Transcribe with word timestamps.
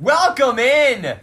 Welcome 0.00 0.58
in 0.58 1.16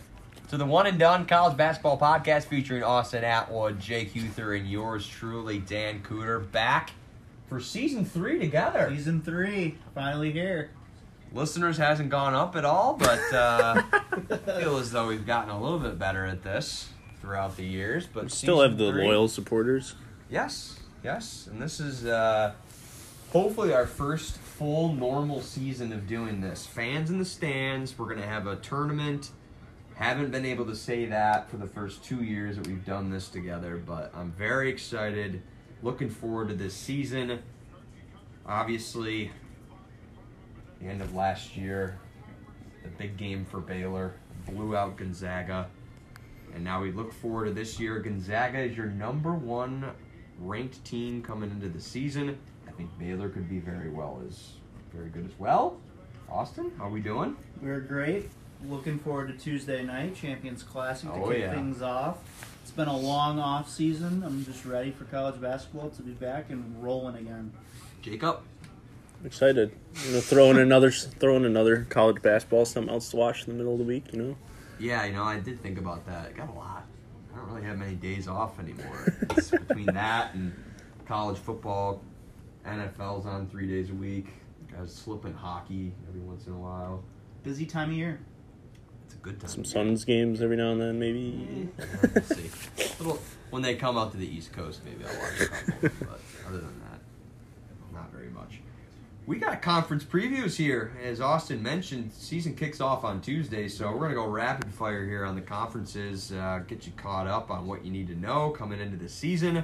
to 0.50 0.58
the 0.58 0.66
one 0.66 0.88
and 0.88 0.98
done 0.98 1.25
college 1.25 1.58
basketball 1.58 1.98
podcast 2.00 2.46
featuring 2.46 2.83
Austin 2.83 3.24
Atwood, 3.24 3.79
Jake 3.79 4.13
Huther, 4.13 4.54
and 4.54 4.70
yours 4.70 5.05
truly, 5.08 5.59
Dan 5.59 6.01
Cooter, 6.01 6.49
back 6.51 6.92
for 7.47 7.60
season 7.60 8.05
three 8.05 8.39
together. 8.39 8.89
Season 8.89 9.21
three, 9.21 9.78
finally 9.94 10.31
here. 10.31 10.71
Listeners 11.34 11.78
hasn't 11.78 12.10
gone 12.10 12.34
up 12.34 12.55
at 12.55 12.65
all, 12.65 12.96
but 12.96 13.20
uh, 13.34 13.81
I 14.29 14.38
feel 14.60 14.78
as 14.78 14.92
though 14.92 15.08
we've 15.08 15.26
gotten 15.26 15.49
a 15.49 15.62
little 15.62 15.79
bit 15.79 15.97
better 15.99 16.26
at 16.26 16.44
this 16.44 16.90
throughout 17.22 17.55
the 17.58 17.66
years. 17.66 18.05
But 18.08 18.31
Still 18.31 18.62
have 18.62 18.77
the 18.77 18.91
three- 18.91 19.05
loyal 19.05 19.27
supporters. 19.27 19.95
Yes, 20.30 20.80
yes, 21.03 21.48
and 21.52 21.62
this 21.62 21.80
is 21.81 22.05
uh, 22.05 22.53
hopefully 23.31 23.73
our 23.73 23.85
first 23.85 24.38
full 24.62 24.93
normal 24.93 25.41
season 25.41 25.91
of 25.91 26.05
doing 26.05 26.39
this. 26.39 26.67
Fans 26.67 27.09
in 27.09 27.17
the 27.17 27.25
stands. 27.25 27.98
We're 27.98 28.13
gonna 28.13 28.27
have 28.27 28.45
a 28.45 28.57
tournament. 28.57 29.31
Haven't 29.95 30.29
been 30.29 30.45
able 30.45 30.65
to 30.65 30.75
say 30.75 31.07
that 31.07 31.49
for 31.49 31.57
the 31.57 31.65
first 31.65 32.03
two 32.03 32.23
years 32.23 32.57
that 32.57 32.67
we've 32.67 32.85
done 32.85 33.09
this 33.09 33.27
together, 33.27 33.81
but 33.83 34.11
I'm 34.16 34.31
very 34.33 34.69
excited. 34.69 35.41
Looking 35.81 36.11
forward 36.11 36.49
to 36.49 36.53
this 36.53 36.75
season. 36.75 37.39
Obviously, 38.45 39.31
the 40.80 40.89
end 40.89 41.02
of 41.02 41.16
last 41.16 41.57
year, 41.57 41.97
the 42.83 42.89
big 42.89 43.17
game 43.17 43.45
for 43.45 43.61
Baylor 43.61 44.13
blew 44.45 44.77
out 44.77 44.95
Gonzaga. 44.95 45.71
And 46.53 46.63
now 46.63 46.83
we 46.83 46.91
look 46.91 47.11
forward 47.13 47.45
to 47.45 47.52
this 47.52 47.80
year. 47.80 47.97
Gonzaga 47.97 48.59
is 48.59 48.77
your 48.77 48.85
number 48.85 49.33
one 49.33 49.89
ranked 50.38 50.85
team 50.85 51.23
coming 51.23 51.49
into 51.49 51.67
the 51.67 51.81
season. 51.81 52.38
I 52.81 52.84
think 52.84 52.98
Baylor 52.98 53.30
could 53.30 53.48
be 53.48 53.59
very 53.59 53.91
well 53.91 54.20
as 54.27 54.53
very 54.91 55.09
good 55.09 55.23
as 55.26 55.38
well. 55.38 55.77
Austin, 56.27 56.72
how 56.80 56.85
are 56.88 56.89
we 56.89 56.99
doing? 56.99 57.35
We're 57.62 57.80
great. 57.80 58.31
Looking 58.67 58.98
forward 58.98 59.27
to 59.27 59.34
Tuesday 59.38 59.84
night, 59.84 60.16
Champions 60.16 60.63
Classic 60.63 61.08
to 61.08 61.16
Oh, 61.16 61.30
kick 61.30 61.41
yeah. 61.41 61.53
things 61.53 61.84
off. 61.84 62.17
It's 62.64 62.72
been 62.72 62.88
a 62.88 62.97
long 62.97 63.38
off 63.38 63.70
season. 63.70 64.23
I'm 64.25 64.44
just 64.45 64.66
ready 64.66 64.89
for 64.89 65.03
college 65.05 65.39
basketball 65.39 65.92
to 65.92 66.02
be 66.02 66.14
back 66.14 66.50
and 66.50 66.81
rolling 66.83 67.17
again. 67.17 67.52
Jacob. 68.02 68.39
Excited. 69.23 69.72
You 70.08 70.14
know, 70.14 70.20
throw 70.22 70.50
in 70.50 70.58
another 70.58 70.89
throw 70.89 71.38
in 71.38 71.45
another 71.45 71.86
college 71.88 72.20
basketball, 72.23 72.66
something 72.66 72.92
else 72.92 73.09
to 73.11 73.17
watch 73.17 73.45
in 73.48 73.53
the 73.53 73.58
middle 73.58 73.73
of 73.73 73.77
the 73.80 73.86
week. 73.86 74.05
You 74.11 74.22
know. 74.23 74.38
Yeah, 74.80 75.05
you 75.05 75.14
know, 75.14 75.23
I 75.23 75.39
did 75.39 75.61
think 75.61 75.77
about 75.77 76.03
that. 76.08 76.30
I 76.30 76.31
got 76.31 76.50
a 76.50 76.53
lot. 76.53 76.88
I 77.31 77.38
don't 77.38 77.48
really 77.52 77.61
have 77.67 77.77
many 77.77 77.94
days 77.94 78.27
off 78.27 78.59
anymore. 78.59 79.14
It's 79.38 79.52
between 79.52 79.86
that 79.94 80.33
and 80.33 80.52
college 81.08 81.38
football, 81.38 82.02
NFL's 82.66 83.26
on 83.26 83.48
three 83.48 83.67
days 83.67 83.90
a 83.90 83.94
week. 83.94 84.28
Guys 84.72 84.94
slipping 84.94 85.34
hockey 85.34 85.94
every 86.08 86.22
once 86.22 86.48
in 86.48 86.54
a 86.54 86.58
while. 86.58 87.04
Busy 87.44 87.66
time 87.66 87.90
of 87.90 87.95
year. 87.95 88.20
It's 89.06 89.16
a 89.16 89.17
good 89.17 89.40
time. 89.40 89.50
Some 89.50 89.66
Suns 89.66 90.06
games 90.06 90.42
every 90.42 90.56
now 90.56 90.72
and 90.72 90.80
then, 90.82 91.00
maybe. 91.00 91.70
Yeah, 91.78 91.86
we'll 92.14 92.23
see. 92.23 92.50
Little, 93.00 93.20
when 93.50 93.62
they 93.62 93.76
come 93.76 93.98
out 93.98 94.12
to 94.12 94.17
the 94.17 94.28
East 94.28 94.54
Coast, 94.54 94.82
maybe 94.86 95.04
I'll 95.04 95.20
watch 95.20 95.42
a 95.42 95.48
couple. 95.48 95.89
but 96.08 96.20
other 96.48 96.59
than 96.59 96.80
that, 96.80 97.00
not 97.94 98.12
very 98.12 98.30
much. 98.30 98.59
We 99.26 99.38
got 99.38 99.62
conference 99.62 100.04
previews 100.04 100.56
here. 100.56 100.94
As 101.04 101.22
Austin 101.22 101.62
mentioned, 101.62 102.12
season 102.14 102.56
kicks 102.56 102.80
off 102.82 103.04
on 103.04 103.22
Tuesday, 103.22 103.67
so 103.67 103.92
we're 103.92 104.00
going 104.00 104.09
to 104.12 104.16
go 104.16 104.28
rapid 104.28 104.73
fire 104.73 105.06
here 105.06 105.26
on 105.26 105.36
the 105.36 105.42
conferences, 105.42 106.32
uh, 106.32 106.62
get 106.67 106.86
you 106.86 106.94
caught 106.94 107.28
up 107.28 107.52
on 107.52 107.67
what 107.67 107.84
you 107.86 107.92
need 107.92 108.08
to 108.08 108.16
know 108.16 108.50
coming 108.50 108.80
into 108.80 108.98
the 108.98 109.09
season. 109.09 109.64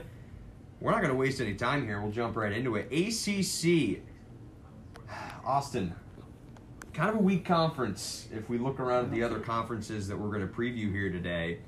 We're 0.79 0.91
not 0.91 1.01
going 1.01 1.11
to 1.11 1.17
waste 1.17 1.41
any 1.41 1.55
time 1.55 1.85
here. 1.85 2.01
We'll 2.01 2.11
jump 2.11 2.35
right 2.35 2.51
into 2.51 2.75
it. 2.75 2.91
ACC. 2.91 4.01
Austin, 5.45 5.95
kind 6.93 7.09
of 7.09 7.15
a 7.15 7.19
weak 7.19 7.45
conference 7.45 8.27
if 8.31 8.47
we 8.49 8.57
look 8.57 8.79
around 8.79 9.05
at 9.05 9.11
the 9.11 9.23
other 9.23 9.39
conferences 9.39 10.07
that 10.07 10.17
we're 10.17 10.29
going 10.29 10.47
to 10.47 10.53
preview 10.53 10.91
here 10.91 11.11
today. 11.11 11.59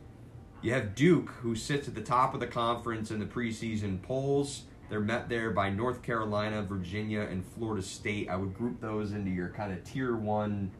You 0.61 0.73
have 0.73 0.93
Duke, 0.93 1.29
who 1.41 1.55
sits 1.55 1.87
at 1.87 1.95
the 1.95 2.01
top 2.01 2.33
of 2.33 2.39
the 2.39 2.47
conference 2.47 3.09
in 3.09 3.19
the 3.19 3.25
preseason 3.25 4.01
polls. 4.01 4.63
They're 4.89 4.99
met 4.99 5.29
there 5.29 5.51
by 5.51 5.69
North 5.69 6.03
Carolina, 6.03 6.61
Virginia, 6.61 7.21
and 7.21 7.45
Florida 7.45 7.81
State. 7.81 8.29
I 8.29 8.35
would 8.35 8.53
group 8.53 8.81
those 8.81 9.11
into 9.11 9.31
your 9.31 9.49
kind 9.49 9.71
of 9.71 9.83
tier 9.83 10.15
one 10.15 10.71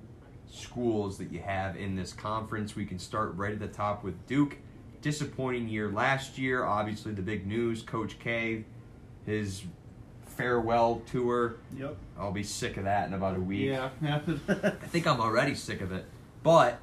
schools 0.50 1.18
that 1.20 1.32
you 1.32 1.40
have 1.40 1.78
in 1.78 1.96
this 1.96 2.12
conference. 2.12 2.76
We 2.76 2.86
can 2.86 3.00
start 3.00 3.36
right 3.36 3.54
at 3.54 3.60
the 3.60 3.68
top 3.68 4.04
with 4.04 4.28
Duke. 4.28 4.58
Disappointing 5.02 5.70
year 5.70 5.90
last 5.90 6.38
year. 6.38 6.66
Obviously, 6.66 7.14
the 7.14 7.22
big 7.22 7.48
news 7.48 7.82
Coach 7.82 8.20
K, 8.20 8.66
his 9.26 9.64
farewell 10.26 11.02
tour. 11.12 11.56
Yep. 11.78 11.96
I'll 12.18 12.32
be 12.32 12.44
sick 12.44 12.78
of 12.78 12.84
that 12.86 13.08
in 13.08 13.14
about 13.14 13.38
a 13.38 13.42
week. 13.42 13.68
Yeah. 13.70 13.90
I 14.50 14.70
think 14.88 15.08
I'm 15.08 15.20
already 15.22 15.56
sick 15.56 15.82
of 15.82 15.92
it. 15.92 16.06
But 16.44 16.80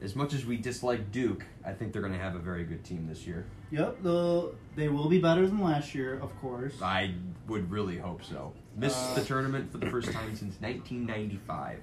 as 0.00 0.14
much 0.14 0.32
as 0.34 0.44
we 0.46 0.56
dislike 0.56 1.10
Duke, 1.10 1.44
I 1.64 1.72
think 1.72 1.92
they're 1.92 2.02
going 2.02 2.14
to 2.14 2.20
have 2.20 2.34
a 2.34 2.38
very 2.38 2.64
good 2.64 2.84
team 2.84 3.06
this 3.08 3.26
year. 3.26 3.46
yep. 3.70 4.02
They'll, 4.02 4.54
they 4.76 4.88
will 4.88 5.08
be 5.08 5.18
better 5.18 5.46
than 5.46 5.60
last 5.60 5.94
year, 5.94 6.18
of 6.22 6.38
course. 6.40 6.80
I 6.82 7.14
would 7.48 7.70
really 7.70 7.98
hope 7.98 8.22
so. 8.24 8.52
Missed 8.76 8.98
Uh, 8.98 9.14
the 9.14 9.24
tournament 9.24 9.72
for 9.72 9.78
the 9.78 9.90
first 9.90 10.10
time 10.12 10.36
since 10.36 10.54
1995. 10.60 11.78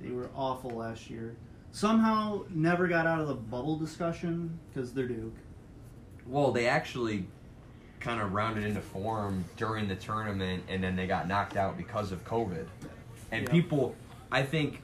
They 0.00 0.10
were 0.10 0.28
awful 0.36 0.70
last 0.70 1.08
year. 1.08 1.36
Somehow 1.74 2.44
never 2.50 2.86
got 2.86 3.04
out 3.04 3.20
of 3.20 3.26
the 3.26 3.34
bubble 3.34 3.76
discussion 3.76 4.60
because 4.72 4.92
they're 4.92 5.08
Duke. 5.08 5.34
Well, 6.24 6.52
they 6.52 6.68
actually 6.68 7.26
kind 7.98 8.20
of 8.20 8.32
rounded 8.32 8.62
into 8.62 8.80
form 8.80 9.44
during 9.56 9.88
the 9.88 9.96
tournament, 9.96 10.62
and 10.68 10.84
then 10.84 10.94
they 10.94 11.08
got 11.08 11.26
knocked 11.26 11.56
out 11.56 11.76
because 11.76 12.12
of 12.12 12.24
COVID. 12.24 12.66
And 13.32 13.46
Yeah. 13.46 13.50
people, 13.50 13.96
I 14.30 14.44
think, 14.44 14.82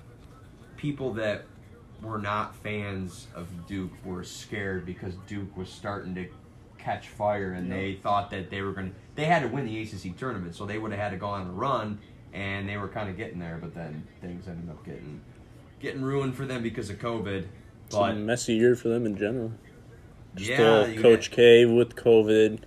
people 0.76 1.12
that 1.14 1.44
were 2.02 2.18
not 2.18 2.56
fans 2.56 3.28
of 3.36 3.68
Duke 3.68 3.92
were 4.04 4.24
scared 4.24 4.84
because 4.84 5.14
Duke 5.28 5.56
was 5.56 5.68
starting 5.68 6.16
to 6.16 6.26
catch 6.76 7.08
fire, 7.08 7.52
and 7.52 7.68
Yeah. 7.68 7.76
they 7.76 7.94
thought 7.94 8.30
that 8.30 8.50
they 8.50 8.62
were 8.62 8.72
going 8.72 8.90
to. 8.90 8.96
They 9.14 9.26
had 9.26 9.42
to 9.42 9.48
win 9.48 9.64
the 9.64 9.78
ACC 9.80 10.12
tournament, 10.18 10.56
so 10.56 10.66
they 10.66 10.78
would 10.78 10.90
have 10.90 11.00
had 11.00 11.10
to 11.10 11.18
go 11.18 11.28
on 11.28 11.46
a 11.46 11.52
run, 11.52 12.00
and 12.32 12.68
they 12.68 12.76
were 12.76 12.88
kind 12.88 13.08
of 13.08 13.16
getting 13.16 13.38
there. 13.38 13.58
But 13.60 13.74
then 13.76 14.08
things 14.20 14.48
ended 14.48 14.68
up 14.68 14.84
getting 14.84 15.20
getting 15.80 16.02
ruined 16.02 16.34
for 16.36 16.44
them 16.46 16.62
because 16.62 16.90
of 16.90 16.98
COVID. 16.98 17.44
It's 17.86 17.96
But 17.96 18.12
a 18.12 18.14
messy 18.14 18.54
year 18.54 18.76
for 18.76 18.88
them 18.88 19.06
in 19.06 19.16
general. 19.16 19.52
yeah, 20.36 20.84
Still, 20.84 21.02
Coach 21.02 21.30
get- 21.30 21.36
K 21.36 21.64
with 21.66 21.96
COVID, 21.96 22.60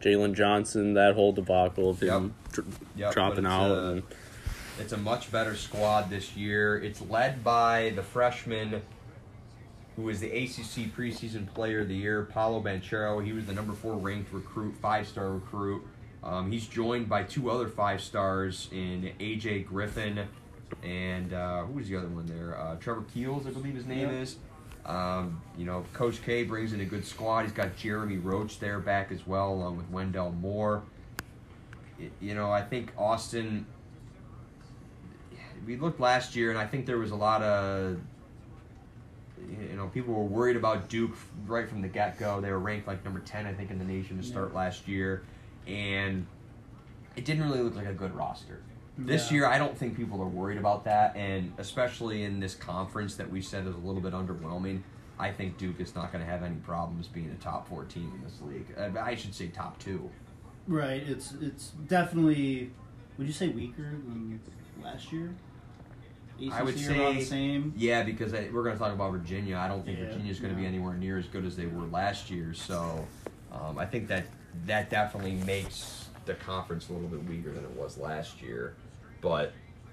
Jalen 0.00 0.34
Johnson, 0.34 0.94
that 0.94 1.14
whole 1.14 1.32
debacle 1.32 1.90
of 1.90 2.02
Yep. 2.02 2.12
him 2.12 2.34
dr- 2.52 2.66
Yep, 2.96 3.12
dropping 3.12 3.46
out. 3.46 3.70
uh, 3.70 3.90
and 3.92 4.02
It's 4.80 4.92
a 4.92 4.96
much 4.96 5.30
better 5.30 5.54
squad 5.54 6.10
this 6.10 6.36
year. 6.36 6.76
It's 6.76 7.00
led 7.02 7.44
by 7.44 7.92
the 7.94 8.02
freshman 8.02 8.82
who 9.94 10.08
is 10.08 10.18
the 10.18 10.32
ACC 10.32 10.88
preseason 10.88 11.46
player 11.54 11.82
of 11.82 11.88
the 11.88 11.94
year, 11.94 12.24
Paolo 12.24 12.60
Banchero. 12.60 13.24
He 13.24 13.32
was 13.32 13.46
the 13.46 13.52
number 13.52 13.72
four 13.74 13.94
ranked 13.94 14.32
recruit, 14.32 14.74
five 14.82 15.06
star 15.06 15.30
recruit. 15.30 15.82
Um, 16.24 16.50
he's 16.50 16.66
joined 16.66 17.08
by 17.08 17.22
two 17.22 17.48
other 17.50 17.68
five 17.68 18.00
stars 18.00 18.68
in 18.72 19.12
AJ 19.20 19.60
Griffin 19.60 20.26
and 20.82 21.32
uh, 21.32 21.64
who 21.64 21.74
was 21.74 21.88
the 21.88 21.96
other 21.96 22.08
one 22.08 22.26
there? 22.26 22.58
Uh, 22.58 22.76
Trevor 22.76 23.04
Keels, 23.12 23.46
I 23.46 23.50
believe 23.50 23.74
his 23.74 23.86
name 23.86 24.10
Yeah. 24.10 24.20
is. 24.20 24.36
Um, 24.86 25.40
you 25.56 25.64
know, 25.64 25.84
Coach 25.94 26.22
K 26.22 26.44
brings 26.44 26.72
in 26.74 26.80
a 26.80 26.84
good 26.84 27.06
squad. 27.06 27.42
He's 27.44 27.52
got 27.52 27.74
Jeremy 27.76 28.18
Roach 28.18 28.58
there 28.58 28.78
back 28.80 29.10
as 29.12 29.26
well, 29.26 29.52
along 29.52 29.78
with 29.78 29.88
Wendell 29.90 30.32
Moore. 30.32 30.82
You 32.20 32.34
know, 32.34 32.50
I 32.50 32.60
think 32.62 32.92
Austin 32.98 33.66
we 35.66 35.76
looked 35.76 36.00
last 36.00 36.36
year, 36.36 36.50
and 36.50 36.58
I 36.58 36.66
think 36.66 36.84
there 36.84 36.98
was 36.98 37.10
a 37.10 37.16
lot 37.16 37.42
of, 37.42 37.98
you 39.48 39.76
know, 39.76 39.86
people 39.88 40.12
were 40.12 40.24
worried 40.24 40.56
about 40.56 40.90
Duke 40.90 41.12
right 41.46 41.66
from 41.66 41.80
the 41.80 41.88
get 41.88 42.18
go. 42.18 42.40
They 42.42 42.50
were 42.50 42.58
ranked 42.58 42.86
like 42.86 43.02
number 43.04 43.20
ten, 43.20 43.46
I 43.46 43.54
think, 43.54 43.70
in 43.70 43.78
the 43.78 43.84
nation 43.84 44.18
to 44.18 44.22
start 44.22 44.50
Yeah. 44.52 44.58
last 44.58 44.86
year, 44.86 45.22
and 45.66 46.26
it 47.16 47.24
didn't 47.24 47.44
really 47.44 47.60
look 47.62 47.76
like 47.76 47.86
a 47.86 47.94
good 47.94 48.14
roster. 48.14 48.60
This 48.96 49.30
Yeah. 49.30 49.34
year, 49.38 49.46
I 49.46 49.58
don't 49.58 49.76
think 49.76 49.96
people 49.96 50.20
are 50.22 50.28
worried 50.28 50.58
about 50.58 50.84
that, 50.84 51.16
and 51.16 51.52
especially 51.58 52.22
in 52.22 52.38
this 52.38 52.54
conference 52.54 53.16
that 53.16 53.28
we 53.30 53.42
said 53.42 53.66
is 53.66 53.74
a 53.74 53.78
little 53.78 54.00
bit 54.00 54.12
underwhelming. 54.12 54.82
I 55.18 55.30
think 55.32 55.58
Duke 55.58 55.80
is 55.80 55.94
not 55.94 56.12
going 56.12 56.24
to 56.24 56.30
have 56.30 56.42
any 56.42 56.56
problems 56.56 57.08
being 57.08 57.30
a 57.30 57.42
top 57.42 57.68
four 57.68 57.84
team 57.84 58.12
in 58.16 58.22
this 58.22 58.40
league. 58.42 58.66
Uh, 58.76 59.00
I 59.00 59.14
should 59.14 59.34
say 59.34 59.48
top 59.48 59.78
two. 59.78 60.10
Right. 60.66 61.02
It's 61.06 61.32
it's 61.40 61.70
definitely. 61.88 62.70
Would 63.18 63.26
you 63.26 63.32
say 63.32 63.48
weaker 63.48 63.82
than 63.82 64.40
last 64.82 65.12
year? 65.12 65.34
I 66.52 66.62
would 66.62 66.76
say- 66.78 67.14
the 67.14 67.24
same. 67.24 67.72
Yeah, 67.76 68.02
because 68.02 68.34
I, 68.34 68.48
we're 68.52 68.64
going 68.64 68.74
to 68.74 68.78
talk 68.78 68.92
about 68.92 69.12
Virginia. 69.12 69.56
I 69.56 69.68
don't 69.68 69.84
think 69.84 69.98
Yeah, 69.98 70.06
Virginia's 70.06 70.40
going 70.40 70.52
to 70.52 70.60
be 70.60 70.66
anywhere 70.66 70.94
near 70.94 71.16
as 71.16 71.26
good 71.26 71.44
as 71.44 71.54
they 71.56 71.66
were 71.66 71.86
last 71.86 72.28
year. 72.30 72.52
So 72.54 73.06
um, 73.52 73.78
I 73.78 73.86
think 73.86 74.08
that 74.08 74.24
that 74.66 74.90
definitely 74.90 75.34
makes 75.46 76.08
the 76.26 76.34
conference 76.34 76.88
a 76.88 76.92
little 76.92 77.08
bit 77.08 77.24
weaker 77.24 77.52
than 77.52 77.62
it 77.64 77.70
was 77.70 77.98
last 77.98 78.42
year. 78.42 78.74
But 79.24 79.52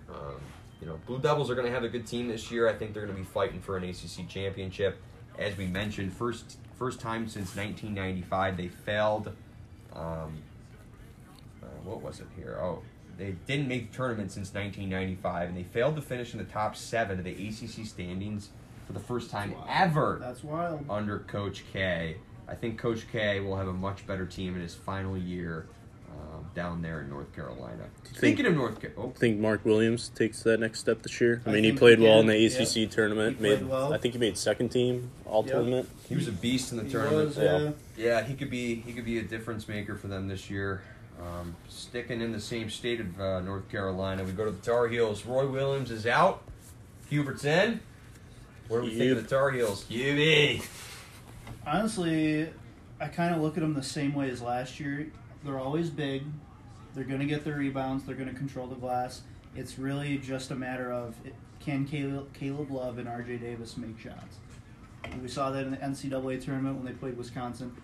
um, 0.09 0.35
you 0.81 0.87
know, 0.87 0.99
Blue 1.07 1.17
Devils 1.19 1.49
are 1.49 1.55
going 1.55 1.65
to 1.65 1.73
have 1.73 1.85
a 1.85 1.89
good 1.89 2.05
team 2.05 2.27
this 2.27 2.51
year. 2.51 2.67
I 2.67 2.73
think 2.73 2.93
they're 2.93 3.05
going 3.05 3.15
to 3.15 3.21
be 3.23 3.27
fighting 3.27 3.61
for 3.61 3.77
an 3.77 3.83
ACC 3.85 4.27
championship. 4.27 5.01
As 5.39 5.57
we 5.57 5.65
mentioned, 5.65 6.13
first 6.13 6.57
first 6.77 6.99
time 6.99 7.27
since 7.29 7.55
1995 7.55 8.57
they 8.57 8.67
failed. 8.67 9.31
Um, 9.95 10.41
uh, 11.63 11.67
what 11.85 12.01
was 12.01 12.19
it 12.19 12.27
here? 12.35 12.59
Oh, 12.61 12.81
they 13.17 13.31
didn't 13.47 13.67
make 13.69 13.91
the 13.91 13.97
tournament 13.97 14.31
since 14.31 14.53
1995, 14.53 15.49
and 15.49 15.57
they 15.57 15.63
failed 15.63 15.95
to 15.95 16.01
finish 16.01 16.33
in 16.33 16.39
the 16.39 16.45
top 16.45 16.75
seven 16.75 17.17
of 17.19 17.23
the 17.25 17.31
ACC 17.31 17.85
standings 17.87 18.49
for 18.85 18.93
the 18.93 18.99
first 18.99 19.29
time 19.29 19.51
Wow. 19.53 19.65
ever 19.69 20.17
That's 20.21 20.43
wild. 20.43 20.85
under 20.89 21.19
Coach 21.19 21.63
K. 21.71 22.17
I 22.47 22.55
think 22.55 22.77
Coach 22.77 23.05
K 23.11 23.39
will 23.39 23.55
have 23.55 23.67
a 23.67 23.73
much 23.73 24.05
better 24.05 24.25
team 24.25 24.55
in 24.55 24.61
his 24.61 24.75
final 24.75 25.17
year 25.17 25.67
down 26.53 26.81
there 26.81 27.01
in 27.01 27.09
North 27.09 27.33
Carolina. 27.35 27.83
you 28.11 28.17
Speaking 28.17 28.45
of 28.45 28.55
North 28.55 28.79
Carolina, 28.81 29.13
I 29.15 29.19
think 29.19 29.39
Mark 29.39 29.63
Williams 29.65 30.09
takes 30.09 30.43
that 30.43 30.59
next 30.59 30.79
step 30.79 31.01
this 31.01 31.19
year. 31.21 31.41
I 31.45 31.49
I 31.49 31.53
mean, 31.53 31.63
he 31.63 31.71
played 31.71 31.99
he 31.99 32.03
well 32.03 32.19
in 32.19 32.27
the 32.27 32.37
yeah. 32.37 32.59
ACC 32.61 32.89
tournament. 32.91 33.37
He 33.37 33.43
made, 33.43 33.67
well. 33.67 33.93
I 33.93 33.97
think 33.97 34.13
he 34.13 34.19
made 34.19 34.37
second 34.37 34.69
team 34.69 35.09
all 35.25 35.43
Yep. 35.43 35.51
tournament. 35.53 35.89
he 36.09 36.15
was 36.15 36.27
a 36.27 36.31
beast 36.31 36.71
in 36.71 36.77
the 36.77 36.83
He 36.83 36.89
tournament. 36.91 37.27
was, 37.29 37.37
yeah. 37.37 37.57
yeah. 37.59 37.71
Yeah, 37.97 38.23
he 38.23 38.33
could 38.33 38.49
be 38.49 38.75
he 38.75 38.93
could 38.93 39.05
be 39.05 39.19
a 39.19 39.23
difference 39.23 39.67
maker 39.67 39.95
for 39.95 40.07
them 40.07 40.27
this 40.27 40.49
year. 40.49 40.81
Um, 41.21 41.55
sticking 41.69 42.19
in 42.19 42.31
the 42.31 42.41
same 42.41 42.69
state 42.69 42.99
of 42.99 43.21
uh, 43.21 43.41
North 43.41 43.69
Carolina, 43.69 44.23
we 44.23 44.31
go 44.31 44.45
to 44.45 44.51
the 44.51 44.61
Tar 44.61 44.87
Heels. 44.87 45.25
Roy 45.25 45.45
Williams 45.47 45.91
is 45.91 46.07
out. 46.07 46.41
Hubert's 47.09 47.45
in. 47.45 47.79
What 48.67 48.81
do 48.81 48.87
we 48.87 48.97
think 48.97 49.17
of 49.17 49.23
the 49.23 49.29
Tar 49.29 49.51
Heels? 49.51 49.85
Hubie. 49.89 50.65
Honestly, 51.67 52.49
I 52.99 53.07
kind 53.07 53.35
of 53.35 53.41
look 53.41 53.55
at 53.57 53.61
them 53.61 53.73
the 53.73 53.83
same 53.83 54.13
way 54.13 54.29
as 54.29 54.41
last 54.41 54.79
year. 54.79 55.11
They're 55.43 55.59
always 55.59 55.89
big. 55.89 56.23
They're 56.93 57.03
going 57.03 57.19
to 57.19 57.25
get 57.25 57.43
the 57.43 57.53
rebounds. 57.53 58.03
They're 58.03 58.15
going 58.15 58.29
to 58.29 58.35
control 58.35 58.67
the 58.67 58.75
glass. 58.75 59.21
It's 59.55 59.79
really 59.79 60.17
just 60.17 60.51
a 60.51 60.55
matter 60.55 60.91
of 60.91 61.15
can 61.59 61.85
Caleb, 61.85 62.33
Caleb 62.33 62.71
Love 62.71 62.97
and 62.97 63.07
R.J. 63.07 63.37
Davis 63.37 63.77
make 63.77 63.99
shots. 63.99 64.37
We 65.21 65.27
saw 65.27 65.51
that 65.51 65.65
in 65.65 65.71
the 65.71 65.77
NCAA 65.77 66.43
tournament 66.43 66.77
when 66.77 66.85
they 66.85 66.93
played 66.93 67.17
Wisconsin. 67.17 67.75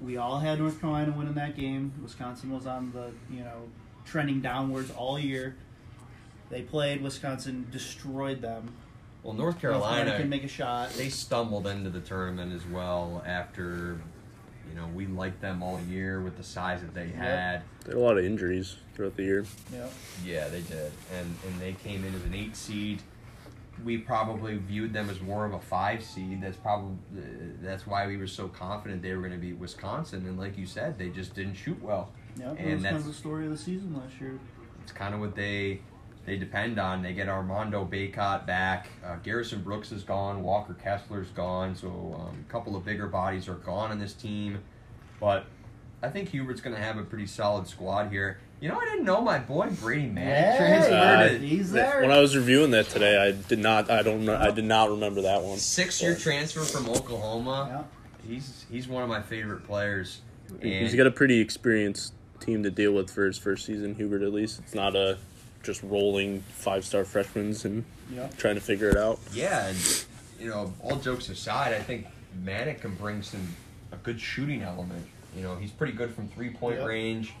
We 0.00 0.16
all 0.16 0.38
had 0.38 0.58
North 0.58 0.80
Carolina 0.80 1.12
winning 1.16 1.34
that 1.34 1.56
game. 1.56 1.92
Wisconsin 2.02 2.50
was 2.50 2.66
on 2.66 2.92
the 2.92 3.12
you 3.34 3.42
know 3.42 3.68
trending 4.04 4.40
downwards 4.40 4.90
all 4.90 5.18
year. 5.18 5.56
They 6.50 6.62
played. 6.62 7.02
Wisconsin 7.02 7.66
destroyed 7.70 8.40
them. 8.42 8.74
Well, 9.22 9.32
North 9.32 9.54
North 9.54 9.60
Carolina 9.60 9.96
Carolina, 9.96 10.18
can 10.20 10.28
make 10.28 10.44
a 10.44 10.48
shot. 10.48 10.90
they 10.90 11.08
stumbled 11.08 11.66
into 11.66 11.88
the 11.88 12.00
tournament 12.00 12.52
as 12.52 12.66
well 12.66 13.22
after, 13.24 13.98
you 14.68 14.74
know, 14.74 14.88
we 14.94 15.06
liked 15.06 15.40
them 15.40 15.62
all 15.62 15.80
year 15.88 16.20
with 16.20 16.36
the 16.36 16.42
size 16.42 16.80
that 16.80 16.94
they 16.94 17.08
had. 17.08 17.62
They 17.84 17.92
had 17.92 17.96
a 17.96 18.00
lot 18.00 18.18
of 18.18 18.24
injuries 18.24 18.76
throughout 18.94 19.16
the 19.16 19.24
year. 19.24 19.44
Yep. 19.72 19.92
Yeah, 20.24 20.48
they 20.48 20.60
did, 20.62 20.92
and 21.14 21.34
and 21.46 21.60
they 21.60 21.72
came 21.72 22.04
in 22.04 22.14
as 22.14 22.24
an 22.24 22.34
eight 22.34 22.56
seed. 22.56 23.02
We 23.84 23.98
probably 23.98 24.56
viewed 24.56 24.92
them 24.92 25.10
as 25.10 25.20
more 25.20 25.44
of 25.44 25.52
a 25.52 25.58
five 25.58 26.02
seed. 26.04 26.40
That's 26.40 26.56
probably 26.56 26.96
that's 27.60 27.86
why 27.86 28.06
we 28.06 28.16
were 28.16 28.26
so 28.26 28.48
confident 28.48 29.02
they 29.02 29.14
were 29.14 29.20
going 29.20 29.32
to 29.32 29.38
beat 29.38 29.58
Wisconsin. 29.58 30.26
And 30.26 30.38
like 30.38 30.56
you 30.56 30.66
said, 30.66 30.98
they 30.98 31.08
just 31.08 31.34
didn't 31.34 31.54
shoot 31.54 31.82
well. 31.82 32.10
Yep, 32.38 32.56
And 32.58 32.58
that 32.58 32.74
was 32.74 32.82
kind 32.84 32.96
of 32.96 33.04
the 33.06 33.12
story 33.12 33.44
of 33.44 33.50
the 33.50 33.58
season 33.58 33.94
last 33.94 34.20
year. 34.20 34.38
It's 34.82 34.92
kind 34.92 35.14
of 35.14 35.20
what 35.20 35.34
they 35.34 35.80
they 36.26 36.36
depend 36.36 36.78
on. 36.78 37.02
They 37.02 37.12
get 37.12 37.28
Armando 37.28 37.84
Bacot 37.84 38.46
back. 38.46 38.88
Uh, 39.04 39.16
Garrison 39.16 39.62
Brooks 39.62 39.92
is 39.92 40.02
gone. 40.02 40.42
Walker 40.42 40.74
Kessler's 40.74 41.30
gone. 41.30 41.74
So 41.76 41.88
um, 42.18 42.44
a 42.48 42.52
couple 42.52 42.76
of 42.76 42.84
bigger 42.84 43.06
bodies 43.06 43.48
are 43.48 43.54
gone 43.54 43.90
on 43.90 43.98
this 43.98 44.14
team. 44.14 44.60
But 45.20 45.44
I 46.02 46.08
think 46.08 46.30
Hubert's 46.30 46.60
going 46.60 46.74
to 46.76 46.82
have 46.82 46.98
a 46.98 47.02
pretty 47.04 47.26
solid 47.26 47.66
squad 47.66 48.10
here. 48.10 48.38
You 48.60 48.68
know, 48.70 48.78
I 48.78 48.84
didn't 48.84 49.04
know 49.04 49.20
my 49.20 49.38
boy 49.38 49.68
Brady 49.80 50.08
Manek 50.08 50.56
transferred 50.56 50.92
Uh, 50.92 51.38
he's 51.38 51.72
there. 51.72 52.00
When 52.00 52.10
I 52.10 52.20
was 52.20 52.34
reviewing 52.34 52.70
that 52.70 52.88
today, 52.88 53.18
I 53.18 53.32
did 53.32 53.58
not. 53.58 53.90
I 53.90 54.02
don't. 54.02 54.24
know 54.24 54.36
I 54.36 54.50
did 54.50 54.64
not 54.64 54.90
remember 54.90 55.22
that 55.22 55.42
one. 55.42 55.58
Six 55.58 56.00
year 56.00 56.14
transfer 56.16 56.60
from 56.60 56.88
Oklahoma. 56.88 57.68
yeah. 57.70 57.82
He's 58.26 58.64
he's 58.70 58.88
one 58.88 59.02
of 59.02 59.08
my 59.10 59.20
favorite 59.20 59.64
players. 59.64 60.22
He's 60.62 60.94
got 60.94 61.06
a 61.06 61.10
pretty 61.10 61.40
experienced 61.40 62.14
team 62.40 62.62
to 62.62 62.70
deal 62.70 62.92
with 62.92 63.10
for 63.10 63.26
his 63.26 63.36
first 63.36 63.66
season. 63.66 63.96
Hubert, 63.96 64.22
at 64.22 64.32
least, 64.32 64.60
it's 64.60 64.74
not 64.74 64.96
a 64.96 65.18
just 65.64 65.82
rolling 65.82 66.40
five 66.50 66.84
star 66.84 67.04
freshmen 67.04 67.54
and 67.64 67.84
Yep. 68.12 68.36
trying 68.36 68.54
to 68.54 68.60
figure 68.60 68.90
it 68.90 68.96
out. 68.96 69.18
yeah, 69.32 69.66
and 69.68 70.04
you 70.38 70.48
know, 70.50 70.72
all 70.82 70.96
jokes 70.96 71.28
aside, 71.30 71.72
I 71.72 71.80
think 71.80 72.06
Manek 72.44 72.80
can 72.82 72.94
bring 72.96 73.22
some 73.22 73.48
a 73.92 73.96
good 73.96 74.20
shooting 74.20 74.62
element. 74.62 75.06
You 75.36 75.42
know, 75.42 75.56
he's 75.56 75.70
pretty 75.70 75.94
good 75.94 76.14
from 76.14 76.28
three 76.28 76.50
point 76.50 76.78
Yep. 76.78 76.86
range. 76.86 77.32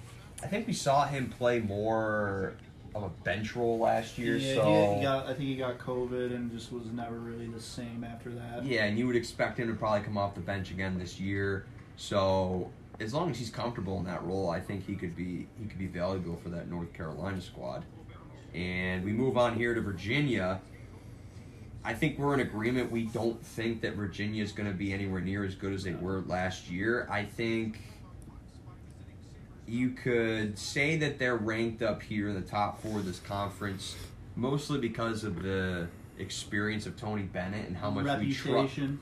I 0.42 0.46
think 0.46 0.66
we 0.66 0.72
saw 0.72 1.06
him 1.06 1.28
play 1.28 1.60
more 1.60 2.54
of 2.94 3.02
a 3.02 3.08
bench 3.24 3.54
role 3.56 3.78
last 3.78 4.18
year. 4.18 4.36
Yeah, 4.36 4.54
so 4.54 4.90
he, 4.90 4.96
he 4.98 5.02
got. 5.02 5.24
I 5.26 5.34
think 5.34 5.48
he 5.48 5.56
got 5.56 5.78
COVID 5.78 6.34
and 6.34 6.50
just 6.50 6.72
was 6.72 6.86
never 6.86 7.16
really 7.18 7.46
the 7.46 7.60
same 7.60 8.04
after 8.04 8.30
that. 8.30 8.64
Yeah, 8.64 8.84
and 8.84 8.98
you 8.98 9.06
would 9.06 9.16
expect 9.16 9.58
him 9.58 9.68
to 9.68 9.74
probably 9.74 10.00
come 10.00 10.16
off 10.16 10.34
the 10.34 10.40
bench 10.40 10.70
again 10.70 10.98
this 10.98 11.20
year. 11.20 11.66
So 11.96 12.70
as 13.00 13.12
long 13.12 13.30
as 13.30 13.38
he's 13.38 13.50
comfortable 13.50 13.98
in 13.98 14.04
that 14.06 14.22
role, 14.24 14.48
I 14.50 14.60
think 14.60 14.86
he 14.86 14.94
could 14.94 15.14
be 15.16 15.46
he 15.60 15.66
could 15.68 15.78
be 15.78 15.86
valuable 15.88 16.36
for 16.42 16.48
that 16.50 16.68
North 16.70 16.92
Carolina 16.94 17.40
squad. 17.40 17.84
And 18.54 19.04
we 19.04 19.12
move 19.12 19.36
on 19.36 19.56
here 19.56 19.74
to 19.74 19.80
Virginia. 19.80 20.60
I 21.84 21.92
think 21.92 22.18
we're 22.18 22.34
in 22.34 22.40
agreement. 22.40 22.90
We 22.90 23.04
don't 23.04 23.44
think 23.44 23.82
that 23.82 23.94
Virginia 23.94 24.42
is 24.42 24.52
going 24.52 24.70
to 24.70 24.76
be 24.76 24.92
anywhere 24.92 25.20
near 25.20 25.44
as 25.44 25.54
good 25.54 25.72
as 25.72 25.84
they 25.84 25.92
were 25.92 26.22
last 26.26 26.70
year. 26.70 27.06
I 27.10 27.24
think 27.24 27.80
you 29.66 29.90
could 29.90 30.58
say 30.58 30.96
that 30.98 31.18
they're 31.18 31.36
ranked 31.36 31.82
up 31.82 32.02
here 32.02 32.28
in 32.28 32.34
the 32.34 32.42
top 32.42 32.80
four 32.80 32.98
of 32.98 33.06
this 33.06 33.18
conference, 33.20 33.96
mostly 34.36 34.78
because 34.78 35.24
of 35.24 35.42
the 35.42 35.88
experience 36.18 36.86
of 36.86 36.96
Tony 36.96 37.22
Bennett 37.22 37.66
and 37.66 37.76
how 37.76 37.90
much 37.90 38.20
we 38.20 38.32
trust. 38.32 38.46
Reputation. 38.46 39.00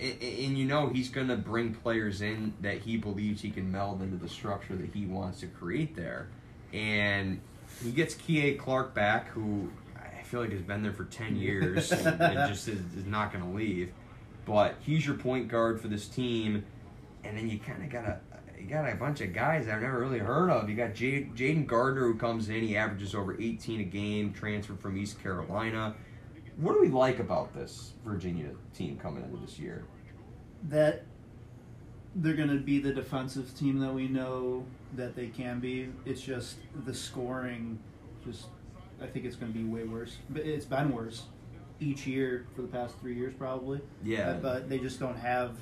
And, 0.00 0.22
and 0.22 0.58
you 0.58 0.66
know 0.66 0.88
he's 0.88 1.08
going 1.08 1.28
to 1.28 1.36
bring 1.36 1.74
players 1.74 2.20
in 2.20 2.52
that 2.60 2.78
he 2.78 2.96
believes 2.96 3.40
he 3.40 3.50
can 3.50 3.70
meld 3.70 4.02
into 4.02 4.16
the 4.16 4.28
structure 4.28 4.76
that 4.76 4.92
he 4.92 5.06
wants 5.06 5.40
to 5.40 5.46
create 5.46 5.96
there. 5.96 6.28
And 6.72 7.40
he 7.82 7.90
gets 7.90 8.14
Kie 8.14 8.54
Clark 8.54 8.94
back, 8.94 9.28
who 9.28 9.70
I 9.96 10.22
feel 10.22 10.40
like 10.40 10.52
has 10.52 10.62
been 10.62 10.82
there 10.82 10.92
for 10.92 11.04
10 11.04 11.36
years 11.36 11.92
and, 11.92 12.20
and 12.20 12.48
just 12.48 12.68
is, 12.68 12.80
is 12.96 13.06
not 13.06 13.32
going 13.32 13.44
to 13.44 13.50
leave. 13.50 13.92
But 14.44 14.76
he's 14.80 15.06
your 15.06 15.16
point 15.16 15.48
guard 15.48 15.80
for 15.80 15.88
this 15.88 16.06
team. 16.06 16.64
And 17.24 17.36
then 17.36 17.48
you 17.48 17.58
kind 17.58 17.82
of 17.82 17.90
got 17.90 18.04
a 18.04 18.20
you 18.64 18.70
got 18.70 18.90
a 18.90 18.94
bunch 18.94 19.20
of 19.20 19.34
guys 19.34 19.68
I've 19.68 19.82
never 19.82 20.00
really 20.00 20.18
heard 20.18 20.48
of. 20.48 20.70
You 20.70 20.76
got 20.76 20.94
J- 20.94 21.28
Jayden 21.34 21.66
Gardner 21.66 22.02
who 22.02 22.14
comes 22.14 22.48
in. 22.48 22.62
He 22.62 22.76
averages 22.76 23.14
over 23.14 23.38
18 23.38 23.80
a 23.80 23.84
game, 23.84 24.32
transferred 24.32 24.80
from 24.80 24.96
East 24.96 25.22
Carolina. 25.22 25.94
What 26.56 26.72
do 26.72 26.80
we 26.80 26.88
like 26.88 27.18
about 27.18 27.52
this 27.52 27.92
Virginia 28.06 28.50
team 28.74 28.96
coming 28.96 29.22
into 29.22 29.36
this 29.44 29.58
year? 29.58 29.84
That 30.68 31.04
they're 32.14 32.34
going 32.34 32.48
to 32.48 32.58
be 32.58 32.78
the 32.78 32.92
defensive 32.92 33.54
team 33.58 33.80
that 33.80 33.92
we 33.92 34.08
know 34.08 34.64
that 34.96 35.16
they 35.16 35.28
can 35.28 35.60
be. 35.60 35.88
It's 36.04 36.20
just 36.20 36.56
the 36.84 36.94
scoring. 36.94 37.78
Just 38.24 38.46
I 39.02 39.06
think 39.06 39.24
it's 39.24 39.36
going 39.36 39.52
to 39.52 39.58
be 39.58 39.64
way 39.64 39.84
worse. 39.84 40.16
But 40.30 40.42
it's 40.42 40.66
been 40.66 40.92
worse 40.92 41.24
each 41.80 42.06
year 42.06 42.46
for 42.54 42.62
the 42.62 42.68
past 42.68 42.94
three 43.00 43.14
years, 43.14 43.34
probably. 43.36 43.80
Yeah. 44.02 44.30
Uh, 44.30 44.34
but 44.38 44.68
they 44.68 44.78
just 44.78 45.00
don't 45.00 45.18
have. 45.18 45.56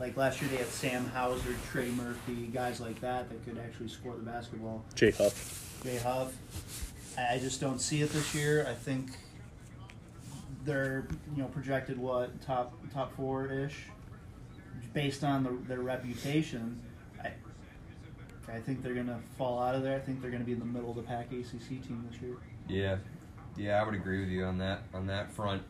Like 0.00 0.16
last 0.16 0.40
year, 0.40 0.50
they 0.50 0.56
had 0.56 0.66
Sam 0.68 1.06
Hauser, 1.06 1.54
Trey 1.70 1.88
Murphy, 1.90 2.48
guys 2.52 2.80
like 2.80 3.00
that 3.02 3.28
that 3.28 3.44
could 3.44 3.58
actually 3.58 3.88
score 3.88 4.14
the 4.16 4.22
basketball. 4.22 4.84
Jay 4.94 5.10
Huff. 5.10 5.80
Jay 5.84 5.98
Huff. 5.98 6.32
I 7.16 7.34
I 7.34 7.38
just 7.38 7.60
don't 7.60 7.80
see 7.80 8.02
it 8.02 8.10
this 8.10 8.34
year. 8.34 8.66
I 8.68 8.74
think 8.74 9.10
they're 10.64 11.06
you 11.36 11.42
know 11.42 11.48
projected 11.48 11.98
what 11.98 12.40
top 12.42 12.74
top 12.92 13.14
four 13.16 13.46
ish, 13.46 13.84
based 14.92 15.22
on 15.24 15.44
the, 15.44 15.50
their 15.68 15.80
reputation. 15.80 16.80
I 18.52 18.56
I 18.56 18.60
think 18.60 18.82
they're 18.82 18.94
gonna 18.94 19.20
fall 19.38 19.60
out 19.62 19.74
of 19.74 19.82
there. 19.82 19.96
I 19.96 20.00
think 20.00 20.20
they're 20.20 20.30
gonna 20.30 20.44
be 20.44 20.52
in 20.52 20.58
the 20.58 20.64
middle 20.64 20.90
of 20.90 20.96
the 20.96 21.02
pack 21.02 21.32
ACC 21.32 21.68
team 21.68 22.06
this 22.10 22.20
year. 22.20 22.36
Yeah, 22.68 22.96
yeah, 23.56 23.80
I 23.80 23.84
would 23.84 23.94
agree 23.94 24.20
with 24.20 24.28
you 24.28 24.44
on 24.44 24.58
that 24.58 24.82
on 24.94 25.06
that 25.06 25.30
front. 25.32 25.62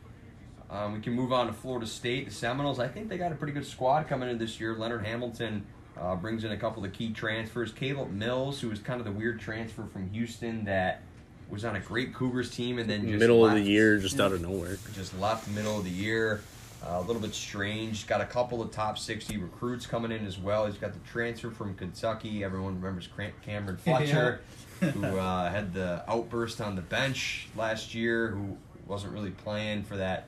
Um, 0.70 0.94
we 0.94 1.00
can 1.00 1.12
move 1.12 1.32
on 1.32 1.46
to 1.48 1.52
Florida 1.52 1.86
State. 1.86 2.26
The 2.28 2.34
Seminoles, 2.34 2.78
I 2.80 2.88
think 2.88 3.08
they 3.08 3.18
got 3.18 3.30
a 3.30 3.34
pretty 3.34 3.52
good 3.52 3.66
squad 3.66 4.08
coming 4.08 4.30
in 4.30 4.38
this 4.38 4.58
year. 4.58 4.74
Leonard 4.74 5.04
Hamilton 5.04 5.66
uh, 6.00 6.16
brings 6.16 6.44
in 6.44 6.52
a 6.52 6.56
couple 6.56 6.82
of 6.84 6.92
key 6.94 7.12
transfers. 7.12 7.72
Caleb 7.72 8.10
Mills, 8.10 8.60
who 8.60 8.70
was 8.70 8.78
kind 8.78 8.98
of 8.98 9.04
the 9.04 9.12
weird 9.12 9.38
transfer 9.38 9.84
from 9.84 10.08
Houston 10.10 10.64
that 10.64 11.02
was 11.50 11.66
on 11.66 11.76
a 11.76 11.80
great 11.80 12.14
Cougars 12.14 12.50
team 12.50 12.78
and 12.78 12.88
then 12.88 13.02
just 13.06 13.18
Middle 13.18 13.44
of 13.44 13.52
the 13.52 13.60
year, 13.60 13.98
just 13.98 14.16
Yeah. 14.16 14.24
out 14.24 14.32
of 14.32 14.40
nowhere. 14.40 14.78
just 14.94 15.18
left 15.20 15.46
middle 15.50 15.76
of 15.76 15.84
the 15.84 15.90
year. 15.90 16.40
Uh, 16.84 16.98
a 16.98 17.00
little 17.02 17.22
bit 17.22 17.34
strange. 17.34 18.06
Got 18.06 18.20
a 18.20 18.26
couple 18.26 18.60
of 18.60 18.72
top 18.72 18.98
60 18.98 19.36
recruits 19.36 19.86
coming 19.86 20.10
in 20.10 20.26
as 20.26 20.38
well. 20.38 20.66
He's 20.66 20.76
got 20.76 20.92
the 20.92 20.98
transfer 21.00 21.50
from 21.50 21.74
Kentucky. 21.74 22.42
Everyone 22.42 22.74
remembers 22.74 23.08
Cameron 23.44 23.76
Fletcher, 23.76 24.40
who 24.80 25.04
uh, 25.04 25.50
had 25.50 25.72
the 25.72 26.02
outburst 26.08 26.60
on 26.60 26.74
the 26.74 26.82
bench 26.82 27.48
last 27.56 27.94
year, 27.94 28.28
who 28.28 28.56
wasn't 28.86 29.12
really 29.12 29.30
playing 29.30 29.84
for 29.84 29.96
that 29.96 30.26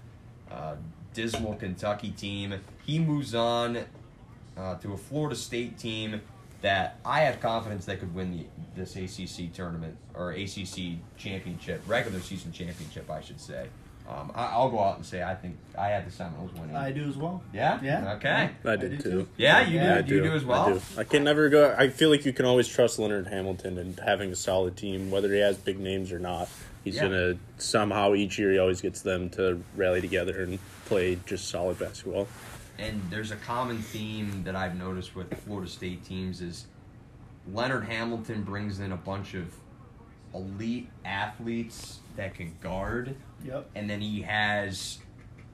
uh, 0.51 0.77
dismal 1.13 1.55
Kentucky 1.55 2.11
team. 2.11 2.55
He 2.87 3.01
moves 3.01 3.35
on 3.35 3.79
uh, 4.57 4.77
to 4.77 4.93
a 4.93 4.97
Florida 4.97 5.35
State 5.35 5.77
team 5.77 6.21
that 6.63 6.99
I 7.05 7.21
have 7.23 7.41
confidence 7.41 7.85
they 7.85 7.97
could 7.97 8.15
win 8.15 8.31
the, 8.31 8.47
this 8.75 8.97
ACC 8.97 9.53
tournament 9.53 9.97
or 10.15 10.31
ACC 10.33 10.99
championship, 11.19 11.83
regular 11.87 12.21
season 12.21 12.53
championship, 12.53 13.11
I 13.11 13.21
should 13.21 13.41
say. 13.41 13.67
Um, 14.09 14.31
I, 14.35 14.47
I'll 14.49 14.69
go 14.71 14.81
out 14.81 14.97
and 14.97 15.07
say 15.07 15.23
I 15.23 15.35
think 15.35 15.57
I 15.79 15.89
had 15.89 16.07
the 16.07 16.11
Seminoles 16.11 16.53
winning. 16.53 16.77
I 16.77 16.93
do 16.93 17.05
as 17.09 17.17
well. 17.17 17.43
yeah. 17.55 17.81
Yeah. 17.83 18.15
Okay. 18.17 18.51
I 18.65 18.77
did 18.77 18.99
do 18.99 19.03
too. 19.03 19.29
Yeah, 19.39 19.67
you 19.67 19.77
Yeah, 19.77 20.03
do. 20.03 20.15
I 20.15 20.17
you 20.19 20.23
do 20.25 20.33
as 20.35 20.45
well. 20.45 20.67
I 20.69 20.73
do. 20.75 20.81
I 20.99 21.05
can 21.05 21.25
never 21.25 21.49
go. 21.49 21.75
I 21.77 21.89
feel 21.89 22.11
like 22.11 22.27
you 22.27 22.33
can 22.35 22.45
always 22.45 22.69
trust 22.69 22.99
Leonard 22.99 23.29
Hamilton 23.29 23.79
and 23.79 23.99
having 23.99 24.31
a 24.31 24.37
solid 24.37 24.77
team, 24.77 25.11
whether 25.11 25.33
he 25.33 25.41
has 25.41 25.57
big 25.57 25.81
names 25.81 26.13
or 26.13 26.19
not. 26.19 26.49
He's 26.85 26.97
Yeah. 26.97 27.05
gonna 27.05 27.35
somehow 27.57 28.15
each 28.15 28.39
year 28.39 28.53
he 28.53 28.59
always 28.59 28.83
gets 28.83 29.01
them 29.01 29.31
to 29.31 29.63
rally 29.75 30.03
together 30.03 30.43
and 30.43 30.59
play 30.85 31.19
just 31.25 31.49
solid 31.49 31.79
basketball. 31.79 32.29
And 32.79 33.01
there's 33.09 33.31
a 33.31 33.37
common 33.37 33.79
theme 33.79 34.43
that 34.45 34.55
I've 34.55 34.77
noticed 34.77 35.17
with 35.17 35.33
Florida 35.45 35.71
State 35.71 36.05
teams 36.05 36.43
is 36.43 36.67
Leonard 37.51 37.85
Hamilton 37.85 38.43
brings 38.43 38.81
in 38.81 38.93
a 38.93 38.97
bunch 38.99 39.33
of 39.33 39.55
elite 40.35 40.91
athletes 41.07 42.01
that 42.17 42.35
can 42.35 42.55
guard, 42.63 43.15
Yep. 43.45 43.71
and 43.75 43.89
then 43.89 44.01
he 44.01 44.23
has 44.23 44.99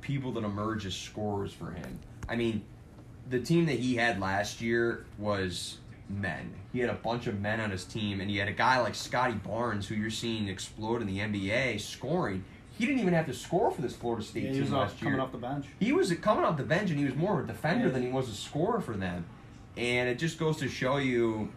people 0.00 0.32
that 0.32 0.44
emerge 0.44 0.86
as 0.86 0.94
scorers 0.94 1.52
for 1.52 1.70
him. 1.72 1.98
I 2.28 2.36
mean, 2.36 2.62
the 3.28 3.40
team 3.40 3.66
that 3.66 3.78
he 3.78 3.96
had 3.96 4.20
last 4.20 4.60
year 4.60 5.04
was 5.18 5.78
men. 6.08 6.52
He 6.72 6.80
had 6.80 6.90
a 6.90 6.94
bunch 6.94 7.26
of 7.26 7.40
men 7.40 7.60
on 7.60 7.70
his 7.70 7.84
team, 7.84 8.20
and 8.20 8.30
he 8.30 8.36
had 8.38 8.48
a 8.48 8.52
guy 8.52 8.80
like 8.80 8.94
Scottie 8.94 9.34
Barnes, 9.34 9.86
who 9.88 9.94
you're 9.94 10.10
seeing 10.10 10.48
explode 10.48 11.00
in 11.02 11.06
the 11.06 11.18
NBA, 11.20 11.78
scoring. 11.78 12.44
He 12.76 12.86
didn't 12.86 13.00
even 13.00 13.12
have 13.14 13.26
to 13.26 13.34
score 13.34 13.70
for 13.70 13.82
this 13.82 13.94
Florida 13.94 14.24
State 14.24 14.44
Yeah, 14.44 14.48
he 14.48 14.54
team 14.54 14.62
was 14.62 14.70
last 14.72 15.00
year. 15.02 15.10
coming 15.10 15.20
off 15.20 15.32
the 15.32 15.38
bench. 15.38 15.66
He 15.78 15.92
was 15.92 16.12
coming 16.14 16.44
off 16.44 16.56
the 16.56 16.62
bench 16.64 16.90
and 16.90 16.98
he 16.98 17.04
was 17.04 17.14
more 17.14 17.38
of 17.38 17.44
a 17.44 17.52
defender 17.52 17.86
Yeah. 17.86 17.92
than 17.92 18.02
he 18.02 18.08
was 18.08 18.28
a 18.30 18.34
scorer 18.34 18.80
for 18.80 18.96
them. 18.96 19.26
And 19.76 20.08
it 20.08 20.18
just 20.18 20.38
goes 20.38 20.56
to 20.58 20.68
show 20.68 20.96
you 20.96 21.52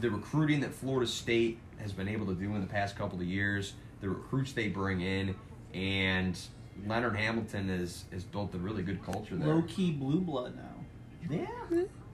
the 0.00 0.10
recruiting 0.10 0.60
that 0.60 0.74
Florida 0.74 1.06
State 1.10 1.58
has 1.78 1.92
been 1.92 2.08
able 2.08 2.26
to 2.26 2.34
do 2.34 2.54
in 2.54 2.60
the 2.60 2.66
past 2.66 2.94
couple 2.96 3.18
of 3.18 3.24
years, 3.26 3.72
the 4.00 4.08
recruits 4.08 4.52
they 4.52 4.68
bring 4.68 5.00
in, 5.00 5.34
and 5.74 6.38
Leonard 6.86 7.16
Hamilton 7.16 7.68
has, 7.68 8.04
has 8.12 8.24
built 8.24 8.54
a 8.54 8.58
really 8.58 8.82
good 8.82 9.02
culture 9.04 9.36
there. 9.36 9.54
Low 9.54 9.62
key 9.62 9.92
blue 9.92 10.20
blood 10.20 10.54
now. 10.56 11.34
Yeah. 11.36 11.46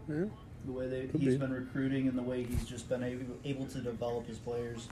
Yeah. 0.09 0.25
The 0.65 0.73
way 0.73 0.87
they, 0.89 1.07
Could 1.07 1.21
he's 1.21 1.35
be. 1.35 1.39
been 1.39 1.53
recruiting 1.53 2.07
and 2.09 2.17
the 2.17 2.23
way 2.23 2.45
he's 2.45 2.65
just 2.65 2.89
been 2.89 3.03
able, 3.03 3.25
able 3.45 3.67
to 3.67 3.79
develop 3.81 4.27
his 4.27 4.39
players, 4.39 4.89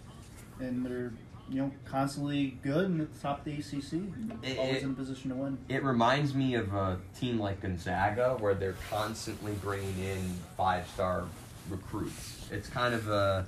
and 0.59 0.85
they're 0.85 1.13
you 1.49 1.57
know 1.63 1.71
constantly 1.85 2.59
good 2.63 2.87
and 2.87 3.01
at 3.01 3.13
the 3.13 3.21
top 3.21 3.39
of 3.41 3.45
the 3.45 3.53
ACC, 3.55 4.03
It- 4.43 4.59
always 4.59 4.77
it- 4.79 4.83
in 4.85 4.91
a 4.91 4.95
position 4.95 5.31
to 5.31 5.37
win. 5.37 5.59
It 5.69 5.83
reminds 5.85 6.35
me 6.35 6.55
of 6.55 6.73
a 6.75 6.99
team 7.19 7.39
like 7.41 7.61
Gonzaga 7.63 8.37
where 8.41 8.55
they're 8.55 8.77
constantly 8.91 9.53
bringing 9.55 9.97
in 10.01 10.19
five 10.57 10.87
star 10.89 11.25
recruits. 11.69 12.49
It's 12.51 12.69
kind 12.69 12.95
of 12.95 13.09
a 13.09 13.47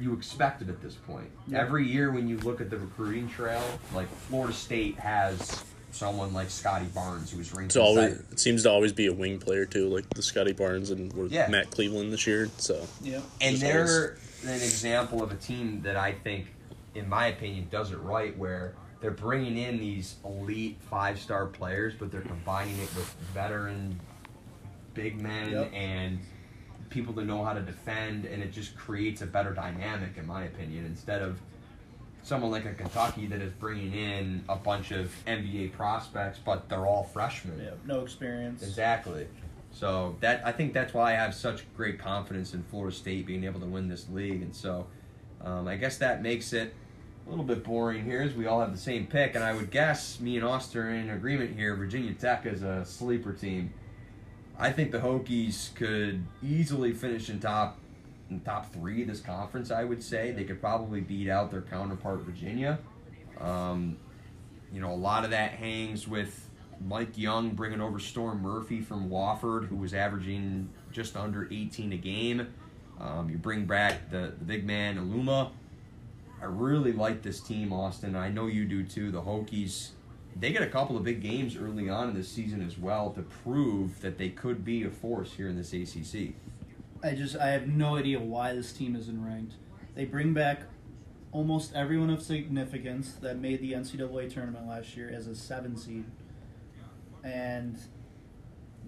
you 0.00 0.14
expect 0.14 0.62
it 0.62 0.68
at 0.68 0.80
this 0.80 0.94
point. 0.94 1.30
Yeah. 1.46 1.58
Every 1.60 1.86
year 1.86 2.10
when 2.10 2.26
you 2.26 2.38
look 2.38 2.60
at 2.60 2.70
the 2.70 2.78
recruiting 2.78 3.28
trail, 3.28 3.62
like 3.94 4.08
Florida 4.08 4.52
State 4.54 4.98
has 4.98 5.62
someone 5.92 6.32
like 6.32 6.48
Scottie 6.50 6.86
Barnes 6.94 7.32
who 7.32 7.38
was 7.38 7.52
ranked 7.52 7.70
It's 7.72 7.76
always 7.76 8.12
it 8.30 8.38
seems 8.40 8.62
to 8.62 8.70
always 8.70 8.92
be 8.92 9.06
a 9.08 9.12
wing 9.12 9.38
player 9.38 9.66
too, 9.66 9.88
like 9.88 10.08
the 10.10 10.22
Scottie 10.22 10.52
Barnes 10.52 10.90
and 10.90 11.12
Yeah. 11.30 11.48
Matt 11.48 11.70
Cleveland 11.70 12.12
this 12.12 12.26
year. 12.26 12.48
So 12.56 12.86
yeah, 13.02 13.20
and 13.40 13.56
Just 13.56 13.60
they're 13.62 14.16
an 14.44 14.54
example 14.62 15.22
of 15.22 15.32
a 15.32 15.36
team 15.36 15.82
that 15.82 15.96
I 15.96 16.12
think, 16.12 16.46
in 16.94 17.08
my 17.08 17.26
opinion, 17.26 17.66
does 17.70 17.90
it 17.92 17.98
right 17.98 18.36
where 18.38 18.74
they're 19.00 19.10
bringing 19.10 19.56
in 19.58 19.78
these 19.80 20.16
elite 20.24 20.78
five 20.88 21.18
star 21.18 21.46
players, 21.46 21.92
but 21.98 22.10
they're 22.12 22.20
combining 22.22 22.76
it 22.76 22.94
with 22.96 23.14
veteran 23.34 23.98
big 24.94 25.20
men 25.20 25.50
Yep. 25.50 25.70
and 25.74 26.18
people 26.90 27.14
to 27.14 27.24
know 27.24 27.44
how 27.44 27.52
to 27.52 27.60
defend, 27.60 28.26
and 28.26 28.42
it 28.42 28.52
just 28.52 28.76
creates 28.76 29.22
a 29.22 29.26
better 29.26 29.54
dynamic, 29.54 30.16
in 30.16 30.26
my 30.26 30.44
opinion, 30.44 30.84
instead 30.84 31.22
of 31.22 31.40
someone 32.22 32.50
like 32.50 32.66
a 32.66 32.74
Kentucky 32.74 33.26
that 33.28 33.40
is 33.40 33.52
bringing 33.52 33.94
in 33.94 34.44
a 34.48 34.56
bunch 34.56 34.90
of 34.90 35.10
NBA 35.26 35.72
prospects, 35.72 36.38
but 36.44 36.68
they're 36.68 36.86
all 36.86 37.04
freshmen. 37.04 37.58
Yep. 37.58 37.78
No 37.86 38.00
experience. 38.00 38.62
Exactly. 38.62 39.26
So 39.72 40.16
that 40.20 40.44
I 40.44 40.52
think 40.52 40.74
that's 40.74 40.92
why 40.92 41.12
I 41.12 41.14
have 41.14 41.34
such 41.34 41.64
great 41.76 41.98
confidence 41.98 42.54
in 42.54 42.64
Florida 42.64 42.94
State 42.94 43.24
being 43.24 43.44
able 43.44 43.60
to 43.60 43.66
win 43.66 43.88
this 43.88 44.08
league, 44.10 44.42
and 44.42 44.54
so 44.54 44.86
um, 45.42 45.68
I 45.68 45.76
guess 45.76 45.96
that 45.98 46.22
makes 46.22 46.52
it 46.52 46.74
a 47.26 47.30
little 47.30 47.44
bit 47.44 47.62
boring 47.62 48.04
here, 48.04 48.22
as 48.22 48.34
we 48.34 48.46
all 48.46 48.60
have 48.60 48.72
the 48.72 48.78
same 48.78 49.06
pick, 49.06 49.34
and 49.34 49.44
I 49.44 49.54
would 49.54 49.70
guess 49.70 50.18
me 50.18 50.36
and 50.36 50.44
Austin 50.44 50.80
are 50.80 50.90
in 50.90 51.10
agreement 51.10 51.56
here. 51.56 51.74
Virginia 51.76 52.12
Tech 52.14 52.46
is 52.46 52.62
a 52.62 52.84
sleeper 52.84 53.32
team. 53.32 53.72
I 54.60 54.70
think 54.70 54.92
the 54.92 54.98
Hokies 54.98 55.74
could 55.74 56.22
easily 56.42 56.92
finish 56.92 57.30
in 57.30 57.40
top 57.40 57.78
in 58.28 58.40
top 58.40 58.70
three 58.72 59.00
of 59.00 59.08
this 59.08 59.20
conference. 59.20 59.70
I 59.70 59.84
would 59.84 60.02
say 60.02 60.32
they 60.32 60.44
could 60.44 60.60
probably 60.60 61.00
beat 61.00 61.30
out 61.30 61.50
their 61.50 61.62
counterpart 61.62 62.20
Virginia. 62.20 62.78
Um, 63.40 63.96
you 64.70 64.82
know, 64.82 64.92
a 64.92 64.94
lot 64.94 65.24
of 65.24 65.30
that 65.30 65.52
hangs 65.52 66.06
with 66.06 66.50
Mike 66.86 67.16
Young 67.16 67.50
bringing 67.50 67.80
over 67.80 67.98
Storm 67.98 68.42
Murphy 68.42 68.82
from 68.82 69.08
Wofford, 69.08 69.66
who 69.66 69.76
was 69.76 69.94
averaging 69.94 70.68
just 70.92 71.16
under 71.16 71.48
18 71.50 71.94
a 71.94 71.96
game. 71.96 72.46
Um, 73.00 73.30
you 73.30 73.38
bring 73.38 73.64
back 73.64 74.10
the, 74.10 74.34
the 74.38 74.44
big 74.44 74.66
man 74.66 74.98
Aluma. 74.98 75.52
I 76.40 76.44
really 76.44 76.92
like 76.92 77.22
this 77.22 77.40
team, 77.40 77.72
Austin. 77.72 78.14
I 78.14 78.28
know 78.28 78.46
you 78.46 78.66
do 78.66 78.84
too. 78.84 79.10
The 79.10 79.22
Hokies, 79.22 79.90
they 80.36 80.52
get 80.52 80.62
a 80.62 80.68
couple 80.68 80.96
of 80.96 81.04
big 81.04 81.20
games 81.20 81.56
early 81.56 81.88
on 81.88 82.08
in 82.08 82.14
this 82.14 82.28
season 82.28 82.62
as 82.62 82.78
well 82.78 83.10
to 83.10 83.22
prove 83.22 84.00
that 84.00 84.18
they 84.18 84.28
could 84.28 84.64
be 84.64 84.84
a 84.84 84.90
force 84.90 85.32
here 85.34 85.48
in 85.48 85.56
this 85.56 85.72
ACC. 85.72 86.34
I 87.02 87.14
just 87.14 87.36
I 87.36 87.48
have 87.48 87.66
no 87.66 87.96
idea 87.96 88.20
why 88.20 88.54
this 88.54 88.72
team 88.72 88.94
isn't 88.94 89.24
ranked. 89.24 89.54
They 89.94 90.04
bring 90.04 90.34
back 90.34 90.62
almost 91.32 91.74
everyone 91.74 92.10
of 92.10 92.22
significance 92.22 93.12
that 93.22 93.38
made 93.38 93.60
the 93.60 93.72
NCAA 93.72 94.32
tournament 94.32 94.68
last 94.68 94.96
year 94.96 95.10
as 95.14 95.26
a 95.26 95.34
seven 95.34 95.76
seed, 95.76 96.04
and 97.24 97.78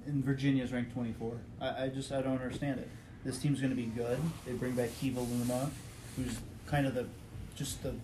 in 0.07 0.23
Virginia 0.23 0.63
is 0.63 0.73
ranked 0.73 0.93
twenty 0.93 1.13
four. 1.13 1.39
I, 1.61 1.85
I 1.85 1.89
just 1.89 2.13
I 2.13 2.21
don't 2.21 2.41
understand 2.41 2.81
it. 2.81 2.89
This 3.25 3.39
team's 3.39 3.61
going 3.61 3.71
to 3.71 3.77
be 3.77 3.87
good. 3.87 4.19
They 4.45 4.53
bring 4.53 4.73
back 4.73 4.91
Keve 5.01 5.15
Aluma, 5.15 5.71
who's 6.17 6.39
kind 6.67 6.87
of 6.87 6.95
the 6.95 7.07
just 7.55 7.83
the 7.83 7.95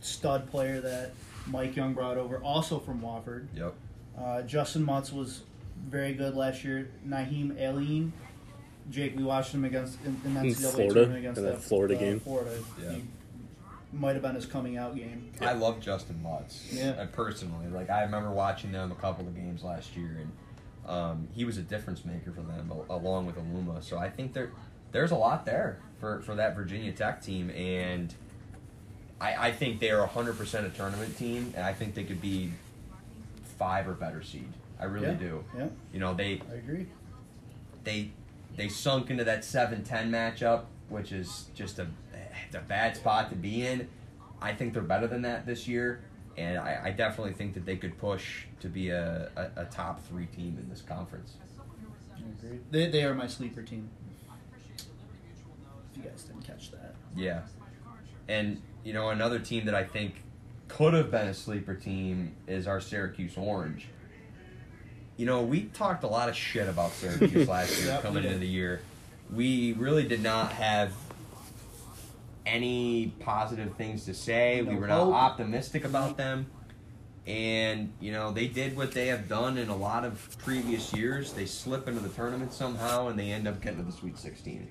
stud 0.00 0.50
player 0.50 0.80
that 0.80 1.12
Mike 1.46 1.76
Young 1.76 1.92
brought 1.94 2.16
over, 2.16 2.38
also 2.38 2.78
from 2.78 3.00
Wofford. 3.00 3.46
Yep. 3.54 3.74
Uh, 4.16 4.20
Justyn 4.46 4.84
Mutts 4.84 5.12
was 5.12 5.42
very 5.88 6.14
good 6.14 6.34
last 6.34 6.64
year. 6.64 6.90
Nahiem 7.06 7.60
Alleyne, 7.60 8.12
Jake, 8.90 9.16
we 9.16 9.24
watched 9.24 9.52
him 9.52 9.64
against 9.64 9.98
in, 10.04 10.20
in 10.24 10.34
that 10.34 10.44
In 10.46 10.52
NCAA 10.52 10.70
Florida? 10.72 10.94
tournament 10.94 11.18
against 11.18 11.38
In 11.38 11.44
that 11.44 11.52
that 11.56 11.62
Florida 11.62 11.96
uh, 11.96 11.98
game? 11.98 12.20
Florida, 12.20 12.50
Yeah. 12.82 12.92
He 12.92 13.04
might 13.92 14.14
have 14.14 14.22
been 14.22 14.34
his 14.34 14.46
coming 14.46 14.76
out 14.76 14.96
game. 14.96 15.30
I 15.40 15.52
love 15.52 15.80
Justyn 15.80 16.20
Mutts. 16.22 16.68
Yeah. 16.72 16.90
uh, 16.90 17.06
personally, 17.06 17.68
like 17.68 17.90
I 17.90 18.02
remember 18.02 18.30
watching 18.30 18.72
them 18.72 18.90
a 18.90 18.94
couple 18.96 19.26
of 19.26 19.34
games 19.36 19.62
last 19.62 19.96
year, 19.96 20.18
and 20.20 20.90
um, 20.90 21.28
he 21.32 21.44
was 21.44 21.58
a 21.58 21.62
difference 21.62 22.04
maker 22.04 22.32
for 22.32 22.40
them 22.42 22.72
along 22.90 23.26
with 23.26 23.36
Aluma. 23.36 23.82
So 23.84 23.96
I 23.98 24.10
think 24.10 24.32
there 24.32 24.50
there's 24.92 25.12
a 25.12 25.16
lot 25.16 25.44
there 25.46 25.78
for 26.00 26.20
for 26.22 26.34
that 26.34 26.56
Virginia 26.56 26.90
Tech 26.92 27.22
team, 27.22 27.50
and 27.50 28.12
I 29.20 29.48
I 29.48 29.52
think 29.52 29.80
they 29.80 29.90
are 29.90 30.06
hundred 30.06 30.36
percent 30.38 30.66
a 30.66 30.70
tournament 30.70 31.16
team, 31.16 31.52
and 31.56 31.64
I 31.64 31.72
think 31.72 31.94
they 31.94 32.04
could 32.04 32.20
be 32.20 32.52
five 33.58 33.88
or 33.88 33.92
better 33.94 34.22
seed. 34.22 34.48
I 34.80 34.84
really 34.84 35.06
Yeah. 35.08 35.14
do. 35.14 35.44
Yeah, 35.56 35.68
You 35.92 36.00
know 36.00 36.14
they 36.14 36.42
I 36.50 36.54
agree. 36.54 36.86
they 37.84 38.10
they 38.56 38.68
sunk 38.68 39.10
into 39.10 39.24
that 39.24 39.40
7-10 39.40 40.10
matchup, 40.10 40.66
which 40.88 41.10
is 41.10 41.46
just 41.56 41.78
a, 41.80 41.88
a 42.54 42.58
bad 42.60 42.96
spot 42.96 43.30
to 43.30 43.36
be 43.36 43.66
in. 43.66 43.88
I 44.40 44.52
think 44.54 44.74
they're 44.74 44.82
better 44.82 45.08
than 45.08 45.22
that 45.22 45.44
this 45.44 45.66
year, 45.66 46.02
and 46.36 46.56
I, 46.58 46.80
I 46.84 46.90
definitely 46.92 47.32
think 47.32 47.54
that 47.54 47.66
they 47.66 47.76
could 47.76 47.98
push 47.98 48.44
to 48.60 48.68
be 48.68 48.90
a, 48.90 49.28
a, 49.34 49.62
a 49.62 49.64
top 49.64 50.06
three 50.06 50.26
team 50.26 50.56
in 50.60 50.68
this 50.70 50.82
conference. 50.82 51.34
I. 52.16 52.58
They, 52.70 52.88
they 52.90 53.02
are 53.04 53.14
my 53.14 53.26
sleeper 53.26 53.62
team. 53.62 53.88
If 54.76 55.96
you 55.96 56.02
guys 56.08 56.22
didn't 56.24 56.42
catch 56.46 56.70
that. 56.72 56.94
Yeah, 57.16 57.40
and 58.28 58.60
you 58.84 58.92
know 58.92 59.08
another 59.10 59.38
team 59.38 59.66
that 59.66 59.74
I 59.74 59.84
think 59.84 60.22
could 60.68 60.94
have 60.94 61.10
been 61.10 61.28
a 61.28 61.34
sleeper 61.34 61.74
team 61.74 62.34
is 62.46 62.66
our 62.66 62.80
Syracuse 62.80 63.36
Orange. 63.36 63.88
You 65.16 65.26
know, 65.26 65.42
we 65.42 65.64
talked 65.64 66.02
a 66.02 66.08
lot 66.08 66.28
of 66.28 66.36
shit 66.36 66.68
about 66.68 66.92
Syracuse 66.92 67.48
last 67.48 67.78
year 67.78 67.88
Yep, 67.88 68.02
coming 68.02 68.24
into 68.24 68.38
the 68.38 68.46
year. 68.46 68.80
We 69.32 69.72
really 69.74 70.06
did 70.06 70.22
not 70.22 70.52
have 70.52 70.92
any 72.46 73.12
positive 73.20 73.74
things 73.76 74.04
to 74.06 74.14
say. 74.14 74.62
we 74.62 74.74
No 74.74 74.80
were 74.80 74.86
not 74.86 75.12
optimistic 75.12 75.84
about 75.84 76.16
them. 76.16 76.46
And, 77.26 77.92
you 78.00 78.12
know, 78.12 78.32
they 78.32 78.48
did 78.48 78.76
what 78.76 78.92
they 78.92 79.06
have 79.06 79.28
done 79.28 79.56
in 79.56 79.70
a 79.70 79.76
lot 79.76 80.04
of 80.04 80.36
previous 80.44 80.92
years. 80.92 81.32
They 81.32 81.46
slip 81.46 81.88
into 81.88 82.00
the 82.00 82.10
tournament 82.10 82.52
somehow 82.52 83.08
and 83.08 83.18
they 83.18 83.30
end 83.30 83.48
up 83.48 83.62
getting 83.62 83.78
to 83.78 83.84
the 83.84 83.96
Sweet 83.96 84.18
16. 84.18 84.68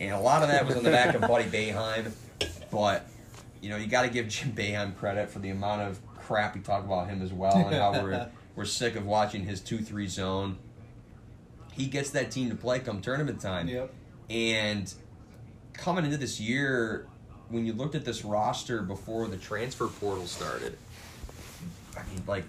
And 0.00 0.12
a 0.12 0.20
lot 0.20 0.42
of 0.42 0.48
that 0.50 0.66
was 0.66 0.76
on 0.76 0.82
the 0.82 0.90
back 0.90 1.14
of 1.14 1.22
Buddy 1.22 1.44
Boeheim. 1.44 2.12
But, 2.70 3.08
you 3.66 3.72
know, 3.72 3.78
you 3.78 3.88
got 3.88 4.02
to 4.02 4.08
give 4.08 4.28
Jim 4.28 4.52
Boeheim 4.52 4.96
credit 4.96 5.28
for 5.28 5.40
the 5.40 5.50
amount 5.50 5.82
of 5.82 5.98
crap 6.14 6.54
we 6.54 6.60
talk 6.60 6.84
about 6.84 7.08
him 7.08 7.20
as 7.20 7.32
well 7.32 7.56
and 7.56 7.74
how 7.74 7.90
we're, 8.00 8.28
we're 8.54 8.64
sick 8.64 8.94
of 8.94 9.04
watching 9.04 9.44
his 9.44 9.60
2 9.60 9.78
3 9.78 10.06
zone. 10.06 10.56
He 11.72 11.86
gets 11.86 12.10
that 12.10 12.30
team 12.30 12.48
to 12.50 12.54
play 12.54 12.78
come 12.78 13.00
tournament 13.00 13.40
time. 13.40 13.66
Yep. 13.66 13.92
And 14.30 14.94
coming 15.72 16.04
into 16.04 16.16
this 16.16 16.38
year, 16.38 17.08
when 17.48 17.66
you 17.66 17.72
looked 17.72 17.96
at 17.96 18.04
this 18.04 18.24
roster 18.24 18.82
before 18.82 19.26
the 19.26 19.36
transfer 19.36 19.88
portal 19.88 20.26
started, 20.26 20.78
I 21.96 22.02
mean, 22.12 22.22
like 22.28 22.44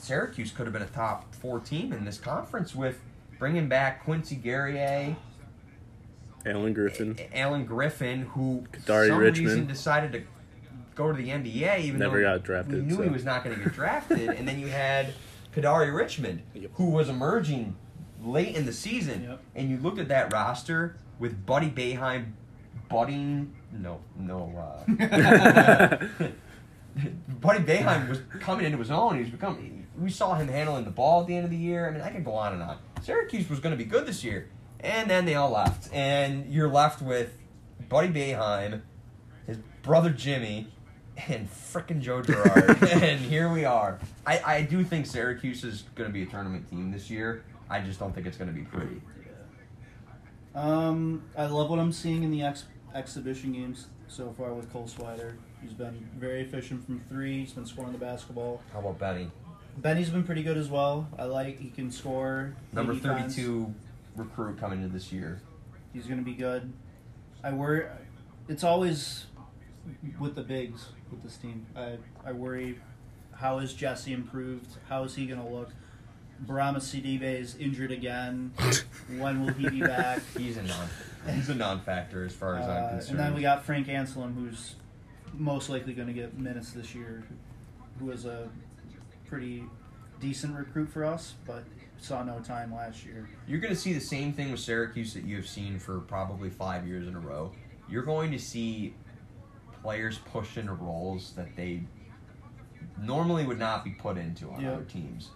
Syracuse 0.00 0.50
could 0.50 0.66
have 0.66 0.72
been 0.72 0.82
a 0.82 0.86
top 0.86 1.32
four 1.36 1.60
team 1.60 1.92
in 1.92 2.04
this 2.04 2.18
conference 2.18 2.74
with 2.74 2.98
bringing 3.38 3.68
back 3.68 4.02
Quincy 4.02 4.34
Guerrier, 4.34 5.14
Alan 6.46 6.72
Griffin. 6.72 7.18
Alan 7.34 7.64
Griffin, 7.64 8.22
who 8.22 8.64
for 8.72 8.78
Kadary 8.78 9.08
some 9.08 9.18
Richmond. 9.18 9.46
reason 9.48 9.66
decided 9.66 10.12
to 10.12 10.22
go 10.94 11.10
to 11.10 11.16
the 11.16 11.28
NBA, 11.30 11.80
even 11.80 11.98
Never 12.00 12.20
though 12.22 12.36
got 12.36 12.44
drafted, 12.44 12.74
We 12.74 12.80
knew 12.82 12.96
so. 12.96 13.02
he 13.02 13.08
was 13.08 13.24
not 13.24 13.42
going 13.44 13.56
to 13.56 13.62
get 13.64 13.72
drafted, 13.74 14.28
and 14.30 14.46
then 14.46 14.58
you 14.60 14.68
had 14.68 15.14
Kadary 15.54 15.94
Richmond, 15.94 16.42
Yep. 16.54 16.70
who 16.74 16.90
was 16.90 17.08
emerging 17.08 17.76
late 18.22 18.54
in 18.54 18.64
the 18.66 18.72
season, 18.72 19.24
Yep. 19.24 19.40
and 19.56 19.70
you 19.70 19.78
looked 19.78 19.98
at 19.98 20.08
that 20.08 20.32
roster 20.32 20.96
with 21.18 21.44
Buddy 21.46 21.70
Boeheim, 21.70 22.32
budding. 22.88 23.52
No, 23.72 24.00
no. 24.16 24.84
Uh, 24.88 25.96
Buddy 27.40 27.58
Boeheim 27.64 28.08
was 28.08 28.20
coming 28.40 28.64
into 28.66 28.78
his 28.78 28.90
own. 28.90 29.14
He 29.16 29.20
was 29.22 29.30
becoming. 29.30 29.86
We 29.98 30.10
saw 30.10 30.34
him 30.34 30.46
handling 30.48 30.84
the 30.84 30.90
ball 30.90 31.22
at 31.22 31.26
the 31.26 31.34
end 31.36 31.44
of 31.44 31.50
the 31.50 31.56
year. 31.56 31.88
I 31.88 31.90
mean, 31.90 32.00
I 32.02 32.10
could 32.10 32.24
go 32.24 32.34
on 32.34 32.52
and 32.52 32.62
on. 32.62 32.78
Syracuse 33.02 33.48
was 33.50 33.58
going 33.60 33.76
to 33.76 33.76
be 33.76 33.88
good 33.88 34.06
this 34.06 34.22
year, 34.24 34.48
and 34.84 35.10
then 35.10 35.24
they 35.24 35.34
all 35.34 35.50
left, 35.50 35.92
and 35.92 36.52
you're 36.52 36.68
left 36.68 37.00
with 37.00 37.36
Buddy 37.88 38.08
Boeheim, 38.08 38.82
his 39.46 39.58
brother 39.82 40.10
Jimmy, 40.10 40.68
and 41.28 41.48
frickin' 41.50 42.00
Joe 42.00 42.22
Girard, 42.22 42.82
and 42.92 43.20
here 43.20 43.50
we 43.50 43.64
are. 43.64 43.98
I, 44.26 44.40
I 44.44 44.62
do 44.62 44.84
think 44.84 45.06
Syracuse 45.06 45.64
is 45.64 45.84
going 45.94 46.08
to 46.08 46.12
be 46.12 46.22
a 46.22 46.26
tournament 46.26 46.68
team 46.68 46.92
this 46.92 47.10
year. 47.10 47.44
I 47.70 47.80
just 47.80 47.98
don't 47.98 48.14
think 48.14 48.26
it's 48.26 48.36
going 48.36 48.52
to 48.52 48.54
be 48.54 48.64
pretty. 48.66 49.00
Um, 50.54 51.22
I 51.36 51.46
love 51.46 51.70
what 51.70 51.78
I'm 51.78 51.92
seeing 51.92 52.22
in 52.22 52.30
the 52.30 52.42
ex- 52.42 52.66
exhibition 52.94 53.52
games 53.52 53.86
so 54.06 54.32
far 54.36 54.52
with 54.52 54.72
Cole 54.72 54.86
Swider. 54.88 55.34
He's 55.62 55.72
been 55.72 56.08
very 56.16 56.42
efficient 56.42 56.84
from 56.84 57.00
three. 57.08 57.40
He's 57.40 57.52
been 57.52 57.66
scoring 57.66 57.92
the 57.92 57.98
basketball. 57.98 58.62
How 58.72 58.80
about 58.80 58.98
Benny? 58.98 59.30
Benny's 59.78 60.10
been 60.10 60.22
pretty 60.22 60.42
good 60.42 60.56
as 60.56 60.68
well. 60.68 61.08
I 61.18 61.24
like 61.24 61.58
he 61.58 61.70
can 61.70 61.90
score. 61.90 62.54
Number 62.72 62.92
play 62.94 63.14
defense. 63.14 63.34
32 63.34 63.74
recruit 64.16 64.58
coming 64.58 64.82
into 64.82 64.92
this 64.92 65.12
year. 65.12 65.40
He's 65.92 66.06
going 66.06 66.18
to 66.18 66.24
be 66.24 66.34
good. 66.34 66.72
I 67.42 67.52
worry. 67.52 67.86
It's 68.48 68.64
always 68.64 69.26
with 70.18 70.34
the 70.34 70.42
bigs 70.42 70.88
with 71.10 71.22
this 71.22 71.36
team. 71.36 71.66
I 71.76 71.98
I 72.24 72.32
worry. 72.32 72.78
How 73.32 73.58
is 73.58 73.74
Jesse 73.74 74.12
improved? 74.12 74.68
How 74.88 75.04
is 75.04 75.14
he 75.14 75.26
going 75.26 75.40
to 75.40 75.48
look? 75.48 75.70
Bourama 76.46 76.76
Sidibe 76.78 77.22
is 77.22 77.56
injured 77.56 77.90
again. 77.92 78.52
when 79.18 79.44
will 79.44 79.52
he 79.54 79.68
be 79.68 79.80
back? 79.80 80.20
He's 80.36 80.56
a 80.56 80.62
non. 80.62 80.88
He's 81.34 81.48
a 81.48 81.54
non-factor 81.54 82.24
as 82.24 82.32
far 82.34 82.56
as 82.58 82.66
I'm 82.68 82.84
Uh, 82.84 82.88
concerned. 82.90 83.10
and 83.10 83.18
then 83.18 83.34
we 83.34 83.40
got 83.42 83.64
Frank 83.64 83.86
Anselem, 83.86 84.34
who's 84.34 84.74
most 85.32 85.68
likely 85.70 85.94
going 85.94 86.08
to 86.08 86.12
get 86.14 86.36
minutes 86.38 86.72
this 86.72 86.94
year, 86.94 87.24
who 87.98 88.06
was 88.06 88.24
a 88.26 88.48
pretty 89.26 89.64
decent 90.20 90.54
recruit 90.56 90.88
for 90.90 91.04
us, 91.04 91.34
but 91.46 91.64
saw 92.04 92.22
no 92.22 92.38
time 92.40 92.72
last 92.74 93.04
year. 93.04 93.28
You're 93.48 93.60
going 93.60 93.72
to 93.74 93.78
see 93.80 93.92
the 93.94 94.00
same 94.00 94.32
thing 94.32 94.50
with 94.50 94.60
Syracuse 94.60 95.14
that 95.14 95.24
you 95.24 95.36
have 95.36 95.48
seen 95.48 95.78
for 95.78 96.00
probably 96.00 96.50
five 96.50 96.86
years 96.86 97.08
in 97.08 97.14
a 97.14 97.20
row. 97.20 97.52
You're 97.88 98.02
going 98.02 98.30
to 98.32 98.38
see 98.38 98.94
players 99.82 100.18
pushed 100.18 100.56
into 100.56 100.72
roles 100.74 101.32
that 101.32 101.56
they 101.56 101.82
normally 103.00 103.44
would 103.44 103.58
not 103.58 103.84
be 103.84 103.90
put 103.90 104.16
into 104.16 104.50
on 104.50 104.60
Yep. 104.60 104.72
other 104.74 104.84
teams. 104.84 105.30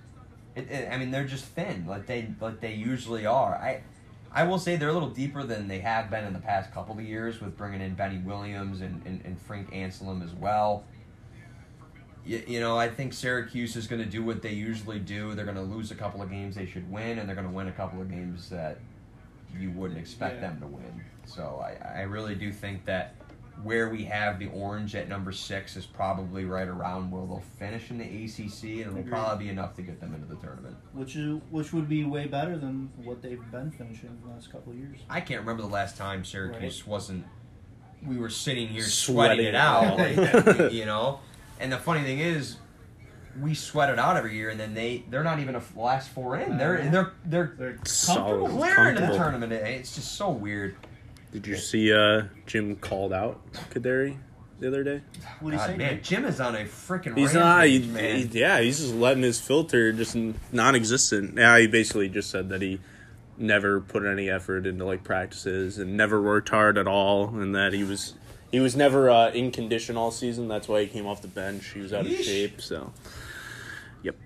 It, 0.54 0.70
it, 0.70 0.88
I 0.92 0.98
mean, 0.98 1.10
they're 1.10 1.26
just 1.26 1.44
thin, 1.46 1.86
like 1.86 2.06
they 2.06 2.28
like 2.40 2.60
they 2.60 2.74
usually 2.74 3.26
are. 3.26 3.54
I 3.54 3.82
I 4.32 4.44
will 4.44 4.58
say 4.58 4.76
they're 4.76 4.88
a 4.88 4.92
little 4.92 5.10
deeper 5.10 5.42
than 5.44 5.68
they 5.68 5.78
have 5.80 6.10
been 6.10 6.24
in 6.24 6.32
the 6.32 6.38
past 6.40 6.72
couple 6.72 6.98
of 6.98 7.04
years 7.04 7.40
with 7.40 7.56
bringing 7.56 7.80
in 7.80 7.94
Benny 7.94 8.18
Williams 8.18 8.80
and, 8.80 9.00
and, 9.06 9.22
and 9.24 9.40
Frank 9.40 9.70
Anselem 9.72 10.22
as 10.22 10.32
well. 10.34 10.84
You, 12.28 12.42
you 12.46 12.60
know, 12.60 12.76
I 12.76 12.88
think 12.90 13.14
Syracuse 13.14 13.74
is 13.74 13.86
going 13.86 14.02
to 14.02 14.08
do 14.08 14.22
what 14.22 14.42
they 14.42 14.52
usually 14.52 14.98
do. 14.98 15.34
They're 15.34 15.46
going 15.46 15.56
to 15.56 15.62
lose 15.62 15.90
a 15.90 15.94
couple 15.94 16.20
of 16.20 16.30
games 16.30 16.54
they 16.56 16.66
should 16.66 16.90
win, 16.90 17.18
and 17.18 17.26
they're 17.26 17.34
going 17.34 17.48
to 17.48 17.52
win 17.54 17.68
a 17.68 17.72
couple 17.72 18.02
of 18.02 18.10
games 18.10 18.50
that 18.50 18.78
you 19.58 19.70
wouldn't 19.70 19.98
expect 19.98 20.34
Yeah. 20.36 20.40
them 20.50 20.60
to 20.60 20.66
win. 20.66 21.00
So 21.24 21.64
I, 21.64 22.00
I 22.00 22.02
really 22.02 22.34
do 22.34 22.52
think 22.52 22.84
that 22.84 23.14
where 23.62 23.88
we 23.88 24.04
have 24.04 24.38
the 24.38 24.48
orange 24.48 24.94
at 24.94 25.08
number 25.08 25.32
six 25.32 25.74
is 25.76 25.86
probably 25.86 26.44
right 26.44 26.68
around 26.68 27.10
where 27.10 27.22
they'll 27.26 27.42
finish 27.58 27.90
in 27.90 27.96
the 27.98 28.04
ACC, 28.04 28.62
and 28.64 28.80
it'll 28.80 28.98
Agreed. 28.98 29.08
probably 29.10 29.44
be 29.46 29.50
enough 29.50 29.74
to 29.76 29.82
get 29.82 29.98
them 29.98 30.14
into 30.14 30.26
the 30.26 30.36
tournament. 30.36 30.76
Which 30.92 31.16
is 31.16 31.40
which 31.50 31.72
would 31.72 31.88
be 31.88 32.04
way 32.04 32.26
better 32.26 32.58
than 32.58 32.90
what 33.02 33.22
they've 33.22 33.40
been 33.50 33.70
finishing 33.70 34.16
the 34.22 34.30
last 34.30 34.52
couple 34.52 34.72
of 34.74 34.78
years. 34.78 34.98
I 35.08 35.22
can't 35.22 35.40
remember 35.40 35.62
the 35.62 35.68
last 35.68 35.96
time 35.96 36.24
Syracuse 36.26 36.86
wasn't. 36.86 37.24
We 38.06 38.18
were 38.18 38.28
sitting 38.30 38.68
here 38.68 38.82
Sweating 38.84 39.38
sweating 39.38 39.46
it 39.46 39.54
out, 39.56 39.98
like, 39.98 40.18
out. 40.58 40.72
you 40.74 40.84
know. 40.84 41.20
And 41.60 41.72
the 41.72 41.78
funny 41.78 42.02
thing 42.02 42.18
is, 42.20 42.56
we 43.40 43.54
sweat 43.54 43.90
it 43.90 43.98
out 43.98 44.16
every 44.16 44.34
year, 44.34 44.50
and 44.50 44.58
then 44.58 44.74
they 44.74 45.04
they're 45.10 45.24
not 45.24 45.38
even 45.40 45.54
a 45.54 45.62
last 45.76 46.08
four 46.10 46.36
in. 46.38 46.56
They're 46.58 46.88
they're 46.90 47.12
they're 47.24 47.54
They're 47.58 47.78
Solid. 47.84 48.18
comfortable. 48.40 48.58
clear 48.58 48.88
into 48.88 49.00
the 49.02 49.16
tournament. 49.16 49.52
It's 49.52 49.94
just 49.94 50.12
so 50.16 50.30
weird. 50.30 50.76
Did 51.32 51.46
you 51.46 51.56
see 51.56 51.92
uh, 51.92 52.22
Jim 52.46 52.76
called 52.76 53.12
out 53.12 53.40
Kadary 53.70 54.16
the 54.60 54.68
other 54.68 54.82
day? 54.82 55.02
What 55.40 55.50
do 55.50 55.56
you 55.56 55.60
God, 55.60 55.66
say? 55.70 55.76
man, 55.76 56.00
Jim 56.02 56.24
is 56.24 56.40
on 56.40 56.56
a 56.56 56.64
freaking. 56.64 57.16
He's 57.16 57.34
not. 57.34 57.66
He, 57.66 57.80
man. 57.80 58.16
he- 58.28 58.38
yeah, 58.40 58.60
he's 58.60 58.78
just 58.80 58.94
letting 58.94 59.22
his 59.22 59.38
filter 59.40 59.92
just 59.92 60.16
non-existent. 60.52 61.36
Yeah, 61.36 61.58
he 61.58 61.66
basically 61.66 62.08
just 62.08 62.30
said 62.30 62.48
that 62.48 62.62
he 62.62 62.80
never 63.36 63.80
put 63.80 64.04
any 64.04 64.28
effort 64.30 64.66
into 64.66 64.84
like 64.84 65.04
practices 65.04 65.78
and 65.78 65.96
never 65.96 66.20
worked 66.20 66.48
hard 66.48 66.76
at 66.78 66.88
all, 66.88 67.28
and 67.28 67.54
that 67.54 67.72
he 67.72 67.84
was 67.84 68.14
he 68.50 68.60
was 68.60 68.74
never 68.76 69.10
uh, 69.10 69.30
in 69.30 69.50
condition 69.50 69.96
all 69.96 70.10
season. 70.10 70.48
That's 70.48 70.68
why 70.68 70.82
he 70.82 70.86
came 70.86 71.06
off 71.06 71.22
the 71.22 71.28
bench. 71.28 71.68
He 71.72 71.80
was 71.80 71.92
out 71.92 72.06
of 72.06 72.12
Yeesh. 72.12 72.24
shape. 72.24 72.60
So, 72.60 72.92
yep. 74.02 74.16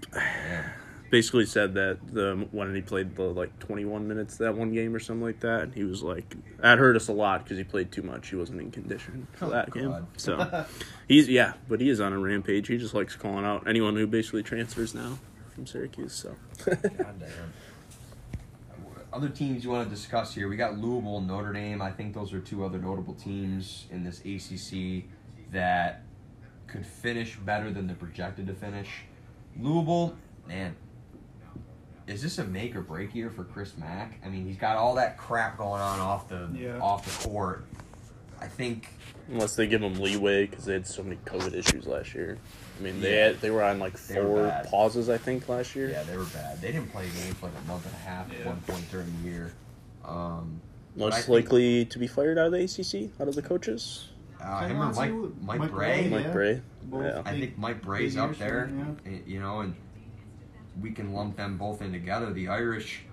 Basically 1.11 1.45
said 1.45 1.75
that 1.75 1.99
the 2.15 2.47
when 2.53 2.75
he 2.75 2.81
played 2.81 3.17
the 3.17 3.25
like 3.25 3.59
21 3.59 4.09
minutes 4.09 4.39
that 4.39 4.57
one 4.57 4.73
game 4.73 4.95
or 4.95 4.99
something 4.99 5.23
like 5.23 5.41
that, 5.41 5.75
he 5.75 5.85
was 5.85 6.03
like 6.03 6.35
that 6.61 6.79
hurt 6.79 6.97
us 6.97 7.09
a 7.09 7.13
lot 7.13 7.45
because 7.45 7.59
he 7.59 7.65
played 7.65 7.93
too 7.93 8.01
much. 8.03 8.31
He 8.31 8.37
wasn't 8.37 8.63
in 8.63 8.71
condition 8.71 9.27
for 9.35 9.45
Oh, 9.45 9.51
that 9.51 9.71
game. 9.75 10.07
So 10.17 10.65
he's 11.09 11.29
yeah, 11.29 11.53
but 11.69 11.83
he 11.83 11.91
is 11.91 12.01
on 12.01 12.15
a 12.15 12.19
rampage. 12.19 12.67
He 12.69 12.79
just 12.79 12.95
likes 12.95 13.15
calling 13.15 13.45
out 13.45 13.69
anyone 13.69 13.95
who 13.95 14.07
basically 14.07 14.43
transfers 14.43 14.95
now 14.95 15.19
from 15.55 15.67
Syracuse. 15.67 16.15
So 16.15 16.35
God. 16.65 17.23
Other 19.13 19.29
teams 19.29 19.63
you 19.63 19.71
want 19.71 19.89
to 19.89 19.95
discuss 19.95 20.35
here? 20.35 20.49
We 20.49 20.57
got 20.57 20.79
Louisville, 20.79 21.19
and 21.19 21.27
Notre 21.27 21.53
Dame. 21.53 21.83
I 21.83 21.91
think 21.91 22.15
those 22.15 22.33
are 22.33 22.41
two 22.41 22.65
other 22.65 22.79
notable 22.79 23.13
teams 23.15 23.87
in 23.91 24.05
this 24.05 24.21
ACC 24.21 25.05
that 25.53 26.03
could 26.67 26.87
finish 26.87 27.37
better 27.37 27.71
than 27.71 27.87
they're 27.87 27.97
projected 27.97 28.47
to 28.47 28.55
finish. 28.55 28.89
Louisville, 29.59 30.17
man, 30.49 30.75
is 32.07 32.23
this 32.23 32.39
a 32.39 32.45
make 32.45 32.75
or 32.75 32.81
break 32.81 33.15
year 33.15 33.29
for 33.31 33.45
Chris 33.45 33.77
Mack? 33.77 34.19
I 34.25 34.31
mean, 34.31 34.47
he's 34.47 34.57
got 34.57 34.77
all 34.79 34.95
that 34.95 35.19
crap 35.19 35.59
going 35.59 35.83
on 35.83 36.01
off 36.01 36.29
the 36.29 36.49
Yeah. 36.55 36.79
off 36.81 37.05
the 37.23 37.29
court. 37.29 37.67
I 38.41 38.49
think 38.49 38.89
unless 39.29 39.55
they 39.55 39.67
give 39.67 39.83
him 39.83 39.95
leeway 40.01 40.47
because 40.47 40.65
they 40.65 40.73
had 40.73 40.87
so 40.87 41.03
many 41.03 41.17
COVID 41.27 41.53
issues 41.55 41.87
last 41.87 42.15
year. 42.15 42.39
I 42.79 42.83
mean, 42.83 43.01
they 43.01 43.15
Yeah. 43.17 43.25
had, 43.29 43.41
they 43.41 43.51
were 43.51 43.63
on 43.63 43.79
like 43.79 43.93
They 44.07 44.15
four 44.15 44.53
pauses 44.69 45.09
I 45.09 45.19
think 45.19 45.49
last 45.49 45.77
year. 45.77 45.91
yeah, 45.91 46.03
they 46.05 46.17
were 46.17 46.25
bad. 46.25 46.61
They 46.61 46.73
didn't 46.73 46.91
play 46.93 47.05
a 47.07 47.11
game 47.25 47.35
for 47.35 47.47
like 47.47 47.55
a 47.65 47.69
month 47.69 47.87
and 47.87 47.95
a 47.95 47.99
half 47.99 48.31
at 48.31 48.39
Yeah. 48.39 48.47
one 48.47 48.61
point 48.63 48.91
during 48.91 49.13
the 49.23 49.29
year. 49.29 49.53
Um, 50.05 50.61
but 50.97 51.05
I 51.05 51.09
Most 51.11 51.17
think- 51.27 51.29
likely 51.29 51.85
to 51.87 51.99
be 51.99 52.07
fired 52.07 52.39
out 52.39 52.47
of 52.47 52.53
the 52.53 52.59
ACC, 52.65 53.11
out 53.21 53.29
of 53.29 53.35
the 53.35 53.43
coaches. 53.43 54.09
Uh, 54.41 54.67
him 54.67 54.81
or 54.81 54.93
Mike, 54.93 55.13
Mike, 55.13 55.59
Mike 55.61 55.71
Brey. 55.71 56.01
Brey, 56.01 56.09
Mike 56.11 56.25
Yeah. 56.27 56.33
Brey. 56.33 56.61
Yeah. 56.93 57.23
I 57.25 57.39
think 57.39 57.57
Mike 57.59 57.81
Brey's 57.83 58.15
big 58.15 58.25
up 58.25 58.37
there. 58.39 58.67
him, 58.67 58.97
eh, 59.07 59.19
You 59.27 59.39
know, 59.41 59.61
and 59.61 59.75
we 60.81 60.91
can 60.91 61.13
lump 61.13 61.37
them 61.37 61.57
both 61.59 61.81
in 61.83 61.93
together. 61.93 62.33
The 62.33 62.49
Irish, 62.49 63.05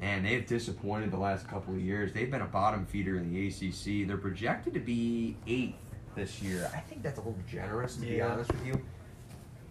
and 0.00 0.24
they've 0.24 0.46
disappointed 0.46 1.10
the 1.10 1.18
last 1.18 1.46
couple 1.46 1.74
of 1.74 1.80
years. 1.80 2.12
They've 2.14 2.30
been 2.30 2.40
a 2.40 2.46
bottom 2.46 2.86
feeder 2.86 3.18
in 3.18 3.30
the 3.30 3.46
ACC. 3.46 4.04
They're 4.04 4.16
projected 4.16 4.72
to 4.74 4.80
be 4.80 5.36
eighth 5.46 5.76
this 6.14 6.42
year. 6.42 6.70
I 6.74 6.80
think 6.80 7.02
that's 7.02 7.18
a 7.18 7.20
little 7.20 7.38
generous, 7.50 7.96
to 7.96 8.02
be 8.02 8.20
honest 8.20 8.52
with 8.52 8.66
you. 8.66 8.80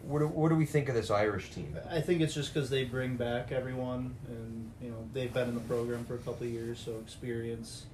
What 0.04 0.20
do, 0.20 0.28
what 0.28 0.50
do 0.50 0.56
we 0.56 0.66
think 0.66 0.90
of 0.90 0.96
this 0.96 1.10
Irish 1.10 1.52
team? 1.52 1.78
I 1.90 2.02
think 2.02 2.22
it's 2.22 2.34
just 2.34 2.54
because 2.54 2.70
they 2.70 2.84
bring 2.84 3.16
back 3.16 3.52
everyone, 3.54 4.16
and 4.28 4.72
you 4.82 4.90
know 4.90 4.98
they've 5.14 5.34
been 5.34 5.48
in 5.48 5.56
the 5.56 5.62
program 5.62 6.04
for 6.06 6.16
a 6.16 6.20
couple 6.20 6.46
of 6.46 6.52
years, 6.52 6.80
so 6.84 6.98
experience. 7.00 7.86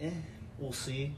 Eh, 0.00 0.10
we'll 0.58 0.72
see. 0.72 1.14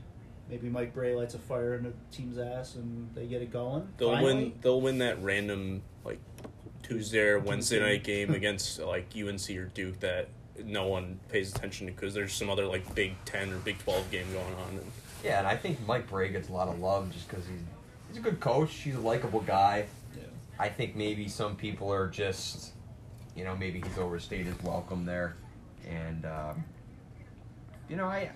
Maybe 0.48 0.68
Mike 0.68 0.94
Brey 0.94 1.14
lights 1.14 1.34
a 1.34 1.38
fire 1.38 1.74
in 1.74 1.82
the 1.82 1.92
team's 2.12 2.38
ass, 2.38 2.76
and 2.76 3.12
they 3.14 3.26
get 3.26 3.42
it 3.42 3.52
going. 3.52 3.88
They'll 3.98 4.12
Finally. 4.12 4.34
win. 4.34 4.52
They'll 4.62 4.80
win 4.80 4.98
that 4.98 5.20
random 5.22 5.82
like 6.04 6.20
Tuesday 6.84 7.26
or 7.26 7.38
Wednesday 7.40 7.80
night 7.80 8.04
game 8.04 8.30
against 8.34 8.78
like 8.78 9.08
UNC 9.16 9.50
or 9.50 9.66
Duke 9.66 9.98
that 10.00 10.28
no 10.64 10.86
one 10.86 11.18
pays 11.28 11.54
attention 11.54 11.86
to 11.86 11.92
because 11.92 12.14
there's 12.14 12.32
some 12.32 12.50
other 12.50 12.66
like 12.66 12.94
Big 12.94 13.14
Ten 13.24 13.52
or 13.52 13.58
Big 13.58 13.78
Twelve 13.78 14.08
game 14.10 14.26
going 14.32 14.54
on. 14.54 14.70
And 14.70 14.92
Yeah, 15.24 15.38
and 15.38 15.46
I 15.48 15.56
think 15.56 15.78
Mike 15.86 16.08
Brey 16.08 16.28
gets 16.30 16.48
a 16.48 16.52
lot 16.52 16.68
of 16.68 16.78
love 16.78 17.12
just 17.12 17.28
because 17.28 17.44
he's 17.46 17.60
he's 18.08 18.18
a 18.18 18.20
good 18.20 18.40
coach. 18.40 18.72
He's 18.74 18.94
a 18.94 19.00
likable 19.00 19.40
guy. 19.40 19.86
Yeah. 20.16 20.22
I 20.58 20.68
think 20.68 20.96
maybe 20.96 21.28
some 21.28 21.56
people 21.56 21.92
are 21.92 22.08
just, 22.08 22.72
you 23.34 23.44
know, 23.44 23.56
maybe 23.56 23.80
he's 23.80 23.98
overstayed 23.98 24.46
his 24.46 24.60
welcome 24.62 25.04
there, 25.04 25.36
and 25.88 26.24
um, 26.24 26.64
you 27.88 27.96
know, 27.96 28.06
I, 28.06 28.30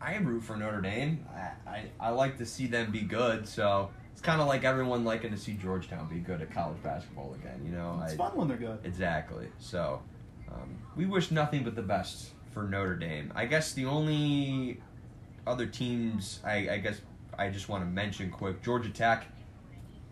I 0.00 0.14
I 0.14 0.16
root 0.18 0.42
for 0.42 0.56
Notre 0.56 0.80
Dame. 0.80 1.24
I, 1.34 1.70
I 1.70 1.84
I 2.00 2.10
like 2.10 2.38
to 2.38 2.46
see 2.46 2.66
them 2.66 2.90
be 2.90 3.00
good. 3.02 3.46
So 3.46 3.90
it's 4.12 4.20
kind 4.20 4.40
of 4.40 4.46
like 4.48 4.64
everyone 4.64 5.04
liking 5.04 5.30
to 5.30 5.36
see 5.38 5.54
Georgetown 5.54 6.08
be 6.08 6.18
good 6.18 6.40
at 6.42 6.52
college 6.52 6.82
basketball 6.82 7.34
again. 7.34 7.60
You 7.64 7.72
know, 7.72 8.00
It's 8.04 8.14
I- 8.14 8.16
fun 8.16 8.36
when 8.36 8.48
they're 8.48 8.56
good. 8.56 8.78
Exactly. 8.84 9.48
So, 9.58 10.02
um, 10.52 10.70
we 10.96 11.06
wish 11.06 11.30
nothing 11.30 11.62
but 11.64 11.74
the 11.76 11.82
best 11.82 12.30
for 12.52 12.64
Notre 12.64 12.96
Dame. 12.96 13.32
I 13.34 13.46
guess 13.46 13.72
the 13.72 13.86
only 13.86 14.80
other 15.46 15.66
teams 15.66 16.40
I, 16.44 16.68
I 16.70 16.78
guess 16.78 17.00
I 17.38 17.48
just 17.50 17.68
want 17.68 17.82
to 17.82 17.90
mention 17.90 18.30
quick 18.30 18.62
Georgia 18.62 18.90
Tech. 18.90 19.26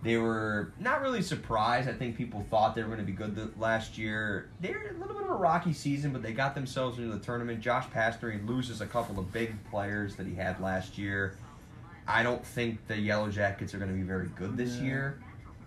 They 0.02 0.16
were 0.16 0.72
not 0.80 1.00
really 1.00 1.22
surprised. 1.22 1.88
I 1.88 1.92
think 1.92 2.16
people 2.16 2.44
thought 2.50 2.74
they 2.74 2.82
were 2.82 2.88
going 2.88 2.98
to 2.98 3.04
be 3.04 3.12
good 3.12 3.36
the, 3.36 3.50
last 3.56 3.96
year. 3.96 4.50
They're 4.60 4.90
a 4.96 4.98
little 4.98 5.14
bit 5.14 5.22
of 5.22 5.30
a 5.30 5.34
rocky 5.34 5.72
season, 5.72 6.12
but 6.12 6.22
they 6.22 6.32
got 6.32 6.56
themselves 6.56 6.98
into 6.98 7.12
the 7.12 7.20
tournament. 7.20 7.60
Josh 7.60 7.86
Pastner 7.86 8.44
loses 8.48 8.80
a 8.80 8.86
couple 8.86 9.20
of 9.20 9.32
big 9.32 9.54
players 9.70 10.16
that 10.16 10.26
he 10.26 10.34
had 10.34 10.60
last 10.60 10.98
year. 10.98 11.36
I 12.08 12.24
don't 12.24 12.44
think 12.44 12.84
the 12.88 12.98
Yellow 12.98 13.28
Jackets 13.30 13.74
are 13.74 13.78
going 13.78 13.92
to 13.92 13.96
be 13.96 14.02
very 14.02 14.26
good 14.36 14.56
this 14.56 14.74
Yeah. 14.78 14.82
year, 14.82 15.18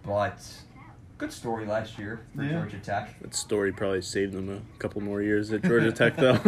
but 0.03 0.45
good 1.17 1.31
story 1.31 1.65
last 1.65 1.97
year 1.97 2.21
for 2.35 2.43
Yeah. 2.43 2.51
Georgia 2.59 2.79
Tech. 2.79 3.19
That 3.21 3.33
story 3.35 3.71
probably 3.71 4.01
saved 4.01 4.33
them 4.33 4.49
a 4.49 4.79
couple 4.79 5.01
more 5.01 5.21
years 5.21 5.51
at 5.53 5.63
Georgia 5.63 5.91
Tech, 5.91 6.15
though. 6.17 6.39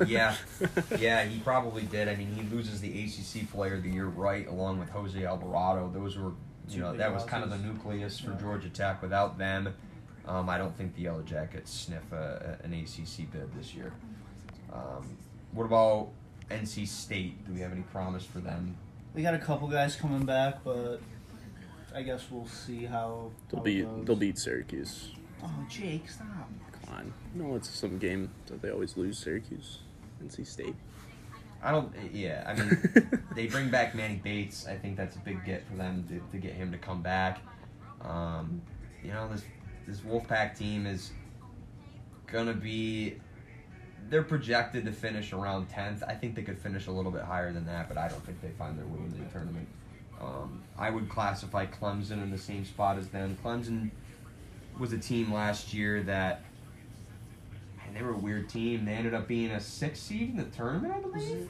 Yeah, 0.06 0.34
yeah, 0.98 1.24
he 1.24 1.38
probably 1.40 1.82
did. 1.82 2.08
I 2.08 2.16
mean, 2.16 2.32
he 2.34 2.42
loses 2.54 2.80
the 2.80 2.88
ACC 3.04 3.50
Player 3.50 3.74
of 3.74 3.82
the 3.82 3.90
Year 3.90 4.06
right 4.06 4.46
along 4.48 4.78
with 4.78 4.88
Jose 4.90 5.22
Alvarado. 5.24 5.90
Those 5.92 6.16
were, 6.16 6.30
you 6.68 6.76
Two 6.76 6.80
know, 6.80 6.96
that 6.96 7.12
was 7.12 7.24
kind 7.24 7.44
of 7.44 7.50
the 7.50 7.58
nucleus 7.58 8.18
for 8.18 8.30
Yeah. 8.32 8.40
Georgia 8.40 8.68
Tech. 8.70 9.02
Without 9.02 9.36
them, 9.38 9.74
um, 10.26 10.48
I 10.48 10.56
don't 10.58 10.76
think 10.76 10.94
the 10.94 11.02
Yellow 11.02 11.22
Jackets 11.22 11.70
sniff 11.72 12.10
a, 12.12 12.58
a- 12.62 12.64
an 12.64 12.72
ACC 12.72 13.30
bid 13.30 13.52
this 13.56 13.74
year. 13.74 13.92
Um, 14.72 15.16
what 15.52 15.64
about 15.64 16.08
NC 16.50 16.86
State? 16.88 17.44
Do 17.46 17.52
we 17.52 17.60
have 17.60 17.72
any 17.72 17.82
promise 17.82 18.24
for 18.24 18.38
them? 18.40 18.76
They 19.14 19.22
got 19.22 19.34
a 19.34 19.38
couple 19.38 19.68
guys 19.68 19.96
coming 19.96 20.24
back, 20.26 20.62
but 20.64 21.00
I 21.96 22.02
guess 22.02 22.26
we'll 22.30 22.46
see 22.46 22.84
how. 22.84 23.30
they'll 23.48 23.60
how 23.60 23.62
it 23.62 23.64
beat 23.64 23.84
goes. 23.84 24.04
they'll 24.04 24.16
beat 24.16 24.38
Syracuse. 24.38 25.12
Oh, 25.42 25.66
Jake, 25.70 26.10
stop. 26.10 26.50
Come 26.84 26.94
on, 26.94 27.14
no, 27.34 27.56
it's 27.56 27.70
some 27.70 27.96
game 27.98 28.30
that 28.48 28.60
they 28.60 28.70
always 28.70 28.98
lose. 28.98 29.18
Syracuse, 29.18 29.78
NC 30.22 30.46
State. 30.46 30.74
I 31.62 31.72
don't. 31.72 31.90
Yeah, 32.12 32.44
I 32.46 32.54
mean, 32.54 33.22
they 33.34 33.46
bring 33.46 33.70
back 33.70 33.94
Manny 33.94 34.20
Bates. 34.22 34.66
I 34.66 34.76
think 34.76 34.98
that's 34.98 35.16
a 35.16 35.20
big 35.20 35.42
get 35.46 35.66
for 35.66 35.74
them 35.76 36.04
to, 36.08 36.20
to 36.32 36.38
get 36.38 36.52
him 36.52 36.70
to 36.72 36.76
come 36.76 37.00
back. 37.00 37.40
Um, 38.02 38.60
you 39.02 39.10
know, 39.10 39.30
this 39.30 39.44
this 39.86 40.00
Wolfpack 40.00 40.56
team 40.56 40.84
is 40.84 41.12
gonna 42.26 42.52
be. 42.52 43.14
They're 44.10 44.22
projected 44.22 44.84
to 44.84 44.92
finish 44.92 45.32
around 45.32 45.70
tenth. 45.70 46.02
I 46.06 46.12
think 46.12 46.34
they 46.34 46.42
could 46.42 46.58
finish 46.58 46.88
a 46.88 46.92
little 46.92 47.10
bit 47.10 47.22
higher 47.22 47.52
than 47.54 47.64
that, 47.66 47.88
but 47.88 47.96
I 47.96 48.06
don't 48.06 48.24
think 48.24 48.42
they 48.42 48.50
find 48.50 48.78
their 48.78 48.86
way 48.86 48.98
into 48.98 49.16
the 49.16 49.30
tournament. 49.30 49.66
Um, 50.20 50.62
I 50.78 50.90
would 50.90 51.08
classify 51.08 51.66
Clemson 51.66 52.22
in 52.22 52.30
the 52.30 52.38
same 52.38 52.64
spot 52.64 52.98
as 52.98 53.08
them. 53.08 53.36
Clemson 53.44 53.90
was 54.78 54.92
a 54.92 54.98
team 54.98 55.32
last 55.32 55.72
year 55.74 56.02
that. 56.04 56.42
Man, 57.78 57.94
they 57.94 58.02
were 58.02 58.12
a 58.14 58.18
weird 58.18 58.48
team. 58.48 58.84
They 58.84 58.92
ended 58.92 59.14
up 59.14 59.28
being 59.28 59.50
a 59.50 59.60
six 59.60 60.00
seed 60.00 60.30
in 60.30 60.36
the 60.36 60.44
tournament, 60.44 60.92
I 60.94 61.00
believe. 61.00 61.48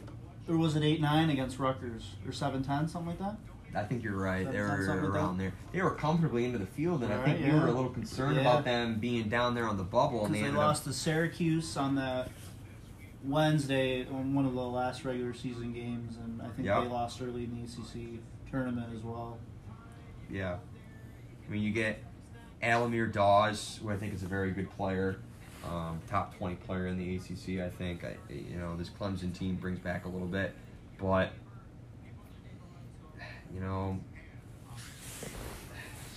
or 0.49 0.57
was 0.57 0.77
it 0.77 0.83
8 0.83 1.01
9 1.01 1.31
against 1.31 1.59
Rutgers? 1.59 2.11
Or 2.27 2.33
7 2.33 2.63
10, 2.63 2.89
something 2.89 3.09
like 3.09 3.19
that? 3.19 3.37
I 3.75 3.83
think 3.85 4.03
you're 4.03 4.17
right. 4.17 4.51
They 4.51 4.59
were 4.61 5.11
around 5.11 5.39
there. 5.39 5.53
They 5.73 5.83
were 5.83 5.91
comfortably 5.95 6.45
into 6.47 6.59
the 6.59 6.67
field, 6.67 7.03
and 7.03 7.13
I 7.13 7.23
think 7.25 7.41
Right, 7.43 7.53
we 7.53 7.59
were 7.59 7.67
a 7.67 7.73
little 7.73 7.91
concerned 7.91 8.37
Yeah. 8.37 8.41
about 8.43 8.65
them 8.65 8.99
being 8.99 9.29
down 9.29 9.55
there 9.55 9.67
on 9.69 9.77
the 9.77 9.83
bubble. 9.85 10.25
And 10.27 10.35
they, 10.35 10.43
they 10.43 10.51
lost 10.51 10.83
up, 10.87 10.93
to 10.93 10.99
Syracuse 10.99 11.77
on 11.77 11.95
the 11.97 12.27
Wednesday 13.25 14.07
on 14.07 14.35
one 14.35 14.47
of 14.47 14.55
the 14.55 14.61
last 14.63 15.05
regular 15.05 15.35
season 15.35 15.73
games, 15.73 16.17
and 16.17 16.41
I 16.41 16.49
think 16.49 16.67
Yep. 16.67 16.83
they 16.85 16.89
lost 16.89 17.21
early 17.21 17.45
in 17.45 17.55
the 17.55 17.65
ACC 17.65 18.21
tournament 18.57 18.87
as 18.97 19.03
well. 19.03 19.39
yeah. 20.31 20.57
I 21.47 21.53
mean, 21.53 21.63
you 21.63 21.73
get 21.73 22.03
Al-Amir 22.63 23.07
Dawes, 23.07 23.79
who 23.83 23.91
I 23.91 23.97
think 23.97 24.15
is 24.15 24.23
a 24.23 24.27
very 24.27 24.51
good 24.51 24.71
player, 24.77 25.17
um, 25.65 26.01
top 26.09 26.37
twenty 26.39 26.57
player 26.57 26.87
in 26.87 26.99
the 26.99 27.17
ACC. 27.17 27.65
I 27.65 27.69
think. 27.71 28.05
I, 28.05 28.17
you 28.33 28.57
know, 28.57 28.77
this 28.77 28.89
Clemson 28.89 29.37
team 29.37 29.57
brings 29.57 29.79
back 29.79 30.07
a 30.07 30.09
little 30.09 30.27
bit, 30.27 30.55
but 30.99 31.31
you 33.55 33.61
know, 33.61 33.99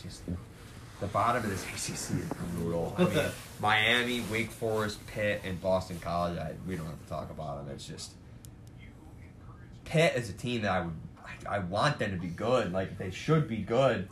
just 0.02 0.24
the 1.00 1.08
bottom 1.08 1.44
of 1.44 1.50
this 1.50 1.64
ACC 1.74 2.20
is 2.20 2.30
brutal. 2.56 2.96
I 2.98 3.04
mean, 3.04 3.26
Miami, 3.60 4.24
Wake 4.32 4.52
Forest, 4.52 5.06
Pitt, 5.08 5.42
and 5.44 5.62
Boston 5.62 6.00
College. 6.00 6.40
I, 6.40 6.54
we 6.68 6.76
don't 6.76 6.88
have 6.88 7.04
to 7.04 7.10
talk 7.10 7.30
about 7.30 7.66
them. 7.66 7.76
It's 7.76 7.86
just 7.86 8.14
Pitt 9.86 10.16
is 10.16 10.30
a 10.30 10.34
team 10.34 10.62
that 10.62 10.72
I 10.72 10.82
would. 10.82 10.94
I, 11.48 11.56
I 11.56 11.60
want 11.60 12.00
them 12.00 12.12
to 12.12 12.18
be 12.18 12.28
good. 12.28 12.72
Like 12.72 12.98
they 12.98 13.12
should 13.12 13.48
be 13.48 13.58
good. 13.58 14.08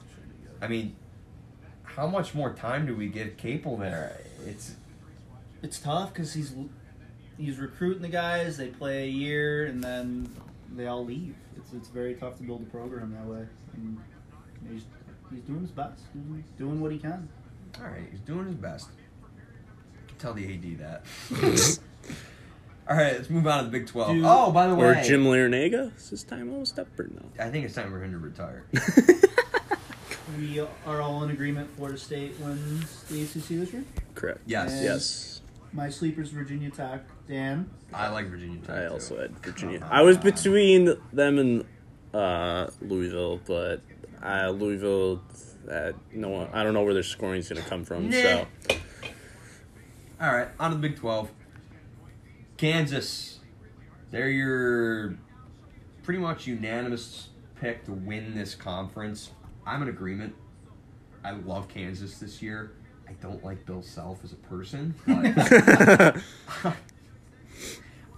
I 0.61 0.67
mean, 0.67 0.95
how 1.83 2.07
much 2.07 2.33
more 2.33 2.53
time 2.53 2.85
do 2.85 2.95
we 2.95 3.07
give 3.07 3.37
Capel 3.37 3.77
there? 3.77 4.19
It's 4.45 4.75
It's 5.61 5.79
tough 5.79 6.13
because 6.13 6.33
he's 6.33 6.53
he's 7.37 7.57
recruiting 7.59 8.01
the 8.01 8.09
guys. 8.09 8.57
They 8.57 8.67
play 8.67 9.05
a 9.05 9.09
year 9.09 9.65
and 9.65 9.83
then 9.83 10.29
they 10.75 10.87
all 10.87 11.03
leave. 11.05 11.35
It's 11.55 11.73
it's 11.73 11.89
very 11.89 12.15
tough 12.15 12.37
to 12.37 12.43
build 12.43 12.61
a 12.63 12.69
program 12.69 13.13
that 13.13 13.25
way. 13.25 13.45
And 13.73 13.99
he's 14.69 14.83
he's 15.31 15.41
doing 15.41 15.61
his 15.61 15.71
best. 15.71 16.01
He's 16.13 16.45
doing 16.57 16.79
what 16.81 16.91
he 16.91 16.97
can. 16.99 17.27
all 17.79 17.87
right. 17.87 18.07
He's 18.11 18.21
doing 18.21 18.47
his 18.47 18.55
best. 18.55 18.89
Tell 20.19 20.33
the 20.33 20.45
AD 20.53 20.79
that. 20.79 21.03
all 22.89 22.95
right, 22.97 23.13
let's 23.13 23.29
move 23.29 23.47
on 23.47 23.59
to 23.59 23.65
the 23.65 23.71
Big 23.71 23.87
Twelve. 23.87 24.13
Dude. 24.13 24.23
oh, 24.25 24.51
by 24.51 24.67
the 24.67 24.75
way. 24.75 24.85
Or 24.85 24.93
way, 24.93 25.03
Jim 25.05 25.23
Larrañaga. 25.25 25.95
Is 25.97 26.09
his 26.09 26.23
time 26.23 26.51
almost 26.51 26.77
up 26.79 26.87
or 26.99 27.03
no? 27.13 27.21
I 27.43 27.49
think 27.49 27.65
it's 27.65 27.75
time 27.75 27.89
for 27.91 28.03
him 28.03 28.11
to 28.11 28.17
retire. 28.17 28.65
We 30.37 30.59
are 30.85 31.01
all 31.01 31.23
in 31.23 31.29
agreement. 31.31 31.69
Florida 31.77 31.97
State 31.97 32.37
wins 32.39 33.03
the 33.03 33.23
ACC 33.23 33.47
this 33.59 33.73
year. 33.73 33.83
Correct. 34.13 34.41
Yes. 34.45 34.71
And 34.73 34.83
Yes. 34.83 35.41
My 35.73 35.89
sleepers 35.89 36.29
Virginia 36.29 36.69
Tech. 36.69 37.03
Dan. 37.27 37.69
I 37.93 38.09
like 38.09 38.27
Virginia 38.27 38.59
Tech. 38.59 38.75
I 38.75 38.87
too. 38.87 38.93
also 38.93 39.21
had 39.21 39.31
Virginia. 39.39 39.79
Come 39.79 39.89
I 39.91 40.01
was 40.01 40.17
between 40.17 40.95
them 41.13 41.39
and 41.39 41.65
uh, 42.13 42.67
Louisville, 42.81 43.39
but 43.45 43.81
uh, 44.21 44.49
Louisville, 44.49 45.21
uh, 45.71 45.93
no, 46.13 46.29
one- 46.29 46.49
I 46.53 46.63
don't 46.63 46.73
know 46.73 46.83
where 46.83 46.93
their 46.93 47.03
scoring 47.03 47.39
is 47.39 47.49
going 47.49 47.61
to 47.61 47.69
come 47.69 47.85
from. 47.85 48.09
Nah. 48.09 48.15
So 48.21 48.47
All 50.19 50.35
right, 50.35 50.49
on 50.59 50.71
to 50.71 50.77
the 50.77 50.81
Big 50.81 50.97
12. 50.97 51.29
Kansas, 52.57 53.39
they're 54.11 54.29
your 54.29 55.15
pretty 56.03 56.19
much 56.19 56.47
unanimous 56.47 57.29
pick 57.59 57.85
to 57.85 57.93
win 57.93 58.35
this 58.35 58.55
conference. 58.55 59.31
I'm 59.65 59.81
in 59.83 59.89
agreement. 59.89 60.35
I 61.23 61.31
love 61.31 61.67
Kansas 61.67 62.19
this 62.19 62.41
year. 62.41 62.71
I 63.07 63.13
don't 63.21 63.43
like 63.43 63.65
Bill 63.65 63.81
Self 63.81 64.23
as 64.23 64.33
a 64.33 64.35
person, 64.35 64.93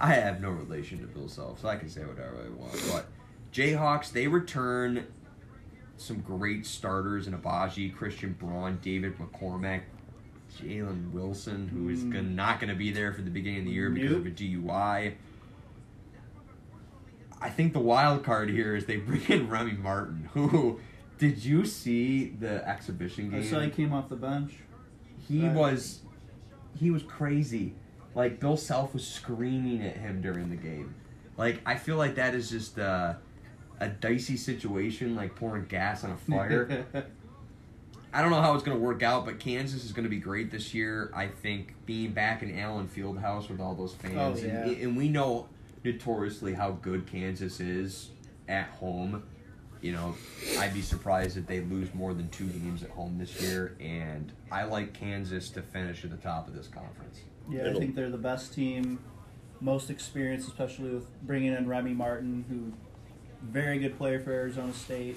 I 0.02 0.13
have 0.13 0.39
no 0.41 0.49
relation 0.49 0.99
to 0.99 1.06
Bill 1.06 1.28
Self, 1.28 1.62
so 1.62 1.67
I 1.67 1.75
can 1.75 1.89
say 1.89 2.02
whatever 2.02 2.38
I 2.43 2.49
want. 2.49 2.82
But 2.91 3.06
Jayhawks, 3.54 4.12
they 4.12 4.28
return 4.28 5.06
some 5.97 6.21
great 6.21 6.65
starters 6.65 7.28
in 7.28 7.34
Agbaji, 7.34 7.93
Christian 7.95 8.34
Braun, 8.34 8.80
David 8.82 9.17
McCormack, 9.19 9.82
Jalen 10.62 11.12
Wilson, 11.12 11.67
who 11.67 11.89
is 11.89 12.04
Mm. 12.04 12.12
gonna, 12.12 12.30
not 12.30 12.60
going 12.60 12.69
to 12.69 12.76
be 12.76 12.91
there 12.91 13.13
for 13.13 13.22
the 13.22 13.30
beginning 13.32 13.60
of 13.60 13.65
the 13.65 13.72
year 13.72 13.89
because 13.89 14.12
Nope. 14.12 14.19
of 14.22 14.26
a 14.28 14.32
DUI. 14.32 15.13
I 17.41 17.50
think 17.50 17.74
the 17.74 17.80
wild 17.80 18.24
card 18.24 18.50
here 18.50 18.76
is 18.76 18.86
they 18.86 18.98
bring 19.08 19.22
in 19.30 19.50
Remy 19.50 19.74
Martin, 19.74 20.30
who 20.34 20.80
did 21.17 21.43
you 21.43 21.65
see 21.65 22.30
the 22.30 22.67
exhibition 22.67 23.30
game? 23.30 23.39
I 23.41 23.43
saw 23.43 23.60
he 23.62 23.69
came 23.69 23.93
off 23.93 24.10
the 24.10 24.15
bench. 24.15 24.54
He 25.28 25.45
Right. 25.48 25.56
was 25.56 26.02
he 26.78 26.91
was 26.91 27.04
crazy. 27.04 27.74
Like 28.15 28.39
Bill 28.39 28.58
Self 28.58 28.93
was 28.93 29.08
screaming 29.08 29.82
at 29.84 29.98
him 29.98 30.22
during 30.22 30.50
the 30.50 30.56
game. 30.56 30.95
Like 31.38 31.62
I 31.65 31.76
feel 31.76 31.95
like 31.98 32.15
that 32.15 32.36
is 32.36 32.50
just 32.50 32.78
uh, 32.80 33.13
a 33.80 33.88
dicey 33.88 34.36
situation, 34.38 35.15
like 35.15 35.36
pouring 35.36 35.65
gas 35.65 36.04
on 36.04 36.12
a 36.12 36.17
fire. 36.17 36.86
I 38.13 38.22
don't 38.22 38.32
know 38.32 38.41
how 38.41 38.56
it's 38.56 38.63
going 38.63 38.78
to 38.78 38.84
work 38.84 39.04
out, 39.04 39.26
but 39.26 39.39
Kansas 39.39 39.86
is 39.86 39.91
going 39.91 40.04
to 40.04 40.10
be 40.10 40.17
great 40.17 40.50
this 40.52 40.74
year. 40.74 41.12
I 41.15 41.28
think 41.28 41.76
being 41.86 42.12
back 42.12 42.41
in 42.41 42.58
Allen 42.60 42.88
Fieldhouse 42.88 43.50
with 43.50 43.60
all 43.60 43.76
those 43.76 43.93
fans, 43.93 44.41
Oh, 44.41 44.45
yeah. 44.45 44.63
and, 44.63 44.78
and 44.82 44.98
we 44.98 45.10
know 45.10 45.48
notoriously 45.84 46.54
how 46.54 46.72
good 46.72 47.06
Kansas 47.06 47.60
is 47.60 48.10
at 48.48 48.67
home. 48.69 49.24
You 49.82 49.93
know, 49.93 50.15
I'd 50.58 50.74
be 50.74 50.82
surprised 50.82 51.38
if 51.38 51.48
they 51.48 51.62
lose 51.62 51.93
more 51.93 52.13
than 52.13 52.28
two 52.30 52.48
games 52.48 52.84
at 52.84 52.89
home 52.89 53.17
this 53.17 53.39
year, 53.41 53.78
and 53.80 54.32
I 54.52 54.63
like 54.63 54.93
Kansas 54.93 55.50
to 55.52 55.62
finish 55.62 56.04
at 56.04 56.10
the 56.12 56.17
top 56.17 56.48
of 56.48 56.56
this 56.56 56.67
conference. 56.67 57.19
Yeah, 57.50 57.69
I 57.69 57.74
think 57.74 57.95
they're 57.95 58.10
the 58.10 58.17
best 58.17 58.54
team, 58.54 59.00
most 59.62 59.89
experienced, 59.89 60.48
especially 60.50 60.89
with 60.89 61.08
bringing 61.26 61.54
in 61.54 61.67
Remy 61.67 61.93
Martin, 61.93 62.43
who 62.50 62.74
very 63.50 63.80
good 63.80 63.98
player 63.98 64.19
for 64.19 64.32
Arizona 64.32 64.74
State. 64.74 65.15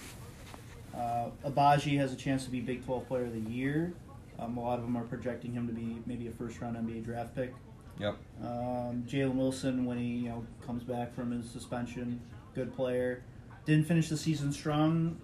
Uh, 0.94 1.30
Agbaji 1.44 1.96
has 1.98 2.12
a 2.12 2.16
chance 2.16 2.44
to 2.44 2.50
be 2.50 2.60
Big 2.60 2.84
12 2.84 3.08
Player 3.08 3.24
of 3.24 3.32
the 3.32 3.50
Year. 3.50 3.94
Um, 4.38 4.56
a 4.56 4.60
lot 4.60 4.78
of 4.78 4.84
them 4.84 4.96
are 4.96 5.04
projecting 5.04 5.52
him 5.52 5.66
to 5.66 5.72
be 5.72 5.98
maybe 6.06 6.26
a 6.26 6.30
first 6.30 6.60
round 6.60 6.76
NBA 6.76 7.04
draft 7.04 7.34
pick. 7.34 7.54
Yep. 7.98 8.16
Um, 8.42 9.04
Jalen 9.08 9.34
Wilson, 9.34 9.84
when 9.84 9.98
he 9.98 10.04
you 10.04 10.28
know 10.30 10.44
comes 10.66 10.82
back 10.82 11.14
from 11.14 11.30
his 11.30 11.48
suspension, 11.48 12.20
good 12.54 12.74
player. 12.74 13.22
Didn't 13.66 13.86
finish 13.86 14.08
the 14.08 14.16
season 14.16 14.52
strong. 14.52 15.16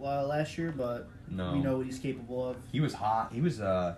uh, 0.00 0.26
last 0.26 0.56
year, 0.58 0.72
but 0.76 1.08
No. 1.30 1.52
we 1.54 1.58
know 1.60 1.78
what 1.78 1.86
he's 1.86 1.98
capable 1.98 2.50
of. 2.50 2.56
He 2.70 2.80
was 2.80 2.92
hot. 2.94 3.32
He 3.32 3.40
was 3.40 3.60
uh 3.60 3.96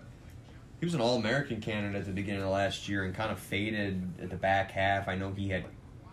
he 0.81 0.87
was 0.87 0.95
an 0.95 1.01
all 1.01 1.17
American 1.17 1.61
candidate 1.61 2.01
at 2.01 2.07
the 2.07 2.13
beginning 2.13 2.43
of 2.43 2.51
last 2.51 2.89
year 2.89 3.03
and 3.05 3.13
kind 3.15 3.33
of 3.33 3.39
faded 3.41 4.01
at 4.23 4.31
the 4.31 4.37
back 4.37 4.71
half. 4.71 5.09
I 5.09 5.17
know 5.17 5.33
he 5.33 5.49
had 5.49 5.65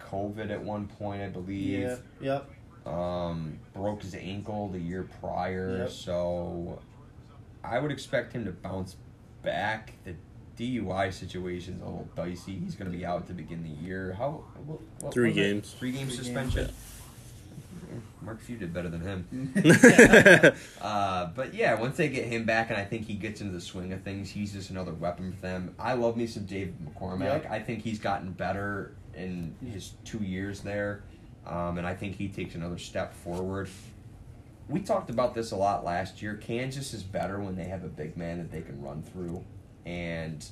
COVID 0.01 0.49
at 0.49 0.61
one 0.63 0.87
point, 0.87 1.21
I 1.21 1.27
believe. 1.29 1.81
Yeah. 1.81 1.97
Yep. 2.19 2.49
Um, 2.85 3.57
broke 3.73 4.03
his 4.03 4.13
ankle 4.15 4.67
the 4.69 4.79
year 4.79 5.07
prior, 5.19 5.77
Yep. 5.79 5.89
so 5.89 6.79
I 7.63 7.79
would 7.79 7.91
expect 7.91 8.33
him 8.33 8.45
to 8.45 8.51
bounce 8.51 8.95
back. 9.41 9.93
The 10.03 10.13
DUI 10.57 11.11
situation's 11.11 11.81
a 11.81 11.85
little 11.85 12.07
dicey. 12.15 12.59
He's 12.59 12.75
going 12.75 12.91
to 12.91 12.95
be 12.95 13.03
out 13.05 13.25
to 13.27 13.33
begin 13.33 13.63
the 13.63 13.69
year. 13.85 14.13
How? 14.17 14.43
What, 14.65 14.79
what 14.99 15.13
Three 15.13 15.29
was 15.29 15.37
it? 15.37 15.41
games. 15.41 15.75
Three 15.79 15.91
game 15.91 16.07
Three 16.07 16.15
games, 16.15 16.25
suspension. 16.25 16.65
Yeah, 17.91 17.97
Mark 18.21 18.39
Few 18.41 18.55
did 18.57 18.71
better 18.73 18.89
than 18.89 19.01
him. 19.01 19.53
Uh, 20.81 21.27
but 21.35 21.53
yeah, 21.55 21.73
once 21.79 21.97
they 21.97 22.07
get 22.07 22.25
him 22.25 22.45
back, 22.45 22.69
and 22.69 22.77
I 22.77 22.85
think 22.85 23.05
he 23.07 23.15
gets 23.15 23.41
into 23.41 23.51
the 23.53 23.59
swing 23.61 23.91
of 23.93 24.03
things, 24.03 24.29
he's 24.29 24.53
just 24.53 24.69
another 24.69 24.93
weapon 24.93 25.31
for 25.33 25.41
them. 25.41 25.73
I 25.79 25.93
love 25.93 26.15
me 26.15 26.27
some 26.27 26.45
David 26.45 26.75
McCormack. 26.85 27.43
Yep. 27.43 27.51
I 27.51 27.59
think 27.59 27.81
he's 27.81 27.97
gotten 27.99 28.31
better 28.31 28.93
in 29.15 29.55
his 29.65 29.93
two 30.03 30.19
years 30.19 30.61
there, 30.61 31.03
um, 31.47 31.77
and 31.77 31.85
I 31.87 31.93
think 31.93 32.15
he 32.17 32.27
takes 32.27 32.55
another 32.55 32.77
step 32.77 33.13
forward. 33.13 33.69
We 34.67 34.79
talked 34.81 35.09
about 35.09 35.35
this 35.35 35.51
a 35.51 35.55
lot 35.55 35.83
last 35.85 36.21
year. 36.21 36.35
Kansas 36.35 36.93
is 36.93 37.03
better 37.03 37.39
when 37.39 37.55
they 37.55 37.65
have 37.65 37.83
a 37.83 37.87
big 37.87 38.17
man 38.17 38.39
that 38.39 38.51
they 38.51 38.61
can 38.61 38.81
run 38.81 39.03
through, 39.03 39.43
and 39.85 40.43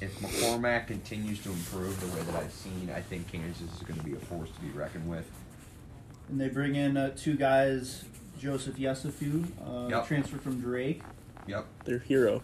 if 0.00 0.18
McCormack 0.20 0.86
continues 0.86 1.42
to 1.42 1.50
improve 1.50 1.98
the 2.00 2.06
way 2.16 2.22
that 2.24 2.34
I've 2.36 2.52
seen, 2.52 2.90
I 2.94 3.00
think 3.00 3.30
Kansas 3.30 3.72
is 3.72 3.82
going 3.82 3.98
to 3.98 4.04
be 4.04 4.14
a 4.14 4.18
force 4.18 4.50
to 4.50 4.60
be 4.60 4.70
reckoned 4.70 5.08
with. 5.08 5.30
And 6.28 6.40
they 6.40 6.48
bring 6.48 6.74
in 6.76 6.96
uh, 6.96 7.10
two 7.16 7.36
guys, 7.36 8.04
Joseph 8.38 8.76
Yesufu, 8.76 9.46
uh, 9.64 9.88
Yep. 9.88 10.06
transfer 10.06 10.38
from 10.38 10.60
Drake. 10.60 11.02
Yep. 11.46 11.66
Their 11.84 11.98
hero. 12.00 12.42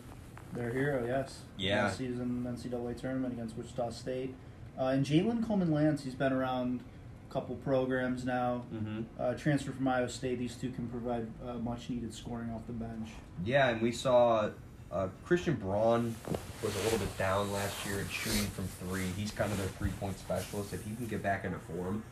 Their 0.52 0.72
hero, 0.72 1.04
yes. 1.06 1.40
Yeah. 1.56 1.84
Last 1.84 1.98
season 1.98 2.44
NCAA 2.48 2.98
tournament 2.98 3.34
against 3.34 3.56
Wichita 3.56 3.90
State. 3.90 4.34
Uh, 4.78 4.86
and 4.86 5.04
Jalen 5.04 5.46
Coleman 5.46 5.72
Lance, 5.72 6.04
he's 6.04 6.14
been 6.14 6.32
around 6.32 6.80
a 6.80 6.82
couple 7.30 7.54
programs 7.56 8.24
now. 8.24 8.64
Mm-hmm. 8.72 9.02
Uh, 9.18 9.34
transfer 9.34 9.72
from 9.72 9.86
Iowa 9.88 10.08
State. 10.08 10.38
These 10.38 10.56
two 10.56 10.70
can 10.70 10.88
provide 10.88 11.26
uh, 11.46 11.54
much 11.54 11.90
needed 11.90 12.12
scoring 12.14 12.50
off 12.50 12.66
the 12.66 12.72
bench. 12.72 13.10
Yeah, 13.44 13.68
and 13.68 13.80
we 13.80 13.92
saw 13.92 14.50
uh, 14.92 15.08
Christian 15.24 15.54
Braun 15.54 16.14
was 16.62 16.74
a 16.74 16.82
little 16.84 16.98
bit 16.98 17.18
down 17.18 17.52
last 17.52 17.84
year 17.86 18.00
at 18.00 18.10
shooting 18.10 18.46
from 18.46 18.66
three. 18.80 19.06
He's 19.16 19.30
kind 19.30 19.50
of 19.52 19.58
their 19.58 19.68
three 19.68 19.90
point 20.00 20.18
specialist. 20.18 20.72
If 20.72 20.84
he 20.84 20.94
can 20.94 21.06
get 21.06 21.22
back 21.22 21.44
into 21.44 21.58
form, 21.58 22.02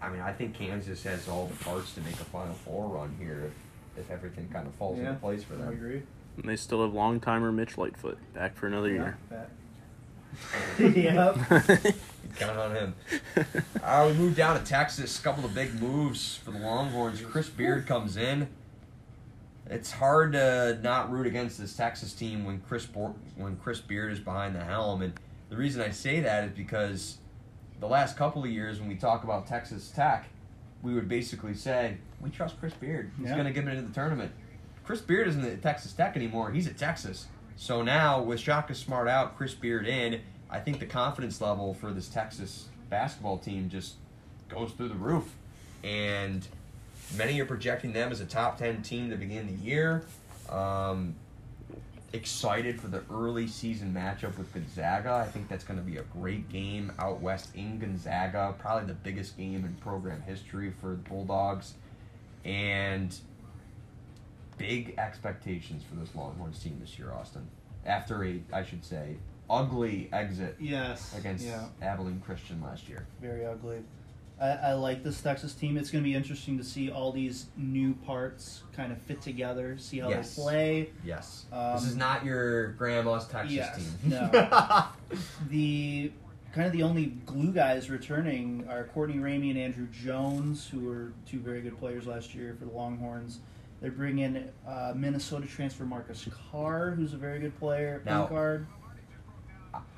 I 0.00 0.08
mean, 0.10 0.20
I 0.20 0.32
think 0.32 0.54
Kansas 0.54 1.02
has 1.04 1.28
all 1.28 1.46
the 1.46 1.64
parts 1.64 1.94
to 1.94 2.00
make 2.00 2.14
a 2.14 2.24
Final 2.24 2.54
Four 2.54 2.88
run 2.88 3.14
here 3.18 3.52
if, 3.96 4.04
if 4.04 4.10
everything 4.10 4.48
kind 4.52 4.66
of 4.66 4.74
falls 4.74 4.98
into 4.98 5.14
place 5.14 5.44
for 5.44 5.54
I 5.54 5.58
them. 5.58 5.68
agree. 5.68 6.02
And 6.36 6.48
they 6.48 6.56
still 6.56 6.82
have 6.82 6.92
long 6.92 7.20
timer 7.20 7.52
Mitch 7.52 7.76
Lightfoot 7.78 8.18
back 8.34 8.56
for 8.56 8.66
another 8.66 8.88
year. 8.88 9.18
yep. 10.78 11.36
Count 12.36 12.58
on 12.58 12.74
him. 12.74 12.94
Uh, 13.82 14.06
we 14.10 14.14
moved 14.18 14.36
down 14.36 14.58
to 14.58 14.64
Texas. 14.64 15.18
A 15.18 15.22
couple 15.22 15.44
of 15.44 15.54
big 15.54 15.80
moves 15.80 16.36
for 16.36 16.50
the 16.50 16.58
Longhorns. 16.58 17.20
Chris 17.20 17.48
Beard 17.48 17.86
comes 17.86 18.16
in. 18.16 18.48
It's 19.68 19.90
hard 19.92 20.32
to 20.32 20.78
not 20.82 21.10
root 21.10 21.26
against 21.26 21.58
this 21.58 21.76
Texas 21.76 22.12
team 22.12 22.44
when 22.44 22.60
Chris 22.68 22.84
Bo- 22.86 23.14
when 23.36 23.56
Chris 23.56 23.80
Beard 23.80 24.12
is 24.12 24.18
behind 24.20 24.54
the 24.54 24.64
helm, 24.64 25.02
and 25.02 25.12
the 25.50 25.56
reason 25.56 25.80
I 25.80 25.90
say 25.90 26.20
that 26.20 26.44
is 26.44 26.50
because 26.52 27.18
the 27.80 27.86
last 27.86 28.16
couple 28.16 28.42
of 28.44 28.50
years 28.50 28.80
when 28.80 28.88
we 28.88 28.96
talk 28.96 29.24
about 29.24 29.46
Texas 29.46 29.90
Tech, 29.94 30.28
we 30.82 30.94
would 30.94 31.08
basically 31.08 31.54
say 31.54 31.96
we 32.20 32.30
trust 32.30 32.58
Chris 32.60 32.74
Beard. 32.74 33.10
He's 33.18 33.28
Yeah. 33.28 33.34
going 33.34 33.46
to 33.46 33.52
get 33.52 33.66
into 33.68 33.82
the 33.82 33.92
tournament. 33.94 34.32
Chris 34.84 35.00
Beard 35.00 35.28
isn't 35.28 35.44
at 35.44 35.62
Texas 35.62 35.92
Tech 35.92 36.16
anymore. 36.16 36.50
He's 36.50 36.66
at 36.66 36.76
Texas. 36.76 37.26
So 37.56 37.82
now 37.82 38.22
with 38.22 38.40
Shaka 38.40 38.74
Smart 38.74 39.08
out, 39.08 39.36
Chris 39.36 39.54
Beard 39.54 39.86
in, 39.86 40.20
I 40.50 40.58
think 40.58 40.80
the 40.80 40.86
confidence 40.86 41.40
level 41.40 41.74
for 41.74 41.92
this 41.92 42.08
Texas 42.08 42.68
basketball 42.90 43.38
team 43.38 43.68
just 43.68 43.94
goes 44.48 44.72
through 44.72 44.88
the 44.88 44.94
roof. 44.94 45.34
And 45.82 46.46
many 47.16 47.40
are 47.40 47.46
projecting 47.46 47.92
them 47.92 48.12
as 48.12 48.20
a 48.20 48.26
top 48.26 48.58
10 48.58 48.82
team 48.82 49.10
to 49.10 49.16
begin 49.16 49.46
the 49.46 49.64
year. 49.64 50.04
Um, 50.50 51.14
excited 52.12 52.80
for 52.80 52.88
the 52.88 53.02
early 53.10 53.46
season 53.46 53.92
matchup 53.94 54.36
with 54.36 54.52
Gonzaga. 54.52 55.12
I 55.12 55.26
think 55.26 55.48
that's 55.48 55.64
going 55.64 55.78
to 55.78 55.84
be 55.84 55.96
a 55.96 56.02
great 56.02 56.48
game 56.50 56.92
out 56.98 57.20
west 57.20 57.54
in 57.54 57.78
Gonzaga. 57.78 58.54
Probably 58.58 58.86
the 58.86 58.94
biggest 58.94 59.36
game 59.36 59.64
in 59.64 59.74
program 59.76 60.20
history 60.22 60.72
for 60.80 60.90
the 60.90 60.96
Bulldogs. 60.96 61.74
And 62.44 63.16
big 64.58 64.94
expectations 64.98 65.82
for 65.88 65.94
this 65.96 66.14
Longhorns 66.14 66.58
team 66.62 66.78
this 66.80 66.98
year, 66.98 67.12
Austin. 67.12 67.46
After 67.84 68.24
a, 68.24 68.40
I 68.52 68.62
should 68.64 68.84
say, 68.84 69.16
ugly 69.50 70.08
exit 70.12 70.56
Yes. 70.60 71.16
against 71.18 71.44
Yeah. 71.44 71.66
Abilene 71.82 72.20
Christian 72.24 72.62
last 72.62 72.88
year. 72.88 73.06
Very 73.20 73.44
ugly. 73.44 73.78
I, 74.40 74.48
I 74.50 74.72
like 74.72 75.04
this 75.04 75.20
Texas 75.20 75.54
team. 75.54 75.76
It's 75.76 75.90
going 75.90 76.02
to 76.02 76.08
be 76.08 76.14
interesting 76.16 76.58
to 76.58 76.64
see 76.64 76.90
all 76.90 77.12
these 77.12 77.46
new 77.56 77.92
parts 77.94 78.62
kind 78.74 78.90
of 78.90 78.98
fit 79.02 79.20
together, 79.20 79.76
see 79.78 79.98
how 79.98 80.08
Yes. 80.08 80.34
they 80.36 80.42
play. 80.42 80.90
Yes. 81.04 81.44
Um, 81.52 81.74
this 81.74 81.84
is 81.84 81.96
not 81.96 82.24
your 82.24 82.68
grandma's 82.72 83.26
Texas 83.28 83.52
yes, 83.52 83.76
team. 83.76 84.10
no. 84.10 84.84
The 85.48 86.10
kind 86.54 86.66
of 86.66 86.72
the 86.72 86.82
only 86.82 87.06
glue 87.26 87.52
guys 87.52 87.88
returning 87.90 88.66
are 88.68 88.84
Courtney 88.84 89.16
Ramey 89.16 89.50
and 89.50 89.58
Andrew 89.58 89.86
Jones, 89.92 90.66
who 90.68 90.80
were 90.80 91.12
two 91.26 91.38
very 91.38 91.60
good 91.60 91.78
players 91.78 92.06
last 92.06 92.34
year 92.34 92.54
for 92.58 92.64
the 92.64 92.72
Longhorns. 92.72 93.38
They 93.82 93.88
bring 93.88 94.20
in 94.20 94.48
uh, 94.66 94.92
Minnesota 94.94 95.46
transfer 95.46 95.84
Marcus 95.84 96.26
Carr, 96.50 96.92
who's 96.92 97.14
a 97.14 97.16
very 97.16 97.40
good 97.40 97.58
player. 97.58 98.00
Now, 98.06 98.20
Point 98.20 98.30
guard. 98.30 98.66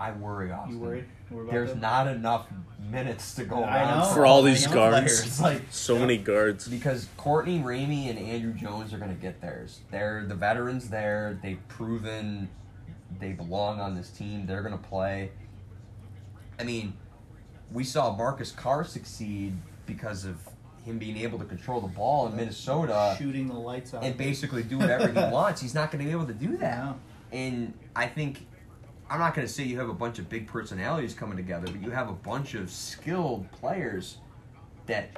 I 0.00 0.12
worry, 0.12 0.50
Austin. 0.52 0.76
You 0.76 0.80
worried? 0.80 1.04
Worried 1.30 1.50
There's 1.50 1.70
them? 1.70 1.80
not 1.80 2.06
enough 2.06 2.46
minutes 2.90 3.34
to 3.34 3.44
go 3.44 3.60
around. 3.60 4.14
For 4.14 4.24
all 4.24 4.42
these 4.42 4.66
guards. 4.66 5.40
Like 5.40 5.62
So 5.70 5.98
many 5.98 6.16
guards. 6.16 6.66
because 6.68 7.08
Courtney 7.16 7.58
Ramey 7.58 8.08
and 8.08 8.18
Andrew 8.18 8.52
Jones 8.54 8.94
are 8.94 8.98
going 8.98 9.14
to 9.14 9.20
get 9.20 9.40
theirs. 9.40 9.80
They're 9.90 10.24
the 10.26 10.34
veterans 10.34 10.88
there. 10.88 11.38
They've 11.42 11.66
proven 11.68 12.48
they 13.20 13.32
belong 13.32 13.80
on 13.80 13.94
this 13.94 14.10
team. 14.10 14.46
They're 14.46 14.62
going 14.62 14.78
to 14.78 14.88
play. 14.88 15.30
I 16.58 16.62
mean, 16.62 16.94
we 17.72 17.84
saw 17.84 18.16
Marcus 18.16 18.52
Carr 18.52 18.84
succeed 18.84 19.54
because 19.86 20.24
of 20.24 20.38
him 20.84 20.98
being 20.98 21.16
able 21.16 21.38
to 21.38 21.44
control 21.44 21.80
the 21.80 21.88
ball 21.88 22.26
in 22.28 22.36
Minnesota 22.36 23.14
shooting 23.18 23.48
the 23.48 23.54
lights 23.54 23.94
out. 23.94 24.04
and 24.04 24.16
basically 24.16 24.62
do 24.62 24.78
whatever 24.78 25.08
he 25.08 25.14
wants. 25.32 25.60
He's 25.60 25.74
not 25.74 25.90
going 25.90 26.00
to 26.00 26.06
be 26.06 26.12
able 26.12 26.26
to 26.26 26.34
do 26.34 26.56
that. 26.58 26.94
And 27.32 27.72
I 27.96 28.06
think 28.06 28.46
I'm 29.10 29.18
not 29.18 29.34
going 29.34 29.46
to 29.46 29.52
say 29.52 29.64
you 29.64 29.78
have 29.78 29.88
a 29.88 29.94
bunch 29.94 30.18
of 30.18 30.28
big 30.28 30.46
personalities 30.46 31.14
coming 31.14 31.36
together, 31.36 31.66
but 31.70 31.82
you 31.82 31.90
have 31.90 32.08
a 32.08 32.12
bunch 32.14 32.54
of 32.54 32.70
skilled 32.70 33.50
players 33.52 34.18
that 34.86 35.10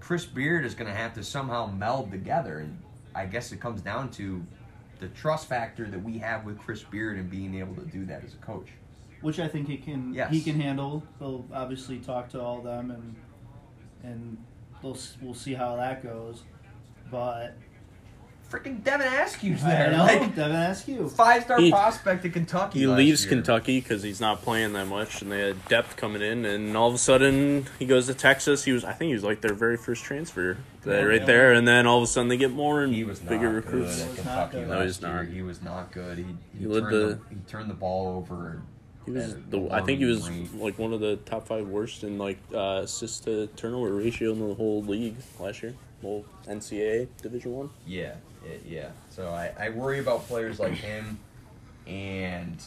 Chris 0.00 0.24
Beard 0.26 0.64
is 0.64 0.74
going 0.74 0.90
to 0.90 0.96
have 0.96 1.14
to 1.14 1.24
somehow 1.24 1.66
meld 1.66 2.10
together. 2.10 2.58
And 2.58 2.78
I 3.14 3.26
guess 3.26 3.50
it 3.52 3.60
comes 3.60 3.80
down 3.80 4.10
to 4.12 4.44
the 5.00 5.08
trust 5.08 5.48
factor 5.48 5.88
that 5.88 6.02
we 6.02 6.18
have 6.18 6.44
with 6.44 6.58
Chris 6.58 6.82
Beard 6.82 7.16
and 7.18 7.30
being 7.30 7.54
able 7.58 7.74
to 7.76 7.84
do 7.86 8.04
that 8.06 8.24
as 8.24 8.34
a 8.34 8.38
coach. 8.38 8.68
which 9.22 9.38
I 9.40 9.48
think 9.48 9.68
he 9.68 9.76
can 9.78 10.12
Yes. 10.14 10.30
he 10.30 10.40
can 10.42 10.60
handle. 10.60 11.02
He'll 11.18 11.44
obviously 11.52 11.98
talk 11.98 12.28
to 12.30 12.40
all 12.40 12.58
of 12.58 12.64
them 12.64 12.90
and 12.90 13.14
and 14.04 14.36
they'll, 14.82 14.96
we'll 15.20 15.34
see 15.34 15.54
how 15.54 15.76
that 15.76 16.02
goes. 16.02 16.42
But 17.10 17.56
Freaking 18.50 18.84
Devin 18.84 19.06
Askew's 19.06 19.64
I 19.64 19.68
there. 19.70 19.90
know 19.92 20.04
Like, 20.04 20.34
Devin 20.36 20.56
Askew. 20.56 21.08
five 21.08 21.44
star 21.44 21.58
prospect 21.70 22.24
in 22.26 22.32
Kentucky. 22.32 22.80
He 22.80 22.86
last 22.86 22.98
leaves 22.98 23.24
year. 23.24 23.30
Kentucky 23.34 23.80
because 23.80 24.02
he's 24.02 24.20
not 24.20 24.42
playing 24.42 24.74
that 24.74 24.86
much, 24.88 25.22
and 25.22 25.32
they 25.32 25.40
had 25.40 25.64
depth 25.68 25.96
coming 25.96 26.20
in, 26.20 26.44
and 26.44 26.76
all 26.76 26.88
of 26.88 26.94
a 26.94 26.98
sudden 26.98 27.66
he 27.78 27.86
goes 27.86 28.06
to 28.08 28.14
Texas. 28.14 28.64
He 28.64 28.72
was, 28.72 28.84
I 28.84 28.92
think, 28.92 29.08
he 29.08 29.14
was 29.14 29.24
like 29.24 29.40
their 29.40 29.54
very 29.54 29.78
first 29.78 30.04
transfer, 30.04 30.58
Yeah, 30.86 31.00
right 31.02 31.20
yeah. 31.20 31.26
there, 31.26 31.52
and 31.54 31.66
then 31.66 31.86
all 31.86 31.96
of 31.98 32.04
a 32.04 32.06
sudden 32.06 32.28
they 32.28 32.36
get 32.36 32.50
more 32.50 32.82
and 32.82 32.94
He 32.94 33.04
was 33.04 33.22
not 33.22 33.30
bigger 33.30 33.48
good 33.60 33.64
recruits. 33.64 34.02
at 34.02 34.04
He 34.04 34.16
was 34.16 34.24
not 34.26 34.50
Kentucky 34.50 34.58
good. 34.58 34.68
last 34.68 34.78
No, 34.78 34.84
he's 34.84 35.00
year. 35.00 35.12
not. 35.24 35.26
He 35.32 35.42
was 35.42 35.62
not 35.62 35.92
good. 35.92 36.18
He, 36.18 36.24
he, 36.24 36.36
He 36.60 36.66
led 36.66 36.80
turned 36.80 36.92
the- 36.94 36.98
the, 36.98 37.20
he 37.30 37.36
turned 37.48 37.70
the 37.70 37.74
ball 37.74 38.16
over. 38.18 38.62
He 39.04 39.10
was 39.10 39.34
the, 39.50 39.68
I 39.70 39.80
think 39.82 39.98
he 39.98 40.04
was 40.04 40.20
alarming 40.20 40.60
like 40.60 40.78
one 40.78 40.92
of 40.92 41.00
the 41.00 41.16
top 41.16 41.46
five 41.46 41.66
worst 41.66 42.04
in 42.04 42.18
like 42.18 42.38
uh, 42.54 42.80
assist 42.84 43.24
to 43.24 43.48
turnover 43.48 43.94
ratio 43.94 44.32
in 44.32 44.48
the 44.48 44.54
whole 44.54 44.82
league 44.82 45.16
last 45.40 45.62
year, 45.62 45.74
whole 46.00 46.24
NCAA 46.46 47.08
Division 47.20 47.52
One. 47.52 47.70
Yeah, 47.86 48.14
it, 48.44 48.62
yeah. 48.66 48.90
So 49.10 49.28
I, 49.28 49.52
I 49.58 49.70
worry 49.70 49.98
about 49.98 50.26
players 50.28 50.60
like 50.60 50.74
him, 50.74 51.18
and 51.86 52.62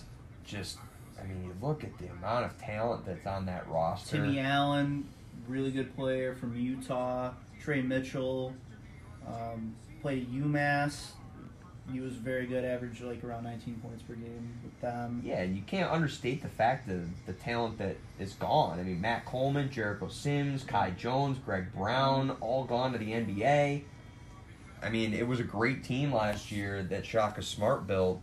just 0.46 0.78
I 1.20 1.26
mean, 1.26 1.44
you 1.44 1.56
look 1.66 1.84
at 1.84 1.98
the 1.98 2.08
amount 2.08 2.46
of 2.46 2.58
talent 2.58 3.06
that's 3.06 3.26
on 3.26 3.46
that 3.46 3.68
roster. 3.70 4.18
Timmy 4.18 4.40
Allen, 4.40 5.08
really 5.48 5.72
good 5.72 5.96
player 5.96 6.36
from 6.36 6.56
Utah. 6.56 7.32
Tre 7.62 7.82
Mitchell 7.82 8.54
um, 9.28 9.74
played 10.02 10.24
at 10.24 10.34
UMass. 10.34 11.12
He 11.92 12.00
was 12.00 12.14
very 12.14 12.48
good, 12.48 12.66
average 12.66 13.02
like 13.02 13.24
around 13.24 13.44
19 13.44 13.76
points 13.76 14.02
per 14.04 14.16
game 14.16 14.58
with 14.64 14.80
them. 14.82 15.22
Yeah, 15.24 15.44
you 15.44 15.62
can't 15.62 15.92
understate 15.92 16.42
the 16.42 16.50
fact 16.50 16.90
of 16.90 17.04
the 17.26 17.34
talent 17.34 17.78
that 17.78 17.98
is 18.20 18.34
gone. 18.34 18.80
I 18.80 18.84
mean, 18.84 19.00
Matt 19.00 19.26
Coleman, 19.26 19.70
Jericho 19.70 20.08
Sims, 20.08 20.64
Kai 20.64 20.92
Jones, 20.92 21.38
Greg 21.38 21.74
Brown, 21.74 22.32
all 22.42 22.64
gone 22.64 22.92
to 22.94 22.98
the 22.98 23.12
NBA. 23.12 23.84
I 24.82 24.90
mean, 24.90 25.14
it 25.14 25.28
was 25.28 25.40
a 25.40 25.44
great 25.44 25.84
team 25.84 26.12
last 26.12 26.52
year 26.52 26.84
that 26.84 27.06
Shaka 27.06 27.42
Smart 27.42 27.88
built. 27.88 28.22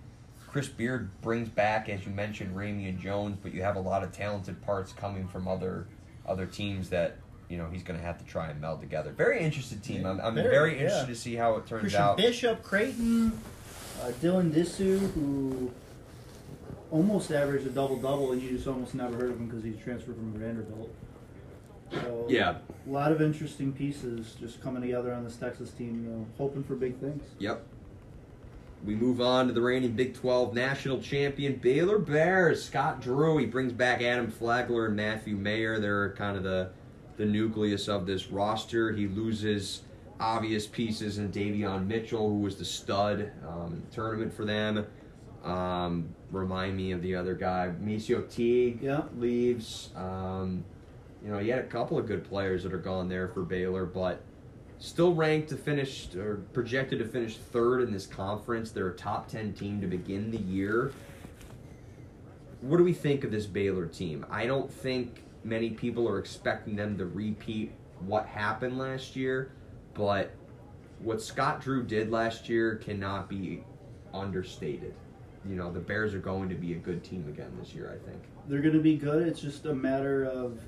Chris 0.48 0.68
Beard 0.68 1.10
brings 1.22 1.48
back, 1.48 1.88
as 1.88 2.04
you 2.04 2.12
mentioned, 2.12 2.54
Ramian 2.54 3.00
Jones, 3.00 3.38
but 3.42 3.54
you 3.54 3.62
have 3.62 3.76
a 3.76 3.80
lot 3.80 4.02
of 4.02 4.12
talented 4.12 4.60
parts 4.62 4.92
coming 4.92 5.26
from 5.26 5.48
other 5.48 5.86
other 6.26 6.46
teams 6.46 6.90
that 6.90 7.16
you 7.52 7.58
know 7.58 7.68
he's 7.70 7.82
going 7.82 8.00
to 8.00 8.04
have 8.04 8.16
to 8.18 8.24
try 8.24 8.48
and 8.48 8.58
meld 8.60 8.80
together. 8.80 9.10
Very 9.12 9.40
interested 9.40 9.82
team. 9.82 10.06
I'm, 10.06 10.18
I'm 10.20 10.34
Very, 10.34 10.48
very, 10.48 10.74
yeah. 10.76 10.80
interested 10.84 11.06
to 11.08 11.14
see 11.14 11.34
how 11.36 11.56
it 11.56 11.66
turns 11.66 11.82
Christian 11.82 12.00
out. 12.00 12.16
Bishop, 12.16 12.62
Creighton, 12.62 13.32
uh, 14.02 14.06
Dylan 14.22 14.50
Disu, 14.50 14.98
who 15.12 15.70
almost 16.90 17.30
averaged 17.30 17.66
a 17.66 17.70
double 17.70 17.96
double, 17.96 18.32
and 18.32 18.40
you 18.42 18.50
just 18.50 18.66
almost 18.66 18.94
never 18.94 19.14
heard 19.16 19.30
of 19.30 19.36
him 19.38 19.46
because 19.48 19.62
he's 19.62 19.76
transferred 19.76 20.16
from 20.16 20.32
Vanderbilt. 20.32 20.90
So 21.92 22.26
Yeah. 22.30 22.56
a 22.86 22.90
lot 22.90 23.12
of 23.12 23.20
interesting 23.20 23.70
pieces 23.72 24.34
just 24.40 24.62
coming 24.62 24.80
together 24.80 25.12
on 25.12 25.24
this 25.24 25.36
Texas 25.36 25.70
team, 25.72 26.02
you 26.04 26.10
know, 26.10 26.26
hoping 26.38 26.64
for 26.64 26.74
big 26.74 26.96
things. 27.00 27.22
Yep. 27.38 27.62
We 28.84 28.94
move 28.94 29.20
on 29.20 29.46
to 29.46 29.52
the 29.52 29.60
reigning 29.60 29.92
Big 29.92 30.14
12 30.14 30.54
national 30.54 31.00
champion 31.02 31.56
Baylor 31.56 31.98
Bears. 31.98 32.64
Scott 32.64 33.00
Drew. 33.02 33.36
He 33.38 33.46
brings 33.46 33.72
back 33.72 34.00
Adam 34.02 34.30
Flagler 34.30 34.86
and 34.86 34.96
Matthew 34.96 35.36
Mayer. 35.36 35.78
They're 35.78 36.12
kind 36.14 36.36
of 36.36 36.42
the 36.42 36.70
the 37.16 37.24
nucleus 37.24 37.88
of 37.88 38.06
this 38.06 38.28
roster. 38.28 38.92
He 38.92 39.06
loses 39.08 39.82
obvious 40.20 40.66
pieces 40.66 41.18
in 41.18 41.30
Davion 41.32 41.86
Mitchell, 41.86 42.28
who 42.28 42.38
was 42.40 42.56
the 42.56 42.64
stud 42.64 43.32
um, 43.46 43.72
in 43.74 43.82
the 43.88 43.94
tournament 43.94 44.32
for 44.32 44.44
them. 44.44 44.86
Um, 45.44 46.14
remind 46.30 46.76
me 46.76 46.92
of 46.92 47.02
the 47.02 47.14
other 47.16 47.34
guy, 47.34 47.72
MaCio 47.82 48.30
Teague 48.30 48.80
Yeah. 48.82 49.02
leaves. 49.18 49.90
Um, 49.96 50.64
you 51.24 51.30
know, 51.30 51.38
you 51.38 51.52
had 51.52 51.60
a 51.64 51.66
couple 51.68 51.98
of 51.98 52.06
good 52.06 52.24
players 52.24 52.62
that 52.62 52.72
are 52.72 52.78
gone 52.78 53.08
there 53.08 53.28
for 53.28 53.42
Baylor, 53.42 53.84
but 53.84 54.20
still 54.78 55.14
ranked 55.14 55.48
to 55.50 55.56
finish 55.56 56.14
or 56.16 56.36
projected 56.52 56.98
to 57.00 57.04
finish 57.04 57.36
third 57.36 57.82
in 57.82 57.92
this 57.92 58.06
conference. 58.06 58.70
They're 58.70 58.88
a 58.88 58.96
top 58.96 59.28
10 59.28 59.52
team 59.52 59.80
to 59.80 59.86
begin 59.86 60.30
the 60.30 60.38
year. 60.38 60.92
What 62.60 62.76
do 62.76 62.84
we 62.84 62.92
think 62.92 63.24
of 63.24 63.30
this 63.32 63.46
Baylor 63.46 63.86
team? 63.86 64.24
I 64.30 64.46
don't 64.46 64.72
think 64.72 65.22
many 65.44 65.70
people 65.70 66.08
are 66.08 66.18
expecting 66.18 66.76
them 66.76 66.96
to 66.98 67.06
repeat 67.06 67.72
what 68.00 68.26
happened 68.26 68.78
last 68.78 69.16
year, 69.16 69.52
but 69.94 70.32
what 71.00 71.20
Scott 71.20 71.60
Drew 71.60 71.82
did 71.82 72.10
last 72.10 72.48
year 72.48 72.76
cannot 72.76 73.28
be 73.28 73.62
understated. 74.14 74.94
You 75.48 75.56
know, 75.56 75.72
the 75.72 75.80
Bears 75.80 76.14
are 76.14 76.20
going 76.20 76.48
to 76.48 76.54
be 76.54 76.72
a 76.74 76.78
good 76.78 77.02
team 77.02 77.26
again 77.28 77.50
this 77.58 77.74
year, 77.74 77.88
I 77.88 78.08
think. 78.08 78.22
They're 78.48 78.60
going 78.60 78.74
to 78.74 78.80
be 78.80 78.96
good. 78.96 79.26
It's 79.26 79.40
just 79.40 79.66
a 79.66 79.74
matter 79.74 80.24
of 80.24 80.60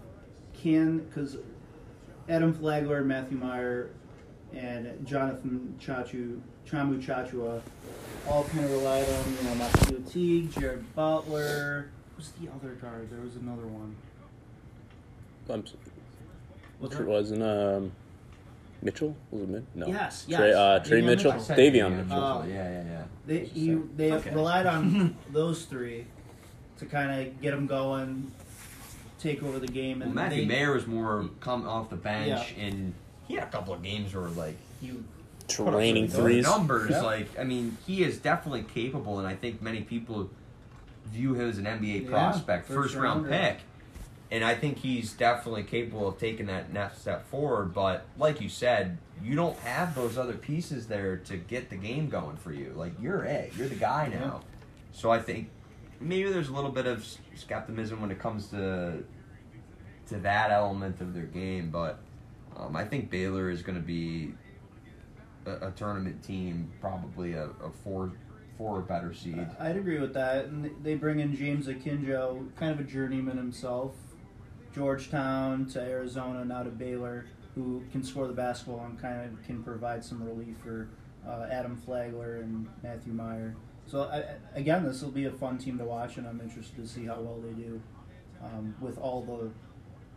can 0.52 0.98
because 0.98 1.36
Adam 2.28 2.52
Flagler, 2.52 3.04
Matthew 3.04 3.38
Mayer, 3.38 3.90
and 4.52 5.06
Jonathan 5.06 5.76
Chachu, 5.80 6.40
Tchamwa 6.66 7.02
Tchatchoua 7.02 7.60
all 8.28 8.44
kind 8.44 8.64
of 8.64 8.70
relied 8.70 9.08
on 9.08 9.36
you 9.36 9.48
know 9.48 9.54
Matthew 9.56 10.04
Teague, 10.08 10.52
Jared 10.52 10.94
Butler. 10.94 11.90
Who's 12.16 12.30
the 12.40 12.48
other 12.50 12.74
guard? 12.74 13.10
There 13.10 13.20
was 13.20 13.36
another 13.36 13.66
one. 13.66 13.96
I'm, 15.50 15.64
What's 16.78 16.94
it 16.94 16.98
that? 16.98 17.06
wasn't 17.06 17.42
um, 17.42 17.92
Mitchell? 18.82 19.16
Was 19.30 19.42
it 19.42 19.48
Mitchell? 19.48 19.66
No. 19.74 19.86
Yes, 19.86 20.24
Trey, 20.26 20.48
yes. 20.48 20.56
uh, 20.56 20.78
Trey 20.84 21.00
Davion 21.00 21.04
Mitchell? 21.06 21.32
Mitchell. 21.32 21.56
Davion 21.56 21.72
Davion 21.72 21.96
Mitchell. 22.06 22.22
Oh. 22.22 22.44
Yeah, 22.46 22.54
yeah, 22.54 22.84
yeah. 22.84 23.02
They 23.26 23.44
you, 23.54 23.90
they 23.96 24.12
Okay. 24.12 24.30
relied 24.30 24.66
on 24.66 25.16
those 25.32 25.64
three 25.64 26.06
to 26.78 26.86
kind 26.86 27.26
of 27.28 27.40
get 27.40 27.52
them 27.52 27.66
going, 27.66 28.30
take 29.18 29.42
over 29.42 29.58
the 29.58 29.68
game, 29.68 30.00
Well, 30.00 30.06
and 30.06 30.14
Matthew 30.14 30.42
they, 30.42 30.46
Mayer 30.48 30.72
was 30.74 30.86
more 30.86 31.28
come 31.40 31.66
off 31.68 31.88
the 31.90 31.96
bench, 31.96 32.54
and 32.58 32.92
he 33.28 33.34
had 33.34 33.44
a 33.44 33.50
couple 33.50 33.72
of 33.74 33.82
games 33.82 34.14
where 34.14 34.28
like 34.28 34.56
he 34.80 34.92
Training 35.46 36.06
Those 36.06 36.16
threes. 36.16 36.42
numbers. 36.44 36.90
Yeah. 36.90 37.02
Like, 37.02 37.38
I 37.38 37.44
mean, 37.44 37.76
he 37.86 38.02
is 38.02 38.18
definitely 38.18 38.62
capable, 38.62 39.18
and 39.18 39.28
I 39.28 39.34
think 39.34 39.60
many 39.60 39.82
people 39.82 40.30
view 41.08 41.34
him 41.34 41.48
as 41.50 41.58
an 41.58 41.66
NBA 41.66 42.04
Yeah, 42.04 42.08
prospect, 42.10 42.66
first 42.66 42.76
first 42.76 42.94
round 42.96 43.24
rounder. 43.26 43.28
pick. 43.38 43.58
And 44.34 44.42
I 44.42 44.56
think 44.56 44.78
he's 44.78 45.12
definitely 45.12 45.62
capable 45.62 46.08
of 46.08 46.18
taking 46.18 46.46
that 46.46 46.72
next 46.72 47.02
step 47.02 47.24
forward. 47.28 47.72
But 47.72 48.04
like 48.18 48.40
you 48.40 48.48
said, 48.48 48.98
you 49.22 49.36
don't 49.36 49.56
have 49.60 49.94
those 49.94 50.18
other 50.18 50.32
pieces 50.32 50.88
there 50.88 51.18
to 51.18 51.36
get 51.36 51.70
the 51.70 51.76
game 51.76 52.08
going 52.08 52.36
for 52.38 52.52
you. 52.52 52.72
Like 52.74 52.94
you're 53.00 53.22
it. 53.22 53.52
You're 53.56 53.68
the 53.68 53.76
guy 53.76 54.08
now. 54.08 54.40
So 54.90 55.12
I 55.12 55.20
think 55.20 55.50
maybe 56.00 56.32
there's 56.32 56.48
a 56.48 56.52
little 56.52 56.72
bit 56.72 56.86
of 56.86 57.06
skepticism 57.36 58.00
when 58.00 58.10
it 58.10 58.18
comes 58.18 58.48
to 58.48 59.04
to 60.08 60.18
that 60.18 60.50
element 60.50 61.00
of 61.00 61.14
their 61.14 61.26
game. 61.26 61.70
But 61.70 62.00
um, 62.56 62.74
I 62.74 62.84
think 62.84 63.10
Baylor 63.10 63.50
is 63.50 63.62
going 63.62 63.78
to 63.78 63.86
be 63.86 64.34
a, 65.46 65.68
a 65.68 65.70
tournament 65.70 66.24
team, 66.24 66.72
probably 66.80 67.34
a, 67.34 67.50
a 67.62 67.70
four 67.84 68.10
four 68.58 68.78
or 68.78 68.82
better 68.82 69.14
seed. 69.14 69.46
I'd 69.60 69.76
agree 69.76 70.00
with 70.00 70.14
that. 70.14 70.46
And 70.46 70.72
they 70.82 70.96
bring 70.96 71.20
in 71.20 71.36
James 71.36 71.68
Akinjo, 71.68 72.52
kind 72.56 72.72
of 72.72 72.80
a 72.80 72.84
journeyman 72.84 73.36
himself. 73.36 73.94
Georgetown 74.74 75.66
to 75.66 75.80
Arizona, 75.80 76.44
now 76.44 76.62
to 76.62 76.70
Baylor, 76.70 77.26
who 77.54 77.82
can 77.92 78.02
score 78.02 78.26
the 78.26 78.32
basketball 78.32 78.84
and 78.84 79.00
kind 79.00 79.24
of 79.24 79.46
can 79.46 79.62
provide 79.62 80.04
some 80.04 80.22
relief 80.24 80.56
for 80.62 80.88
uh, 81.26 81.46
Adam 81.50 81.76
Flagler 81.76 82.36
and 82.36 82.66
Matthew 82.82 83.12
Mayer. 83.12 83.54
So 83.86 84.04
I, 84.04 84.24
again, 84.58 84.84
this 84.84 85.02
will 85.02 85.10
be 85.10 85.26
a 85.26 85.30
fun 85.30 85.58
team 85.58 85.78
to 85.78 85.84
watch, 85.84 86.16
and 86.16 86.26
I'm 86.26 86.40
interested 86.40 86.76
to 86.76 86.88
see 86.88 87.06
how 87.06 87.20
well 87.20 87.38
they 87.40 87.52
do 87.52 87.80
um, 88.42 88.74
with 88.80 88.98
all 88.98 89.22
the 89.22 89.50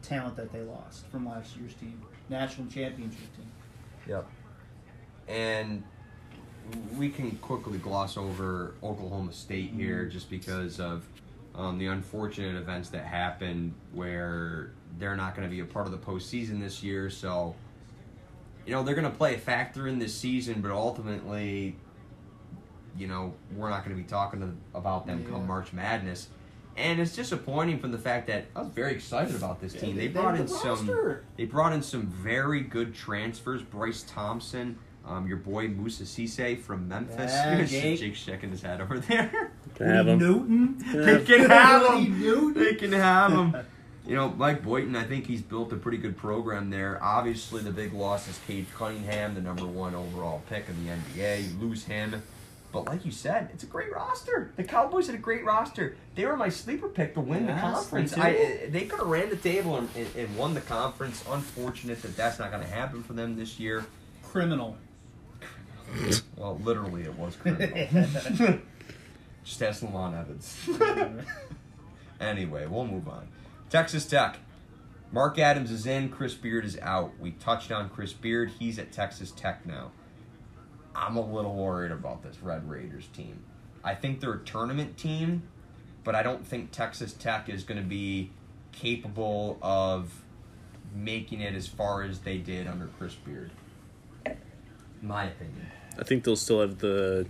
talent 0.08 0.36
that 0.38 0.52
they 0.52 0.62
lost 0.62 1.06
from 1.08 1.28
last 1.28 1.56
year's 1.58 1.74
team, 1.76 2.02
national 2.30 2.68
championship 2.68 3.36
team. 3.36 3.52
Yep. 4.08 4.28
And 5.28 5.84
we 6.98 7.10
can 7.10 7.32
quickly 7.38 7.78
gloss 7.78 8.18
over 8.18 8.74
Oklahoma 8.84 9.34
State 9.34 9.72
here 9.72 10.06
just 10.06 10.30
because 10.30 10.80
of 10.80 11.06
um, 11.58 11.78
the 11.80 11.88
unfortunate 11.88 12.56
events 12.56 12.90
that 12.90 13.04
happened 13.04 13.74
where 13.92 14.72
they're 15.00 15.16
not 15.16 15.36
going 15.36 15.48
to 15.48 15.54
be 15.54 15.60
a 15.62 15.66
part 15.66 15.88
of 15.88 15.92
the 15.92 15.98
postseason 15.98 16.60
this 16.62 16.84
year. 16.84 17.10
So, 17.10 17.56
you 18.66 18.72
know, 18.72 18.84
they're 18.84 18.96
going 18.96 19.10
to 19.10 19.18
play 19.18 19.36
a 19.36 19.40
factor 19.40 19.88
in 19.88 19.98
this 20.00 20.14
season, 20.14 20.62
but 20.62 20.72
ultimately, 20.72 21.76
you 22.98 23.08
know, 23.08 23.34
we're 23.56 23.70
not 23.70 23.84
going 23.84 23.96
to 23.96 24.02
be 24.02 24.08
talking 24.08 24.40
to, 24.42 24.78
about 24.78 25.08
them 25.08 25.24
Yeah. 25.24 25.32
come 25.32 25.48
March 25.48 25.74
Madness. 25.74 26.30
And 26.76 27.00
it's 27.00 27.16
disappointing 27.16 27.80
from 27.80 27.92
the 27.92 27.98
fact 27.98 28.28
that 28.28 28.46
I 28.56 28.60
was 28.60 28.70
very 28.70 28.94
excited 28.94 29.36
about 29.36 29.60
this 29.60 29.74
team. 29.74 29.96
They 29.96 30.10
brought 30.10 30.40
in 30.40 30.48
some 30.48 31.18
they 31.36 31.46
brought 31.46 31.74
in 31.74 31.82
some 31.82 32.06
very 32.06 32.62
good 32.62 32.94
transfers. 32.94 33.64
Bryce 33.64 34.04
Thompson, 34.04 34.78
um, 35.08 35.28
your 35.28 35.38
boy 35.38 35.68
Moussa 35.68 36.04
Cisse 36.04 36.60
from 36.60 36.88
Memphis. 36.88 37.32
Yeah, 37.32 37.64
Jake. 37.66 38.00
Jake's 38.00 38.20
shaking 38.20 38.52
his 38.52 38.62
head 38.62 38.82
over 38.82 39.00
there. 39.00 39.52
Can 39.76 39.88
have 39.88 40.08
him? 40.08 40.20
Newton. 40.20 40.78
they 40.92 41.24
can 41.24 41.50
have 41.50 42.00
him. 42.00 42.54
They 42.54 42.76
can 42.76 42.92
have 42.92 43.32
him. 43.32 43.56
You 44.06 44.16
know, 44.16 44.30
Mike 44.30 44.64
Boynton, 44.64 44.96
I 44.96 45.04
think 45.04 45.28
he's 45.28 45.42
built 45.42 45.74
a 45.74 45.76
pretty 45.76 45.98
good 45.98 46.16
program 46.16 46.70
there. 46.70 46.98
Obviously, 47.04 47.62
the 47.62 47.72
big 47.72 47.94
loss 47.94 48.28
is 48.30 48.40
Cade 48.48 48.68
Cunningham, 48.74 49.36
the 49.36 49.42
number 49.42 49.66
one 49.66 49.94
overall 49.96 50.42
pick 50.50 50.66
in 50.70 50.86
the 50.86 50.92
NBA. 50.92 51.44
You 51.44 51.60
lose 51.60 51.84
him. 51.84 52.24
But 52.72 52.86
like 52.86 53.06
you 53.06 53.12
said, 53.12 53.50
it's 53.54 53.64
a 53.64 53.68
great 53.68 53.92
roster. 53.92 54.52
The 54.56 54.64
Cowboys 54.64 55.08
had 55.08 55.16
a 55.16 55.20
great 55.20 55.44
roster. 55.44 55.96
They 56.16 56.26
were 56.26 56.38
my 56.38 56.50
sleeper 56.50 56.88
pick 56.88 57.14
to 57.16 57.22
win 57.22 57.48
the 57.48 57.54
conference. 57.54 58.18
I, 58.18 58.68
they 58.70 58.86
could 58.86 59.00
have 59.00 59.08
ran 59.08 59.30
the 59.30 59.36
table 59.38 59.78
and, 59.78 59.90
and, 59.96 60.08
and 60.16 60.38
won 60.38 60.54
the 60.54 60.62
conference. 60.62 61.24
Unfortunate 61.30 62.02
that 62.02 62.16
that's 62.16 62.40
not 62.40 62.52
going 62.52 62.64
to 62.64 62.70
happen 62.70 63.04
for 63.04 63.14
them 63.14 63.36
this 63.38 63.60
year. 63.60 63.86
Criminal. 64.24 64.78
Well, 66.38 66.60
literally, 66.64 67.02
it 67.02 67.18
was 67.18 67.36
criminal. 67.36 68.60
Just 69.44 69.64
ask 69.64 69.82
Lamont 69.82 70.14
Evans. 70.16 70.56
anyway, 72.22 72.68
we'll 72.68 72.86
move 72.86 73.08
on. 73.08 73.28
Texas 73.70 74.06
Tech. 74.06 74.38
Mark 75.12 75.40
Adams 75.40 75.72
is 75.72 75.88
in. 75.88 76.10
Chris 76.10 76.36
Beard 76.36 76.64
is 76.66 76.78
out. 76.82 77.14
We 77.20 77.32
touched 77.32 77.72
on 77.72 77.90
Chris 77.90 78.14
Beard. 78.14 78.52
He's 78.60 78.78
at 78.78 78.92
Texas 78.92 79.32
Tech 79.32 79.66
now. 79.66 79.92
I'm 80.96 81.16
a 81.16 81.22
little 81.22 81.56
worried 81.56 81.92
about 81.92 82.22
this 82.24 82.38
Red 82.42 82.70
Raiders 82.70 83.08
team. 83.08 83.40
I 83.84 83.96
think 83.96 84.20
they're 84.20 84.34
a 84.34 84.44
tournament 84.44 84.98
team, 84.98 85.44
but 86.04 86.14
I 86.14 86.24
don't 86.24 86.46
think 86.46 86.72
Texas 86.72 87.14
Tech 87.14 87.50
is 87.50 87.64
going 87.64 87.82
to 87.82 87.88
be 87.88 88.32
capable 88.72 89.58
of 89.62 90.24
making 90.94 91.42
it 91.42 91.56
as 91.56 91.68
far 91.68 92.04
as 92.04 92.20
they 92.20 92.38
did 92.38 92.68
under 92.68 92.88
Chris 92.98 93.16
Beard. 93.16 93.52
My 95.02 95.26
opinion. 95.26 95.68
I 96.00 96.04
think 96.04 96.24
they'll 96.24 96.36
still 96.36 96.62
have 96.62 96.80
the 96.80 97.26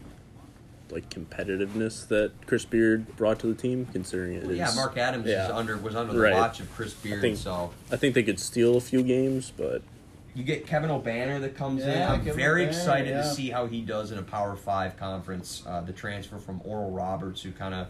like 0.90 1.10
competitiveness 1.10 2.08
that 2.08 2.32
Chris 2.46 2.64
Beard 2.64 3.16
brought 3.18 3.40
to 3.40 3.48
the 3.48 3.54
team, 3.54 3.86
considering 3.92 4.34
it 4.36 4.44
is. 4.44 4.58
yeah, 4.58 4.72
Mark 4.74 4.98
Adams 4.98 5.26
is 5.26 5.32
yeah. 5.34 5.50
under 5.52 5.78
was 5.78 5.96
under 5.96 6.14
the 6.14 6.20
Right. 6.20 6.34
watch 6.34 6.60
of 6.62 6.74
Chris 6.74 6.94
Beard, 6.94 7.20
I 7.20 7.22
think- 7.22 7.38
so 7.38 7.74
I 7.92 7.98
think 7.98 8.16
they 8.16 8.24
could 8.24 8.40
steal 8.40 8.78
a 8.78 8.82
few 8.82 9.04
games, 9.04 9.52
but 9.56 9.82
you 10.34 10.44
get 10.44 10.66
Kevin 10.68 10.90
Obanor 10.90 11.42
that 11.42 11.56
comes 11.58 11.84
in. 11.84 12.02
I'm 12.02 12.20
Kevin 12.20 12.36
very 12.36 12.64
Obanor, 12.66 12.68
excited 12.70 13.10
yeah. 13.10 13.24
to 13.24 13.28
see 13.34 13.50
how 13.50 13.66
he 13.66 13.82
does 13.82 14.12
in 14.12 14.18
a 14.20 14.24
Power 14.24 14.56
Five 14.56 14.96
conference. 14.98 15.64
Uh, 15.68 15.82
the 15.82 15.92
transfer 15.94 16.38
from 16.38 16.62
Oral 16.64 16.92
Roberts, 16.92 17.42
who 17.42 17.52
kind 17.52 17.74
of 17.74 17.88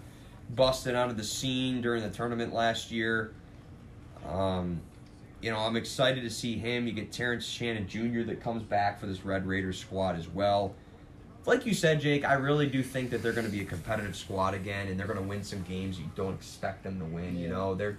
busted 0.56 0.96
onto 0.96 1.14
the 1.14 1.24
scene 1.26 1.82
during 1.82 2.02
the 2.02 2.10
tournament 2.10 2.54
last 2.54 2.90
year. 2.90 3.32
Um, 4.28 4.82
you 5.48 5.54
know, 5.54 5.60
I'm 5.60 5.78
excited 5.78 6.26
to 6.26 6.30
see 6.30 6.58
him. 6.58 6.88
You 6.88 6.92
get 6.92 7.10
Terrence 7.10 7.46
Shannon 7.46 7.88
Jr. 7.88 8.24
that 8.24 8.42
comes 8.42 8.64
back 8.64 9.00
for 9.00 9.06
this 9.06 9.24
Red 9.24 9.48
Raiders 9.48 9.80
squad 9.80 10.18
as 10.18 10.28
well. 10.28 10.76
Like 11.46 11.66
you 11.66 11.74
said, 11.74 12.02
Jake, 12.02 12.26
I 12.26 12.34
really 12.34 12.68
do 12.68 12.84
think 12.84 13.12
that 13.12 13.24
they're 13.24 13.32
going 13.32 13.46
to 13.46 13.52
be 13.52 13.62
a 13.62 13.66
competitive 13.66 14.18
squad 14.18 14.56
again, 14.56 14.90
and 14.90 15.00
they're 15.00 15.08
going 15.08 15.20
to 15.20 15.24
win 15.24 15.46
some 15.46 15.62
games 15.62 15.98
you 15.98 16.12
don't 16.18 16.34
expect 16.34 16.84
them 16.84 17.00
to 17.00 17.06
win. 17.06 17.38
You 17.38 17.48
know, 17.48 17.76
they're 17.76 17.98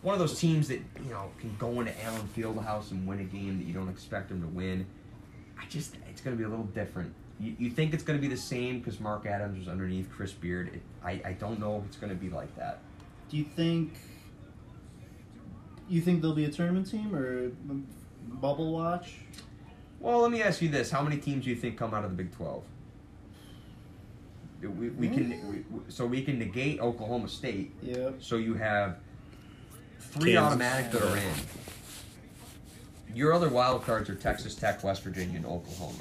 one 0.00 0.14
of 0.14 0.18
those 0.18 0.40
teams 0.40 0.66
that 0.68 0.80
you 1.04 1.10
know 1.10 1.30
can 1.38 1.54
go 1.58 1.78
into 1.78 1.92
Allen 2.02 2.26
Fieldhouse 2.34 2.90
and 2.90 3.06
win 3.06 3.20
a 3.20 3.24
game 3.24 3.58
that 3.58 3.66
you 3.66 3.74
don't 3.74 3.90
expect 3.90 4.30
them 4.30 4.40
to 4.40 4.48
win. 4.48 4.86
I 5.60 5.66
just, 5.68 5.94
it's 6.08 6.22
going 6.22 6.34
to 6.34 6.38
be 6.38 6.46
a 6.46 6.48
little 6.48 6.64
different. 6.64 7.12
You, 7.38 7.54
you 7.58 7.68
think 7.68 7.92
it's 7.92 8.02
going 8.02 8.18
to 8.18 8.26
be 8.26 8.34
the 8.34 8.40
same 8.40 8.78
because 8.78 8.98
Mark 8.98 9.26
Adams 9.26 9.58
was 9.58 9.68
underneath 9.68 10.08
Chris 10.10 10.32
Beard. 10.32 10.70
It, 10.72 10.80
I, 11.04 11.20
I 11.22 11.32
don't 11.34 11.60
know 11.60 11.76
if 11.76 11.84
it's 11.84 11.98
going 11.98 12.08
to 12.08 12.18
be 12.18 12.30
like 12.30 12.56
that. 12.56 12.78
Do 13.28 13.36
you 13.36 13.44
think 13.44 13.92
you 15.88 16.00
think 16.00 16.22
they'll 16.22 16.34
be 16.34 16.44
a 16.44 16.50
tournament 16.50 16.90
team 16.90 17.14
or 17.14 17.50
bubble 18.40 18.72
watch? 18.72 19.14
Well, 20.00 20.20
let 20.20 20.30
me 20.30 20.42
ask 20.42 20.62
you 20.62 20.68
this: 20.68 20.90
How 20.90 21.02
many 21.02 21.16
teams 21.18 21.44
do 21.44 21.50
you 21.50 21.56
think 21.56 21.76
come 21.76 21.94
out 21.94 22.04
of 22.04 22.10
the 22.10 22.16
Big 22.16 22.32
Twelve? 22.34 22.62
We, 24.60 24.90
we 24.90 25.08
can 25.08 25.32
mm. 25.32 25.44
we, 25.44 25.56
we- 25.70 25.82
so 25.88 26.04
we 26.06 26.22
can 26.22 26.38
negate 26.38 26.80
Oklahoma 26.80 27.28
State. 27.28 27.72
Yep. 27.82 28.16
So 28.20 28.36
you 28.36 28.54
have 28.54 28.96
three 30.00 30.32
Kansas. 30.34 30.52
automatic 30.52 30.90
that 30.92 31.02
are 31.02 31.16
in. 31.16 31.32
Your 33.14 33.32
other 33.32 33.48
wild 33.48 33.84
cards 33.84 34.10
are 34.10 34.14
Texas 34.14 34.54
Tech, 34.54 34.84
West 34.84 35.02
Virginia, 35.02 35.36
and 35.36 35.46
Oklahoma. 35.46 35.94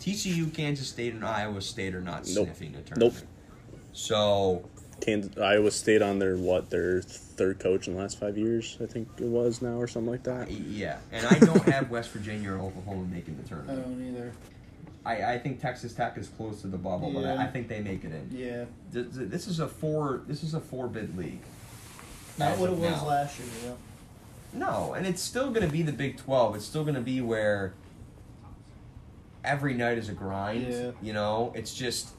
TCU, 0.00 0.52
Kansas 0.54 0.88
State, 0.88 1.12
and 1.14 1.24
Iowa 1.24 1.60
State 1.60 1.94
are 1.94 2.00
not 2.00 2.26
Nope. 2.26 2.46
sniffing 2.46 2.74
a 2.76 2.80
tournament. 2.80 3.14
Nope. 3.14 3.82
So 3.92 4.68
Kansas, 5.00 5.36
Iowa 5.38 5.70
State 5.70 6.02
on 6.02 6.18
their 6.18 6.36
what 6.36 6.70
their 6.70 7.00
third 7.02 7.58
coach 7.58 7.88
in 7.88 7.94
the 7.94 8.00
last 8.00 8.18
five 8.20 8.36
years, 8.36 8.76
I 8.82 8.86
think 8.86 9.08
it 9.18 9.24
was 9.26 9.62
now 9.62 9.74
or 9.80 9.86
something 9.88 10.10
like 10.10 10.22
that. 10.24 10.50
yeah, 10.50 10.98
and 11.12 11.26
I 11.26 11.38
don't 11.38 11.62
have 11.64 11.90
West 11.90 12.10
Virginia 12.10 12.52
or 12.52 12.58
Oklahoma 12.58 13.06
making 13.10 13.36
the 13.40 13.48
tournament. 13.48 13.78
I 13.78 13.82
don't 13.88 14.06
either. 14.08 14.32
I, 15.04 15.34
I 15.34 15.38
think 15.38 15.60
Texas 15.62 15.94
Tech 15.94 16.18
is 16.18 16.28
close 16.28 16.60
to 16.60 16.66
the 16.66 16.76
bubble, 16.76 17.10
but 17.12 17.24
I, 17.24 17.44
I 17.44 17.46
think 17.46 17.68
they 17.68 17.80
make 17.80 18.04
it 18.04 18.12
in. 18.12 18.28
Yeah. 18.30 18.64
Th- 18.92 19.06
th- 19.14 19.30
This 19.30 19.46
is 19.48 19.58
a 19.58 19.66
four. 19.66 20.20
This 20.26 20.42
is 20.42 20.52
a 20.52 20.60
four 20.60 20.88
bid 20.88 21.16
league. 21.16 21.40
Not 22.38 22.58
what 22.58 22.68
it 22.68 22.72
of 22.74 22.80
was 22.80 22.90
now. 22.90 23.06
last 23.08 23.38
year. 23.38 23.48
Yeah. 23.64 23.72
No, 24.52 24.92
and 24.94 25.06
it's 25.06 25.22
still 25.22 25.50
going 25.52 25.64
to 25.66 25.72
be 25.72 25.80
the 25.82 25.92
Big 25.92 26.18
Twelve. 26.18 26.54
It's 26.54 26.66
still 26.66 26.82
going 26.82 26.96
to 26.96 27.00
be 27.00 27.20
where 27.22 27.72
every 29.44 29.72
night 29.74 29.96
is 29.96 30.08
a 30.08 30.12
grind. 30.12 30.70
Yeah. 30.70 30.90
You 31.00 31.12
know, 31.14 31.52
it's 31.56 31.74
just 31.74 32.10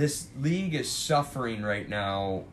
this 0.00 0.28
league 0.40 0.74
is 0.74 0.90
suffering 0.90 1.62
right 1.62 1.88
now 1.88 2.44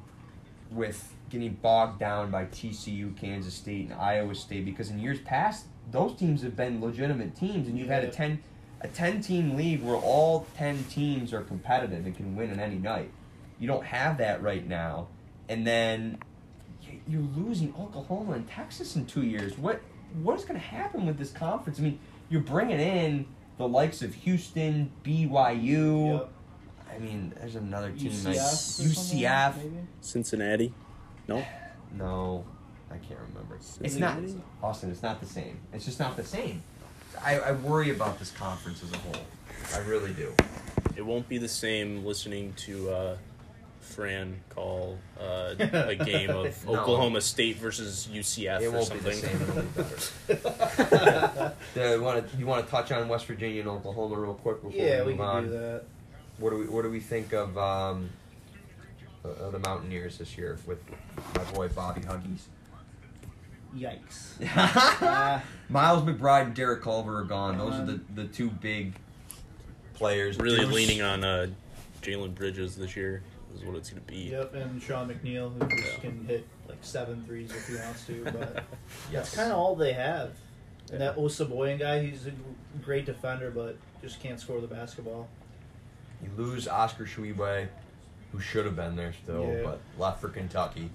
with 0.69 1.13
getting 1.29 1.53
bogged 1.53 1.99
down 1.99 2.29
by 2.29 2.45
TCU, 2.45 3.15
Kansas 3.17 3.53
State, 3.53 3.85
and 3.89 3.93
Iowa 3.93 4.35
State 4.35 4.65
because 4.65 4.89
in 4.89 4.99
years 4.99 5.19
past 5.21 5.65
those 5.91 6.15
teams 6.15 6.41
have 6.41 6.55
been 6.55 6.81
legitimate 6.81 7.35
teams, 7.35 7.67
and 7.67 7.77
you've 7.79 7.87
had 7.87 8.03
a 8.03 8.09
ten 8.09 8.43
a 8.81 8.87
ten 8.87 9.21
team 9.21 9.55
league 9.55 9.81
where 9.81 9.95
all 9.95 10.45
ten 10.57 10.83
teams 10.85 11.33
are 11.33 11.41
competitive 11.41 12.05
and 12.05 12.15
can 12.15 12.35
win 12.35 12.51
on 12.51 12.59
any 12.59 12.75
night. 12.75 13.11
You 13.59 13.67
don't 13.67 13.85
have 13.85 14.17
that 14.17 14.41
right 14.41 14.67
now, 14.67 15.07
and 15.47 15.65
then 15.65 16.19
you're 17.07 17.27
losing 17.35 17.73
Oklahoma 17.79 18.33
and 18.33 18.47
Texas 18.49 18.95
in 18.95 19.05
two 19.05 19.23
years. 19.23 19.57
What 19.57 19.81
what 20.21 20.37
is 20.37 20.43
going 20.43 20.59
to 20.59 20.65
happen 20.65 21.05
with 21.05 21.17
this 21.17 21.31
conference? 21.31 21.79
I 21.79 21.83
mean, 21.83 21.99
you're 22.29 22.41
bringing 22.41 22.79
in 22.79 23.25
the 23.57 23.67
likes 23.67 24.01
of 24.01 24.13
Houston, 24.13 24.91
BYU. 25.03 26.19
Yep. 26.19 26.29
I 26.97 26.99
mean, 26.99 27.31
there's 27.39 27.55
another 27.55 27.91
team 27.91 28.11
UCF. 28.11 28.29
or 28.29 28.33
something, 28.33 29.19
UCF. 29.19 29.57
maybe? 29.57 29.77
Cincinnati, 30.01 30.73
no, 31.27 31.45
No, 31.95 32.43
I 32.89 32.97
can't 32.97 33.19
remember. 33.29 33.55
It's 33.81 33.95
not 33.97 34.17
Austin. 34.63 34.89
It's 34.91 35.03
not 35.03 35.19
the 35.19 35.27
same. 35.27 35.59
It's 35.73 35.85
just 35.85 35.99
not 35.99 36.15
the 36.17 36.23
same. 36.23 36.61
I, 37.23 37.39
I 37.39 37.51
worry 37.53 37.91
about 37.91 38.19
this 38.19 38.31
conference 38.31 38.83
as 38.83 38.91
a 38.93 38.97
whole. 38.97 39.21
I 39.75 39.79
really 39.87 40.13
do. 40.13 40.33
it 40.95 41.05
won't 41.05 41.27
be 41.29 41.37
the 41.37 41.47
same 41.47 42.03
listening 42.05 42.53
to 42.57 42.89
uh, 42.89 43.17
Fran 43.81 44.39
call 44.49 44.97
uh, 45.19 45.55
a 45.59 45.95
game 46.05 46.29
of 46.29 46.65
No. 46.65 46.75
Oklahoma 46.79 47.21
State 47.21 47.57
versus 47.57 48.07
UCF 48.11 48.61
It 48.61 48.65
or 48.67 48.71
won't 48.71 48.91
be 48.93 48.99
the 48.99 49.13
something. 49.13 49.39
same. 49.39 49.41
It'll 49.41 49.61
be 49.61 50.41
better. 51.33 51.53
You 51.75 52.01
want 52.01 52.31
to 52.31 52.37
you 52.37 52.45
want 52.47 52.65
to 52.65 52.71
touch 52.71 52.91
on 52.91 53.07
West 53.07 53.25
Virginia 53.27 53.61
and 53.61 53.69
Oklahoma 53.69 54.15
real 54.19 54.33
quick 54.33 54.61
before 54.63 54.79
Yeah, 54.79 55.01
we 55.01 55.13
we 55.13 55.17
move 55.17 55.19
can 55.19 55.27
on? 55.55 55.79
Do 56.39 56.43
that. 56.43 56.43
What 56.43 56.49
do 56.51 56.57
we 56.57 56.65
What 56.67 56.81
do 56.83 56.89
we 56.89 56.99
think 56.99 57.33
of 57.33 57.57
um, 57.57 58.09
uh, 59.25 59.49
the 59.49 59.59
Mountaineers 59.59 60.17
this 60.17 60.37
year 60.37 60.57
with 60.65 60.79
my 61.35 61.43
boy 61.53 61.67
Bobby 61.69 62.01
Huggins? 62.05 62.47
Yikes. 63.75 64.33
Uh, 65.07 65.39
Miles 65.69 66.03
McBride 66.03 66.43
and 66.47 66.55
Derek 66.55 66.81
Culver 66.81 67.19
are 67.19 67.23
gone. 67.23 67.57
Those 67.57 67.73
are 67.75 67.85
the, 67.85 67.99
the 68.15 68.25
two 68.25 68.49
big 68.49 68.93
players. 69.93 70.37
Really 70.39 70.59
Deuce- 70.59 70.71
leaning 70.73 71.01
on 71.01 71.23
uh, 71.23 71.47
Jalen 72.01 72.33
Bridges 72.33 72.75
this 72.77 72.95
year 72.95 73.21
is 73.55 73.63
what 73.63 73.75
it's 73.75 73.89
going 73.89 74.01
to 74.01 74.07
be. 74.07 74.29
Yep, 74.31 74.53
and 74.55 74.81
Sean 74.81 75.09
McNeil, 75.09 75.51
who 75.53 75.67
just 75.81 76.01
can 76.01 76.25
hit 76.25 76.47
like 76.67 76.77
seven 76.81 77.23
threes 77.25 77.51
if 77.51 77.67
he 77.67 77.75
wants 77.75 78.05
to, 78.07 78.23
but 78.23 78.63
Yes. 79.11 79.25
that's 79.31 79.35
kind 79.35 79.51
of 79.51 79.57
all 79.57 79.75
they 79.75 79.93
have. 79.93 80.31
And 80.91 81.01
that 81.01 81.17
Osabuohien 81.17 81.79
guy, 81.79 82.01
he's 82.03 82.25
a 82.27 82.31
great 82.81 83.05
defender, 83.05 83.51
but 83.51 83.77
just 84.01 84.21
can't 84.21 84.39
score 84.39 84.61
the 84.61 84.67
basketball. 84.67 85.27
You 86.23 86.29
lose 86.37 86.67
Oscar 86.67 87.05
Tshiebwe, 87.05 87.67
who 88.31 88.39
should 88.39 88.65
have 88.65 88.75
been 88.75 88.95
there 88.95 89.13
still, 89.23 89.45
Yeah. 89.45 89.63
but 89.63 89.79
left 89.97 90.21
for 90.21 90.29
Kentucky. 90.29 90.89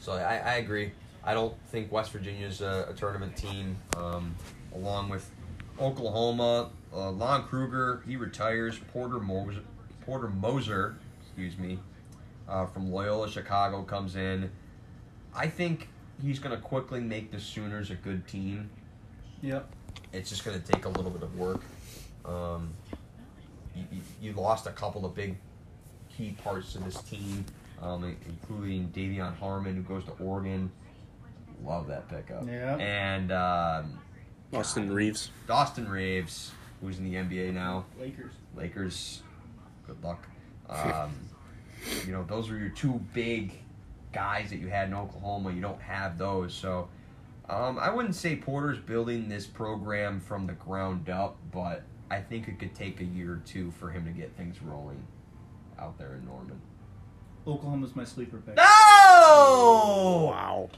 So 0.00 0.12
I, 0.12 0.36
I 0.36 0.54
agree. 0.56 0.92
I 1.24 1.34
don't 1.34 1.54
think 1.68 1.92
West 1.92 2.10
Virginia's 2.12 2.60
a, 2.60 2.86
a 2.90 2.94
tournament 2.94 3.36
team. 3.36 3.76
Um, 3.96 4.34
along 4.74 5.08
with 5.08 5.30
Oklahoma, 5.80 6.70
uh, 6.92 7.10
Lon 7.10 7.44
Kruger, 7.44 8.02
he 8.06 8.16
retires. 8.16 8.78
Porter 8.92 9.20
Moser, 9.20 9.60
Porter 10.04 10.28
Moser, 10.28 10.96
excuse 11.22 11.56
me, 11.58 11.78
uh, 12.48 12.66
from 12.66 12.90
Loyola 12.90 13.28
Chicago 13.30 13.82
comes 13.82 14.16
in. 14.16 14.50
I 15.34 15.46
think 15.46 15.88
he's 16.20 16.38
going 16.38 16.54
to 16.54 16.60
quickly 16.60 17.00
make 17.00 17.30
the 17.30 17.40
Sooners 17.40 17.90
a 17.90 17.94
good 17.94 18.26
team. 18.26 18.68
Yep. 19.42 19.68
It's 20.12 20.28
just 20.28 20.44
going 20.44 20.60
to 20.60 20.72
take 20.72 20.84
a 20.84 20.88
little 20.88 21.10
bit 21.10 21.22
of 21.22 21.36
work. 21.38 21.62
Um, 22.24 22.70
you, 23.74 23.84
you, 23.90 24.00
you 24.20 24.32
lost 24.32 24.66
a 24.66 24.72
couple 24.72 25.04
of 25.04 25.14
big 25.14 25.36
key 26.16 26.36
parts 26.42 26.72
to 26.72 26.78
this 26.78 27.00
team, 27.02 27.44
um, 27.80 28.16
including 28.26 28.88
De'Vion 28.88 29.36
Harmon, 29.36 29.76
who 29.76 29.82
goes 29.82 30.04
to 30.04 30.12
Oregon. 30.22 30.70
Love 31.64 31.86
that 31.88 32.08
pickup. 32.08 32.46
Yeah. 32.46 32.76
And 32.76 33.32
um, 33.32 33.98
Austin 34.52 34.92
Reaves. 34.92 35.30
Austin 35.48 35.88
Raves, 35.88 36.52
who's 36.80 36.98
in 36.98 37.04
the 37.04 37.14
NBA 37.14 37.54
now. 37.54 37.84
Lakers. 38.00 38.32
Lakers, 38.56 39.22
good 39.86 40.02
luck. 40.02 40.26
Um, 40.70 41.12
you 42.06 42.12
know, 42.12 42.24
those 42.24 42.48
are 42.48 42.56
your 42.56 42.70
two 42.70 42.98
big 43.12 43.52
guys 44.12 44.48
that 44.50 44.56
you 44.56 44.68
had 44.68 44.88
in 44.88 44.94
Oklahoma. 44.94 45.52
You 45.52 45.60
don't 45.60 45.82
have 45.82 46.16
those. 46.16 46.54
So 46.54 46.88
um, 47.48 47.78
I 47.78 47.90
wouldn't 47.90 48.14
say 48.14 48.36
Porter's 48.36 48.78
building 48.78 49.28
this 49.28 49.46
program 49.46 50.20
from 50.20 50.46
the 50.46 50.52
ground 50.54 51.10
up, 51.10 51.36
but 51.52 51.82
I 52.12 52.20
think 52.20 52.46
it 52.46 52.58
could 52.58 52.74
take 52.74 53.00
a 53.00 53.04
year 53.04 53.32
or 53.32 53.42
two 53.46 53.70
for 53.72 53.90
him 53.90 54.04
to 54.04 54.10
get 54.10 54.36
things 54.36 54.60
rolling 54.62 55.02
out 55.78 55.96
there 55.98 56.14
in 56.14 56.26
Norman. 56.26 56.60
Oklahoma's 57.46 57.96
my 57.96 58.04
sleeper 58.04 58.36
pick. 58.36 58.54
No! 58.56 60.28
Wow. 60.30 60.68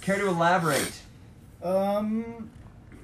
Care 0.00 0.18
to 0.18 0.28
elaborate? 0.28 1.00
Um, 1.64 2.48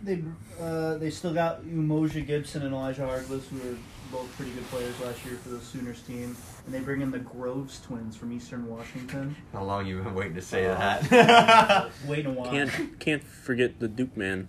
they 0.02 0.22
uh, 0.60 0.94
they 0.98 1.10
still 1.10 1.34
got 1.34 1.62
Umoja 1.64 2.24
Gibson 2.26 2.62
and 2.62 2.72
Elijah 2.72 3.02
Harkless, 3.02 3.46
who 3.48 3.58
were 3.58 3.76
both 4.12 4.34
pretty 4.36 4.52
good 4.52 4.64
players 4.70 4.98
last 5.00 5.24
year 5.26 5.34
for 5.42 5.50
the 5.50 5.60
Sooners 5.60 6.00
team, 6.02 6.36
and 6.64 6.74
they 6.74 6.80
bring 6.80 7.00
in 7.02 7.10
the 7.10 7.18
Groves 7.18 7.80
twins 7.80 8.16
from 8.16 8.32
Eastern 8.32 8.66
Washington. 8.68 9.36
How 9.52 9.64
long 9.64 9.86
you 9.86 10.00
been 10.00 10.14
waiting 10.14 10.34
to 10.36 10.42
say 10.42 10.66
Uh, 10.66 10.76
that? 11.10 11.90
Wait 12.06 12.24
a 12.26 12.30
while. 12.30 12.50
Can't 12.50 12.98
can't 13.00 13.22
forget 13.24 13.80
the 13.80 13.88
Duke 13.88 14.16
man, 14.16 14.48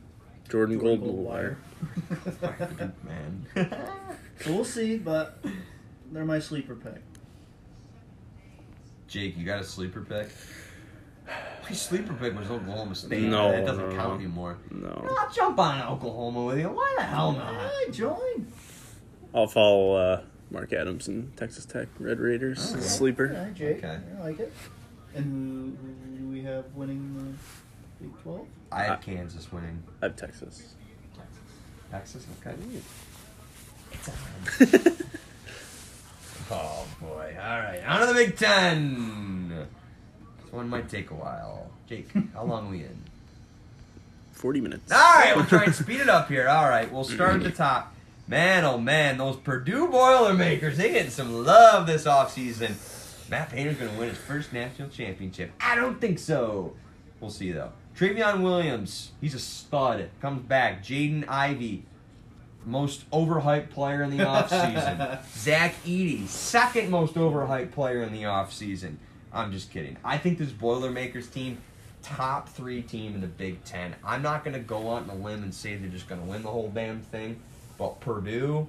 Jordan, 0.50 0.80
Goldwire. 0.80 1.56
Man. 3.04 3.46
So 4.42 4.54
we'll 4.54 4.66
see, 4.66 4.98
but 4.98 5.44
they're 6.12 6.26
my 6.26 6.40
sleeper 6.40 6.76
pick. 6.76 7.02
Jake, 9.08 9.38
you 9.38 9.46
got 9.46 9.62
a 9.62 9.64
sleeper 9.64 10.02
pick? 10.02 10.30
My 11.64 11.76
sleeper 11.76 12.14
pick 12.14 12.36
was 12.38 12.50
Oklahoma 12.50 12.96
State. 12.96 13.22
No, 13.24 13.52
it 13.52 13.66
doesn't 13.66 13.90
no, 13.90 13.96
count 13.96 14.10
no. 14.10 14.16
anymore. 14.16 14.58
No, 14.72 15.08
I'll 15.20 15.32
jump 15.32 15.60
on 15.60 15.82
Oklahoma 15.84 16.44
with 16.46 16.60
you. 16.60 16.70
Why 16.70 16.96
the 16.98 17.04
hell 17.04 17.34
not? 17.34 17.72
Hey, 17.72 17.92
join. 17.92 18.52
I'll 19.34 19.48
follow 19.48 19.94
uh, 19.94 20.22
Mark 20.50 20.74
Adams 20.74 21.08
and 21.08 21.36
Texas 21.38 21.66
Tech 21.66 21.88
Red 22.00 22.20
Raiders 22.20 22.72
Alright. 22.72 22.84
sleeper. 22.84 23.32
Yeah, 23.32 23.50
Jake. 23.52 23.84
Okay. 23.84 24.00
I 24.18 24.22
like 24.24 24.40
it. 24.40 24.52
And 25.14 25.26
who, 25.26 25.88
who 25.88 26.18
do 26.18 26.28
we 26.28 26.42
have 26.42 26.66
winning 26.74 27.16
the 27.16 27.38
Big 28.02 28.22
12? 28.24 28.46
I 28.72 28.84
have 28.84 29.02
Kansas 29.02 29.52
winning. 29.52 29.84
I 30.02 30.06
have 30.06 30.16
Texas. 30.16 30.76
Texas, 31.92 32.26
okay. 32.46 32.56
It's 33.92 34.10
on. 34.92 34.96
oh 36.52 36.86
boy! 37.02 37.36
All 37.42 37.60
right, 37.60 37.82
on 37.88 38.02
to 38.02 38.06
the 38.08 38.14
Big 38.14 38.38
Ten. 38.38 39.50
This 40.44 40.54
one 40.54 40.70
might 40.70 40.88
take 40.88 41.10
a 41.10 41.16
while. 41.16 41.72
Jake, 41.88 42.08
how 42.36 42.44
long 42.44 42.68
are 42.68 42.70
we 42.70 42.82
in? 42.82 42.96
Forty 44.34 44.62
minutes. 44.62 44.92
All 44.92 44.98
right, 45.00 45.36
we'll 45.36 45.46
try 45.46 45.64
and 45.64 45.74
speed 45.74 46.00
it 46.00 46.10
up 46.10 46.28
here. 46.30 46.48
All 46.48 46.70
right, 46.70 46.92
we'll 46.92 47.04
start 47.04 47.38
at 47.38 47.44
the 47.44 47.52
top. 47.58 47.96
Man, 48.28 48.64
oh 48.66 48.78
man, 48.78 49.18
those 49.18 49.38
Purdue 49.38 49.88
Boilermakers, 49.88 50.78
they 50.78 50.92
getting 50.92 51.10
some 51.10 51.44
love 51.44 51.88
this 51.88 52.06
offseason. 52.06 52.76
Matt 53.32 53.50
Painter's 53.50 53.78
going 53.78 53.92
to 53.92 53.98
win 54.00 54.10
his 54.10 54.18
first 54.20 54.54
national 54.54 54.90
championship. 54.90 55.52
I 55.60 55.76
don't 55.76 56.00
think 56.00 56.20
so. 56.20 56.74
We'll 57.20 57.32
see, 57.32 57.52
though. 57.52 57.72
Trevion 58.00 58.42
Williams, 58.44 59.12
he's 59.20 59.34
a 59.34 59.40
stud. 59.40 60.10
Comes 60.22 60.42
back. 60.44 60.82
Jaden 60.86 61.28
Ivey, 61.28 61.84
most 62.66 63.10
overhyped 63.12 63.72
player 63.72 64.04
in 64.04 64.10
the 64.16 64.24
offseason. 64.24 65.20
Zach 65.36 65.76
Edey, 65.84 66.26
second 66.26 66.90
most 66.90 67.16
overhyped 67.16 67.74
player 67.74 68.02
in 68.04 68.14
the 68.14 68.24
offseason. 68.24 68.96
I'm 69.34 69.52
just 69.52 69.70
kidding. 69.70 69.98
I 70.02 70.18
think 70.18 70.38
this 70.38 70.52
Boilermakers 70.52 71.28
team, 71.28 71.58
top 72.02 72.48
three 72.48 72.82
team 72.82 73.16
in 73.16 73.22
the 73.22 73.28
Big 73.28 73.62
Ten. 73.66 73.94
I'm 74.02 74.22
not 74.22 74.46
going 74.46 74.54
to 74.54 74.62
go 74.62 74.92
out 74.94 75.04
on 75.04 75.10
a 75.10 75.16
limb 75.16 75.44
and 75.44 75.54
say 75.54 75.76
they're 75.76 75.90
just 75.90 76.08
going 76.08 76.22
to 76.22 76.28
win 76.28 76.42
the 76.42 76.50
whole 76.50 76.70
damn 76.74 77.02
thing, 77.02 77.42
but 77.78 78.00
Purdue, 78.00 78.66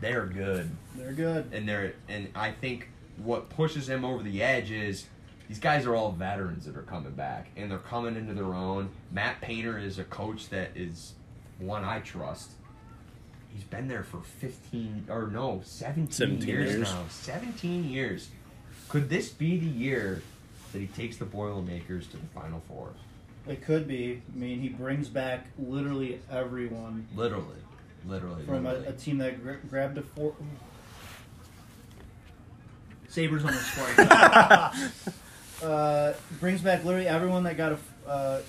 they're 0.00 0.26
good, 0.26 0.70
They're 0.94 1.12
good. 1.12 1.48
and 1.52 1.68
they're 1.68 1.94
and 2.08 2.28
I 2.36 2.52
think 2.52 2.88
what 3.16 3.50
pushes 3.50 3.88
them 3.88 4.04
over 4.04 4.22
the 4.22 4.40
edge 4.40 4.70
is 4.70 5.06
these 5.48 5.58
guys 5.58 5.86
are 5.86 5.94
all 5.94 6.12
veterans 6.12 6.64
that 6.66 6.76
are 6.76 6.82
coming 6.82 7.12
back, 7.12 7.50
and 7.56 7.70
they're 7.70 7.78
coming 7.78 8.16
into 8.16 8.34
their 8.34 8.54
own. 8.54 8.90
Matt 9.10 9.40
Painter 9.40 9.78
is 9.78 9.98
a 9.98 10.04
coach 10.04 10.48
that 10.50 10.70
is 10.74 11.14
one 11.58 11.84
I 11.84 12.00
trust. 12.00 12.50
He's 13.52 13.64
been 13.64 13.86
there 13.88 14.02
for 14.02 14.20
15 14.22 15.06
or 15.10 15.26
no, 15.26 15.60
17, 15.64 16.10
17 16.10 16.48
years, 16.48 16.70
years. 16.70 16.90
now. 16.92 17.04
17 17.10 17.84
years. 17.90 18.28
Could 18.88 19.10
this 19.10 19.28
be 19.28 19.58
the 19.58 19.66
year 19.66 20.22
that 20.72 20.78
he 20.78 20.86
takes 20.86 21.18
the 21.18 21.26
Boilermakers 21.26 22.06
to 22.08 22.16
the 22.16 22.26
Final 22.34 22.62
Four? 22.66 22.90
It 23.46 23.62
could 23.62 23.86
be. 23.86 24.22
I 24.34 24.38
mean, 24.38 24.60
he 24.60 24.68
brings 24.70 25.08
back 25.08 25.46
literally 25.58 26.20
everyone 26.30 27.06
Literally. 27.14 27.44
Literally. 28.06 28.44
from 28.44 28.66
a, 28.66 28.74
a 28.86 28.92
team 28.92 29.18
that 29.18 29.42
gra- 29.42 29.58
grabbed 29.68 29.98
a 29.98 30.02
four. 30.02 30.34
Sabers 33.08 33.44
on 33.44 33.52
the 33.52 33.58
score. 33.58 35.12
uh, 35.62 36.14
brings 36.40 36.60
back 36.60 36.84
literally 36.84 37.08
everyone 37.08 37.44
that 37.44 37.56
got 37.56 37.72
a 37.72 38.08
uh, 38.08 38.40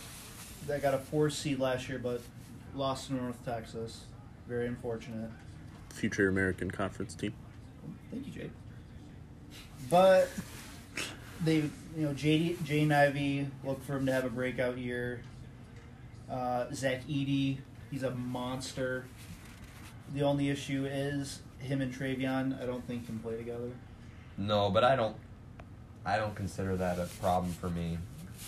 that 0.68 0.82
got 0.82 0.94
a 0.94 0.98
four 0.98 1.30
seed 1.30 1.60
last 1.60 1.88
year, 1.90 2.00
but 2.00 2.22
lost 2.76 3.08
to 3.08 3.14
North 3.14 3.44
Texas. 3.46 4.02
Very 4.48 4.68
unfortunate. 4.68 5.30
Future 5.90 6.28
American 6.28 6.72
Conference 6.72 7.14
team. 7.16 7.34
Thank 8.12 8.26
you, 8.28 8.34
Jake. 8.34 8.52
But 9.90 10.30
they, 11.44 11.56
you 11.56 11.72
know, 11.98 12.14
JD, 12.14 12.58
Jaden 12.58 12.92
Ivey, 12.92 13.48
look 13.64 13.84
for 13.84 13.96
him 13.98 14.06
to 14.06 14.12
have 14.12 14.26
a 14.26 14.30
breakout 14.30 14.78
year. 14.78 15.22
Uh, 16.30 16.66
Zach 16.74 17.06
Edey, 17.08 17.58
he's 17.92 18.04
a 18.04 18.12
monster. 18.12 19.06
The 20.14 20.24
only 20.24 20.50
issue 20.50 20.88
is 20.90 21.42
him 21.60 21.82
and 21.82 21.94
Trevion. 21.94 22.62
I 22.62 22.66
don't 22.66 22.86
think 22.88 23.06
can 23.06 23.20
play 23.20 23.38
together. 23.38 23.72
No, 24.38 24.70
but 24.70 24.84
I 24.84 24.96
don't. 24.96 25.16
I 26.06 26.18
don't 26.18 26.36
consider 26.36 26.76
that 26.78 27.00
a 27.00 27.06
problem 27.22 27.52
for 27.54 27.70
me. 27.70 27.98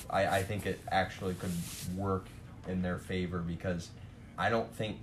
I, 0.09 0.27
I 0.27 0.43
think 0.43 0.65
it 0.65 0.79
actually 0.91 1.35
could 1.35 1.51
work 1.95 2.27
in 2.67 2.81
their 2.81 2.97
favor 2.97 3.39
because 3.39 3.89
I 4.37 4.49
don't 4.49 4.71
think 4.75 4.97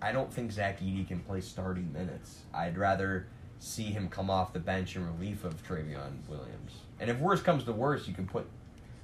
I 0.00 0.12
don't 0.12 0.32
think 0.32 0.52
Zach 0.52 0.80
Edey 0.80 1.06
can 1.06 1.20
play 1.20 1.40
starting 1.40 1.92
minutes. 1.92 2.40
I'd 2.52 2.76
rather 2.76 3.26
see 3.58 3.84
him 3.84 4.08
come 4.08 4.28
off 4.28 4.52
the 4.52 4.58
bench 4.58 4.96
in 4.96 5.06
relief 5.06 5.44
of 5.44 5.66
Trevion 5.66 6.12
Williams. 6.28 6.72
And 7.00 7.10
if 7.10 7.18
worse 7.18 7.40
comes 7.40 7.64
to 7.64 7.72
worse, 7.72 8.06
you 8.06 8.14
can 8.14 8.26
put 8.26 8.46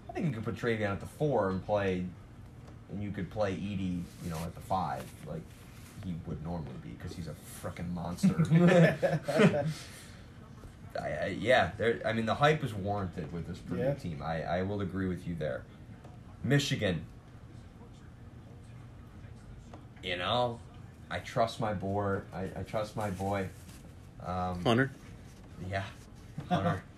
I 0.08 0.12
think 0.12 0.26
you 0.26 0.32
could 0.32 0.44
put 0.44 0.56
Trevion 0.56 0.90
at 0.90 1.00
the 1.00 1.06
four 1.06 1.50
and 1.50 1.64
play 1.64 2.04
and 2.90 3.02
you 3.02 3.10
could 3.10 3.30
play 3.30 3.52
Edey, 3.52 4.02
you 4.24 4.30
know, 4.30 4.38
at 4.38 4.54
the 4.54 4.60
five, 4.60 5.04
like 5.26 5.42
he 6.04 6.14
would 6.26 6.42
normally 6.44 6.70
be 6.82 6.90
because 6.90 7.14
he's 7.14 7.28
a 7.28 7.34
freaking 7.62 7.92
monster. 7.92 8.34
I, 11.01 11.09
I, 11.09 11.36
yeah. 11.38 11.70
I 12.05 12.12
mean, 12.12 12.26
the 12.26 12.34
hype 12.34 12.64
is 12.64 12.74
warranted 12.74 13.32
with 13.32 13.47
this 13.47 13.59
Purdue 13.59 13.82
Yeah. 13.82 13.95
team. 13.95 14.22
I, 14.24 14.43
I 14.43 14.62
will 14.62 14.80
agree 14.80 15.07
with 15.09 15.26
you 15.26 15.34
there. 15.34 15.62
Michigan. 16.43 17.05
You 20.03 20.16
know, 20.16 20.59
I 21.11 21.18
trust 21.18 21.61
my 21.61 21.74
boy. 21.74 22.20
I, 22.32 22.45
I 22.57 22.62
trust 22.66 22.97
my 22.97 23.11
boy. 23.11 23.49
Um, 24.24 24.64
Hunter. 24.64 24.91
yeah, 25.70 25.84
Hunter. 26.49 26.82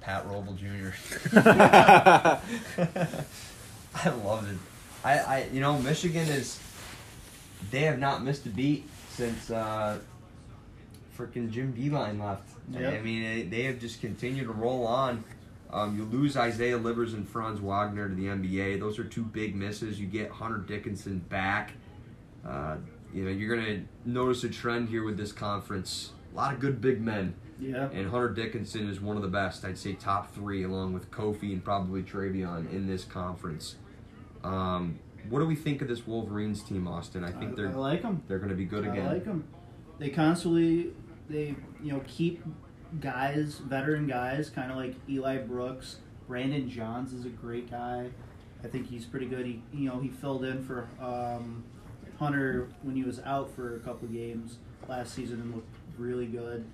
Pat 0.00 0.26
Roble 0.28 0.56
Jr. 0.56 0.90
I 3.94 4.08
love 4.08 4.50
it. 4.50 4.58
I, 5.04 5.18
I, 5.18 5.48
you 5.52 5.60
know, 5.60 5.78
Michigan 5.78 6.26
is. 6.28 6.58
They 7.70 7.80
have 7.82 7.98
not 7.98 8.22
missed 8.22 8.44
a 8.46 8.50
beat 8.50 8.88
since 9.10 9.50
uh, 9.50 9.98
freaking 11.16 11.50
Jim 11.50 11.72
Beilein 11.72 12.20
left. 12.22 12.48
Yep. 12.70 12.94
I 12.94 13.00
mean, 13.02 13.50
they, 13.50 13.62
have 13.64 13.78
just 13.78 14.00
continued 14.00 14.46
to 14.46 14.52
roll 14.52 14.86
on. 14.86 15.24
Um, 15.70 15.96
you 15.96 16.04
lose 16.04 16.36
Isaiah 16.36 16.78
Livers 16.78 17.14
and 17.14 17.28
Franz 17.28 17.60
Wagner 17.60 18.08
to 18.08 18.14
the 18.14 18.26
NBA. 18.26 18.80
Those 18.80 18.98
are 18.98 19.04
two 19.04 19.24
big 19.24 19.54
misses. 19.54 20.00
You 20.00 20.06
get 20.06 20.30
Hunter 20.30 20.58
Dickinson 20.58 21.18
back. 21.18 21.72
Uh, 22.46 22.76
you 23.12 23.24
know, 23.24 23.30
you're 23.30 23.56
gonna 23.56 23.82
notice 24.04 24.44
a 24.44 24.48
trend 24.48 24.88
here 24.88 25.04
with 25.04 25.16
this 25.16 25.32
conference. 25.32 26.12
A 26.32 26.36
lot 26.36 26.54
of 26.54 26.60
good 26.60 26.80
big 26.80 27.00
men. 27.00 27.34
Yeah. 27.60 27.88
And 27.92 28.10
Hunter 28.10 28.30
Dickinson 28.30 28.88
is 28.88 29.00
one 29.00 29.16
of 29.16 29.22
the 29.22 29.28
best. 29.28 29.64
I'd 29.64 29.78
say 29.78 29.92
top 29.94 30.34
three, 30.34 30.64
along 30.64 30.92
with 30.92 31.10
Kofi 31.10 31.52
and 31.52 31.64
probably 31.64 32.02
Trevion 32.02 32.72
in 32.72 32.86
this 32.86 33.04
conference. 33.04 33.76
Um, 34.42 34.98
what 35.28 35.38
do 35.38 35.46
we 35.46 35.54
think 35.54 35.80
of 35.80 35.88
this 35.88 36.06
Wolverines 36.06 36.62
team, 36.62 36.86
Austin? 36.86 37.24
I 37.24 37.30
think 37.30 37.52
I, 37.52 37.54
they're 37.54 37.68
I 37.68 37.74
like 37.74 38.02
them. 38.02 38.22
they're 38.28 38.38
going 38.38 38.50
to 38.50 38.56
be 38.56 38.64
good 38.64 38.84
again. 38.86 39.06
I 39.06 39.12
like 39.14 39.24
them. 39.24 39.44
They 39.98 40.10
constantly, 40.10 40.90
they 41.28 41.54
you 41.82 41.92
know 41.92 42.02
keep 42.06 42.42
guys, 43.00 43.58
veteran 43.58 44.06
guys, 44.06 44.50
kind 44.50 44.70
of 44.70 44.76
like 44.76 44.94
Eli 45.08 45.38
Brooks. 45.38 45.96
Brandon 46.26 46.68
Johns 46.70 47.12
is 47.12 47.24
a 47.26 47.30
great 47.30 47.70
guy. 47.70 48.08
I 48.62 48.68
think 48.68 48.88
he's 48.88 49.04
pretty 49.04 49.26
good. 49.26 49.44
He 49.46 49.62
you 49.72 49.88
know 49.88 50.00
he 50.00 50.08
filled 50.08 50.44
in 50.44 50.64
for 50.64 50.88
um, 51.00 51.64
Hunter 52.18 52.68
when 52.82 52.96
he 52.96 53.02
was 53.04 53.20
out 53.20 53.50
for 53.54 53.76
a 53.76 53.80
couple 53.80 54.08
games 54.08 54.58
last 54.88 55.14
season 55.14 55.40
and 55.40 55.54
looked 55.54 55.74
really 55.98 56.26
good. 56.26 56.64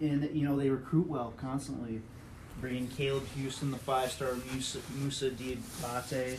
And 0.00 0.28
you 0.34 0.46
know 0.46 0.56
they 0.56 0.70
recruit 0.70 1.08
well 1.08 1.32
constantly. 1.36 2.02
Bringing 2.60 2.86
Caleb 2.88 3.26
Houston, 3.34 3.70
the 3.72 3.78
five-star 3.78 4.34
Moussa, 4.52 4.78
Moussa 4.96 5.30
Diabaté, 5.30 6.36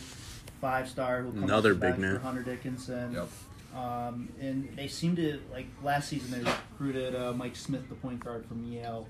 five-star 0.60 1.22
who 1.22 1.32
comes 1.32 1.42
Another 1.42 1.74
back 1.74 1.96
big 1.96 2.00
man. 2.00 2.14
for 2.16 2.22
Hunter 2.22 2.42
Dickinson. 2.42 3.12
Yep. 3.12 3.28
Um, 3.74 4.28
and 4.40 4.68
they 4.76 4.86
seem 4.86 5.16
to 5.16 5.40
like 5.52 5.66
last 5.82 6.08
season 6.08 6.30
they 6.30 6.50
recruited 6.50 7.16
uh, 7.16 7.32
Mike 7.32 7.56
Smith, 7.56 7.88
the 7.88 7.96
point 7.96 8.20
guard 8.22 8.46
from 8.46 8.64
Yale, 8.64 9.08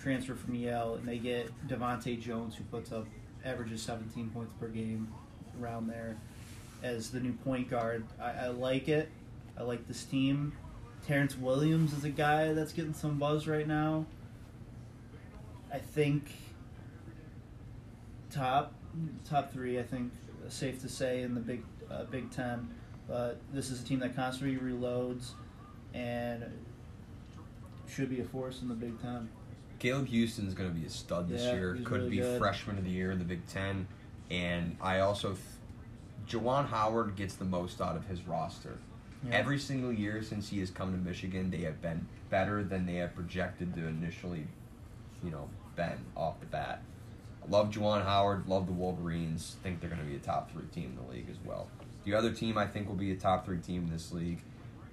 transfer 0.00 0.34
from 0.34 0.54
Yale, 0.54 0.94
and 0.94 1.06
they 1.06 1.18
get 1.18 1.50
DeVante' 1.68 2.20
Jones, 2.20 2.56
who 2.56 2.64
puts 2.64 2.90
up 2.90 3.06
averages 3.44 3.82
17 3.82 4.30
points 4.30 4.52
per 4.58 4.68
game, 4.68 5.12
around 5.60 5.86
there, 5.86 6.16
as 6.82 7.10
the 7.10 7.20
new 7.20 7.32
point 7.32 7.70
guard. 7.70 8.04
I, 8.20 8.30
I 8.30 8.48
like 8.48 8.88
it. 8.88 9.08
I 9.56 9.62
like 9.62 9.86
this 9.86 10.04
team. 10.04 10.52
Terrance 11.06 11.36
Williams 11.36 11.92
is 11.92 12.04
a 12.04 12.10
guy 12.10 12.52
that's 12.52 12.72
getting 12.72 12.94
some 12.94 13.18
buzz 13.18 13.46
right 13.46 13.66
now. 13.66 14.06
I 15.72 15.78
think 15.78 16.32
top 18.30 18.74
top 19.24 19.52
three. 19.52 19.78
I 19.78 19.82
think 19.82 20.12
safe 20.48 20.80
to 20.82 20.88
say 20.88 21.22
in 21.22 21.34
the 21.34 21.40
Big 21.40 21.62
uh, 21.90 22.04
Big 22.04 22.30
Ten. 22.30 22.68
But 23.12 23.36
this 23.52 23.70
is 23.70 23.82
a 23.82 23.84
team 23.84 23.98
that 23.98 24.16
constantly 24.16 24.56
reloads 24.56 25.32
and 25.92 26.44
should 27.86 28.08
be 28.08 28.22
a 28.22 28.24
force 28.24 28.62
in 28.62 28.68
the 28.68 28.74
Big 28.74 28.98
Ten. 29.02 29.28
Caleb 29.78 30.06
Houston's 30.06 30.54
going 30.54 30.72
to 30.72 30.74
be 30.74 30.86
a 30.86 30.88
stud 30.88 31.28
this 31.28 31.42
Yeah, 31.42 31.52
year. 31.52 31.78
Could 31.84 31.98
really 31.98 32.10
be 32.10 32.16
good. 32.16 32.40
freshman 32.40 32.78
of 32.78 32.84
the 32.84 32.90
year 32.90 33.12
in 33.12 33.18
the 33.18 33.26
Big 33.26 33.46
Ten. 33.46 33.86
And 34.30 34.78
I 34.80 35.00
also, 35.00 35.36
Juwan 36.26 36.68
Howard 36.68 37.14
gets 37.14 37.34
the 37.34 37.44
most 37.44 37.82
out 37.82 37.96
of 37.96 38.06
his 38.06 38.22
roster. 38.22 38.78
Yeah. 39.28 39.36
Every 39.36 39.58
single 39.58 39.92
year 39.92 40.22
since 40.22 40.48
he 40.48 40.60
has 40.60 40.70
come 40.70 40.92
to 40.92 40.98
Michigan, 40.98 41.50
they 41.50 41.58
have 41.64 41.82
been 41.82 42.06
better 42.30 42.64
than 42.64 42.86
they 42.86 42.94
have 42.94 43.14
projected 43.14 43.74
to 43.74 43.86
initially, 43.88 44.46
you 45.22 45.30
know, 45.30 45.50
been 45.76 45.98
off 46.16 46.40
the 46.40 46.46
bat. 46.46 46.80
I 47.44 47.50
love 47.50 47.68
Juwan 47.68 48.04
Howard, 48.06 48.48
love 48.48 48.66
the 48.66 48.72
Wolverines. 48.72 49.56
Think 49.62 49.80
they're 49.80 49.90
going 49.90 50.00
to 50.00 50.08
be 50.08 50.16
a 50.16 50.20
top 50.20 50.50
three 50.50 50.64
team 50.74 50.96
in 50.98 51.06
the 51.06 51.12
league 51.12 51.28
as 51.30 51.36
well. 51.44 51.68
The 52.04 52.14
other 52.14 52.32
team 52.32 52.58
I 52.58 52.66
think 52.66 52.88
will 52.88 52.96
be 52.96 53.12
a 53.12 53.16
top 53.16 53.44
three 53.44 53.58
team 53.58 53.84
in 53.84 53.90
this 53.90 54.12
league, 54.12 54.42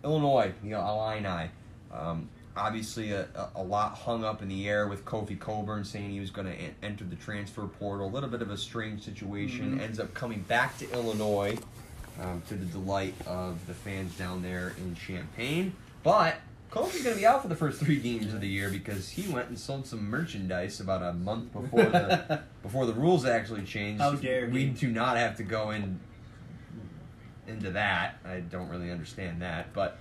Illinois, 0.04 0.54
you 0.64 0.72
know, 0.72 0.82
Illini. 0.82 1.50
Um, 1.92 2.30
obviously, 2.56 3.12
a, 3.12 3.28
a, 3.56 3.64
lot 3.64 3.96
hung 3.98 4.24
up 4.24 4.42
in 4.42 4.48
the 4.48 4.68
air 4.70 4.88
with 4.88 5.06
Kofi 5.06 5.40
Cockburn 5.40 5.84
saying 5.84 6.12
he 6.12 6.20
was 6.20 6.30
going 6.30 6.48
to 6.48 6.54
en- 6.54 6.76
enter 6.84 7.04
the 7.04 7.16
transfer 7.16 7.64
portal. 7.64 8.08
A 8.08 8.12
little 8.12 8.30
bit 8.30 8.42
of 8.42 8.52
a 8.52 8.58
strange 8.58 9.04
situation. 9.04 9.78
Mhm. 9.78 9.82
Ends 9.82 10.00
up 10.00 10.14
coming 10.14 10.42
back 10.42 10.78
to 10.78 10.92
Illinois 10.92 11.58
um, 12.22 12.44
to 12.48 12.56
the 12.56 12.66
delight 12.66 13.16
of 13.26 13.66
the 13.66 13.74
fans 13.74 14.16
down 14.18 14.44
there 14.44 14.74
in 14.78 14.96
Champaign. 14.96 15.74
But 16.04 16.36
Kofi's 16.72 17.02
going 17.02 17.16
to 17.16 17.20
be 17.20 17.26
out 17.26 17.42
for 17.42 17.48
the 17.48 17.56
first 17.56 17.80
three 17.80 18.00
games 18.00 18.34
of 18.34 18.42
the 18.42 18.48
year 18.48 18.70
because 18.70 19.10
he 19.10 19.28
went 19.32 19.50
and 19.50 19.58
sold 19.58 19.88
some 19.88 20.08
merchandise 20.08 20.80
about 20.80 21.02
a 21.02 21.14
month 21.14 21.52
before 21.52 21.86
the 21.86 22.44
before 22.62 22.86
the 22.86 22.94
rules 22.94 23.26
actually 23.26 23.64
changed. 23.64 24.02
How 24.02 24.14
dare 24.14 24.48
we 24.48 24.66
he. 24.66 24.70
do 24.70 24.90
not 24.90 25.18
have 25.18 25.38
to 25.38 25.44
go 25.44 25.72
in 25.72 26.00
into 27.50 27.72
that. 27.72 28.20
I 28.26 28.40
don't 28.40 28.70
really 28.70 28.92
understand 28.92 29.42
that, 29.42 29.74
but 29.74 29.98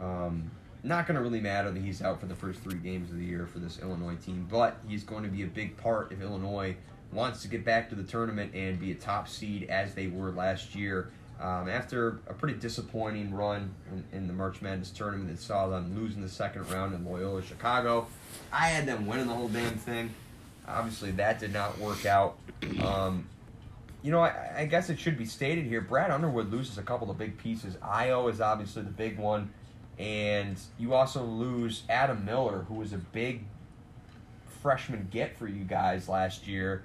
um, 0.00 0.50
not 0.82 1.06
going 1.06 1.16
to 1.16 1.22
really 1.22 1.40
matter 1.40 1.70
that 1.70 1.80
he's 1.80 2.02
out 2.02 2.20
for 2.20 2.26
the 2.26 2.34
first 2.34 2.60
three 2.60 2.78
games 2.78 3.10
of 3.10 3.18
the 3.18 3.24
year 3.24 3.46
for 3.46 3.58
this 3.58 3.78
Illinois 3.80 4.16
team. 4.16 4.46
But 4.50 4.78
he's 4.88 5.04
going 5.04 5.24
to 5.24 5.28
be 5.28 5.42
a 5.42 5.46
big 5.46 5.76
part 5.76 6.12
if 6.12 6.20
Illinois 6.20 6.76
wants 7.12 7.42
to 7.42 7.48
get 7.48 7.64
back 7.64 7.88
to 7.90 7.94
the 7.94 8.02
tournament 8.02 8.54
and 8.54 8.78
be 8.78 8.92
a 8.92 8.94
top 8.94 9.28
seed 9.28 9.68
as 9.68 9.94
they 9.94 10.06
were 10.06 10.30
last 10.30 10.74
year. 10.74 11.10
Um, 11.38 11.68
after 11.68 12.20
a 12.28 12.32
pretty 12.32 12.58
disappointing 12.58 13.34
run 13.34 13.74
in, 13.92 14.04
in 14.16 14.26
the 14.26 14.32
March 14.32 14.62
Madness 14.62 14.90
tournament 14.90 15.28
that 15.28 15.38
saw 15.38 15.68
them 15.68 15.94
losing 15.94 16.22
the 16.22 16.30
second 16.30 16.70
round 16.70 16.94
in 16.94 17.04
Loyola 17.04 17.42
Chicago, 17.42 18.06
I 18.50 18.68
had 18.68 18.86
them 18.86 19.06
winning 19.06 19.26
the 19.26 19.34
whole 19.34 19.48
damn 19.48 19.74
thing. 19.74 20.14
Obviously, 20.66 21.10
that 21.12 21.38
did 21.38 21.52
not 21.52 21.78
work 21.78 22.06
out. 22.06 22.38
Um, 22.82 23.28
you 24.06 24.12
know, 24.12 24.20
I, 24.20 24.52
I 24.58 24.66
guess 24.66 24.88
it 24.88 25.00
should 25.00 25.18
be 25.18 25.24
stated 25.24 25.66
here. 25.66 25.80
Brad 25.80 26.12
Underwood 26.12 26.52
loses 26.52 26.78
a 26.78 26.82
couple 26.82 27.10
of 27.10 27.18
big 27.18 27.38
pieces. 27.38 27.74
Ayo 27.82 28.30
is 28.30 28.40
obviously 28.40 28.82
the 28.82 28.90
big 28.92 29.18
one, 29.18 29.52
and 29.98 30.56
you 30.78 30.94
also 30.94 31.24
lose 31.24 31.82
Adam 31.88 32.24
Miller, 32.24 32.66
who 32.68 32.74
was 32.74 32.92
a 32.92 32.98
big 32.98 33.42
freshman 34.62 35.08
get 35.10 35.36
for 35.36 35.48
you 35.48 35.64
guys 35.64 36.08
last 36.08 36.46
year. 36.46 36.84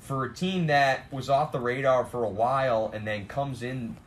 For 0.00 0.24
a 0.24 0.34
team 0.34 0.68
that 0.68 1.12
was 1.12 1.28
off 1.28 1.52
the 1.52 1.60
radar 1.60 2.06
for 2.06 2.24
a 2.24 2.30
while 2.30 2.90
and 2.94 3.06
then 3.06 3.26
comes 3.26 3.62
in 3.62 3.98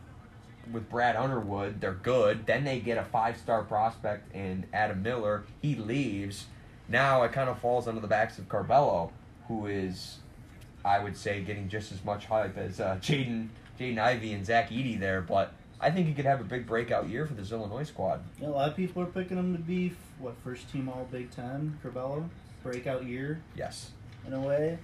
with 0.71 0.89
Brad 0.89 1.15
Underwood, 1.15 1.79
they're 1.79 1.93
good. 1.93 2.47
Then 2.47 2.63
they 2.63 2.79
get 2.79 2.97
a 2.97 3.03
five 3.03 3.37
star 3.37 3.61
prospect 3.61 4.33
in 4.33 4.65
Adam 4.73 5.03
Miller. 5.03 5.43
He 5.61 5.75
leaves. 5.75 6.47
Now 6.87 7.21
it 7.21 7.33
kind 7.33 7.51
of 7.51 7.59
falls 7.59 7.87
under 7.87 8.01
the 8.01 8.07
backs 8.07 8.39
of 8.39 8.49
Curbelo, 8.49 9.11
who 9.47 9.67
is 9.67 10.20
I 10.83 10.99
would 10.99 11.15
say 11.17 11.41
getting 11.41 11.69
just 11.69 11.91
as 11.91 12.03
much 12.03 12.25
hype 12.25 12.57
as 12.57 12.79
uh, 12.79 12.97
Jaden 13.01 13.49
Jaden 13.79 13.97
Ivey 13.99 14.33
and 14.33 14.45
Zach 14.45 14.71
Eady 14.71 14.95
there, 14.97 15.21
but 15.21 15.53
I 15.79 15.89
think 15.91 16.07
he 16.07 16.13
could 16.13 16.25
have 16.25 16.39
a 16.41 16.43
big 16.43 16.67
breakout 16.67 17.09
year 17.09 17.25
for 17.25 17.33
this 17.33 17.51
Illinois 17.51 17.83
squad. 17.83 18.21
Yeah, 18.39 18.47
a 18.47 18.49
lot 18.49 18.69
of 18.69 18.75
people 18.75 19.01
are 19.01 19.07
picking 19.07 19.37
him 19.37 19.55
to 19.55 19.61
be 19.61 19.93
what 20.19 20.35
first 20.43 20.71
team 20.71 20.87
All 20.89 21.07
Big 21.11 21.31
Ten, 21.31 21.79
Curbelo, 21.83 22.27
breakout 22.63 23.03
year 23.05 23.41
Yes. 23.55 23.91
in 24.27 24.33
a 24.33 24.39
way. 24.39 24.77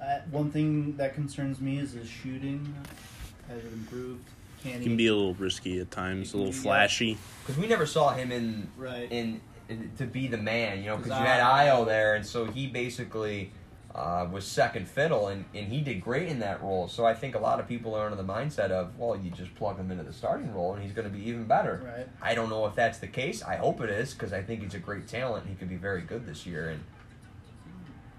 Uh, 0.00 0.18
one 0.30 0.50
thing 0.50 0.96
that 0.96 1.14
concerns 1.14 1.60
me 1.60 1.78
is 1.78 1.92
his 1.92 2.08
shooting. 2.08 2.74
Has 3.48 3.58
it 3.58 3.72
improved? 3.72 4.24
Can 4.62 4.80
he 4.80 4.86
Can 4.86 4.96
be 4.96 5.06
a 5.08 5.14
little 5.14 5.34
risky 5.34 5.80
at 5.80 5.90
times, 5.90 6.32
a 6.32 6.36
little 6.36 6.52
flashy. 6.52 7.18
Because 7.44 7.60
we 7.60 7.66
never 7.66 7.86
saw 7.86 8.12
him 8.14 8.30
in 8.32 8.68
right? 8.76 9.10
in, 9.10 9.40
in 9.68 9.90
to 9.98 10.04
be 10.06 10.26
the 10.28 10.38
man, 10.38 10.78
you 10.78 10.86
know, 10.86 10.96
because 10.96 11.10
you 11.18 11.24
had 11.26 11.40
I- 11.40 11.66
Ayo 11.68 11.84
there, 11.86 12.14
and 12.14 12.24
so 12.24 12.44
he 12.44 12.66
basically 12.66 13.50
uh, 13.94 14.26
was 14.30 14.44
second 14.44 14.88
fiddle, 14.88 15.28
and, 15.28 15.44
and 15.54 15.68
he 15.68 15.80
did 15.80 16.00
great 16.00 16.28
in 16.28 16.40
that 16.40 16.60
role. 16.62 16.88
So 16.88 17.06
I 17.06 17.14
think 17.14 17.36
a 17.36 17.38
lot 17.38 17.60
of 17.60 17.68
people 17.68 17.94
are 17.94 18.04
under 18.04 18.20
the 18.20 18.24
mindset 18.24 18.70
of, 18.70 18.98
well, 18.98 19.16
you 19.16 19.30
just 19.30 19.54
plug 19.54 19.76
him 19.76 19.90
into 19.90 20.02
the 20.02 20.12
starting 20.12 20.52
role, 20.52 20.74
and 20.74 20.82
he's 20.82 20.92
going 20.92 21.08
to 21.08 21.16
be 21.16 21.28
even 21.28 21.44
better. 21.44 21.80
right. 21.84 22.08
I 22.20 22.34
don't 22.34 22.50
know 22.50 22.66
if 22.66 22.74
that's 22.74 22.98
the 22.98 23.06
case. 23.06 23.42
I 23.42 23.54
hope 23.54 23.80
it 23.80 23.90
is 23.90 24.12
because 24.12 24.32
I 24.32 24.42
think 24.42 24.62
he's 24.62 24.74
a 24.74 24.80
great 24.80 25.06
talent. 25.06 25.46
He 25.46 25.54
could 25.54 25.68
be 25.68 25.76
very 25.76 26.02
good 26.02 26.26
this 26.26 26.44
year. 26.44 26.70
And 26.70 26.82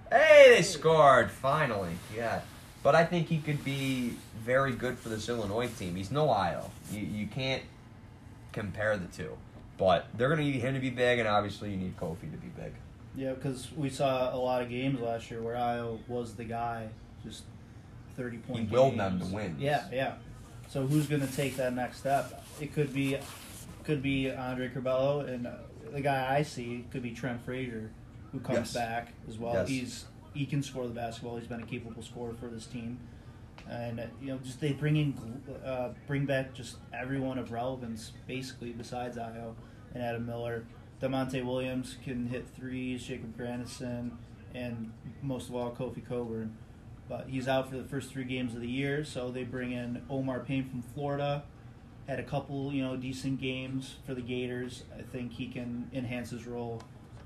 hey, 0.09 0.53
they 0.55 0.61
scored 0.61 1.29
finally. 1.29 1.97
Yeah, 2.15 2.39
but 2.81 2.95
I 2.95 3.03
think 3.03 3.27
he 3.27 3.39
could 3.39 3.63
be 3.65 4.13
very 4.39 4.71
good 4.71 4.97
for 4.97 5.09
this 5.09 5.27
Illinois 5.27 5.67
team. 5.67 5.95
He's 5.95 6.11
no 6.11 6.27
Ayo. 6.27 6.69
You 6.89 7.01
you 7.01 7.27
can't 7.27 7.63
compare 8.53 8.95
the 8.95 9.07
two. 9.07 9.35
But 9.77 10.07
they're 10.13 10.29
going 10.29 10.39
to 10.39 10.45
need 10.45 10.61
him 10.61 10.73
to 10.75 10.79
be 10.79 10.89
big, 10.89 11.19
and 11.19 11.27
obviously 11.27 11.69
you 11.71 11.75
need 11.75 11.97
Kofi 11.97 12.31
to 12.31 12.37
be 12.37 12.47
big. 12.55 12.71
Yeah, 13.17 13.33
because 13.33 13.69
we 13.75 13.89
saw 13.89 14.33
a 14.35 14.37
lot 14.37 14.61
of 14.61 14.69
games 14.69 14.99
last 14.99 15.31
year 15.31 15.41
where 15.41 15.55
Ayo 15.55 15.99
was 16.07 16.35
the 16.35 16.43
guy, 16.43 16.89
just 17.23 17.43
thirty 18.15 18.37
point. 18.37 18.67
He 18.67 18.73
willed 18.73 18.97
games. 18.97 19.19
them 19.19 19.29
to 19.29 19.35
win. 19.35 19.55
Yeah, 19.59 19.85
yeah. 19.91 20.13
So 20.67 20.85
who's 20.85 21.07
going 21.07 21.21
to 21.25 21.33
take 21.35 21.55
that 21.57 21.73
next 21.73 21.99
step? 21.99 22.43
It 22.59 22.73
could 22.73 22.93
be, 22.93 23.17
could 23.83 24.01
be 24.01 24.31
Andre 24.31 24.67
Curbelo, 24.69 25.27
and 25.27 25.47
the 25.93 26.01
guy 26.01 26.35
I 26.35 26.41
see 26.41 26.85
could 26.91 27.03
be 27.03 27.11
Trent 27.11 27.43
Frazier, 27.45 27.91
who 28.31 28.39
comes 28.39 28.57
Yes. 28.57 28.73
back 28.73 29.13
as 29.29 29.37
well. 29.37 29.53
Yes. 29.53 29.67
He's 29.69 30.05
he 30.33 30.45
can 30.45 30.61
score 30.61 30.85
the 30.87 30.93
basketball. 30.93 31.37
He's 31.37 31.47
been 31.47 31.61
a 31.61 31.65
capable 31.65 32.01
scorer 32.03 32.33
for 32.33 32.47
this 32.47 32.65
team, 32.65 32.99
and 33.69 34.01
you 34.21 34.27
know 34.27 34.37
just 34.39 34.59
they 34.59 34.73
bring 34.73 34.97
in 34.97 35.41
uh, 35.63 35.89
bring 36.07 36.25
back 36.25 36.53
just 36.53 36.77
everyone 36.93 37.37
of 37.37 37.51
relevance 37.53 38.11
basically 38.27 38.71
besides 38.73 39.15
Ayo 39.17 39.53
and 39.93 40.03
Adam 40.03 40.25
Miller. 40.25 40.65
Da'Monte 41.01 41.43
Williams 41.45 41.97
can 42.03 42.27
hit 42.27 42.47
threes. 42.55 43.03
Jacob 43.03 43.35
Grandison, 43.37 44.17
and 44.53 44.91
most 45.21 45.49
of 45.49 45.55
all 45.55 45.71
Kofi 45.71 46.07
Cockburn 46.07 46.55
but 47.07 47.27
he's 47.29 47.47
out 47.47 47.69
for 47.69 47.77
the 47.77 47.83
first 47.83 48.11
three 48.11 48.23
games 48.23 48.55
of 48.55 48.61
the 48.61 48.69
year. 48.69 49.03
So 49.03 49.29
they 49.29 49.43
bring 49.43 49.71
in 49.71 50.01
Omar 50.09 50.39
Payne 50.39 50.69
from 50.69 50.81
Florida. 50.81 51.43
Had 52.07 52.19
a 52.19 52.23
couple, 52.23 52.71
you 52.73 52.83
know, 52.83 52.95
decent 52.95 53.39
games 53.39 53.95
for 54.05 54.13
the 54.13 54.21
Gators. 54.21 54.83
I 54.97 55.01
think 55.01 55.33
he 55.33 55.47
can 55.47 55.89
enhance 55.93 56.29
his 56.29 56.45
role 56.45 56.81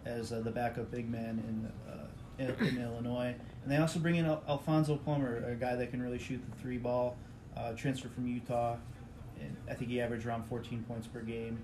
as 0.05 0.31
uh, 0.31 0.39
the 0.39 0.51
backup 0.51 0.91
big 0.91 1.09
man 1.09 1.43
in, 1.47 1.91
uh, 1.91 2.07
in 2.37 2.67
in 2.67 2.81
Illinois. 2.81 3.35
And 3.63 3.71
they 3.71 3.77
also 3.77 3.99
bring 3.99 4.15
in 4.15 4.25
Al- 4.25 4.43
Alfonso 4.47 4.95
Plummer, 4.95 5.43
a 5.45 5.55
guy 5.55 5.75
that 5.75 5.91
can 5.91 6.01
really 6.01 6.19
shoot 6.19 6.41
the 6.49 6.61
three 6.61 6.77
ball. 6.77 7.17
Uh, 7.55 7.73
transfer 7.73 8.07
from 8.07 8.27
Utah. 8.27 8.77
And 9.39 9.55
I 9.69 9.73
think 9.73 9.91
he 9.91 9.99
averaged 10.01 10.25
around 10.25 10.45
14 10.47 10.83
points 10.87 11.07
per 11.07 11.21
game. 11.21 11.63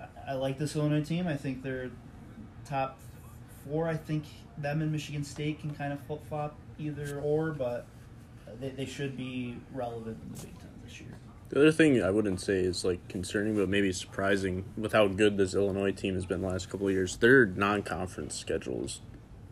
I, 0.00 0.32
I 0.32 0.34
like 0.34 0.58
this 0.58 0.76
Illinois 0.76 1.04
team. 1.04 1.26
I 1.26 1.36
think 1.36 1.62
they're 1.62 1.90
top 2.64 2.98
four. 3.64 3.88
I 3.88 3.96
think 3.96 4.24
them 4.56 4.82
and 4.82 4.92
Michigan 4.92 5.24
State 5.24 5.60
can 5.60 5.74
kind 5.74 5.92
of 5.92 6.00
flip 6.00 6.26
flop 6.28 6.56
either 6.78 7.20
or, 7.20 7.50
but 7.50 7.86
they, 8.60 8.70
they 8.70 8.86
should 8.86 9.16
be 9.16 9.56
relevant 9.72 10.18
in 10.22 10.34
the 10.34 10.46
Big 10.46 10.58
Ten 10.58 10.68
this 10.84 11.00
year. 11.00 11.18
The 11.48 11.60
other 11.60 11.72
thing 11.72 12.02
I 12.02 12.10
wouldn't 12.10 12.40
say 12.40 12.58
is 12.58 12.84
like 12.84 13.08
concerning, 13.08 13.56
but 13.56 13.68
maybe 13.68 13.90
surprising 13.92 14.64
with 14.76 14.92
how 14.92 15.08
good 15.08 15.38
this 15.38 15.54
Illinois 15.54 15.92
team 15.92 16.14
has 16.14 16.26
been 16.26 16.42
the 16.42 16.48
last 16.48 16.68
couple 16.68 16.88
of 16.88 16.92
years. 16.92 17.16
Their 17.16 17.46
non-conference 17.46 18.34
schedule 18.34 18.84
is 18.84 19.00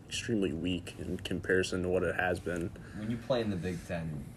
extremely 0.07 0.53
weak 0.53 0.95
in 0.99 1.17
comparison 1.17 1.83
to 1.83 1.89
what 1.89 2.03
it 2.03 2.15
has 2.15 2.39
been. 2.39 2.69
When 2.97 3.09
you 3.09 3.17
play 3.17 3.41
in 3.41 3.49
the 3.49 3.55
Big 3.55 3.85
Ten, 3.87 4.25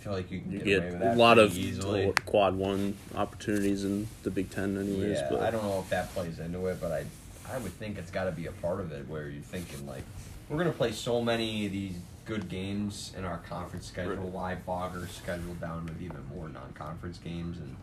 feel 0.00 0.14
like 0.14 0.30
you 0.30 0.40
can 0.40 0.52
You 0.52 0.58
get, 0.58 0.64
get 0.64 0.78
away 0.78 0.92
with 0.92 1.02
a 1.02 1.14
lot 1.14 1.38
of 1.38 1.56
easily. 1.56 2.12
quad 2.24 2.54
one 2.54 2.96
opportunities 3.14 3.84
in 3.84 4.08
the 4.22 4.30
Big 4.30 4.50
Ten, 4.50 4.76
anyways. 4.76 5.18
Yeah, 5.18 5.28
but 5.30 5.40
I 5.40 5.50
don't 5.50 5.62
know 5.62 5.78
if 5.80 5.90
that 5.90 6.12
plays 6.14 6.38
into 6.38 6.66
it, 6.66 6.80
but 6.80 6.90
I 6.90 7.04
I 7.52 7.58
would 7.58 7.72
think 7.72 7.98
it's 7.98 8.10
got 8.10 8.24
to 8.24 8.30
be 8.30 8.46
a 8.46 8.52
part 8.52 8.80
of 8.80 8.92
it 8.92 9.08
where 9.08 9.28
you're 9.28 9.42
thinking 9.42 9.86
like 9.86 10.02
we're 10.48 10.58
gonna 10.58 10.72
play 10.72 10.92
so 10.92 11.22
many 11.22 11.66
of 11.66 11.72
these 11.72 11.94
good 12.24 12.48
games 12.48 13.12
in 13.16 13.24
our 13.24 13.38
conference 13.38 13.86
schedule. 13.86 14.16
Right. 14.16 14.32
Why 14.32 14.56
bogger 14.66 15.08
scheduled 15.08 15.60
down 15.60 15.84
with 15.84 16.00
even 16.00 16.24
more 16.34 16.48
non-conference 16.48 17.18
games? 17.18 17.58
And 17.58 17.76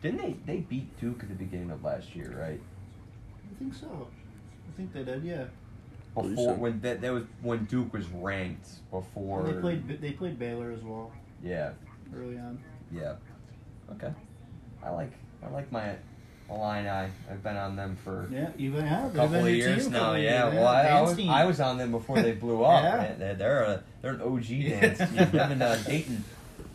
didn't 0.00 0.20
they 0.22 0.36
they 0.46 0.60
beat 0.60 0.98
Duke 1.00 1.22
at 1.22 1.28
the 1.28 1.34
beginning 1.34 1.70
of 1.72 1.82
last 1.82 2.14
year, 2.14 2.36
right? 2.38 2.60
I 2.60 3.58
think 3.58 3.74
so. 3.74 4.08
I 4.68 4.76
think 4.76 4.92
they 4.92 5.02
did, 5.02 5.24
yeah. 5.24 5.44
Before 6.14 6.36
so. 6.36 6.52
when 6.54 6.80
that, 6.82 7.00
that 7.00 7.12
was 7.12 7.24
when 7.42 7.64
Duke 7.64 7.92
was 7.92 8.06
ranked 8.06 8.68
before. 8.92 9.40
And 9.40 9.56
they 9.56 9.60
played 9.60 10.00
they 10.00 10.12
played 10.12 10.38
Baylor 10.38 10.70
as 10.70 10.82
well 10.82 11.10
Yeah, 11.44 11.70
early 12.16 12.38
on. 12.38 12.58
yeah. 12.92 13.14
Okay, 13.92 14.12
I 14.82 14.90
like 14.90 15.12
I 15.46 15.50
like 15.50 15.70
my 15.70 15.94
Illini. 16.50 16.88
I've 16.88 17.42
been 17.42 17.56
on 17.56 17.76
them 17.76 17.96
for 18.02 18.28
Yeah, 18.32 18.50
even 18.58 18.84
yeah, 18.86 19.06
a 19.08 19.10
couple 19.10 19.44
of 19.44 19.48
years 19.50 19.88
now. 19.88 20.14
Yeah, 20.14 20.48
well, 20.48 20.66
I, 20.66 20.82
I, 20.84 21.00
was. 21.02 21.18
I 21.20 21.44
was 21.44 21.60
on 21.60 21.76
them 21.78 21.90
before 21.90 22.20
they 22.22 22.32
blew 22.32 22.64
up. 22.64 22.82
Yeah. 22.84 23.14
They're, 23.18 23.34
they're 23.34 23.62
a 23.62 23.82
they're 24.02 24.12
an 24.14 24.22
OG 24.22 24.46
dance 24.48 24.98
team. 24.98 25.30
Them 25.30 25.52
and 25.52 25.62
uh, 25.62 25.76
Dayton, 25.76 26.24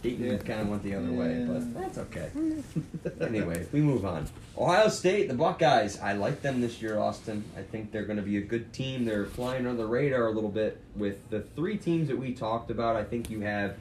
Dayton 0.03 0.25
Yeah. 0.25 0.37
kind 0.37 0.61
of 0.61 0.69
went 0.69 0.83
the 0.83 0.93
other 0.95 1.11
way, 1.11 1.45
but 1.47 1.73
that's 1.73 1.97
okay. 1.99 2.29
anyway, 3.21 3.65
we 3.71 3.81
move 3.81 4.05
on. 4.05 4.27
Ohio 4.57 4.87
State, 4.89 5.27
the 5.29 5.33
Buckeyes. 5.35 5.99
I 5.99 6.13
like 6.13 6.41
them 6.41 6.61
this 6.61 6.81
year, 6.81 6.99
Austin. 6.99 7.43
I 7.57 7.61
think 7.61 7.91
they're 7.91 8.05
going 8.05 8.17
to 8.17 8.23
be 8.23 8.37
a 8.37 8.41
good 8.41 8.71
team. 8.73 9.05
They're 9.05 9.25
flying 9.25 9.65
under 9.65 9.81
the 9.81 9.87
radar 9.87 10.27
a 10.27 10.31
little 10.31 10.49
bit 10.49 10.79
with 10.95 11.29
the 11.29 11.41
three 11.41 11.77
teams 11.77 12.07
that 12.09 12.17
we 12.19 12.33
talked 12.33 12.69
about. 12.71 12.95
I 12.95 13.03
think 13.03 13.29
you 13.29 13.41
have 13.41 13.77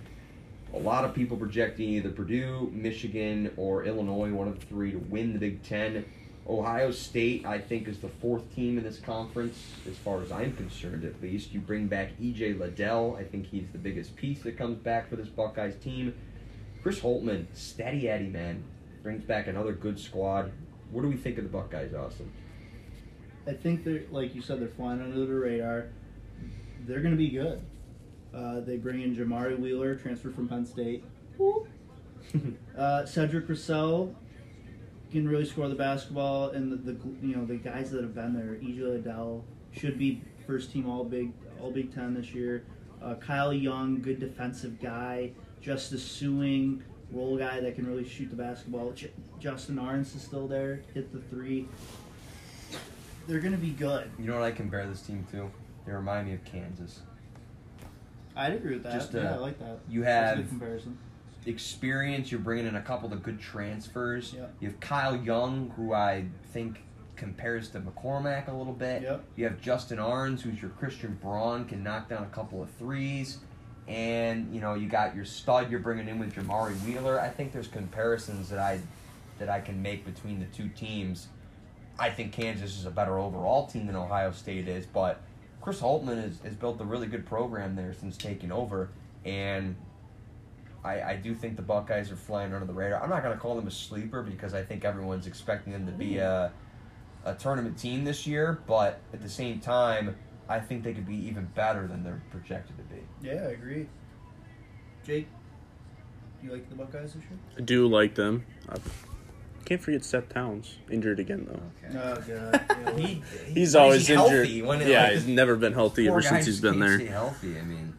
a 0.75 0.79
lot 0.79 1.05
of 1.05 1.14
people 1.14 1.37
projecting 1.37 1.89
either 1.91 2.11
Purdue, 2.11 2.71
Michigan, 2.75 3.53
or 3.57 3.85
Illinois, 3.85 4.31
one 4.33 4.49
of 4.49 4.59
the 4.59 4.66
three, 4.66 4.93
to 4.93 4.99
win 4.99 5.33
the 5.33 5.39
Big 5.39 5.62
Ten. 5.62 6.05
Ohio 6.49 6.91
State, 6.91 7.45
I 7.45 7.59
think, 7.59 7.89
is 7.89 7.99
the 7.99 8.09
fourth 8.09 8.55
team 8.55 8.79
in 8.79 8.85
this 8.85 8.99
conference, 8.99 9.59
as 9.87 9.97
far 9.99 10.23
as 10.23 10.33
I'm 10.33 10.55
concerned, 10.57 11.05
at 11.05 11.21
least. 11.21 11.53
You 11.53 11.61
bring 11.61 11.89
back 11.89 12.12
E.J. 12.19 12.55
Liddell. 12.55 13.16
I 13.16 13.25
think 13.25 13.47
he's 13.47 13.69
the 13.71 13.79
biggest 13.79 14.16
piece 14.16 14.43
that 14.43 14.57
comes 14.57 14.79
back 14.79 15.11
for 15.11 15.16
this 15.16 15.29
Buckeyes 15.29 15.77
team. 15.77 16.14
Chris 16.83 17.01
Holtmann, 17.01 17.47
steady 17.53 18.09
Eddie, 18.09 18.29
man, 18.29 18.64
brings 19.03 19.25
back 19.25 19.47
another 19.47 19.73
good 19.73 19.99
squad. 19.99 20.53
What 20.91 21.03
do 21.03 21.09
we 21.09 21.16
think 21.16 21.37
of 21.37 21.45
the 21.45 21.51
Buckeyes, 21.51 21.93
Austin? 21.93 22.33
I 23.47 23.53
think 23.53 23.85
they're 23.85 24.05
like 24.11 24.35
you 24.35 24.43
said, 24.43 24.61
they're 24.61 24.69
flying 24.69 25.01
under 25.01 25.25
the 25.25 25.35
radar. 25.35 25.87
They're 26.87 27.01
going 27.01 27.12
to 27.12 27.19
be 27.19 27.31
good. 27.31 27.61
Uh, 28.39 28.61
they 28.61 28.76
bring 28.76 29.03
in 29.03 29.16
Jamari 29.16 29.59
Wheeler, 29.59 29.97
transfer 29.97 30.30
from 30.30 30.49
Penn 30.49 30.64
State. 30.64 31.03
uh, 32.78 33.05
Cedric 33.05 33.49
Russell, 33.49 34.14
can 35.11 35.28
really 35.28 35.45
score 35.45 35.68
the 35.68 35.74
basketball, 35.74 36.51
and 36.51 36.70
the, 36.70 36.76
the 36.76 36.99
you 37.22 37.34
know 37.34 37.45
the 37.45 37.57
guys 37.57 37.91
that 37.91 38.03
have 38.03 38.14
been 38.14 38.34
there, 38.34 38.57
EJ 38.62 38.80
Liddell 38.80 39.45
should 39.72 39.99
be 39.99 40.20
first 40.47 40.70
team 40.70 40.89
All 40.89 41.05
Big 41.05 41.32
All 41.61 41.72
Big 41.72 41.93
Ten 41.93 42.14
this 42.14 42.32
year. 42.32 42.64
Uh, 43.03 43.14
Kyle 43.14 43.53
Young, 43.53 44.01
good 44.01 44.20
defensive 44.20 44.80
guy. 44.80 45.32
Justice 45.61 46.05
Sueing, 46.05 46.82
role 47.11 47.36
guy 47.36 47.59
that 47.61 47.74
can 47.74 47.86
really 47.86 48.09
shoot 48.09 48.30
the 48.30 48.36
basketball. 48.36 48.93
J- 48.93 49.11
Justin 49.41 49.78
Ahrens 49.78 50.14
is 50.14 50.22
still 50.22 50.47
there, 50.47 50.82
hit 50.95 51.12
the 51.12 51.20
three. 51.34 51.66
They're 53.26 53.41
gonna 53.41 53.57
be 53.57 53.70
good. 53.70 54.11
You 54.18 54.26
know 54.26 54.34
what 54.34 54.45
I 54.45 54.53
compare 54.53 54.86
this 54.86 55.03
team 55.03 55.26
to? 55.32 55.51
They 55.86 55.93
remind 55.93 56.28
me 56.28 56.34
of 56.34 56.45
Kansas. 56.45 57.01
I'd 58.39 58.53
agree 58.53 58.74
with 58.74 58.84
that. 58.84 58.93
Just, 58.93 59.14
uh, 59.14 59.18
yeah, 59.18 59.34
I 59.34 59.36
like 59.39 59.59
that. 59.59 59.80
You 59.89 60.03
That's 60.03 60.32
a 60.32 60.36
good 60.36 60.41
have 60.43 60.49
comparison. 60.49 60.99
experience. 61.45 62.30
You're 62.30 62.41
bringing 62.41 62.66
in 62.66 62.76
a 62.76 62.80
couple 62.80 63.12
of 63.12 63.22
good 63.22 63.41
transfers. 63.41 64.32
Yep. 64.32 64.55
You 64.61 64.68
have 64.68 64.80
Kyle 64.80 65.16
Young, 65.16 65.72
who 65.76 65.93
I 65.93 66.26
think 66.53 66.78
compares 67.16 67.68
to 67.70 67.80
McCormack 67.80 68.49
a 68.49 68.53
little 68.53 68.72
bit. 68.72 69.03
Yep. 69.03 69.24
You 69.34 69.45
have 69.45 69.61
Justin 69.61 69.99
Ahrens, 69.99 70.43
who's 70.43 70.62
your 70.62 70.70
Christian 70.70 71.18
Braun, 71.20 71.64
can 71.64 71.82
knock 71.82 72.09
down 72.09 72.22
a 72.22 72.26
couple 72.26 72.62
of 72.62 72.70
threes. 72.78 73.39
And 73.89 74.55
you 74.55 74.61
know 74.61 74.74
you 74.74 74.86
got 74.86 75.16
your 75.16 75.24
stud 75.24 75.70
you're 75.70 75.80
bringing 75.80 76.09
in 76.09 76.18
with 76.18 76.34
Jamari 76.34 76.78
Wheeler. 76.84 77.18
I 77.18 77.30
think 77.30 77.53
there's 77.53 77.68
comparisons 77.68 78.51
that 78.51 78.59
I 78.59 78.80
that 79.39 79.49
I 79.49 79.61
can 79.61 79.80
make 79.80 80.05
between 80.05 80.39
the 80.41 80.47
two 80.47 80.68
teams. 80.68 81.28
I 81.99 82.11
think 82.11 82.32
Kansas 82.32 82.78
is 82.78 82.84
a 82.84 82.91
better 82.91 83.18
overall 83.18 83.66
team 83.66 83.86
than 83.86 83.97
Ohio 83.97 84.30
State 84.30 84.68
is, 84.68 84.84
but 84.84 85.22
Chris 85.69 85.83
Holtmann 85.83 86.23
has, 86.23 86.41
has 86.45 86.55
built 86.55 86.81
a 86.81 86.85
really 86.85 87.07
good 87.07 87.27
program 87.27 87.77
there 87.77 87.93
since 87.93 88.16
taking 88.16 88.51
over, 88.51 88.89
and 89.27 89.77
I, 90.83 91.03
I 91.03 91.16
do 91.16 91.35
think 91.35 91.57
the 91.57 91.62
Buckeyes 91.62 92.11
are 92.11 92.16
flying 92.16 92.55
under 92.55 92.64
the 92.64 92.73
radar. 92.73 93.03
I'm 93.03 93.11
not 93.11 93.23
going 93.23 93.35
to 93.35 93.39
call 93.39 93.55
them 93.55 93.66
a 93.66 93.71
sleeper 93.71 94.23
because 94.23 94.55
I 94.55 94.62
think 94.62 94.87
everyone's 94.87 95.27
expecting 95.27 95.75
them 95.75 95.85
to 95.85 95.93
be 95.93 96.16
a, 96.16 96.51
a 97.27 97.35
tournament 97.35 97.77
team 97.77 98.03
this 98.03 98.27
year, 98.27 98.62
but 98.66 99.03
at 99.12 99.21
the 99.21 99.29
same 99.29 99.61
time, 99.61 100.16
I 100.49 100.59
think 100.59 100.85
they 100.85 100.95
could 100.95 101.07
be 101.07 101.16
even 101.29 101.45
better 101.55 101.87
than 101.87 102.03
they're 102.03 102.23
projected 102.31 102.79
to 102.79 102.85
be. 102.85 103.03
Yeah, 103.21 103.35
I 103.35 103.51
agree. 103.51 103.89
Jake, 105.05 105.29
do 106.41 106.47
you 106.47 106.53
like 106.55 106.66
the 106.71 106.77
Buckeyes 106.77 107.12
this 107.12 107.25
year? 107.25 107.39
I 107.59 107.61
do 107.61 107.87
like 107.89 108.14
them. 108.14 108.43
I 108.71 108.79
can't 109.69 109.83
forget 109.83 110.03
Seth 110.03 110.31
Towns 110.31 110.79
injured 110.91 111.21
again 111.21 111.47
though. 111.47 112.01
Oh 112.01 112.14
god. 112.27 112.64
Yeah, 112.97 112.97
He, 112.97 113.23
He's 113.53 113.75
always 113.77 114.07
he 114.07 114.14
injured. 114.14 114.49
When 114.66 114.81
it- 114.81 114.89
yeah, 114.89 115.03
like, 115.05 115.12
he's 115.12 115.27
never 115.27 115.57
been 115.57 115.75
healthy 115.75 116.09
ever 116.09 116.23
since 116.23 116.47
he's 116.47 116.61
been 116.61 116.79
there. 116.81 116.99
Healthy. 116.99 117.59
I 117.59 117.62
mean, 117.62 117.93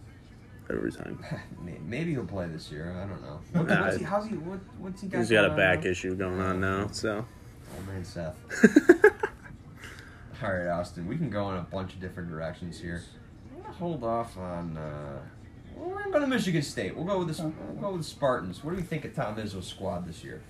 Every 0.72 0.92
time. 0.92 1.24
maybe 1.88 2.12
he'll 2.12 2.26
play 2.26 2.48
this 2.48 2.72
year. 2.72 2.92
I 2.96 3.08
don't 3.08 3.22
know. 3.22 3.40
What, 3.54 3.68
Nah, 3.68 3.82
what's 3.86 3.98
he, 3.98 4.04
how's 4.04 4.28
he? 4.28 4.36
What, 4.36 4.60
what's 4.80 5.02
he 5.02 5.08
got? 5.08 5.18
He's 5.20 5.30
got 5.30 5.46
a 5.46 5.50
going 5.50 5.52
on 5.52 5.58
back 5.58 5.84
now? 5.84 5.90
issue 5.90 6.16
going 6.16 6.40
on 6.42 6.62
now, 6.62 6.88
so. 6.92 7.26
Oh 7.78 7.92
man, 7.92 8.04
Seth. 8.04 8.36
All 10.44 10.54
right, 10.54 10.68
Austin. 10.68 11.08
We 11.08 11.18
can 11.18 11.30
go 11.30 11.50
in 11.52 11.58
a 11.58 11.62
bunch 11.62 11.94
of 11.94 12.00
different 12.00 12.30
directions 12.30 12.80
here. 12.80 13.04
I'm 13.56 13.62
gonna 13.62 13.74
hold 13.74 14.04
off 14.04 14.38
on. 14.38 14.78
Uh, 14.78 15.20
we're 15.76 15.98
gonna 16.00 16.12
go 16.12 16.20
to 16.20 16.28
Michigan 16.28 16.62
State. 16.62 16.96
We'll 16.96 17.06
go 17.06 17.20
with 17.24 17.36
the 17.36 17.44
we'll 17.44 17.82
go 17.82 17.92
with 17.92 18.02
the 18.02 18.08
Spartans. 18.08 18.64
What 18.64 18.72
do 18.72 18.78
we 18.78 18.84
think 18.84 19.06
of 19.06 19.14
Tom 19.14 19.36
Izzo's 19.36 19.68
squad 19.68 20.08
this 20.08 20.24
year? 20.24 20.42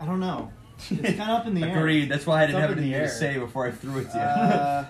I 0.00 0.06
don't 0.06 0.20
know. 0.20 0.52
It's 0.90 1.18
kind 1.18 1.30
of 1.30 1.40
up 1.40 1.46
in 1.46 1.54
the 1.54 1.62
air. 1.64 1.78
Agreed. 1.78 2.08
That's 2.08 2.26
why 2.26 2.42
I 2.42 2.46
didn't 2.46 2.62
It's 2.62 2.68
have 2.68 2.78
anything 2.78 3.00
to 3.00 3.08
say 3.08 3.38
before 3.38 3.66
I 3.66 3.70
threw 3.72 3.98
it 3.98 4.10
to 4.12 4.16
you. 4.16 4.22
Uh, 4.22 4.86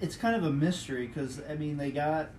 it's 0.00 0.16
kind 0.16 0.36
of 0.36 0.44
a 0.44 0.50
mystery 0.50 1.06
because 1.06 1.40
I 1.48 1.54
mean 1.54 1.76
they 1.76 1.90
got 1.90 2.30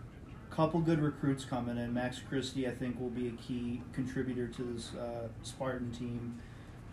a 0.52 0.56
couple 0.56 0.80
good 0.80 1.02
recruits 1.02 1.46
coming 1.46 1.78
in. 1.78 1.94
Max 1.94 2.20
Christie, 2.20 2.68
I 2.68 2.72
think, 2.72 3.00
will 3.00 3.10
be 3.10 3.28
a 3.28 3.32
key 3.32 3.82
contributor 3.94 4.48
to 4.48 4.64
this 4.74 4.92
uh, 4.96 5.28
Spartan 5.44 5.92
team. 5.92 6.40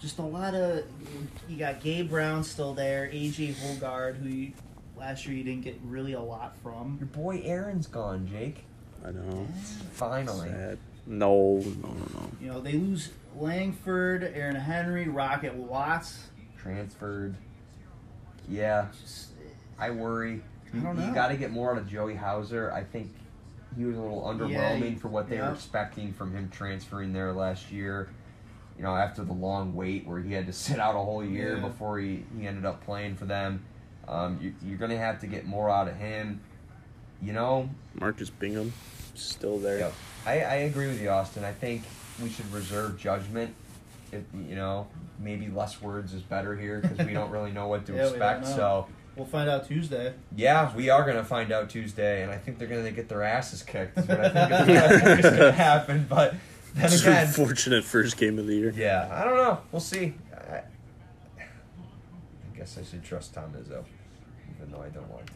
Just 0.00 0.18
a 0.18 0.22
lot 0.22 0.54
of 0.54 0.84
you 1.48 1.56
got 1.58 1.82
Gabe 1.82 2.08
Brown 2.08 2.42
still 2.42 2.74
there, 2.74 3.08
AJ 3.12 3.54
Hoggard, 3.54 4.16
who 4.16 4.28
you, 4.28 4.52
last 4.96 5.26
year 5.26 5.36
you 5.36 5.44
didn't 5.44 5.62
get 5.62 5.78
really 5.84 6.14
a 6.14 6.20
lot 6.20 6.56
from. 6.62 6.96
Your 6.98 7.08
boy 7.08 7.42
Aaron's 7.44 7.86
gone, 7.86 8.26
Jake. 8.26 8.64
I 9.04 9.12
know. 9.12 9.46
Finally. 9.92 10.48
Sad. 10.48 10.78
No, 11.06 11.58
no, 11.58 11.88
no, 11.88 12.06
no. 12.14 12.30
You 12.40 12.46
know 12.48 12.60
they 12.62 12.72
lose 12.72 13.10
Langford, 13.36 14.24
Aaron 14.34 14.56
Henry, 14.56 15.08
Rocket 15.08 15.54
Watts. 15.54 16.28
Transferred. 16.58 17.34
Yeah, 18.48 18.86
Just, 19.00 19.28
I 19.78 19.90
worry. 19.90 20.42
I 20.72 20.78
don't 20.78 21.00
You 21.00 21.14
got 21.14 21.28
to 21.28 21.36
get 21.36 21.50
more 21.50 21.72
out 21.72 21.78
of 21.78 21.88
Joey 21.88 22.14
Hauser. 22.14 22.72
I 22.72 22.82
think 22.84 23.10
he 23.76 23.84
was 23.84 23.96
a 23.96 24.00
little 24.00 24.22
underwhelming 24.22 24.90
he- 24.90 24.94
for 24.96 25.08
what 25.08 25.28
they 25.28 25.36
yeah. 25.36 25.48
were 25.48 25.54
expecting 25.54 26.12
from 26.12 26.32
him 26.34 26.48
transferring 26.50 27.12
there 27.12 27.32
last 27.32 27.70
year. 27.70 28.08
You 28.76 28.82
know, 28.82 28.94
after 28.96 29.22
the 29.24 29.32
long 29.32 29.74
wait 29.74 30.06
where 30.06 30.20
he 30.20 30.32
had 30.32 30.46
to 30.46 30.52
sit 30.54 30.78
out 30.78 30.94
a 30.94 30.98
whole 30.98 31.24
year 31.24 31.56
Yeah. 31.56 31.68
before 31.68 31.98
he, 31.98 32.24
he 32.38 32.46
ended 32.46 32.64
up 32.64 32.84
playing 32.84 33.16
for 33.16 33.24
them. 33.24 33.64
Um, 34.08 34.38
you, 34.42 34.54
you're 34.62 34.78
going 34.78 34.90
to 34.90 34.98
have 34.98 35.20
to 35.20 35.26
get 35.26 35.46
more 35.46 35.70
out 35.70 35.88
of 35.88 35.96
him. 35.96 36.40
You 37.22 37.32
know, 37.32 37.70
Marcus 37.94 38.28
Bingham, 38.28 38.72
still 39.14 39.58
there. 39.58 39.78
Yep. 39.78 39.94
I, 40.26 40.32
I 40.40 40.54
agree 40.56 40.88
with 40.88 41.00
you, 41.00 41.08
Austin. 41.08 41.44
I 41.44 41.52
think 41.52 41.82
we 42.22 42.28
should 42.30 42.50
reserve 42.52 42.98
judgment. 42.98 43.54
If, 44.12 44.22
you 44.48 44.54
know, 44.54 44.86
maybe 45.18 45.48
less 45.48 45.82
words 45.82 46.12
is 46.14 46.22
better 46.22 46.56
here 46.56 46.80
because 46.80 47.04
we 47.06 47.12
don't 47.12 47.30
really 47.30 47.50
know 47.50 47.66
what 47.68 47.84
to 47.86 47.92
Yeah, 47.96 48.08
expect. 48.08 48.42
know. 48.44 48.56
So, 48.56 48.86
We'll 49.16 49.26
find 49.26 49.48
out 49.48 49.68
Tuesday. 49.68 50.12
yeah, 50.34 50.74
we 50.74 50.90
are 50.90 51.04
going 51.04 51.16
to 51.16 51.22
find 51.24 51.52
out 51.52 51.70
Tuesday, 51.70 52.24
and 52.24 52.32
I 52.32 52.36
think 52.36 52.58
they're 52.58 52.66
going 52.66 52.84
to 52.84 52.90
get 52.90 53.08
their 53.08 53.22
asses 53.22 53.62
kicked. 53.62 53.96
Is 53.96 54.08
what 54.08 54.20
I 54.20 54.28
think 54.28 54.50
is, 54.70 54.76
I 54.82 54.98
think 54.98 55.18
is 55.20 55.24
going 55.26 55.36
to 55.38 55.52
happen. 55.52 56.06
But 56.08 56.34
then 56.74 56.86
It's 56.86 57.00
again, 57.02 57.26
unfortunate 57.28 57.84
first 57.84 58.16
game 58.16 58.40
of 58.40 58.48
the 58.48 58.54
year. 58.56 58.72
yeah, 58.76 59.08
I 59.12 59.22
don't 59.24 59.36
know. 59.36 59.60
We'll 59.70 59.78
see. 59.80 60.14
I, 60.36 60.56
I 61.42 62.56
guess 62.56 62.76
I 62.76 62.82
should 62.82 63.04
trust 63.04 63.34
Tom 63.34 63.52
Izzo, 63.52 63.84
even 64.56 64.72
though 64.72 64.82
I 64.82 64.88
don't 64.88 65.08
want 65.10 65.30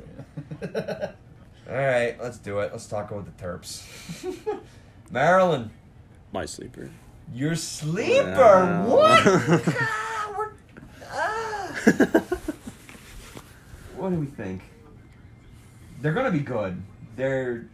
to. 0.72 1.14
All 1.70 1.76
right, 1.76 2.20
let's 2.20 2.39
do 2.39 2.59
it. 2.59 2.72
Let's 2.72 2.87
talk 2.87 3.12
about 3.12 3.26
the 3.26 3.45
Terps. 3.45 3.85
Maryland. 5.12 5.70
My 6.33 6.45
sleeper. 6.45 6.91
Your 7.33 7.55
sleeper? 7.55 8.24
Yeah. 8.24 8.85
What? 8.85 9.24
We're- 10.37 10.53
ah. 11.11 11.74
what 13.97 14.11
do 14.11 14.16
we 14.16 14.26
think? 14.26 14.62
They're 16.01 16.12
gonna 16.12 16.31
be 16.31 16.41
good. 16.41 16.81
They're 17.16 17.66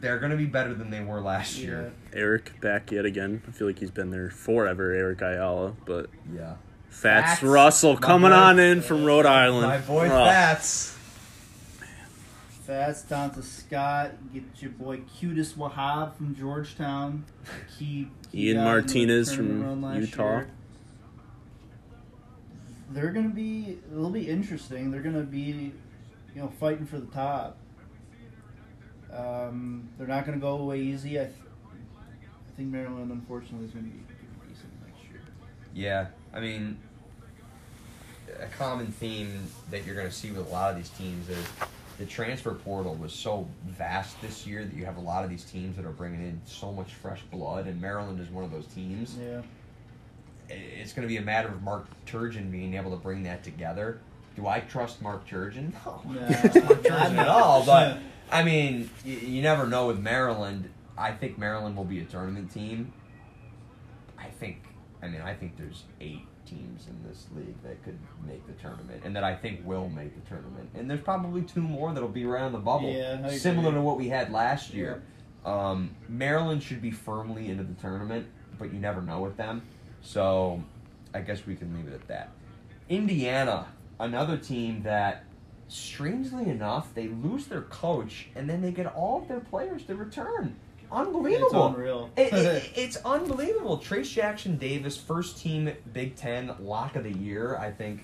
they're 0.00 0.18
gonna 0.18 0.36
be 0.36 0.46
better 0.46 0.74
than 0.74 0.90
they 0.90 1.00
were 1.02 1.20
last 1.20 1.56
year. 1.58 1.92
Eric 2.12 2.60
back 2.60 2.92
yet 2.92 3.04
again. 3.04 3.42
I 3.48 3.50
feel 3.50 3.66
like 3.66 3.78
he's 3.80 3.90
been 3.90 4.10
there 4.10 4.30
forever, 4.30 4.92
Eric 4.92 5.20
Ayala. 5.22 5.74
But 5.84 6.10
Yeah. 6.32 6.54
Fatts, 6.88 7.30
Fatts, 7.30 7.42
Russell 7.42 7.96
coming 7.96 8.30
boy. 8.30 8.36
on 8.36 8.58
in 8.58 8.80
from 8.82 9.04
Rhode 9.04 9.26
Island. 9.26 9.66
My 9.66 9.78
boy 9.78 10.06
Oh, 10.06 10.08
Fatts. 10.10 10.96
Fatts 12.68 13.00
down 13.00 13.30
to 13.30 13.42
Scott. 13.42 14.10
Get 14.30 14.42
your 14.56 14.72
boy 14.72 14.98
Qudus 15.18 15.54
Wahab 15.54 16.14
from 16.16 16.36
Georgetown. 16.36 17.24
Key, 17.78 18.08
key 18.30 18.48
Ian 18.48 18.56
guy 18.56 18.60
in 18.60 18.66
the 18.66 18.70
Martinez 18.70 19.32
from 19.32 19.94
Utah. 19.94 20.22
year. 20.22 20.50
They're 22.90 23.10
gonna 23.10 23.30
be. 23.30 23.78
It'll 23.90 24.10
be 24.10 24.28
interesting. 24.28 24.90
They're 24.90 25.00
gonna 25.00 25.22
be, 25.22 25.72
you 26.34 26.42
know, 26.42 26.52
fighting 26.60 26.84
for 26.84 26.98
the 27.00 27.06
top. 27.06 27.56
Um, 29.10 29.88
they're 29.96 30.06
not 30.06 30.26
gonna 30.26 30.36
go 30.36 30.58
away 30.58 30.80
easy. 30.80 31.18
I, 31.18 31.24
th- 31.24 31.34
I 31.66 32.56
think 32.58 32.68
Maryland, 32.68 33.10
unfortunately, 33.10 33.64
is 33.68 33.72
gonna 33.72 33.84
be 33.84 34.02
decent 34.46 34.70
next 34.86 35.10
year. 35.10 35.22
Yeah, 35.72 36.08
I 36.34 36.40
mean, 36.40 36.76
a 38.38 38.46
common 38.58 38.88
theme 38.88 39.44
that 39.70 39.86
you're 39.86 39.94
going 39.94 40.08
to 40.08 40.12
see 40.12 40.30
with 40.30 40.46
a 40.46 40.50
lot 40.50 40.70
of 40.70 40.76
these 40.76 40.90
teams 40.90 41.28
is 41.28 41.46
the 41.98 42.06
transfer 42.06 42.54
portal 42.54 42.94
was 42.94 43.12
so 43.12 43.46
vast 43.66 44.20
this 44.22 44.46
year 44.46 44.64
that 44.64 44.74
you 44.74 44.84
have 44.84 44.96
a 44.96 45.00
lot 45.00 45.24
of 45.24 45.30
these 45.30 45.44
teams 45.44 45.76
that 45.76 45.84
are 45.84 45.90
bringing 45.90 46.20
in 46.22 46.40
so 46.44 46.72
much 46.72 46.94
fresh 46.94 47.20
blood, 47.32 47.66
and 47.66 47.80
Maryland 47.80 48.20
is 48.20 48.28
one 48.28 48.44
of 48.44 48.52
those 48.52 48.66
teams. 48.66 49.16
Yeah. 49.20 49.42
It's 50.48 50.92
going 50.92 51.06
to 51.06 51.08
be 51.08 51.18
a 51.18 51.22
matter 51.22 51.48
of 51.48 51.62
Mark 51.62 51.86
Turgeon 52.06 52.50
being 52.50 52.74
able 52.74 52.92
to 52.92 52.96
bring 52.96 53.24
that 53.24 53.42
together. 53.42 53.98
Do 54.36 54.46
I 54.46 54.60
trust 54.60 55.02
Mark 55.02 55.28
Turgeon? 55.28 55.72
No, 55.84 56.00
No, 56.06 56.20
I 56.20 56.30
don't 56.30 56.82
Turgeon 56.84 57.18
at 57.18 57.28
all. 57.28 57.66
But 57.66 57.98
I 58.30 58.44
mean, 58.44 58.88
you, 59.04 59.16
you 59.16 59.42
never 59.42 59.66
know 59.66 59.88
with 59.88 59.98
Maryland. 59.98 60.70
I 60.96 61.10
think 61.12 61.36
Maryland 61.36 61.76
will 61.76 61.84
be 61.84 62.00
a 62.00 62.04
tournament 62.04 62.52
team. 62.52 62.92
I 64.16 64.26
think. 64.26 64.62
I 65.02 65.08
mean, 65.08 65.20
I 65.20 65.34
think 65.34 65.56
there's 65.56 65.82
eight 66.00 66.26
teams 66.48 66.86
in 66.86 67.08
this 67.08 67.26
league 67.36 67.60
that 67.62 67.82
could 67.84 67.98
make 68.26 68.46
the 68.46 68.52
tournament, 68.54 69.02
and 69.04 69.14
that 69.16 69.24
I 69.24 69.34
think 69.34 69.60
will 69.64 69.88
make 69.88 70.14
the 70.14 70.28
tournament. 70.28 70.70
And 70.74 70.90
there's 70.90 71.00
probably 71.00 71.42
two 71.42 71.60
more 71.60 71.92
that'll 71.92 72.08
be 72.08 72.24
around 72.24 72.52
the 72.52 72.58
bubble, 72.58 72.90
Yeah, 72.90 73.28
similar 73.30 73.72
to 73.72 73.80
what 73.80 73.96
we 73.96 74.08
had 74.08 74.32
last 74.32 74.72
year. 74.72 75.02
Um, 75.44 75.94
Maryland 76.08 76.62
should 76.62 76.82
be 76.82 76.90
firmly 76.90 77.48
into 77.48 77.62
the 77.64 77.74
tournament, 77.80 78.26
but 78.58 78.72
you 78.72 78.78
never 78.80 79.00
know 79.00 79.20
with 79.20 79.36
them. 79.36 79.62
So 80.02 80.62
I 81.14 81.20
guess 81.20 81.46
we 81.46 81.54
can 81.56 81.74
leave 81.74 81.88
it 81.88 81.94
at 81.94 82.06
that. 82.08 82.30
Indiana, 82.88 83.66
another 84.00 84.36
team 84.36 84.82
that, 84.82 85.24
strangely 85.68 86.48
enough, 86.48 86.94
they 86.94 87.08
lose 87.08 87.46
their 87.46 87.62
coach 87.62 88.28
and 88.34 88.48
then 88.48 88.62
they 88.62 88.72
get 88.72 88.86
all 88.86 89.22
of 89.22 89.28
their 89.28 89.40
players 89.40 89.84
to 89.84 89.94
return. 89.94 90.56
Unbelievable. 90.90 91.46
It's 91.68 91.76
unreal. 91.76 92.10
It- 92.16 92.32
it- 92.32 92.72
it's 92.76 92.96
unbelievable. 93.04 93.78
Trayce 93.78 94.12
Jackson 94.12 94.56
Davis, 94.56 94.96
first 94.96 95.38
team 95.38 95.70
Big 95.92 96.16
Ten 96.16 96.54
lock 96.60 96.96
of 96.96 97.04
the 97.04 97.12
year, 97.12 97.56
I 97.56 97.70
think 97.70 98.02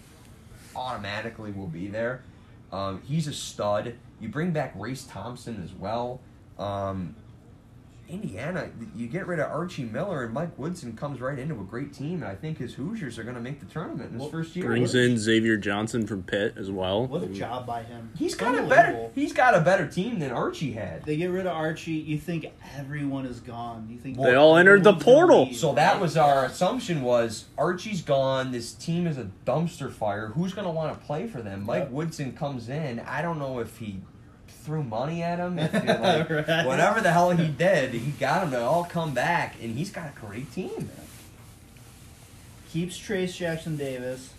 automatically 0.77 1.53
will 1.53 1.67
be 1.69 1.89
there. 1.89 2.23
Um, 2.73 3.01
he's 3.07 3.27
a 3.29 3.33
stud. 3.33 3.95
You 4.21 4.29
bring 4.29 4.51
back 4.51 4.73
Race 4.77 5.05
Thompson 5.05 5.63
as 5.65 5.73
well. 5.73 6.21
Um, 6.59 7.15
Indiana, 8.09 8.69
you 8.95 9.07
get 9.07 9.27
rid 9.27 9.39
of 9.39 9.51
Archie 9.51 9.85
Miller 9.85 10.25
and 10.25 10.35
Mike 10.35 10.59
Woodson 10.59 10.95
comes 10.97 11.21
right 11.21 11.39
into 11.39 11.55
a 11.55 11.65
great 11.65 11.93
team, 11.93 12.23
and 12.23 12.25
I 12.25 12.35
think 12.35 12.59
his 12.59 12.75
Hoosiers 12.75 13.19
are 13.19 13.23
going 13.23 13.35
to 13.35 13.41
make 13.41 13.61
the 13.61 13.67
tournament 13.67 14.09
in 14.09 14.13
his 14.15 14.21
Well, 14.21 14.31
first 14.31 14.55
year. 14.55 14.67
Brings 14.67 14.95
in 14.95 15.17
Xavier 15.19 15.57
Johnson 15.57 16.07
from 16.07 16.23
Pitt 16.23 16.55
as 16.57 16.71
well. 16.71 17.07
What 17.07 17.23
a 17.23 17.27
job 17.29 17.67
by 17.67 17.83
him. 17.83 18.11
He's 18.17 18.35
got 18.35 18.59
a 18.59 18.63
better. 18.63 19.11
He's 19.15 19.33
got 19.33 19.55
a 19.55 19.61
better 19.61 19.87
team 19.87 20.19
than 20.19 20.31
Archie 20.33 20.73
had. 20.73 21.05
They 21.05 21.17
get 21.17 21.27
rid 21.31 21.47
of 21.47 21.53
Archie. 21.57 21.93
You 21.93 22.19
think 22.19 22.47
everyone 22.79 23.27
is 23.27 23.41
gone. 23.41 23.87
You 23.91 23.99
think 23.99 24.19
They 24.19 24.35
all 24.35 24.57
entered 24.57 24.85
the 24.85 24.95
portal. 24.95 25.47
leave. 25.47 25.57
So 25.57 25.75
that 25.75 26.01
was 26.01 26.17
our 26.17 26.45
assumption 26.45 27.03
was 27.03 27.47
Archie's 27.57 28.03
gone. 28.03 28.53
This 28.53 28.73
team 28.73 29.07
is 29.07 29.19
a 29.19 29.31
dumpster 29.47 29.91
fire. 29.91 30.29
Who's 30.29 30.53
going 30.53 30.67
to 30.67 30.71
want 30.73 30.99
to 30.99 31.07
play 31.07 31.27
for 31.27 31.41
them? 31.43 31.65
Mike 31.65 31.85
Yep. 31.85 31.91
Woodson 31.91 32.33
comes 32.33 32.69
in. 32.69 33.01
I 33.01 33.23
don't 33.23 33.39
know 33.39 33.59
if 33.61 33.79
he 33.79 34.01
threw 34.65 34.83
money 34.83 35.23
at 35.23 35.39
him. 35.39 35.59
If 35.59 35.73
like, 35.75 36.31
Right. 36.31 36.67
Whatever 36.67 37.01
the 37.01 37.13
hell 37.13 37.31
he 37.31 37.49
did, 37.49 37.93
he 37.93 38.11
got 38.13 38.41
them 38.41 38.53
to 38.53 38.61
all 38.63 38.85
come 38.85 39.13
back, 39.13 39.57
and 39.61 39.77
he's 39.77 39.91
got 39.91 40.11
a 40.17 40.21
great 40.21 40.51
team. 40.53 40.91
keeps 42.73 42.99
Trayce 42.99 43.37
Jackson 43.37 43.77
Davis, 43.77 44.33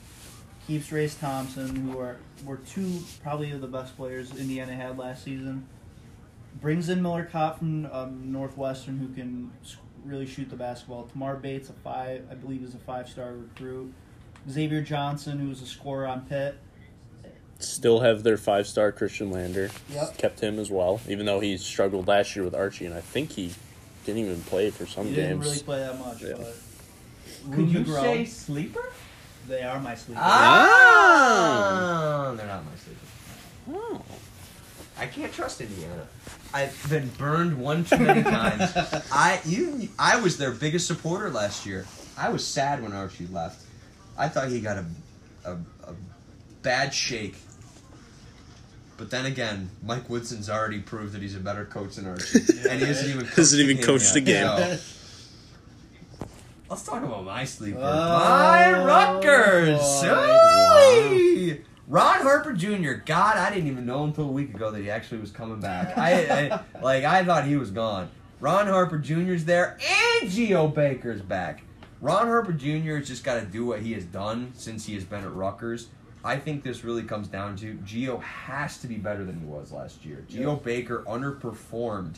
keeps 0.68 0.92
Race 0.92 1.16
Thompson, 1.16 1.76
who 1.76 2.00
are 2.00 2.18
were 2.44 2.58
two 2.58 3.00
probably 3.24 3.52
of 3.52 3.62
the 3.62 3.68
best 3.68 3.96
players 3.96 4.32
Indiana 4.36 4.74
had 4.74 4.98
last 4.98 5.24
season. 5.24 5.68
Brings 6.62 6.90
in 6.90 7.02
Miller 7.02 7.26
Kopp 7.26 7.60
from 7.60 7.86
um, 7.92 8.32
Northwestern, 8.32 8.98
who 8.98 9.10
can 9.10 9.52
really 10.04 10.26
shoot 10.26 10.50
the 10.50 10.56
basketball. 10.56 11.04
Tamar 11.04 11.36
Bates, 11.36 11.70
a 11.70 11.74
five, 11.74 12.26
I 12.32 12.36
believe, 12.36 12.64
is 12.64 12.74
a 12.76 12.80
five-star 12.80 13.34
recruit. 13.34 13.94
Xavier 14.50 14.82
Johnson, 14.82 15.40
who 15.40 15.50
was 15.50 15.62
a 15.62 15.66
scorer 15.66 16.08
on 16.08 16.22
Pitt. 16.22 16.58
Still 17.60 18.02
have 18.02 18.24
their 18.24 18.38
five 18.38 18.68
star 18.68 18.92
Khristian 18.92 19.32
Lander. 19.32 19.72
Yep. 19.92 20.18
Kept 20.18 20.40
him 20.42 20.60
as 20.60 20.70
well, 20.70 21.00
even 21.08 21.26
though 21.26 21.40
he 21.40 21.58
struggled 21.58 22.08
last 22.08 22.36
year 22.36 22.44
with 22.46 22.54
Archie, 22.54 22.86
and 22.86 22.94
I 22.94 23.02
think 23.02 23.32
he 23.32 23.54
didn't 24.06 24.22
even 24.24 24.42
play 24.44 24.70
for 24.72 24.86
some 24.86 25.08
He 25.08 25.16
didn't 25.16 25.40
really 25.40 25.60
play 25.60 25.80
that 25.80 25.98
much, 26.00 26.22
Yeah. 26.22 26.34
but 26.38 26.56
Could 27.56 27.70
you 27.70 27.84
Grell, 27.84 28.04
say 28.04 28.26
sleeper? 28.26 28.92
they 29.48 29.64
are 29.64 29.80
my 29.80 29.96
sleeper. 29.96 30.20
Ah, 30.24 32.34
they're 32.36 32.48
not 32.48 32.64
my 32.66 32.72
sleeper. 32.76 33.00
Oh. 33.74 34.02
I 34.98 35.08
can't 35.08 35.34
trust 35.34 35.60
Indiana. 35.62 36.08
I've 36.54 36.86
been 36.90 37.10
burned 37.18 37.58
one 37.58 37.84
too 37.84 37.98
many 37.98 38.24
times. 38.24 38.72
I 39.12 39.42
you 39.46 39.90
I 40.00 40.20
was 40.22 40.38
their 40.38 40.52
biggest 40.52 40.88
supporter 40.88 41.30
last 41.30 41.66
year. 41.66 41.86
I 42.18 42.30
was 42.30 42.46
sad 42.48 42.82
when 42.82 42.94
Archie 42.94 43.28
left. 43.28 43.62
I 44.18 44.30
thought 44.30 44.48
he 44.50 44.62
got 44.62 44.78
a 44.78 44.86
a, 45.44 45.54
a 45.54 45.58
bad 46.66 46.94
shake. 46.94 47.36
But 48.98 49.10
then 49.12 49.26
again, 49.26 49.70
Mike 49.84 50.10
Woodson's 50.10 50.50
already 50.50 50.80
proved 50.80 51.14
that 51.14 51.22
he's 51.22 51.36
a 51.36 51.40
better 51.40 51.64
coach 51.66 51.96
than 51.96 52.08
Archie, 52.08 52.40
and 52.70 52.80
he 52.82 52.86
hasn't 52.88 53.10
even 53.10 53.22
coached 53.26 53.36
Hasn't 53.38 53.62
even 53.62 53.82
coached 53.84 54.14
the 54.14 54.22
game. 54.22 54.46
so- 54.48 54.78
Let's 56.70 56.84
talk 56.84 57.04
about 57.04 57.24
my 57.24 57.46
sleeper. 57.46 57.78
Oh, 57.80 57.84
my 57.84 58.84
Rutgers. 58.84 60.04
Ron 61.88 62.22
Harper 62.22 62.54
Jr. 62.54 62.94
God, 63.06 63.38
I 63.38 63.52
didn't 63.54 63.68
even 63.70 63.86
know 63.86 64.04
until 64.06 64.24
a 64.24 64.32
week 64.32 64.52
ago 64.56 64.72
that 64.72 64.82
he 64.82 64.90
actually 64.90 65.20
was 65.22 65.30
coming 65.30 65.60
back. 65.60 65.96
I, 65.96 66.50
I 66.56 66.60
like 66.82 67.04
I 67.04 67.24
thought 67.24 67.46
he 67.46 67.56
was 67.58 67.70
gone. 67.70 68.10
Ron 68.40 68.66
Harper 68.68 68.98
Jr.'s 68.98 69.46
there, 69.46 69.78
and 70.22 70.30
Geo 70.32 70.68
Baker's 70.68 71.22
back. 71.22 71.62
Ron 72.02 72.26
Harper 72.28 72.54
Jr. 72.54 72.96
has 72.98 73.08
just 73.08 73.24
got 73.24 73.40
to 73.40 73.46
do 73.46 73.64
what 73.66 73.82
he 73.82 73.94
has 73.94 74.04
done 74.04 74.52
since 74.56 74.88
he 74.88 74.96
has 74.96 75.04
been 75.04 75.24
at 75.24 75.34
Rutgers. 75.36 75.88
I 76.26 76.38
think 76.38 76.64
this 76.64 76.84
really 76.84 77.04
comes 77.04 77.28
down 77.28 77.56
to 77.58 77.76
Geo 77.76 78.18
has 78.18 78.80
to 78.80 78.88
be 78.88 78.96
better 78.96 79.24
than 79.24 79.40
he 79.40 79.46
was 79.46 79.72
last 79.72 80.04
year. 80.04 80.26
Geo. 80.28 80.56
Baker 80.56 81.04
underperformed. 81.08 82.16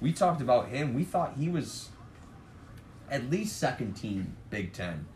We 0.00 0.12
talked 0.12 0.40
about 0.40 0.68
him. 0.68 0.94
We 0.94 1.02
thought 1.02 1.34
he 1.36 1.48
was 1.48 1.88
at 3.10 3.28
least 3.30 3.56
second 3.58 3.94
team 3.94 4.36
Big 4.48 4.72
Ten. 4.72 5.06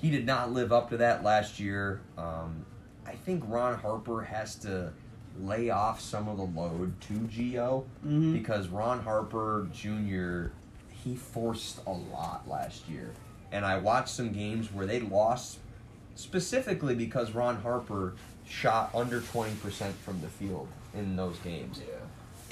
He 0.00 0.10
did 0.10 0.24
not 0.26 0.52
live 0.52 0.72
up 0.72 0.90
to 0.90 0.96
that 0.98 1.24
last 1.24 1.58
year. 1.58 2.00
Um, 2.16 2.64
I 3.04 3.12
think 3.12 3.42
Ron 3.48 3.78
Harper 3.78 4.22
has 4.22 4.54
to 4.56 4.92
lay 5.40 5.70
off 5.70 6.00
some 6.00 6.28
of 6.28 6.36
the 6.36 6.44
load 6.44 7.00
to 7.00 7.14
Geo 7.26 7.84
Mhm. 8.06 8.32
because 8.32 8.68
Ron 8.68 9.00
Harper 9.00 9.66
Jr. 9.72 10.52
he 10.90 11.16
forced 11.16 11.80
a 11.86 11.90
lot 11.92 12.46
last 12.48 12.88
year, 12.88 13.10
and 13.50 13.64
I 13.64 13.78
watched 13.78 14.10
some 14.10 14.30
games 14.32 14.72
where 14.72 14.86
they 14.86 15.00
lost 15.00 15.58
specifically 16.14 16.94
because 16.94 17.32
Ron 17.32 17.56
Harper 17.62 18.14
shot 18.48 18.90
under 18.94 19.20
twenty 19.20 19.54
percent 19.56 19.94
from 19.96 20.20
the 20.20 20.28
field 20.28 20.68
in 20.94 21.16
those 21.16 21.38
games 21.38 21.80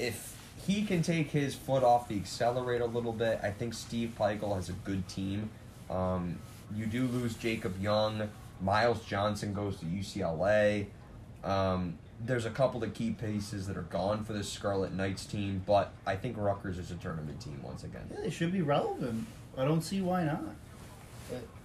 if 0.01 0.35
he 0.65 0.83
can 0.83 1.01
take 1.01 1.31
his 1.31 1.55
foot 1.55 1.83
off 1.83 2.07
the 2.07 2.15
accelerator 2.15 2.83
a 2.83 2.87
little 2.87 3.13
bit, 3.13 3.39
I 3.41 3.51
think 3.51 3.73
Steve 3.73 4.13
Pikiell 4.17 4.55
has 4.55 4.69
a 4.69 4.73
good 4.73 5.07
team. 5.07 5.49
Um, 5.89 6.39
you 6.75 6.85
do 6.85 7.07
lose 7.07 7.35
Jacob 7.35 7.81
Young. 7.81 8.29
Myles 8.61 9.03
Johnson 9.05 9.53
goes 9.53 9.77
to 9.77 9.85
UCLA. 9.85 10.87
Um, 11.43 11.97
there's 12.23 12.45
a 12.45 12.51
couple 12.51 12.83
of 12.83 12.93
key 12.93 13.11
pieces 13.11 13.65
that 13.67 13.77
are 13.77 13.83
gone 13.83 14.23
for 14.23 14.33
this 14.33 14.47
Scarlet 14.47 14.93
Knights 14.93 15.25
team, 15.25 15.63
but 15.65 15.91
I 16.05 16.15
think 16.15 16.37
Rutgers 16.37 16.77
is 16.77 16.91
a 16.91 16.95
tournament 16.95 17.41
team 17.41 17.59
once 17.63 17.83
again. 17.83 18.07
Yeah, 18.11 18.21
they 18.21 18.29
should 18.29 18.51
be 18.51 18.61
relevant. 18.61 19.25
I 19.57 19.65
don't 19.65 19.81
see 19.81 20.01
why 20.01 20.25
not. 20.25 20.43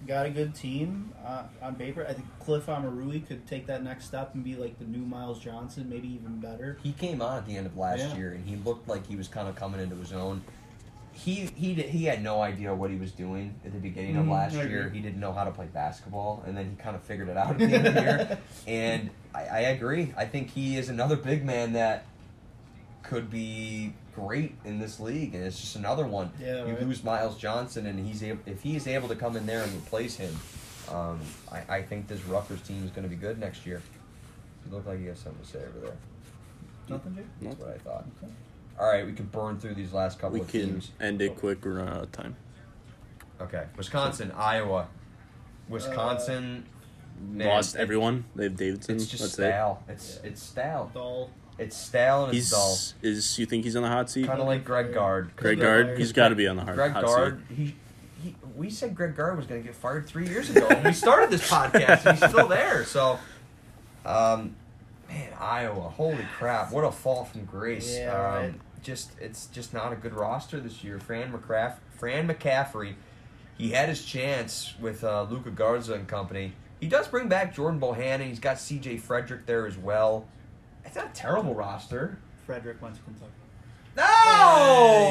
Got 0.07 0.25
a 0.25 0.29
good 0.29 0.55
team 0.55 1.11
uh, 1.25 1.43
on 1.61 1.75
paper. 1.75 2.05
I 2.07 2.13
think 2.13 2.25
Cliff 2.39 2.67
Omoruyi 2.67 3.27
could 3.27 3.45
take 3.47 3.67
that 3.67 3.83
next 3.83 4.05
step 4.05 4.33
and 4.35 4.43
be 4.43 4.55
like 4.55 4.77
the 4.79 4.85
new 4.85 4.99
Myles 5.05 5.39
Johnson, 5.39 5.89
maybe 5.89 6.07
even 6.13 6.39
better. 6.39 6.77
He 6.81 6.93
came 6.93 7.21
on 7.21 7.37
at 7.37 7.45
the 7.45 7.57
end 7.57 7.65
of 7.65 7.75
last 7.75 7.99
Yeah. 7.99 8.15
year, 8.15 8.31
and 8.31 8.47
he 8.47 8.55
looked 8.57 8.87
like 8.87 9.05
he 9.07 9.15
was 9.15 9.27
kind 9.27 9.47
of 9.47 9.55
coming 9.55 9.81
into 9.81 9.95
his 9.95 10.13
own. 10.13 10.41
He 11.11 11.49
he 11.55 11.73
did, 11.73 11.87
he 11.89 12.05
had 12.05 12.21
no 12.23 12.41
idea 12.41 12.73
what 12.73 12.91
he 12.91 12.95
was 12.97 13.11
doing 13.11 13.55
at 13.65 13.73
the 13.73 13.79
beginning 13.79 14.15
of 14.17 14.27
Mhm, 14.27 14.31
last 14.31 14.53
year. 14.55 14.89
He 14.89 14.99
didn't 15.01 15.19
know 15.19 15.33
how 15.33 15.43
to 15.45 15.51
play 15.51 15.65
basketball, 15.65 16.43
and 16.45 16.55
then 16.55 16.69
he 16.69 16.75
kind 16.75 16.95
of 16.95 17.01
figured 17.03 17.27
it 17.27 17.35
out 17.37 17.51
at 17.51 17.57
the 17.57 17.63
end 17.65 17.87
of 17.87 17.93
the 17.95 18.01
year. 18.01 18.37
And 18.67 19.09
I, 19.33 19.39
I 19.45 19.59
agree. 19.59 20.13
I 20.15 20.25
think 20.25 20.51
he 20.51 20.77
is 20.77 20.89
another 20.89 21.15
big 21.15 21.43
man 21.43 21.73
that 21.73 22.05
could 23.03 23.29
be 23.31 23.93
great 24.17 24.55
in 24.65 24.79
this 24.79 24.99
league, 24.99 25.35
and 25.35 25.43
it's 25.43 25.59
just 25.59 25.75
another 25.75 26.05
one. 26.05 26.31
Yeah, 26.41 26.65
you 26.65 26.73
right. 26.73 26.81
lose 26.81 27.03
Myles 27.03 27.37
Johnson, 27.37 27.85
and 27.85 27.99
he's 28.05 28.23
able, 28.23 28.39
if 28.45 28.61
he 28.63 28.75
is 28.75 28.87
able 28.87 29.07
to 29.09 29.15
come 29.15 29.35
in 29.37 29.45
there 29.45 29.61
and 29.63 29.71
replace 29.73 30.15
him, 30.15 30.35
um, 30.91 31.19
I, 31.51 31.77
I 31.77 31.81
think 31.83 32.07
this 32.07 32.23
Rutgers 32.25 32.61
team 32.61 32.83
is 32.83 32.89
going 32.91 33.03
to 33.03 33.09
be 33.09 33.15
good 33.15 33.39
next 33.39 33.65
year. 33.65 33.81
You 34.65 34.75
look 34.75 34.87
like 34.87 34.99
you 34.99 35.09
have 35.09 35.17
something 35.17 35.41
to 35.43 35.47
say 35.47 35.59
over 35.59 35.79
there. 35.87 35.95
Nothing, 36.89 37.15
Jay? 37.15 37.23
That's 37.41 37.59
what 37.59 37.69
I 37.69 37.77
thought. 37.77 38.05
Okay. 38.23 38.31
All 38.79 38.87
right, 38.91 39.05
we 39.05 39.13
can 39.13 39.25
burn 39.27 39.59
through 39.59 39.75
these 39.75 39.93
last 39.93 40.19
couple 40.19 40.35
We 40.35 40.41
of 40.41 40.47
can 40.47 40.61
teams. 40.61 40.91
end 40.99 41.21
it 41.21 41.35
quick. 41.35 41.63
We're 41.63 41.73
running 41.75 41.93
out 41.93 42.03
of 42.03 42.11
time. 42.11 42.35
Okay, 43.39 43.65
Wisconsin, 43.75 44.31
Iowa, 44.35 44.87
Wisconsin. 45.69 46.65
man, 47.21 47.47
Lost 47.47 47.75
it- 47.75 47.81
everyone. 47.81 48.25
They 48.35 48.45
have 48.45 48.55
Davison. 48.55 48.95
It's 48.95 49.05
just 49.07 49.21
That's 49.21 49.33
stale. 49.33 49.83
It's 49.87 50.19
Yeah. 50.23 50.29
it's 50.29 50.41
stale. 50.43 50.91
Dull. 50.93 51.29
It's 51.59 51.75
stale 51.75 52.25
and 52.25 52.37
it's 52.37 52.51
dull. 52.51 52.71
He's 52.71 52.93
is. 53.01 53.39
You 53.39 53.45
think 53.45 53.63
he's 53.63 53.75
on 53.75 53.83
the 53.83 53.89
hot 53.89 54.09
seat? 54.09 54.27
Kind 54.27 54.39
of 54.39 54.47
like 54.47 54.63
Greg 54.63 54.93
Gard. 54.93 55.31
Greg 55.35 55.57
Yeah, 55.57 55.63
Gard. 55.63 55.97
He's 55.97 56.11
got 56.13 56.29
to 56.29 56.35
be 56.35 56.47
on 56.47 56.55
the 56.55 56.63
hard, 56.63 56.75
Greg 56.75 56.91
hot 56.91 57.03
Gard. 57.05 57.41
seat. 57.49 57.55
He, 57.55 57.75
he. 58.23 58.35
We 58.55 58.69
said 58.69 58.95
Greg 58.95 59.15
Gard 59.15 59.37
was 59.37 59.45
going 59.47 59.61
to 59.61 59.65
get 59.67 59.75
fired 59.75 60.07
three 60.07 60.27
years 60.27 60.49
ago. 60.49 60.67
when 60.67 60.83
we 60.83 60.93
started 60.93 61.29
this 61.31 61.49
podcast, 61.49 62.05
and 62.05 62.17
he's 62.19 62.29
still 62.29 62.47
there. 62.47 62.83
So, 62.85 63.17
um, 64.05 64.55
man, 65.09 65.29
Iowa. 65.39 65.89
Holy 65.89 66.25
crap! 66.37 66.71
What 66.71 66.83
a 66.83 66.91
fall 66.91 67.25
from 67.25 67.45
grace. 67.45 67.97
Yeah, 67.97 68.11
um, 68.13 68.43
right. 68.43 68.53
Just 68.83 69.11
it's 69.19 69.47
just 69.47 69.73
not 69.73 69.91
a 69.91 69.95
good 69.95 70.13
roster 70.13 70.59
this 70.59 70.83
year. 70.83 70.99
Fran 70.99 71.31
McCraff, 71.31 71.77
Fran 71.97 72.27
McCaffery, 72.27 72.93
he 73.57 73.71
had 73.71 73.89
his 73.89 74.05
chance 74.05 74.73
with 74.79 75.03
uh, 75.03 75.23
Luka 75.29 75.49
Garza 75.49 75.95
and 75.95 76.07
company. 76.07 76.53
He 76.79 76.87
does 76.87 77.07
bring 77.07 77.27
back 77.27 77.55
Jordan 77.55 77.79
Bohannon. 77.79 78.27
He's 78.27 78.39
got 78.39 78.59
C.J. 78.59 78.97
Frederick 78.97 79.47
there 79.47 79.65
as 79.65 79.77
well. 79.77 80.27
It's 80.87 80.95
not 80.95 81.05
a 81.07 81.13
terrible 81.13 81.53
roster. 81.53 82.17
Frederick 82.45 82.81
went 82.81 82.95
to 82.95 83.01
Kentucky. 83.01 83.31
No, 83.97 84.03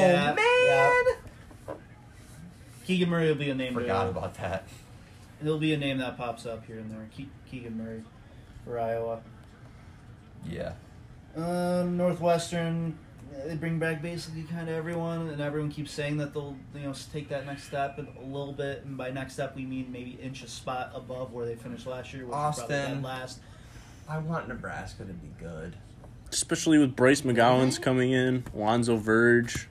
Yeah, 0.01 0.33
man. 0.33 1.77
Keegan 2.85 3.09
Murray 3.09 3.27
will 3.27 3.35
be 3.35 3.49
a 3.49 3.55
name. 3.55 3.77
I 3.77 3.81
forgot 3.81 4.03
to, 4.03 4.09
about 4.09 4.33
that. 4.35 4.63
He'll 5.43 5.59
be 5.59 5.73
a 5.73 5.77
name 5.77 5.97
that 5.99 6.17
pops 6.17 6.45
up 6.45 6.65
here 6.65 6.79
and 6.79 6.89
there. 6.89 7.07
Ke- 7.13 7.29
Keegan 7.49 7.77
Murray 7.77 8.01
for 8.63 8.79
Iowa. 8.79 9.19
Yeah. 10.45 10.73
Um, 11.35 11.97
Northwestern, 11.97 12.97
they 13.45 13.55
bring 13.55 13.77
back 13.77 14.01
basically 14.01 14.43
kind 14.43 14.69
of 14.69 14.75
everyone, 14.75 15.27
and 15.27 15.41
everyone 15.41 15.69
keeps 15.69 15.91
saying 15.91 16.17
that 16.17 16.33
they'll 16.33 16.55
you 16.73 16.81
know 16.81 16.93
take 17.13 17.29
that 17.29 17.45
next 17.45 17.65
step 17.65 17.99
a 17.99 18.25
little 18.25 18.53
bit. 18.53 18.85
And 18.85 18.97
by 18.97 19.11
next 19.11 19.33
step, 19.33 19.55
we 19.55 19.65
mean 19.65 19.91
maybe 19.91 20.17
inch 20.21 20.41
a 20.43 20.47
spot 20.47 20.91
above 20.95 21.33
where 21.33 21.45
they 21.45 21.55
finished 21.55 21.85
last 21.85 22.13
year, 22.13 22.23
which 22.23 22.31
was 22.31 22.57
probably 22.57 22.75
Austin. 22.77 23.01
last. 23.03 23.39
I 24.09 24.17
want 24.19 24.47
Nebraska 24.47 25.03
to 25.05 25.13
be 25.13 25.29
good. 25.39 25.75
Especially 26.31 26.77
with 26.77 26.95
Bryce 26.95 27.21
McGowens 27.21 27.81
coming 27.81 28.11
in, 28.11 28.43
Lonzo 28.53 28.97
Verge. 28.97 29.67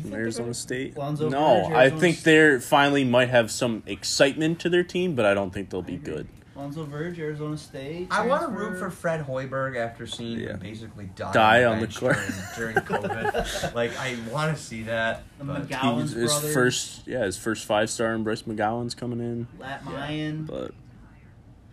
From 0.00 0.12
Arizona 0.12 0.54
State. 0.54 0.96
Lonzo 0.96 1.28
no, 1.28 1.62
Verge, 1.64 1.72
I 1.72 1.80
Arizona 1.82 2.00
think 2.00 2.20
they're 2.22 2.60
finally 2.60 3.02
might 3.04 3.30
have 3.30 3.50
some 3.50 3.82
excitement 3.86 4.60
to 4.60 4.68
their 4.68 4.84
team, 4.84 5.14
but 5.16 5.24
I 5.24 5.34
don't 5.34 5.52
think 5.52 5.70
they'll 5.70 5.82
be 5.82 5.94
agree. 5.96 6.14
good. 6.14 6.28
Lonzo 6.54 6.84
Verge, 6.84 7.18
Arizona 7.18 7.56
State. 7.56 8.06
I 8.10 8.24
want 8.26 8.42
to 8.42 8.46
transfer. 8.48 8.70
root 8.70 8.78
for 8.78 8.90
Fred 8.90 9.26
Hoiberg 9.26 9.76
after 9.76 10.06
seeing 10.06 10.38
Yeah. 10.40 10.50
him 10.50 10.58
basically 10.60 11.06
die, 11.16 11.32
Die 11.32 11.64
on 11.64 11.74
on 11.74 11.80
the, 11.80 11.86
the 11.86 11.86
bench 11.86 11.98
court. 12.00 12.16
during, 12.56 12.74
during 12.74 12.76
COVID. 12.86 13.74
like 13.74 13.96
I 13.98 14.16
want 14.30 14.56
to 14.56 14.62
see 14.62 14.82
that. 14.82 15.22
The 15.38 15.44
but- 15.44 15.62
McGowan- 15.62 15.68
He's- 15.68 15.82
Gowans 15.82 16.12
his 16.12 16.32
brothers. 16.32 16.54
first, 16.54 17.06
yeah, 17.06 17.24
his 17.24 17.36
first 17.38 17.64
five 17.64 17.90
star, 17.90 18.12
and 18.12 18.22
Bryce 18.22 18.42
McGowens 18.42 18.96
coming 18.96 19.18
in, 19.20 19.48
Lat 19.58 19.82
Yeah. 19.86 19.92
Mayen. 20.06 20.44
but 20.44 20.72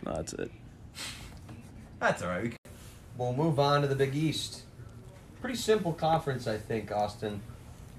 no, 0.04 0.14
that's 0.14 0.32
it. 0.32 0.50
That's 1.98 2.22
all 2.22 2.28
right. 2.28 2.42
We 2.42 2.48
can, 2.50 2.58
we'll 3.16 3.32
move 3.32 3.58
on 3.58 3.82
to 3.82 3.88
the 3.88 3.94
Big 3.94 4.14
East. 4.14 4.62
Pretty 5.40 5.56
simple 5.56 5.92
conference, 5.92 6.46
I 6.46 6.58
think, 6.58 6.92
Austin. 6.92 7.40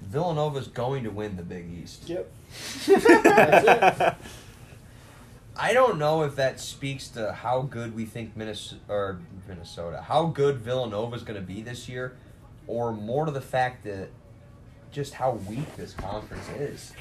Villanova's 0.02 0.68
going 0.68 1.04
to 1.04 1.10
win 1.10 1.36
the 1.36 1.42
Big 1.42 1.66
East. 1.70 2.08
Yep. 2.08 2.30
I 5.60 5.72
don't 5.72 5.98
know 5.98 6.22
if 6.22 6.36
that 6.36 6.60
speaks 6.60 7.08
to 7.08 7.32
how 7.32 7.62
good 7.62 7.96
we 7.96 8.04
think 8.04 8.36
Minnesota 8.36 8.80
or 8.88 9.18
Minnesota, 9.48 10.00
how 10.06 10.26
good 10.26 10.58
Villanova's 10.58 11.24
going 11.24 11.40
to 11.40 11.44
be 11.44 11.62
this 11.62 11.88
year, 11.88 12.16
or 12.68 12.92
more 12.92 13.26
to 13.26 13.32
the 13.32 13.40
fact 13.40 13.82
that 13.84 14.10
just 14.92 15.14
how 15.14 15.32
weak 15.48 15.74
this 15.76 15.94
conference 15.94 16.48
is 16.50 16.92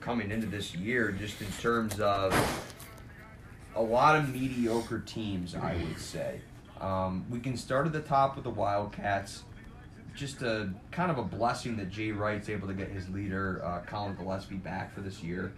coming 0.00 0.32
into 0.32 0.46
this 0.46 0.74
year, 0.74 1.12
just 1.12 1.40
in 1.40 1.46
terms 1.60 2.00
of 2.00 2.32
a 3.76 3.82
lot 3.82 4.16
of 4.16 4.32
mediocre 4.32 5.00
teams, 5.00 5.54
I 5.54 5.76
would 5.76 5.98
say. 5.98 6.40
Um, 6.80 7.24
we 7.30 7.40
can 7.40 7.56
start 7.56 7.86
at 7.86 7.92
the 7.92 8.00
top 8.00 8.34
with 8.36 8.44
the 8.44 8.50
Wildcats. 8.50 9.44
Just 10.14 10.42
a 10.42 10.72
kind 10.90 11.10
of 11.10 11.18
a 11.18 11.22
blessing 11.22 11.76
that 11.78 11.90
Jay 11.90 12.12
Wright's 12.12 12.48
able 12.48 12.68
to 12.68 12.74
get 12.74 12.88
his 12.88 13.08
leader, 13.08 13.60
uh, 13.64 13.80
Collin 13.80 14.14
Gillespie, 14.14 14.56
back 14.56 14.94
for 14.94 15.00
this 15.00 15.22
year. 15.22 15.52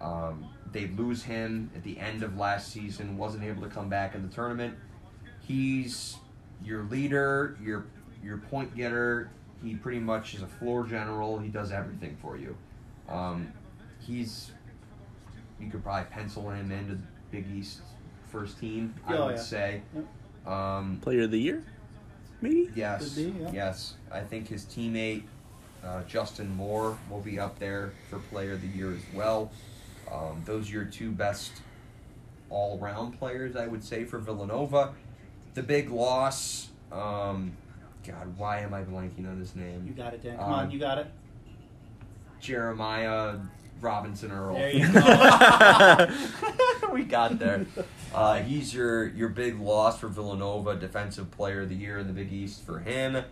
Um, 0.00 0.48
they 0.72 0.88
lose 0.88 1.22
him 1.22 1.70
at 1.74 1.82
the 1.82 1.98
end 1.98 2.22
of 2.22 2.36
last 2.36 2.72
season, 2.72 3.16
wasn't 3.16 3.44
able 3.44 3.62
to 3.62 3.68
come 3.68 3.88
back 3.88 4.14
in 4.14 4.26
the 4.26 4.34
tournament. 4.34 4.74
He's 5.40 6.16
your 6.64 6.84
leader, 6.84 7.56
your 7.62 7.86
your 8.22 8.38
point 8.38 8.74
getter. 8.76 9.30
He 9.62 9.74
pretty 9.76 10.00
much 10.00 10.34
is 10.34 10.42
a 10.42 10.46
floor 10.46 10.84
general. 10.86 11.38
He 11.38 11.48
does 11.48 11.72
everything 11.72 12.16
for 12.20 12.36
you. 12.36 12.56
Um, 13.08 13.52
he's 14.00 14.50
you 15.60 15.70
could 15.70 15.82
probably 15.82 16.10
pencil 16.10 16.50
him 16.50 16.72
into 16.72 16.98
Big 17.32 17.46
East 17.52 17.80
first 18.30 18.60
team. 18.60 18.94
I 19.06 19.16
Oh, 19.16 19.26
would 19.26 19.36
yeah. 19.36 19.42
say. 19.42 19.82
Um, 20.46 20.98
Player 21.02 21.22
of 21.22 21.30
the 21.32 21.38
year, 21.38 21.64
maybe. 22.40 22.70
Yes. 22.76 23.10
Be, 23.14 23.34
yeah. 23.40 23.50
Yes. 23.52 23.94
I 24.12 24.20
think 24.20 24.46
his 24.48 24.64
teammate 24.64 25.22
uh, 25.84 26.02
Justin 26.04 26.54
Moore 26.54 26.96
will 27.10 27.20
be 27.20 27.40
up 27.40 27.58
there 27.58 27.92
for 28.10 28.18
Player 28.20 28.52
of 28.52 28.60
the 28.60 28.68
Year 28.68 28.92
as 28.92 29.02
well. 29.14 29.50
Um, 30.12 30.42
those 30.44 30.68
are 30.70 30.72
your 30.74 30.84
two 30.84 31.10
best 31.10 31.50
all-round 32.50 33.18
players, 33.18 33.56
I 33.56 33.66
would 33.66 33.82
say, 33.82 34.04
for 34.04 34.18
Villanova. 34.18 34.92
The 35.54 35.62
big 35.62 35.90
loss. 35.90 36.68
Um, 36.92 37.56
God, 38.06 38.36
why 38.36 38.60
am 38.60 38.74
I 38.74 38.82
blanking 38.82 39.26
on 39.30 39.38
his 39.38 39.56
name? 39.56 39.84
You 39.86 39.92
got 39.94 40.12
it, 40.12 40.22
Dan. 40.22 40.36
Come 40.36 40.44
Um, 40.46 40.52
on, 40.52 40.70
you 40.70 40.78
got 40.78 40.98
it. 40.98 41.06
Jeremiah 42.40 43.36
Robinson 43.82 44.30
Earl. 44.30 44.54
There 44.54 44.70
you 44.70 44.92
go. 44.92 46.08
we 46.92 47.04
got 47.04 47.38
there. 47.38 47.66
Uh, 48.14 48.38
he's 48.40 48.72
your 48.74 49.08
your 49.08 49.28
big 49.28 49.60
loss 49.60 49.98
for 49.98 50.08
Villanova, 50.08 50.76
defensive 50.76 51.30
player 51.30 51.62
of 51.62 51.68
the 51.68 51.74
year 51.74 51.98
in 51.98 52.06
the 52.06 52.12
Big 52.12 52.32
East 52.32 52.64
for 52.64 52.78
him. 52.78 53.24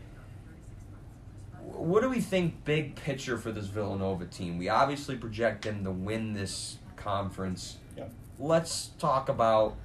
What 1.63 2.03
do 2.03 2.11
we 2.11 2.21
think 2.21 2.65
big 2.65 2.97
picture 2.97 3.39
for 3.39 3.53
this 3.53 3.67
Villanova 3.67 4.27
team? 4.27 4.59
We 4.59 4.69
obviously 4.69 5.17
project 5.17 5.63
them 5.63 5.85
to 5.85 5.91
win 5.91 6.35
this 6.35 6.79
conference. 6.97 7.77
Yeah. 7.97 8.07
Let's 8.39 8.91
talk 8.99 9.29
about 9.29 9.77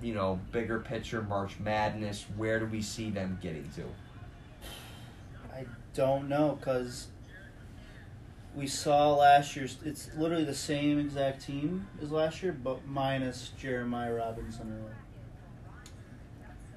you 0.00 0.14
know 0.14 0.40
bigger 0.50 0.80
picture 0.80 1.22
March 1.22 1.60
Madness. 1.60 2.24
Where 2.36 2.58
do 2.58 2.66
we 2.66 2.80
see 2.80 3.10
them 3.10 3.38
getting 3.42 3.68
to? 3.76 3.84
I 5.54 5.66
don't 5.94 6.28
know 6.28 6.56
because 6.58 7.08
we 8.54 8.66
saw 8.66 9.14
last 9.14 9.56
year's. 9.56 9.76
It's 9.84 10.10
literally 10.16 10.44
the 10.44 10.54
same 10.54 10.98
exact 10.98 11.44
team 11.44 11.86
as 12.02 12.10
last 12.10 12.42
year, 12.42 12.52
but 12.52 12.86
minus 12.86 13.50
Jeremiah 13.58 14.12
Robinson 14.12 14.72
Earl. 14.72 14.90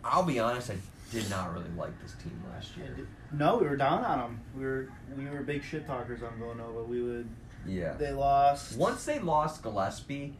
I'll 0.03 0.23
be 0.23 0.39
honest, 0.39 0.69
I 0.71 0.77
did 1.11 1.29
not 1.29 1.53
really 1.53 1.69
like 1.77 1.99
this 2.01 2.13
team 2.23 2.41
last 2.53 2.77
year. 2.77 3.07
No, 3.31 3.57
we 3.57 3.67
were 3.67 3.75
down 3.75 4.05
on 4.05 4.19
them. 4.19 4.39
We 4.57 4.63
were 4.63 4.89
we 5.17 5.25
were 5.25 5.41
big 5.43 5.63
shit 5.63 5.85
talkers 5.87 6.23
on 6.23 6.37
Villanova. 6.37 6.83
We 6.83 7.01
would 7.01 7.27
Yeah. 7.65 7.93
they 7.93 8.11
lost 8.11 8.77
Once 8.77 9.05
they 9.05 9.19
lost 9.19 9.63
Gillespie, 9.63 10.33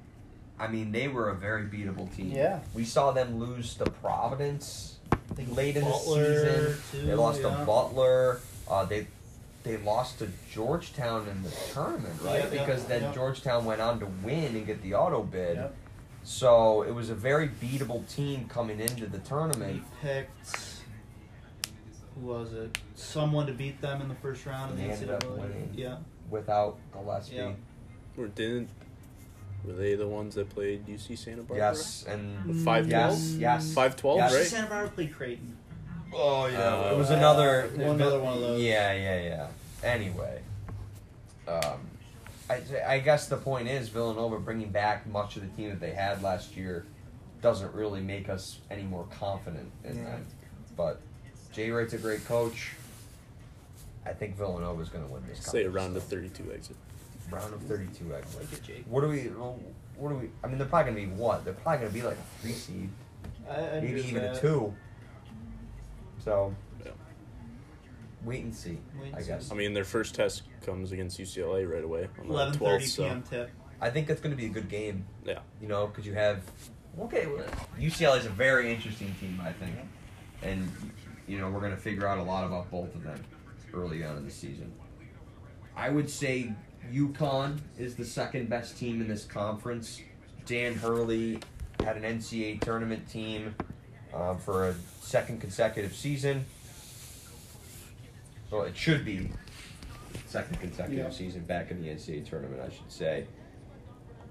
I 0.60 0.68
mean, 0.68 0.92
they 0.92 1.08
were 1.08 1.30
a 1.30 1.36
very 1.36 1.64
beatable 1.66 2.14
team. 2.16 2.32
Yeah. 2.32 2.60
We 2.74 2.86
saw 2.86 3.12
them 3.12 3.40
lose 3.40 3.76
to 3.76 3.86
Providence 3.86 5.00
I 5.12 5.34
think 5.34 5.56
late 5.56 5.76
in 5.76 5.84
the 5.84 5.94
season. 5.94 6.78
too, 6.92 7.08
they 7.08 7.14
lost 7.16 7.42
yeah. 7.42 7.58
to 7.58 7.66
Butler. 7.66 8.40
Uh, 8.70 8.86
they 8.86 9.08
they 9.66 9.78
lost 9.78 10.20
to 10.20 10.30
Georgetown 10.52 11.28
in 11.28 11.42
the 11.44 11.50
tournament, 11.74 12.14
right? 12.22 12.36
Yeah, 12.40 12.44
yeah, 12.54 12.66
because 12.66 12.86
then 12.86 13.02
yeah. 13.02 13.12
Georgetown 13.14 13.66
went 13.66 13.82
on 13.82 14.00
to 14.00 14.06
win 14.24 14.56
and 14.56 14.66
get 14.66 14.82
the 14.82 14.94
auto 14.94 15.24
bid. 15.24 15.58
Yep. 15.58 15.76
So 16.24 16.84
it 16.84 16.92
was 16.94 17.10
a 17.10 17.16
very 17.16 17.50
beatable 17.50 18.08
team 18.08 18.48
coming 18.48 18.80
into 18.80 19.08
the 19.08 19.18
They 19.18 19.28
tournament. 19.28 19.84
picked 20.02 20.58
who 22.16 22.28
was 22.28 22.54
it? 22.54 22.78
Someone 22.96 23.46
to 23.48 23.54
beat 23.54 23.82
them 23.82 24.02
in 24.02 24.08
the 24.08 24.16
first 24.16 24.46
round 24.46 24.72
of 24.72 24.78
the 24.78 24.84
They 24.84 24.90
ended 24.92 25.10
up 25.10 25.24
NCAA. 25.24 25.38
winning. 25.42 25.70
Yeah. 25.76 25.98
Without 26.30 26.78
Gillespie, 26.94 27.36
Yeah. 27.36 27.52
Or 28.18 28.28
didn't? 28.28 28.70
Were 29.66 29.74
they 29.74 29.96
the 29.96 30.08
ones 30.08 30.36
that 30.36 30.50
played 30.50 30.86
UC 30.88 31.16
Santa 31.18 31.38
Barbara? 31.42 31.58
yes, 31.58 32.06
and 32.08 32.38
The 32.48 32.64
five 32.64 32.88
yes, 32.88 33.16
twelve. 33.32 33.42
yes, 33.42 33.74
Five 33.74 33.96
twelve, 33.98 34.18
Yes. 34.20 34.34
right? 34.34 34.46
Santa 34.46 34.68
Barbara 34.70 34.90
played 34.92 35.14
Creighton. 35.14 35.58
Oh 36.18 36.46
yeah, 36.48 36.58
Uh, 36.60 36.92
it 36.94 36.98
was 36.98 37.10
another 37.10 37.70
one 37.76 38.02
other 38.02 38.20
one 38.20 38.34
of 38.34 38.40
those. 38.40 38.62
Yeah, 38.62 38.94
yeah, 38.94 39.22
yeah. 39.22 39.48
Anyway, 39.84 40.42
um, 41.48 41.80
I 42.50 42.62
I 42.88 43.00
guess 43.00 43.28
the 43.28 43.38
point 43.38 43.68
is 43.68 43.90
Villanova 43.90 44.40
bringing 44.40 44.70
back 44.70 45.06
much 45.08 45.36
of 45.36 45.42
the 45.42 45.50
team 45.62 45.70
that 45.70 45.80
they 45.80 45.92
had 45.92 46.24
last 46.24 46.56
year 46.56 46.86
doesn't 47.42 47.74
really 47.76 48.00
make 48.02 48.30
us 48.30 48.60
any 48.72 48.84
more 48.84 49.06
confident 49.20 49.70
in 49.84 49.98
Yeah. 49.98 50.04
them. 50.06 50.26
But 50.78 51.02
Jay 51.52 51.70
Wright's 51.70 51.94
a 51.94 51.98
great 51.98 52.26
coach. 52.26 52.72
I 54.06 54.14
think 54.14 54.38
Villanova's 54.38 54.90
going 54.90 55.04
to 55.06 55.12
win 55.12 55.24
this. 55.28 55.40
Say 55.40 55.62
a 55.62 55.64
conference, 55.66 55.76
round 55.76 55.98
of 55.98 56.04
thirty-two 56.04 56.52
exit. 56.54 56.76
Round 57.32 57.54
of 57.54 57.62
thirty-two. 57.64 58.14
I 58.14 58.20
Actually. 58.20 58.40
like 58.46 58.54
it, 58.54 58.64
Jake. 58.64 58.86
What 58.88 59.02
do 59.02 59.10
we? 59.10 59.24
What 59.98 60.10
do 60.10 60.16
we? 60.16 60.30
I 60.44 60.48
mean, 60.48 60.58
they're 60.60 60.68
probably 60.68 60.92
going 60.94 61.10
to 61.10 61.16
be 61.16 61.22
what? 61.22 61.44
They're 61.44 61.54
probably 61.56 61.80
going 61.80 61.92
to 61.92 61.94
be 62.00 62.04
like 62.06 62.18
a 62.18 62.42
three 62.42 62.52
seed, 62.54 62.90
I, 63.50 63.54
I 63.78 63.80
maybe 63.80 63.94
with 63.96 64.06
even 64.10 64.24
a 64.24 64.40
two. 64.40 64.74
So 66.26 66.54
Yeah. 66.84 66.92
wait 68.24 68.44
and 68.44 68.54
see. 68.54 68.78
Wait 69.00 69.08
and 69.08 69.16
I 69.16 69.22
see. 69.22 69.28
guess. 69.28 69.52
I 69.52 69.56
mean, 69.56 69.74
their 69.74 69.84
first 69.86 70.16
test 70.16 70.44
comes 70.66 70.92
against 70.92 71.20
UCLA 71.20 71.66
right 71.72 71.84
away 71.84 72.10
on 72.20 72.28
the 72.28 72.34
Eleven 72.34 72.58
twelfth. 72.58 72.74
thirty 72.82 72.86
So 72.88 73.04
p.m. 73.04 73.24
tip. 73.24 73.52
I 73.82 73.90
think 73.90 74.08
that's 74.08 74.22
going 74.22 74.32
to 74.36 74.38
be 74.42 74.48
a 74.48 74.50
good 74.50 74.70
game. 74.70 75.06
yeah, 75.26 75.40
You 75.62 75.68
know, 75.68 75.88
because 75.88 76.06
you 76.06 76.14
have 76.14 76.42
okay. 77.00 77.28
well, 77.28 77.46
UCLA 77.80 78.20
is 78.20 78.26
a 78.26 78.30
very 78.30 78.74
interesting 78.74 79.14
team, 79.20 79.40
I 79.44 79.52
think, 79.54 79.76
and 80.42 80.70
you 81.28 81.38
know 81.40 81.50
we're 81.50 81.60
going 81.60 81.72
to 81.76 81.78
figure 81.78 82.08
out 82.08 82.18
a 82.18 82.24
lot 82.24 82.46
about 82.46 82.72
both 82.72 82.94
of 82.96 83.04
them 83.04 83.22
early 83.74 84.04
on 84.04 84.18
in 84.18 84.26
the 84.26 84.32
season. 84.32 84.72
I 85.76 85.90
would 85.90 86.10
say 86.10 86.54
UConn 86.92 87.60
is 87.78 87.96
the 87.96 88.06
second 88.06 88.50
best 88.50 88.78
team 88.78 89.02
in 89.02 89.08
this 89.10 89.26
conference. 89.26 90.02
Dan 90.46 90.74
Hurley 90.76 91.40
had 91.84 91.98
an 91.98 92.04
NCAA 92.04 92.62
tournament 92.62 93.08
team 93.10 93.54
uh, 94.16 94.36
for 94.36 94.70
a 94.70 94.76
second 95.02 95.42
consecutive 95.42 95.94
season. 95.96 96.46
Well, 98.52 98.64
it 98.64 98.78
should 98.78 99.04
be 99.04 99.30
second 100.28 100.60
consecutive 100.60 101.06
Yeah. 101.06 101.10
season 101.12 101.42
back 101.44 101.72
in 101.72 101.82
the 101.82 101.90
NCAA 101.90 102.22
tournament, 102.22 102.62
I 102.62 102.70
should 102.74 102.92
say. 102.92 103.26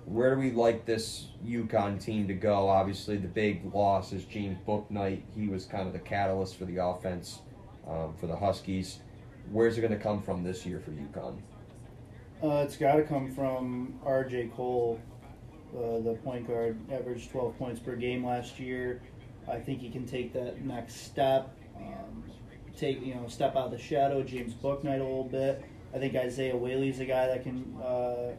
Where 0.07 0.35
do 0.35 0.41
we 0.41 0.51
like 0.51 0.85
this 0.85 1.29
UConn 1.45 2.03
team 2.03 2.29
to 2.29 2.35
go? 2.35 2.69
Obviously, 2.69 3.17
the 3.17 3.29
big 3.29 3.75
loss 3.75 4.13
is 4.13 4.25
James 4.25 4.59
Bouknight. 4.67 5.23
He 5.35 5.49
was 5.49 5.65
kind 5.65 5.87
of 5.87 5.93
the 5.95 5.99
catalyst 5.99 6.57
for 6.57 6.67
the 6.67 6.77
offense 6.85 7.41
um, 7.89 8.15
for 8.19 8.27
the 8.27 8.37
Huskies. 8.37 8.99
Where's 9.51 9.77
it 9.79 9.81
going 9.83 9.93
to 9.93 9.99
come 9.99 10.23
from 10.23 10.43
this 10.43 10.65
year 10.67 10.81
for 10.81 10.91
UConn? 10.91 11.37
Uh, 12.43 12.63
it's 12.63 12.77
got 12.77 12.97
to 12.97 13.03
come 13.03 13.31
from 13.31 13.99
R.J. 14.05 14.51
Cole, 14.55 15.01
uh, 15.75 16.01
the 16.01 16.19
point 16.23 16.47
guard. 16.47 16.79
Averaged 16.93 17.31
12 17.31 17.57
points 17.59 17.81
per 17.81 17.97
game 17.97 18.25
last 18.27 18.59
year. 18.61 19.01
I 19.49 19.59
think 19.59 19.81
he 19.81 19.91
can 19.91 20.07
take 20.07 20.33
that 20.33 20.65
next 20.65 21.07
step. 21.07 21.55
Um, 21.77 22.25
take 22.77 23.05
you 23.05 23.15
know 23.15 23.27
step 23.29 23.57
out 23.57 23.67
of 23.67 23.71
the 23.71 23.79
shadow. 23.79 24.23
James 24.23 24.55
Bouknight 24.55 25.01
a 25.01 25.05
little 25.05 25.25
bit. 25.25 25.65
I 25.95 25.99
think 25.99 26.15
Isaiah 26.17 26.57
Whaley's 26.57 27.01
a 27.01 27.05
guy 27.05 27.27
that 27.27 27.43
can 27.43 27.77
uh, 27.83 28.33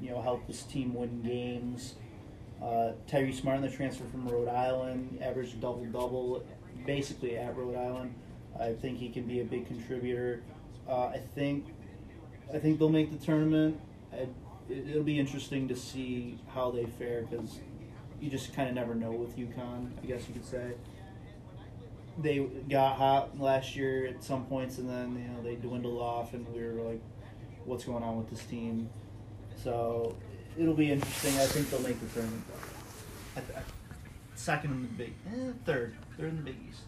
you 0.00 0.10
know 0.10 0.20
help 0.22 0.46
this 0.46 0.62
team 0.62 0.94
win 0.94 1.22
games. 1.22 1.94
Uh, 2.62 2.92
Tyrese 3.08 3.44
Martin, 3.44 3.62
the 3.62 3.70
transfer 3.70 4.04
from 4.10 4.26
Rhode 4.26 4.48
Island, 4.48 5.18
averaged 5.20 5.60
double 5.60 5.84
double, 5.86 6.44
basically 6.86 7.36
at 7.36 7.56
Rhode 7.56 7.76
Island. 7.76 8.14
I 8.58 8.72
think 8.72 8.98
he 8.98 9.08
can 9.08 9.24
be 9.24 9.40
a 9.40 9.44
big 9.44 9.66
contributor. 9.66 10.42
Uh, 10.88 11.06
I 11.06 11.20
think 11.34 11.66
I 12.52 12.58
think 12.58 12.78
they'll 12.78 12.88
make 12.88 13.10
the 13.10 13.24
tournament. 13.24 13.80
I, 14.12 14.28
it, 14.68 14.88
it'll 14.88 15.02
be 15.02 15.18
interesting 15.18 15.68
to 15.68 15.76
see 15.76 16.38
how 16.54 16.70
they 16.70 16.86
fare 16.86 17.22
because 17.22 17.58
you 18.24 18.30
just 18.30 18.54
kind 18.54 18.70
of 18.70 18.74
never 18.74 18.94
know 18.94 19.10
with 19.10 19.36
UConn. 19.36 19.90
I 20.02 20.06
guess 20.06 20.26
you 20.26 20.32
could 20.32 20.46
say 20.46 20.72
they 22.18 22.38
got 22.70 22.96
hot 22.96 23.38
last 23.38 23.76
year 23.76 24.06
at 24.06 24.24
some 24.24 24.46
points, 24.46 24.78
and 24.78 24.88
then 24.88 25.12
you 25.12 25.28
know 25.28 25.42
they 25.42 25.56
dwindled 25.56 26.00
off, 26.00 26.32
and 26.32 26.46
we 26.54 26.62
were 26.62 26.82
like, 26.82 27.02
"What's 27.66 27.84
going 27.84 28.02
on 28.02 28.16
with 28.16 28.30
this 28.30 28.42
team?" 28.44 28.88
So 29.62 30.16
it'll 30.58 30.72
be 30.72 30.90
interesting. 30.90 31.34
I 31.34 31.44
think 31.44 31.68
they'll 31.68 31.82
make 31.82 32.00
the 32.00 32.06
tournament. 32.06 32.44
I, 33.36 33.40
I, 33.40 33.62
second 34.34 34.70
in 34.70 34.82
the 34.82 34.88
Big, 34.88 35.12
eh, 35.28 35.52
third, 35.66 35.94
third 36.16 36.30
in 36.30 36.36
the 36.36 36.42
Big 36.42 36.56
East. 36.70 36.80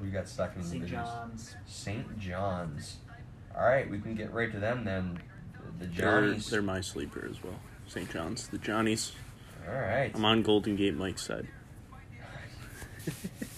We 0.00 0.10
got 0.10 0.28
second 0.28 0.62
in 0.62 0.62
the 0.62 0.68
St. 0.68 0.82
Big 0.82 0.92
East. 0.92 1.02
John's. 1.02 1.56
St. 1.66 2.18
John's. 2.20 2.96
All 3.56 3.66
right, 3.66 3.90
we 3.90 3.98
can 3.98 4.14
get 4.14 4.32
right 4.32 4.52
to 4.52 4.60
them 4.60 4.84
then. 4.84 5.18
The 5.80 5.86
They're, 5.86 6.20
Johnnies. 6.20 6.48
they're 6.48 6.62
my 6.62 6.80
sleeper 6.80 7.26
as 7.28 7.42
well. 7.42 7.58
St. 7.88 8.08
John's, 8.12 8.46
the 8.46 8.58
Johnnies. 8.58 9.12
All 9.68 9.74
right. 9.74 10.10
I'm 10.14 10.24
on 10.24 10.42
Golden 10.42 10.76
Gate 10.76 10.94
Mike's 10.94 11.26
side. 11.26 11.46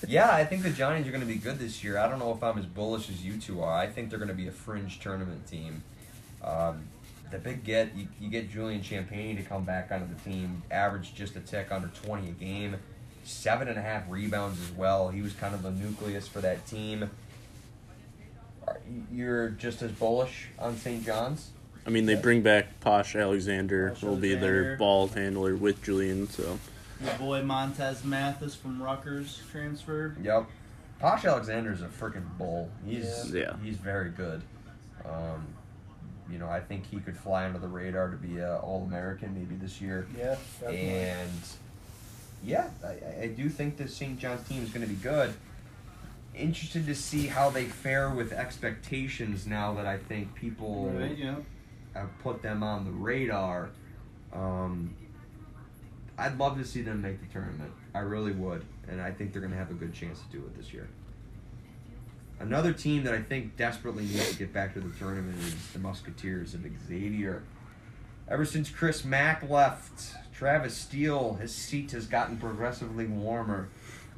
Yeah, 0.08 0.34
I 0.34 0.44
think 0.44 0.64
the 0.64 0.70
Johnnies 0.70 1.06
are 1.06 1.10
going 1.10 1.20
to 1.20 1.26
be 1.26 1.36
good 1.36 1.60
this 1.60 1.84
year. 1.84 1.96
I 1.96 2.08
don't 2.08 2.18
know 2.18 2.32
if 2.32 2.42
I'm 2.42 2.58
as 2.58 2.66
bullish 2.66 3.08
as 3.10 3.24
you 3.24 3.36
two 3.36 3.62
are. 3.62 3.72
I 3.72 3.86
think 3.86 4.10
they're 4.10 4.18
going 4.18 4.30
to 4.30 4.34
be 4.34 4.48
a 4.48 4.52
fringe 4.52 4.98
tournament 4.98 5.46
team. 5.46 5.84
Um, 6.42 6.88
the 7.30 7.38
big 7.38 7.62
get, 7.62 7.94
you, 7.94 8.08
you 8.20 8.28
get 8.28 8.50
Julian 8.50 8.80
Champagnie 8.80 9.36
to 9.36 9.42
come 9.44 9.64
back 9.64 9.92
onto 9.92 10.12
the 10.12 10.20
team, 10.28 10.64
average 10.68 11.14
just 11.14 11.36
a 11.36 11.40
tick 11.40 11.70
under 11.70 11.86
20 11.88 12.28
a 12.28 12.32
game, 12.32 12.76
seven 13.22 13.68
and 13.68 13.78
a 13.78 13.82
half 13.82 14.02
rebounds 14.08 14.60
as 14.60 14.72
well. 14.72 15.10
He 15.10 15.22
was 15.22 15.32
kind 15.34 15.54
of 15.54 15.62
the 15.62 15.70
nucleus 15.70 16.26
for 16.26 16.40
that 16.40 16.66
team. 16.66 17.08
You're 19.12 19.50
just 19.50 19.80
as 19.82 19.92
bullish 19.92 20.48
on 20.58 20.76
St. 20.76 21.04
John's? 21.04 21.50
I 21.86 21.90
mean, 21.90 22.06
they 22.06 22.14
bring 22.14 22.42
back 22.42 22.80
Posh 22.80 23.16
Alexander, 23.16 23.90
Posh 23.90 24.02
will 24.02 24.16
be 24.16 24.32
Alexander. 24.32 24.62
their 24.64 24.76
ball 24.76 25.08
handler 25.08 25.56
with 25.56 25.82
Julian. 25.82 26.28
So 26.28 26.58
Your 27.02 27.14
boy 27.14 27.42
Montez 27.42 28.04
Mathis 28.04 28.54
from 28.54 28.82
Rutgers 28.82 29.40
transferred. 29.50 30.22
Yep. 30.22 30.46
Posh 30.98 31.24
Alexander's 31.24 31.80
a 31.80 31.86
freaking 31.86 32.26
bull. 32.36 32.70
He's 32.84 33.32
Yeah. 33.32 33.56
he's 33.62 33.76
very 33.76 34.10
good. 34.10 34.42
Um, 35.06 35.46
you 36.30 36.38
know, 36.38 36.48
I 36.48 36.60
think 36.60 36.86
he 36.86 37.00
could 37.00 37.16
fly 37.16 37.46
under 37.46 37.58
the 37.58 37.68
radar 37.68 38.10
to 38.10 38.16
be 38.16 38.38
a 38.38 38.58
All 38.58 38.84
American 38.84 39.34
maybe 39.34 39.56
this 39.56 39.80
year. 39.80 40.06
Yeah, 40.16 40.36
And 40.68 41.30
yeah, 42.44 42.68
I, 42.84 43.22
I 43.22 43.26
do 43.28 43.48
think 43.48 43.78
the 43.78 43.88
St. 43.88 44.18
John's 44.18 44.46
team 44.46 44.62
is 44.62 44.70
going 44.70 44.86
to 44.86 44.92
be 44.92 45.00
good. 45.00 45.32
Interested 46.34 46.86
to 46.86 46.94
see 46.94 47.26
how 47.26 47.50
they 47.50 47.64
fare 47.64 48.10
with 48.10 48.32
expectations 48.32 49.46
now 49.46 49.74
that 49.74 49.86
I 49.86 49.96
think 49.96 50.34
people 50.34 50.90
Right, 50.90 51.16
yeah. 51.16 51.36
Have 51.94 52.08
put 52.20 52.42
them 52.42 52.62
on 52.62 52.84
the 52.84 52.90
radar. 52.90 53.70
Um, 54.32 54.94
I'd 56.18 56.38
love 56.38 56.58
to 56.58 56.64
see 56.64 56.82
them 56.82 57.02
make 57.02 57.20
the 57.20 57.32
tournament. 57.32 57.72
I 57.94 58.00
really 58.00 58.32
would, 58.32 58.64
and 58.88 59.00
I 59.00 59.10
think 59.10 59.32
they're 59.32 59.40
going 59.40 59.52
to 59.52 59.58
have 59.58 59.70
a 59.70 59.74
good 59.74 59.92
chance 59.92 60.20
to 60.20 60.26
do 60.36 60.38
it 60.44 60.56
this 60.56 60.72
year. 60.72 60.88
Another 62.38 62.72
team 62.72 63.04
that 63.04 63.12
I 63.14 63.20
think 63.20 63.56
desperately 63.56 64.04
needs 64.04 64.30
to 64.32 64.36
get 64.38 64.52
back 64.52 64.72
to 64.74 64.80
the 64.80 64.88
tournament 64.98 65.36
is 65.38 65.54
the 65.72 65.78
Musketeers 65.78 66.54
of 66.54 66.64
Xavier. 66.88 67.42
Ever 68.28 68.44
since 68.44 68.70
Chris 68.70 69.04
Mack 69.04 69.48
left, 69.48 70.14
Travis 70.32 70.74
Steele, 70.74 71.34
his 71.34 71.54
seat 71.54 71.90
has 71.90 72.06
gotten 72.06 72.38
progressively 72.38 73.06
warmer. 73.06 73.68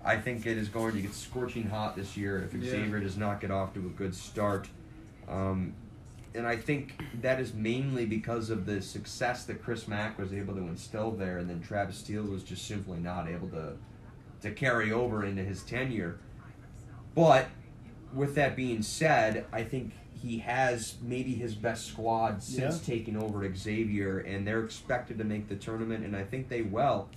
I 0.04 0.16
think 0.16 0.46
it 0.46 0.56
is 0.58 0.68
going 0.68 0.94
to 0.94 1.00
get 1.00 1.14
scorching 1.14 1.68
hot 1.68 1.96
this 1.96 2.16
year 2.16 2.42
if 2.44 2.54
Yeah. 2.54 2.70
Xavier 2.70 3.00
does 3.00 3.16
not 3.16 3.40
get 3.40 3.50
off 3.50 3.72
to 3.74 3.80
a 3.80 3.88
good 3.90 4.14
start. 4.14 4.68
Um, 5.28 5.74
and 6.34 6.46
I 6.46 6.56
think 6.56 7.02
that 7.20 7.40
is 7.40 7.52
mainly 7.54 8.06
because 8.06 8.50
of 8.50 8.66
the 8.66 8.80
success 8.82 9.44
that 9.46 9.62
Chris 9.62 9.86
Mack 9.88 10.18
was 10.18 10.32
able 10.32 10.54
to 10.54 10.60
instill 10.62 11.10
there, 11.12 11.38
and 11.38 11.48
then 11.48 11.60
Travis 11.60 11.96
Steele 11.98 12.24
was 12.24 12.42
just 12.42 12.66
simply 12.66 12.98
not 12.98 13.28
able 13.28 13.48
to 13.48 13.74
to 14.42 14.50
carry 14.50 14.90
over 14.92 15.24
into 15.24 15.42
his 15.42 15.62
tenure. 15.62 16.18
But 17.14 17.46
with 18.12 18.34
that 18.34 18.56
being 18.56 18.82
said, 18.82 19.46
I 19.52 19.62
think 19.62 19.92
he 20.20 20.38
has 20.38 20.96
maybe 21.02 21.34
his 21.34 21.54
best 21.54 21.86
squad 21.86 22.42
since 22.42 22.78
Yeah. 22.86 22.94
taking 22.94 23.16
over 23.16 23.44
at 23.44 23.56
Xavier, 23.56 24.18
and 24.18 24.46
they're 24.46 24.64
expected 24.64 25.18
to 25.18 25.24
make 25.24 25.48
the 25.48 25.56
tournament, 25.56 26.04
and 26.04 26.16
I 26.16 26.24
think 26.24 26.48
they 26.48 26.62
will. 26.62 27.08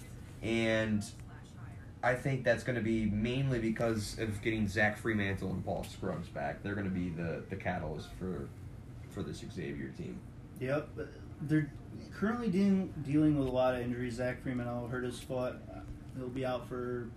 And 0.44 1.04
I 2.04 2.14
think 2.14 2.44
that's 2.44 2.64
going 2.64 2.76
to 2.78 2.84
be 2.84 3.06
mainly 3.08 3.58
because 3.58 4.20
of 4.20 4.42
getting 4.44 4.68
Zach 4.68 5.02
Freemantle 5.02 5.50
and 5.50 5.66
Paul 5.66 5.84
Scruggs 5.84 6.28
back. 6.28 6.62
They're 6.62 6.76
going 6.76 6.88
to 6.88 6.94
be 6.94 7.10
the, 7.10 7.44
the 7.50 7.56
catalyst 7.56 8.10
for 8.20 8.48
for 9.16 9.24
this 9.24 9.44
Xavier 9.52 9.90
team. 9.98 10.20
Yep. 10.60 10.90
They're 11.42 11.72
currently 12.14 12.50
dealing 12.50 12.94
dealing 13.04 13.40
with 13.40 13.48
a 13.48 13.52
lot 13.52 13.74
of 13.74 13.82
injuries. 13.82 14.16
Zach 14.16 14.44
Freemantle 14.44 14.90
hurt 14.92 15.04
his 15.06 15.20
foot. 15.20 15.56
He'll 16.18 16.28
be 16.30 16.46
out 16.46 16.68
for 16.68 17.08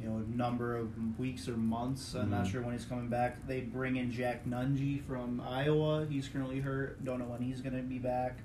you 0.00 0.08
know 0.08 0.16
a 0.16 0.36
number 0.36 0.76
of 0.76 1.18
weeks 1.18 1.48
or 1.48 1.56
months. 1.56 2.14
I'm 2.14 2.30
not 2.30 2.44
Mhm. 2.46 2.50
sure 2.50 2.62
when 2.62 2.72
he's 2.72 2.84
coming 2.86 3.08
back. 3.08 3.46
They 3.46 3.60
bring 3.60 3.96
in 3.96 4.10
Jack 4.10 4.46
Nunge 4.46 5.02
from 5.02 5.40
Iowa. 5.40 6.06
He's 6.08 6.28
currently 6.28 6.60
hurt. 6.60 7.04
Don't 7.04 7.18
know 7.18 7.26
when 7.26 7.42
he's 7.42 7.60
going 7.60 7.76
to 7.76 7.82
be 7.82 7.98
back. 7.98 8.38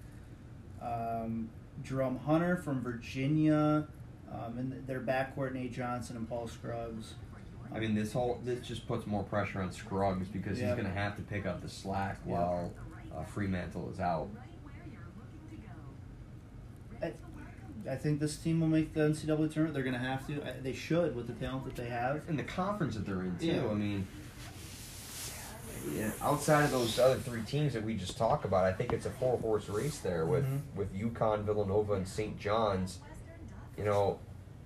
Um, 0.81 1.49
Jerome 1.83 2.17
Hunter 2.19 2.57
from 2.57 2.81
Virginia. 2.81 3.87
Um, 4.31 4.59
and 4.59 4.85
their 4.87 4.99
backcourt 5.01 5.53
Nate 5.53 5.73
Johnson 5.73 6.15
and 6.15 6.29
Paul 6.29 6.47
Scruggs. 6.47 7.15
I 7.73 7.79
mean, 7.79 7.93
this 7.95 8.13
whole 8.13 8.39
this 8.43 8.65
just 8.67 8.87
puts 8.87 9.05
more 9.05 9.23
pressure 9.23 9.61
on 9.61 9.71
Scruggs 9.71 10.27
because 10.27 10.59
Yeah. 10.59 10.67
he's 10.67 10.75
going 10.75 10.87
to 10.87 10.99
have 10.99 11.15
to 11.17 11.21
pick 11.23 11.45
up 11.45 11.61
the 11.61 11.69
slack 11.69 12.17
Yeah. 12.25 12.33
while 12.33 12.73
uh, 13.15 13.23
Freemantle 13.35 13.91
is 13.91 13.99
out. 13.99 14.27
I, 17.01 17.13
I 17.89 17.95
think 17.95 18.19
this 18.19 18.35
team 18.37 18.59
will 18.59 18.67
make 18.67 18.93
the 18.93 19.01
NCAA 19.01 19.25
tournament. 19.53 19.73
They're 19.73 19.83
going 19.83 19.93
to 19.93 19.99
have 19.99 20.25
to. 20.27 20.41
I, 20.45 20.59
they 20.61 20.73
should 20.73 21.15
with 21.15 21.27
the 21.27 21.33
talent 21.33 21.65
that 21.65 21.75
they 21.75 21.89
have. 21.89 22.21
And 22.27 22.37
the 22.37 22.43
conference 22.43 22.95
that 22.95 23.05
they're 23.05 23.21
in 23.21 23.37
too. 23.37 23.45
Yeah. 23.47 23.67
I 23.69 23.73
mean, 23.73 24.07
yeah, 25.93 26.11
outside 26.21 26.65
of 26.65 26.71
those 26.71 26.99
other 26.99 27.15
three 27.15 27.41
teams 27.43 27.73
that 27.73 27.83
we 27.83 27.95
just 27.95 28.17
talked 28.17 28.43
about, 28.45 28.65
I 28.65 28.73
think 28.73 28.91
it's 28.91 29.05
a 29.05 29.09
four 29.11 29.37
horse 29.37 29.69
race 29.69 29.99
there 29.99 30.25
with 30.25 30.45
Mhm. 30.45 30.59
with 30.75 30.93
UConn, 30.93 31.43
Villanova, 31.43 31.93
and 31.93 32.07
St. 32.07 32.37
John's. 32.39 32.99
You 33.77 33.85
know, 33.85 34.19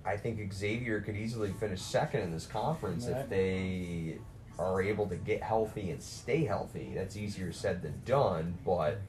I 0.06 0.16
think 0.16 0.52
Xavier 0.52 1.00
could 1.00 1.16
easily 1.16 1.52
finish 1.52 1.80
second 1.80 2.20
in 2.22 2.32
this 2.32 2.46
conference 2.46 3.06
Right. 3.06 3.20
if 3.22 3.28
they 3.30 4.18
are 4.58 4.82
able 4.82 5.06
to 5.08 5.16
get 5.16 5.42
healthy 5.42 5.90
and 5.90 6.02
stay 6.02 6.44
healthy. 6.44 6.92
That's 6.94 7.16
easier 7.16 7.52
said 7.52 7.82
than 7.82 8.00
done, 8.04 8.54
but 8.64 9.00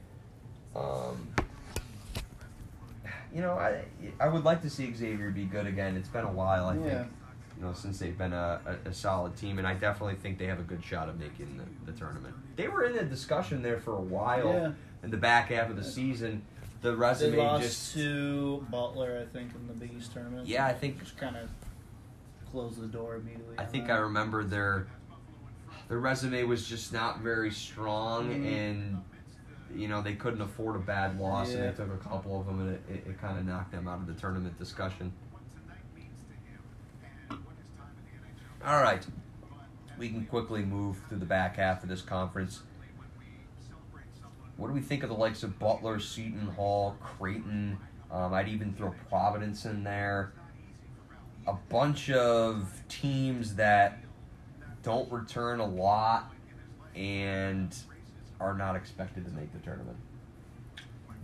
um, 0.74 1.28
you 3.34 3.40
know, 3.42 3.52
I 3.52 3.82
I 4.20 4.28
would 4.28 4.44
like 4.44 4.62
to 4.62 4.70
see 4.70 4.92
Xavier 4.94 5.30
be 5.30 5.44
good 5.44 5.66
again. 5.66 5.96
It's 5.96 6.08
been 6.08 6.24
a 6.24 6.32
while, 6.32 6.66
I 6.66 6.76
Yeah. 6.76 6.82
think, 7.02 7.12
you 7.58 7.64
know, 7.64 7.72
since 7.72 7.98
they've 7.98 8.16
been 8.16 8.32
a, 8.32 8.60
a, 8.84 8.88
a 8.90 8.92
solid 8.94 9.36
team, 9.36 9.58
and 9.58 9.66
I 9.66 9.74
definitely 9.74 10.16
think 10.16 10.38
they 10.38 10.46
have 10.46 10.58
a 10.60 10.62
good 10.64 10.82
shot 10.84 11.08
of 11.08 11.18
making 11.18 11.58
the, 11.58 11.92
the 11.92 11.98
tournament. 11.98 12.34
They 12.56 12.68
were 12.68 12.84
in 12.84 12.94
the 12.96 13.04
discussion 13.04 13.62
there 13.62 13.78
for 13.78 13.94
a 13.96 14.00
while 14.00 14.52
Yeah. 14.52 14.72
in 15.02 15.10
the 15.10 15.16
back 15.16 15.50
half 15.50 15.70
of 15.70 15.76
the 15.76 15.84
season. 15.84 16.42
The 16.86 17.14
They 17.30 17.36
lost 17.36 17.62
just 17.64 17.94
to 17.94 18.64
Butler, 18.70 19.20
I 19.20 19.32
think, 19.36 19.52
in 19.56 19.66
the 19.66 19.72
Big 19.72 19.92
East 19.98 20.12
tournament. 20.12 20.46
yeah, 20.46 20.66
I 20.66 20.72
think 20.72 21.00
just 21.00 21.16
kind 21.16 21.36
of 21.36 21.48
closed 22.52 22.80
the 22.80 22.86
door 22.86 23.16
immediately. 23.16 23.56
I 23.58 23.64
think 23.64 23.88
that. 23.88 23.94
I 23.96 23.98
remember 23.98 24.44
their 24.44 24.86
their 25.88 25.98
resume 25.98 26.44
was 26.44 26.64
just 26.66 26.92
not 26.92 27.20
very 27.20 27.50
strong, 27.50 28.28
Mhm. 28.30 28.46
and 28.46 29.04
you 29.74 29.88
know 29.88 30.00
they 30.00 30.14
couldn't 30.14 30.40
afford 30.42 30.76
a 30.76 30.78
bad 30.78 31.18
loss, 31.18 31.50
and 31.50 31.58
Yeah. 31.58 31.70
they 31.72 31.76
took 31.76 31.92
a 31.92 31.96
couple 32.08 32.38
of 32.40 32.46
them, 32.46 32.60
and 32.60 32.70
it, 32.74 32.82
it, 32.88 33.06
it 33.08 33.20
kind 33.20 33.36
of 33.36 33.44
knocked 33.44 33.72
them 33.72 33.88
out 33.88 33.98
of 33.98 34.06
the 34.06 34.14
tournament 34.14 34.56
discussion. 34.56 35.12
All 38.64 38.80
right, 38.80 39.04
we 39.98 40.08
can 40.08 40.24
quickly 40.26 40.64
move 40.64 40.98
through 41.08 41.18
the 41.18 41.26
back 41.26 41.56
half 41.56 41.82
of 41.82 41.88
this 41.88 42.02
conference. 42.02 42.62
What 44.56 44.68
do 44.68 44.72
we 44.72 44.80
think 44.80 45.02
of 45.02 45.08
the 45.10 45.14
likes 45.16 45.42
of 45.42 45.58
Butler, 45.58 46.00
Seton 46.00 46.48
Hall, 46.56 46.96
Creighton? 47.00 47.78
Um, 48.10 48.32
I'd 48.32 48.48
even 48.48 48.72
throw 48.72 48.94
Providence 49.08 49.64
in 49.66 49.84
there. 49.84 50.32
A 51.46 51.52
bunch 51.68 52.10
of 52.10 52.82
teams 52.88 53.54
that 53.56 53.98
don't 54.82 55.10
return 55.12 55.60
a 55.60 55.66
lot 55.66 56.32
and 56.94 57.74
are 58.40 58.54
not 58.54 58.76
expected 58.76 59.24
to 59.26 59.30
make 59.32 59.52
the 59.52 59.58
tournament. 59.58 59.96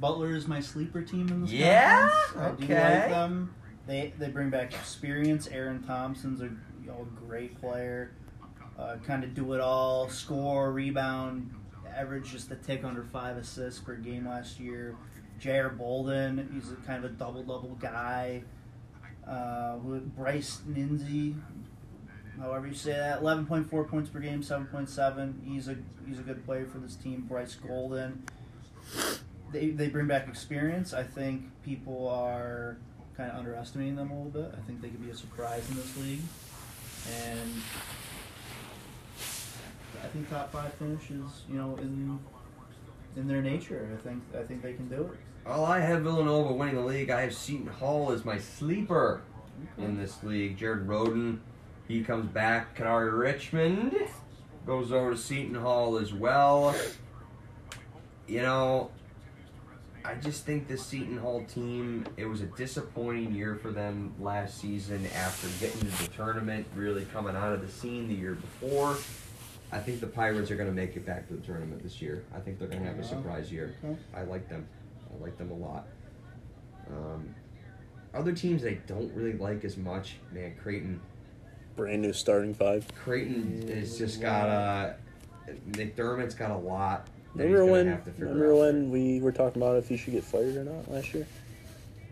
Butler 0.00 0.34
is 0.34 0.46
my 0.48 0.60
sleeper 0.60 1.00
team 1.02 1.28
in 1.28 1.42
this 1.42 1.52
Yeah? 1.52 2.08
conference. 2.08 2.36
I 2.36 2.50
do 2.66 2.72
Okay. 2.72 3.00
like 3.00 3.08
them. 3.10 3.54
They 3.86 4.12
they 4.18 4.28
bring 4.28 4.50
back 4.50 4.74
experience. 4.74 5.46
Aaron 5.48 5.82
Thompson's 5.82 6.40
a 6.40 6.50
a 6.90 7.04
great 7.26 7.58
player. 7.60 8.10
Uh, 8.78 8.96
kind 9.06 9.22
of 9.24 9.34
do 9.34 9.52
it 9.54 9.60
all. 9.60 10.08
Score, 10.08 10.72
rebound, 10.72 11.50
average 11.96 12.30
just 12.30 12.50
a 12.50 12.56
tick 12.56 12.84
under 12.84 13.02
five 13.02 13.36
assists 13.36 13.80
per 13.80 13.94
game 13.94 14.26
last 14.26 14.60
year. 14.60 14.96
Jair 15.40 15.76
Bolden, 15.76 16.48
he's 16.54 16.70
a 16.70 16.76
kind 16.86 17.04
of 17.04 17.10
a 17.10 17.14
double 17.14 17.42
double 17.42 17.76
guy. 17.80 18.42
Uh, 19.26 19.76
Bryce 19.76 20.60
Nze, 20.68 21.34
however 22.40 22.66
you 22.68 22.74
say 22.74 22.92
that. 22.92 23.20
Eleven 23.20 23.46
point 23.46 23.68
four 23.68 23.84
points 23.84 24.08
per 24.10 24.20
game, 24.20 24.42
seven 24.42 24.66
point 24.66 24.88
seven. 24.88 25.40
He's 25.44 25.68
a 25.68 25.76
he's 26.06 26.18
a 26.18 26.22
good 26.22 26.44
player 26.44 26.66
for 26.66 26.78
this 26.78 26.94
team. 26.96 27.26
Bryce 27.28 27.54
Golden. 27.54 28.24
They 29.52 29.70
they 29.70 29.88
bring 29.88 30.06
back 30.06 30.28
experience. 30.28 30.92
I 30.94 31.02
think 31.02 31.44
people 31.62 32.08
are 32.08 32.78
kind 33.16 33.30
of 33.30 33.38
underestimating 33.38 33.96
them 33.96 34.10
a 34.10 34.22
little 34.22 34.42
bit. 34.42 34.54
I 34.56 34.66
think 34.66 34.80
they 34.80 34.88
could 34.88 35.04
be 35.04 35.10
a 35.10 35.16
surprise 35.16 35.68
in 35.70 35.76
this 35.76 35.96
league, 35.98 36.22
and 37.26 37.50
I 40.02 40.06
think 40.08 40.28
top 40.28 40.52
five 40.52 40.72
finishes, 40.74 41.42
you 41.48 41.56
know 41.56 41.76
in 41.76 42.18
in 43.16 43.28
their 43.28 43.42
nature. 43.42 43.88
I 43.92 44.02
think 44.02 44.22
I 44.38 44.42
think 44.42 44.62
they 44.62 44.72
can 44.72 44.88
do 44.88 45.02
it. 45.12 45.18
Well, 45.46 45.64
I 45.64 45.80
have 45.80 46.02
Villanova 46.02 46.52
winning 46.52 46.76
the 46.76 46.82
league. 46.82 47.10
I 47.10 47.22
have 47.22 47.34
Seton 47.34 47.66
Hall 47.66 48.12
as 48.12 48.24
my 48.24 48.38
sleeper 48.38 49.22
in 49.76 49.98
this 49.98 50.22
league. 50.22 50.56
Jared 50.56 50.86
Rhoden, 50.86 51.38
he 51.88 52.02
comes 52.04 52.26
back. 52.26 52.76
Kadary 52.78 53.16
Richmond 53.18 53.96
goes 54.66 54.92
over 54.92 55.12
to 55.12 55.16
Seton 55.16 55.56
Hall 55.56 55.98
as 55.98 56.12
well. 56.12 56.76
You 58.28 58.42
know, 58.42 58.92
I 60.04 60.14
just 60.14 60.46
think 60.46 60.68
the 60.68 60.78
Seton 60.78 61.18
Hall 61.18 61.44
team, 61.44 62.06
it 62.16 62.26
was 62.26 62.40
a 62.40 62.46
disappointing 62.46 63.34
year 63.34 63.56
for 63.56 63.70
them 63.72 64.14
last 64.20 64.60
season 64.60 65.06
after 65.14 65.48
getting 65.58 65.80
to 65.80 66.02
the 66.02 66.08
tournament, 66.08 66.66
really 66.74 67.04
coming 67.06 67.36
out 67.36 67.52
of 67.52 67.60
the 67.60 67.68
scene 67.68 68.08
the 68.08 68.14
year 68.14 68.34
before. 68.34 68.96
I 69.72 69.78
think 69.78 70.00
the 70.00 70.06
Pirates 70.06 70.50
are 70.50 70.56
going 70.56 70.68
to 70.68 70.74
make 70.74 70.96
it 70.96 71.06
back 71.06 71.26
to 71.28 71.34
the 71.34 71.40
tournament 71.40 71.82
this 71.82 72.02
year. 72.02 72.24
I 72.34 72.40
think 72.40 72.58
they're 72.58 72.68
going 72.68 72.82
to 72.82 72.88
have 72.88 72.98
a 72.98 73.04
surprise 73.04 73.50
year. 73.50 73.74
Okay. 73.84 73.96
I 74.14 74.22
like 74.22 74.48
them. 74.48 74.66
I 75.10 75.22
like 75.24 75.38
them 75.38 75.50
a 75.50 75.54
lot. 75.54 75.86
Um, 76.90 77.34
other 78.14 78.32
teams 78.32 78.64
I 78.66 78.74
don't 78.86 79.10
really 79.14 79.32
like 79.38 79.64
as 79.64 79.76
much, 79.78 80.16
man. 80.30 80.54
Creighton, 80.62 81.00
Brand 81.74 82.02
new 82.02 82.12
starting 82.12 82.52
five. 82.52 82.86
Creighton 83.02 83.66
has 83.68 83.96
just 83.96 84.20
got 84.20 84.48
a. 84.48 84.96
McDermott's 85.70 86.34
got 86.34 86.50
a 86.50 86.56
lot. 86.56 87.06
that 87.34 87.44
he's 87.44 87.52
Remember 87.52 87.72
when? 87.72 87.86
have 87.86 88.04
to 88.04 88.10
figure 88.10 88.26
Remember 88.26 88.52
out. 88.52 88.58
when 88.58 88.90
we 88.90 89.20
were 89.20 89.32
talking 89.32 89.62
about 89.62 89.76
if 89.78 89.88
he 89.88 89.96
should 89.96 90.12
get 90.12 90.22
fired 90.22 90.54
or 90.56 90.64
not 90.64 90.90
last 90.90 91.14
year? 91.14 91.26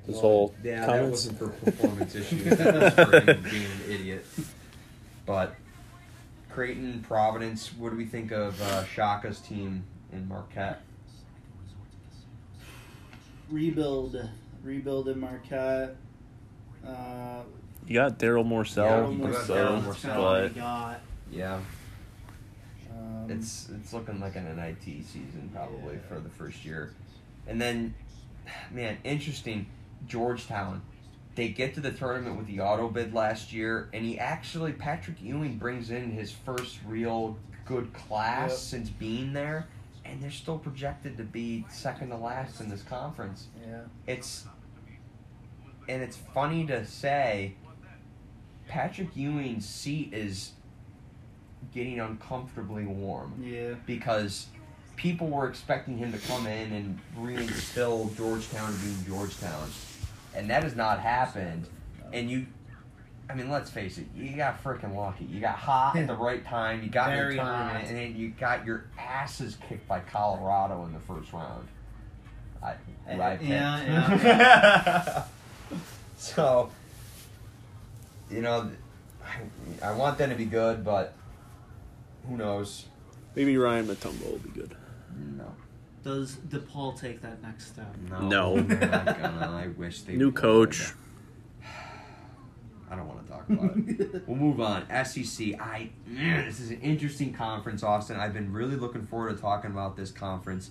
This 0.07 0.15
Well, 0.15 0.21
whole 0.23 0.55
yeah, 0.65 0.87
that 0.87 1.05
wasn't 1.05 1.39
for 1.39 1.49
performance 1.65 2.15
issues. 2.15 2.57
That 2.57 2.75
was 2.75 2.95
for 2.95 3.21
him 3.21 3.43
being 3.43 3.65
an 3.67 3.81
idiot. 3.91 4.25
But 5.27 5.55
Creighton, 6.53 7.05
Providence. 7.07 7.73
What 7.75 7.91
do 7.91 7.97
we 7.97 8.05
think 8.07 8.33
of 8.33 8.61
uh, 8.61 8.85
Shaka's 8.85 9.41
team 9.41 9.85
in 10.13 10.29
Marquette? 10.29 10.83
Rebuild, 13.51 14.29
rebuild 14.63 15.09
in 15.09 15.19
Marquette. 15.21 15.97
Uh, 16.87 17.43
You 17.87 17.95
got 17.95 18.19
Darryl 18.19 18.47
Morsell, 18.47 18.77
Yeah, 18.87 19.11
you 19.27 19.33
got 19.33 19.45
so, 19.45 19.55
Darryl 19.55 19.83
Morsell, 19.83 19.85
that's 19.85 19.99
Morsell. 19.99 20.03
kinda 20.03 20.21
what 20.23 20.43
we 20.43 20.49
but 20.49 20.55
got. 20.57 21.01
Yeah, 21.33 21.61
Um, 22.91 23.27
it's 23.31 23.69
it's 23.71 23.93
looking 23.93 24.21
like 24.21 24.37
an 24.37 24.47
NIT 24.57 24.83
season 25.05 25.51
probably 25.55 25.99
for 26.09 26.19
the 26.21 26.29
first 26.31 26.65
year, 26.65 26.93
and 27.47 27.61
then, 27.61 27.95
man, 28.71 28.99
interesting. 29.05 29.67
Georgetown, 30.07 30.81
they 31.35 31.49
get 31.49 31.75
to 31.75 31.81
the 31.81 31.93
tournament 31.93 32.37
with 32.37 32.47
the 32.47 32.61
auto 32.61 32.89
bid 32.89 33.15
last 33.15 33.53
year, 33.53 33.89
and 33.93 34.05
he 34.05 34.19
actually 34.19 34.73
Patrick 34.73 35.21
Ewing 35.23 35.57
brings 35.59 35.91
in 35.91 36.11
his 36.11 36.33
first 36.33 36.79
real 36.87 37.37
good 37.65 37.93
class 37.93 38.51
Yep. 38.51 38.59
since 38.59 38.91
being 38.91 39.33
there, 39.33 39.67
and 40.05 40.21
they're 40.21 40.31
still 40.31 40.59
projected 40.59 41.17
to 41.19 41.23
be 41.25 41.65
second 41.71 42.09
to 42.11 42.17
last 42.17 42.61
in 42.61 42.69
this 42.69 42.83
conference. 42.83 43.47
yeah. 43.67 43.83
It's 44.07 44.45
and 45.89 46.03
it's 46.03 46.17
funny 46.17 46.67
to 46.67 46.85
say 46.87 47.55
Patrick 48.69 49.17
Ewing's 49.17 49.67
seat 49.69 50.13
is 50.13 50.53
getting 51.75 51.99
uncomfortably 52.01 52.85
warm 52.87 53.35
Yeah. 53.43 53.75
because 53.87 54.47
people 54.97 55.29
were 55.29 55.49
expecting 55.49 55.97
him 55.99 56.13
to 56.13 56.19
come 56.19 56.47
in 56.47 56.73
and 56.73 56.99
reinstill 57.19 58.15
Georgetown 58.17 58.77
being 58.83 59.05
Georgetown. 59.07 59.69
And 60.35 60.49
that 60.51 60.63
has 60.63 60.77
not 60.77 61.01
happened. 61.01 61.67
And 62.13 62.31
you 62.31 62.47
I 63.29 63.35
mean, 63.35 63.49
let's 63.49 63.71
face 63.71 63.97
it, 63.99 64.07
you 64.17 64.37
got 64.37 64.63
freaking 64.65 64.97
lucky. 64.97 65.25
You 65.25 65.41
got 65.41 65.55
hot 65.55 65.95
at 65.95 66.09
the 66.09 66.17
right 66.17 66.45
time, 66.45 66.83
you 66.83 66.89
got 66.89 67.11
Very 67.11 67.35
in 67.39 67.45
tournament, 67.45 67.77
hot. 67.79 67.85
and 67.87 67.97
then 67.97 68.17
you 68.17 68.31
got 68.31 68.67
your 68.67 68.87
asses 68.99 69.57
kicked 69.69 69.87
by 69.87 70.01
Colorado 70.01 70.85
in 70.87 70.93
the 70.93 70.99
first 70.99 71.33
round. 71.33 71.69
I, 72.61 72.75
who 73.07 73.21
I 73.21 73.35
Uh, 73.35 73.37
picked. 73.37 73.43
yeah, 73.51 75.25
so, 76.17 76.71
you 78.29 78.43
know, 78.43 78.69
I, 79.25 79.87
I 79.87 79.93
want 79.93 80.19
them 80.19 80.31
to 80.31 80.37
be 80.37 80.45
good, 80.47 80.85
but 80.85 81.15
who 82.29 82.37
knows? 82.37 82.87
maybe 83.37 83.57
Ryan 83.57 83.87
Mutombo 83.87 84.29
will 84.33 84.39
be 84.39 84.51
good. 84.51 84.75
No. 85.17 85.55
Does 86.03 86.37
DePaul 86.49 86.99
take 86.99 87.21
that 87.23 87.43
next 87.43 87.69
step? 87.69 87.95
No. 88.09 88.21
No. 88.21 88.61
they're 88.63 88.89
not 88.89 89.05
gonna. 89.21 89.63
I 89.65 89.69
wish 89.69 90.03
they 90.03 90.17
New 90.17 90.27
would. 90.27 90.35
coach. 90.37 90.93
I 92.91 92.97
don't 92.97 93.07
want 93.07 93.25
to 93.25 93.33
talk 93.33 93.49
about 93.49 93.77
it. 93.77 94.23
we'll 94.27 94.37
move 94.37 94.61
on. 94.61 94.85
SEC. 95.05 95.61
I 95.61 95.91
man, 96.07 96.47
this 96.47 96.59
is 96.59 96.71
an 96.71 96.81
interesting 96.81 97.33
conference, 97.33 97.83
Austin. 97.83 98.17
I've 98.19 98.35
been 98.35 98.53
really 98.53 98.77
looking 98.77 99.07
forward 99.07 99.37
to 99.37 99.41
talking 99.41 99.71
about 99.71 99.97
this 99.97 100.11
conference. 100.11 100.71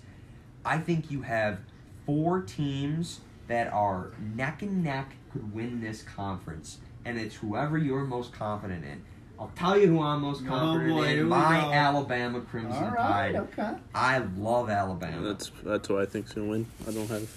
I 0.66 0.80
think 0.80 1.10
you 1.12 1.22
have 1.22 1.60
four 2.06 2.42
teams 2.42 3.22
that 3.48 3.72
are 3.72 4.12
neck 4.36 4.62
and 4.62 4.84
neck 4.84 5.16
could 5.32 5.54
win 5.54 5.80
this 5.80 6.02
conference, 6.02 6.80
and 7.06 7.18
it's 7.20 7.36
whoever 7.36 7.78
you're 7.78 8.04
most 8.04 8.34
confident 8.34 8.84
in. 8.84 9.04
I'll 9.40 9.52
tell 9.56 9.80
you 9.80 9.88
who 9.88 10.02
I'm 10.02 10.22
most 10.22 10.44
Oh, 10.46 10.50
confident 10.50 10.96
boy, 10.98 11.04
in. 11.20 11.28
My 11.30 11.62
go. 11.62 11.72
Alabama 11.72 12.42
Crimson 12.42 12.84
All 12.84 12.92
right. 12.92 13.32
Tide. 13.34 13.36
Okay. 13.36 13.72
I 13.96 14.18
love 14.38 14.70
Alabama. 14.70 15.28
That's 15.30 15.52
that's 15.64 15.88
who 15.88 15.98
I 16.00 16.06
think's 16.06 16.34
gonna 16.34 16.48
win. 16.50 16.66
I 16.88 16.92
don't 16.92 17.08
have. 17.10 17.30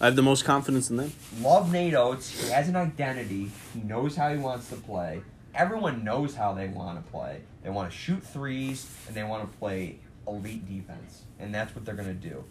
I 0.00 0.06
have 0.06 0.16
the 0.16 0.22
most 0.22 0.44
confidence 0.44 0.88
in 0.88 0.96
them. 0.96 1.12
love 1.42 1.72
Nate 1.72 1.94
Oats. 1.94 2.30
He 2.44 2.50
has 2.50 2.68
an 2.68 2.76
identity. 2.76 3.50
He 3.74 3.80
knows 3.82 4.16
how 4.16 4.32
he 4.32 4.38
wants 4.38 4.68
to 4.70 4.76
play. 4.76 5.20
Everyone 5.54 6.04
knows 6.04 6.34
how 6.36 6.54
they 6.54 6.68
want 6.68 7.04
to 7.04 7.10
play. 7.10 7.40
They 7.62 7.70
want 7.70 7.90
to 7.90 7.96
shoot 7.96 8.22
threes 8.22 8.86
and 9.08 9.16
they 9.16 9.24
want 9.24 9.50
to 9.50 9.58
play 9.58 9.98
elite 10.26 10.66
defense, 10.66 11.22
and 11.40 11.52
that's 11.52 11.74
what 11.74 11.84
they're 11.84 11.96
going 11.96 12.08
to 12.08 12.28
do. 12.28 12.44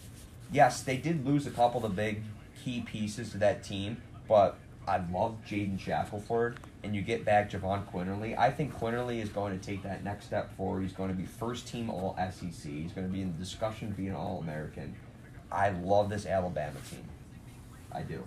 Yes, 0.52 0.84
they 0.84 0.98
did 0.98 1.26
lose 1.26 1.48
a 1.48 1.52
couple 1.52 1.84
of 1.84 1.90
the 1.90 1.96
big 1.96 2.24
key 2.64 2.82
pieces 2.82 3.32
to 3.32 3.38
that 3.38 3.64
team, 3.64 4.02
but 4.28 4.58
I 4.88 4.98
love 5.12 5.38
Jaden 5.48 5.80
Shackelford, 5.80 6.58
and 6.84 6.96
you 6.96 7.02
get 7.02 7.26
back 7.26 7.50
Jahvon 7.52 7.86
Quinerly. 7.92 8.38
I 8.38 8.50
think 8.52 8.74
Quinerly 8.78 9.22
is 9.22 9.30
going 9.30 9.58
to 9.58 9.66
take 9.66 9.84
that 9.84 10.04
next 10.04 10.26
step 10.26 10.56
forward. 10.56 10.82
He's 10.84 10.94
going 10.94 11.10
to 11.10 11.16
be 11.16 11.26
first 11.26 11.68
team 11.68 11.90
All 11.90 12.16
SEC. 12.32 12.72
He's 12.72 12.92
going 12.92 13.08
to 13.08 13.14
be 13.14 13.22
in 13.22 13.32
the 13.34 13.38
discussion 13.38 13.90
to 13.90 13.94
be 13.94 14.08
an 14.08 14.16
All 14.16 14.40
American. 14.42 14.96
I 15.52 15.70
love 15.70 16.10
this 16.10 16.26
Alabama 16.26 16.78
team. 16.90 17.04
I 17.92 18.02
do. 18.04 18.24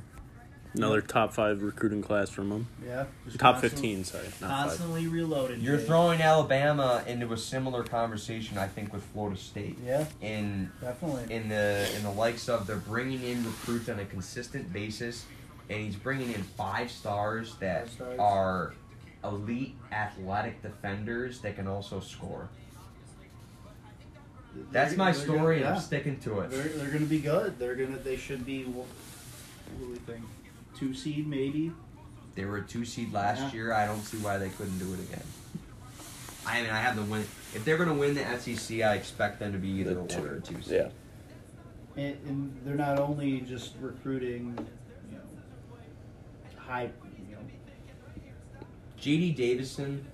Another 0.75 1.03
top 1.03 1.35
five 1.35 1.63
recruiting 1.63 2.01
class 2.01 2.31
from 2.31 2.49
them. 2.49 2.67
Yeah. 2.83 3.05
Top 3.37 3.61
fifteen, 3.61 4.05
sorry, 4.05 4.25
not 4.25 4.33
five. 4.33 4.49
Constantly 4.69 5.07
reloaded. 5.07 5.61
You're 5.61 5.77
Jake. 5.77 5.87
throwing 5.87 6.23
Alabama 6.23 7.05
into 7.07 7.31
a 7.31 7.37
similar 7.37 7.85
conversation, 7.85 8.57
I 8.57 8.69
think, 8.69 8.91
with 8.91 9.03
Florida 9.03 9.39
State. 9.39 9.77
Yeah, 9.85 10.07
In 10.23 10.73
definitely. 10.81 11.35
in 11.35 11.51
the 11.51 11.87
in 11.95 12.03
the 12.03 12.11
likes 12.11 12.49
of 12.49 12.67
they're 12.67 12.77
bringing 12.77 13.23
in 13.23 13.45
recruits 13.45 13.91
on 13.91 13.99
a 13.99 14.07
consistent 14.07 14.73
basis, 14.73 15.27
and 15.71 15.81
he's 15.81 15.97
bringing 15.97 16.33
in 16.33 16.43
five 16.43 16.91
stars 16.91 17.55
that 17.57 17.89
Five 17.89 17.95
stars. 17.95 18.19
are 18.19 18.75
elite 19.25 19.75
athletic 19.93 20.63
defenders 20.63 21.41
that 21.41 21.57
can 21.57 21.67
also 21.69 22.01
score. 22.01 22.49
That's 24.71 24.91
They're- 24.91 24.99
my 24.99 25.13
story, 25.13 25.37
gonna- 25.37 25.51
and 25.53 25.61
yeah. 25.61 25.75
I'm 25.75 25.81
sticking 25.81 26.19
to 26.21 26.41
it. 26.41 26.51
They're, 26.51 26.63
they're 26.65 26.89
going 26.89 27.01
to 27.01 27.07
be 27.07 27.21
good. 27.21 27.59
They're 27.59 27.75
going 27.75 27.93
to. 27.97 27.99
They 28.03 28.17
should 28.17 28.45
be. 28.45 28.65
What, 28.65 28.87
what 28.87 29.81
do 29.87 29.91
we 29.93 29.97
think? 29.99 30.25
Two 30.77 30.93
seed 30.95 31.27
maybe. 31.27 31.73
They 32.35 32.45
were 32.45 32.59
a 32.59 32.63
two 32.63 32.85
seed 32.85 33.13
last 33.13 33.41
Yeah. 33.41 33.53
year. 33.53 33.73
I 33.73 33.87
don't 33.87 34.03
see 34.03 34.19
why 34.19 34.39
they 34.39 34.49
couldn't 34.51 34.79
do 34.79 34.93
it 34.95 35.01
again. 35.01 35.23
I 36.47 36.61
mean, 36.63 36.71
I 36.71 36.81
have 36.81 36.97
them 36.97 37.09
win. 37.09 37.21
If 37.55 37.65
they're 37.65 37.77
going 37.77 37.89
to 37.89 37.95
win 37.95 38.15
the 38.15 38.25
SEC, 38.39 38.83
I 38.83 38.95
expect 38.95 39.39
them 39.39 39.53
to 39.53 39.59
be 39.59 39.69
either 39.69 39.95
The 39.95 40.03
a 40.05 40.07
two- 40.09 40.21
one 40.21 40.29
or 40.29 40.35
a 40.37 40.41
two 40.41 40.61
seed. 40.61 40.73
Yeah, 40.75 40.89
And, 42.03 42.17
and 42.27 42.61
they're 42.65 42.75
not 42.75 42.99
only 42.99 43.41
just 43.43 43.75
recruiting, 43.81 44.47
you 44.49 44.55
know, 44.57 44.67
high, 46.67 46.91
you 47.29 47.35
know, 47.35 47.41
JD 49.01 49.37
Davison 49.37 50.05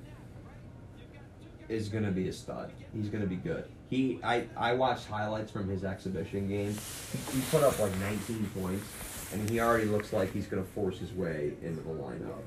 is 1.69 1.89
going 1.89 2.05
to 2.05 2.11
be 2.11 2.29
a 2.29 2.33
stud. 2.33 2.73
He's 2.95 3.09
going 3.09 3.23
to 3.23 3.29
be 3.29 3.37
good. 3.37 3.65
He, 3.91 4.21
I, 4.23 4.47
I 4.57 4.75
watched 4.75 5.07
highlights 5.07 5.51
from 5.51 5.69
his 5.69 5.85
exhibition 5.85 6.49
game. 6.49 6.77
He, 7.13 7.39
he 7.39 7.43
put 7.51 7.63
up 7.63 7.79
like 7.79 7.97
19 7.99 8.51
points, 8.59 8.85
and 9.33 9.49
he 9.49 9.61
already 9.61 9.87
looks 9.87 10.13
like 10.13 10.33
he's 10.33 10.47
going 10.47 10.63
to 10.63 10.71
force 10.71 10.99
his 10.99 11.13
way 11.13 11.53
into 11.63 11.81
the 11.81 11.91
lineup. 11.91 12.43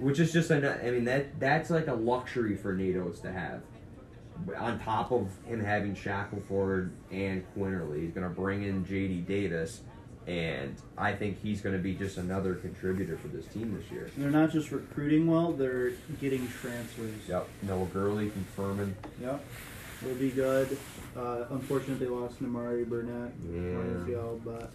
Which 0.00 0.18
is 0.18 0.32
just 0.32 0.50
I 0.50 0.58
mean 0.90 1.04
that 1.04 1.38
that's 1.38 1.70
like 1.70 1.86
a 1.86 1.94
luxury 1.94 2.56
for 2.56 2.74
Nate 2.74 2.94
to 3.22 3.32
have. 3.32 3.62
On 4.58 4.80
top 4.80 5.12
of 5.12 5.30
him 5.46 5.62
having 5.62 5.94
Shackelford 5.94 6.90
and 7.12 7.44
Quinerly, 7.56 8.02
he's 8.02 8.10
going 8.10 8.28
to 8.28 8.34
bring 8.34 8.64
in 8.64 8.84
J.D. 8.84 9.20
Davis. 9.20 9.82
And 10.26 10.74
I 10.96 11.12
think 11.12 11.42
he's 11.42 11.60
going 11.60 11.76
to 11.76 11.82
be 11.82 11.94
just 11.94 12.16
another 12.16 12.54
contributor 12.54 13.18
for 13.18 13.28
this 13.28 13.44
team 13.46 13.76
this 13.78 13.90
year. 13.92 14.10
They're 14.16 14.30
not 14.30 14.50
just 14.50 14.70
recruiting 14.70 15.26
well; 15.26 15.52
they're 15.52 15.92
getting 16.20 16.48
transfers. 16.48 17.14
Yep, 17.28 17.46
Noah 17.62 17.86
Gurley 17.86 18.30
confirming. 18.30 18.96
Yep. 19.20 19.44
Will 20.02 20.14
be 20.14 20.30
good. 20.30 20.76
Uh, 21.16 21.44
unfortunately, 21.50 22.06
they 22.06 22.10
lost 22.12 22.42
Nimari 22.42 22.86
Burnett. 22.86 23.32
Yeah. 23.50 24.04
field, 24.06 24.42
but 24.44 24.70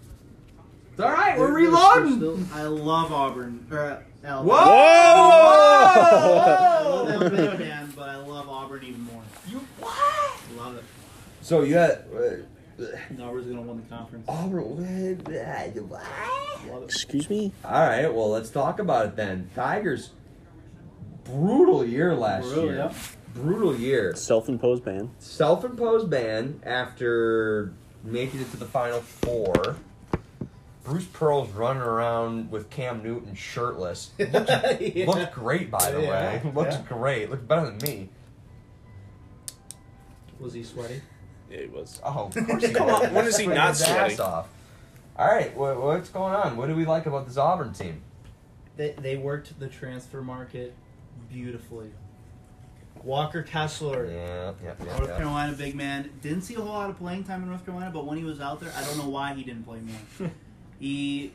It's 0.92 1.00
all 1.02 1.12
right, 1.12 1.38
we're 1.38 1.52
reloading. 1.52 2.16
still- 2.18 2.40
I 2.54 2.64
love 2.64 3.12
Auburn. 3.12 3.66
Or, 3.72 3.80
uh, 3.80 4.02
Alabama. 4.24 4.54
Whoa! 4.54 4.66
I 4.66 6.82
love 6.88 7.12
Alabama, 7.34 7.92
but 7.96 8.10
I 8.10 8.16
love 8.18 8.50
Auburn 8.50 8.84
even 8.84 9.02
more. 9.02 9.24
You 9.48 9.60
what? 9.80 10.40
Love 10.58 10.78
it. 10.78 10.84
So 11.42 11.62
you 11.64 11.76
had 11.76 12.06
uh, 12.16 12.20
Auburn's 13.22 13.48
gonna 13.48 13.62
win 13.62 13.78
the 13.82 13.96
conference. 13.96 14.26
Auburn. 14.28 15.24
Love 16.70 16.84
it. 16.84 16.84
Excuse 16.84 17.30
me. 17.30 17.52
All 17.64 17.72
right, 17.88 18.08
well 18.14 18.30
let's 18.30 18.50
talk 18.50 18.80
about 18.80 19.06
it 19.08 19.16
then. 19.16 19.50
Tigers, 19.56 20.12
brutal 21.24 21.86
year 21.86 22.16
last 22.16 22.44
Brutal, 22.46 22.66
year. 22.66 22.76
yeah. 22.76 22.94
Brutal 23.34 23.76
year. 23.76 24.16
Self-imposed 24.16 24.84
ban. 24.84 25.12
Self-imposed 25.20 26.10
ban 26.10 26.60
after 26.66 27.74
making 28.04 28.42
it 28.42 28.50
to 28.52 28.58
the 28.58 28.66
final 28.66 29.00
four. 29.02 29.78
Bruce 30.84 31.06
Pearl's 31.06 31.52
running 31.52 31.84
around 31.84 32.50
with 32.50 32.70
Cam 32.72 33.04
Newton 33.04 33.36
shirtless. 33.36 34.10
Looks, 34.20 34.50
Yeah. 34.82 35.06
looked 35.06 35.34
great, 35.34 35.70
by 35.70 35.92
the 35.92 36.02
Yeah, 36.02 36.10
way. 36.44 36.52
Looks 36.56 36.76
yeah. 36.76 36.82
great. 36.88 37.30
Looks 37.30 37.44
better 37.44 37.66
than 37.70 37.78
me. 37.78 38.10
Was 40.40 40.54
he 40.54 40.64
sweaty? 40.64 41.02
Yeah, 41.50 41.58
it 41.58 41.72
was. 41.72 42.00
Oh, 42.04 42.26
of 42.26 42.34
course 42.48 42.64
he 42.64 42.74
Come 42.74 42.88
was. 42.88 43.06
on, 43.08 43.14
when 43.14 43.26
is 43.26 43.38
he 43.38 43.44
Sweating 43.46 43.56
not 43.62 43.70
his 43.70 43.82
ass 43.82 43.96
sweating? 43.96 44.20
Off. 44.20 44.48
All 45.18 45.28
right, 45.28 45.56
what, 45.56 45.82
what's 45.82 46.10
going 46.10 46.34
on? 46.34 46.56
What 46.58 46.68
do 46.68 46.76
we 46.76 46.86
like 46.86 47.06
about 47.06 47.28
this 47.28 47.38
Auburn 47.38 47.74
team? 47.74 48.02
They 48.78 48.92
they 48.98 49.18
worked 49.18 49.60
the 49.60 49.68
transfer 49.68 50.22
market 50.22 50.74
beautifully. 51.30 51.92
Walker 53.04 53.44
Kessler. 53.44 54.06
Yeah, 54.06 54.52
yeah, 54.64 54.74
yeah. 54.80 54.98
North 54.98 55.10
yeah. 55.10 55.18
Carolina 55.18 55.54
big 55.54 55.76
man. 55.76 56.10
Didn't 56.22 56.42
see 56.44 56.56
a 56.56 56.60
whole 56.60 56.74
lot 56.74 56.90
of 56.90 56.98
playing 56.98 57.24
time 57.24 57.44
in 57.44 57.50
North 57.50 57.66
Carolina, 57.66 57.92
but 57.92 58.06
when 58.06 58.18
he 58.18 58.24
was 58.24 58.40
out 58.42 58.60
there, 58.60 58.72
I 58.76 58.84
don't 58.84 58.98
know 58.98 59.10
why 59.10 59.34
he 59.34 59.44
didn't 59.44 59.64
play 59.64 59.80
more. 59.80 60.32
he 60.80 61.32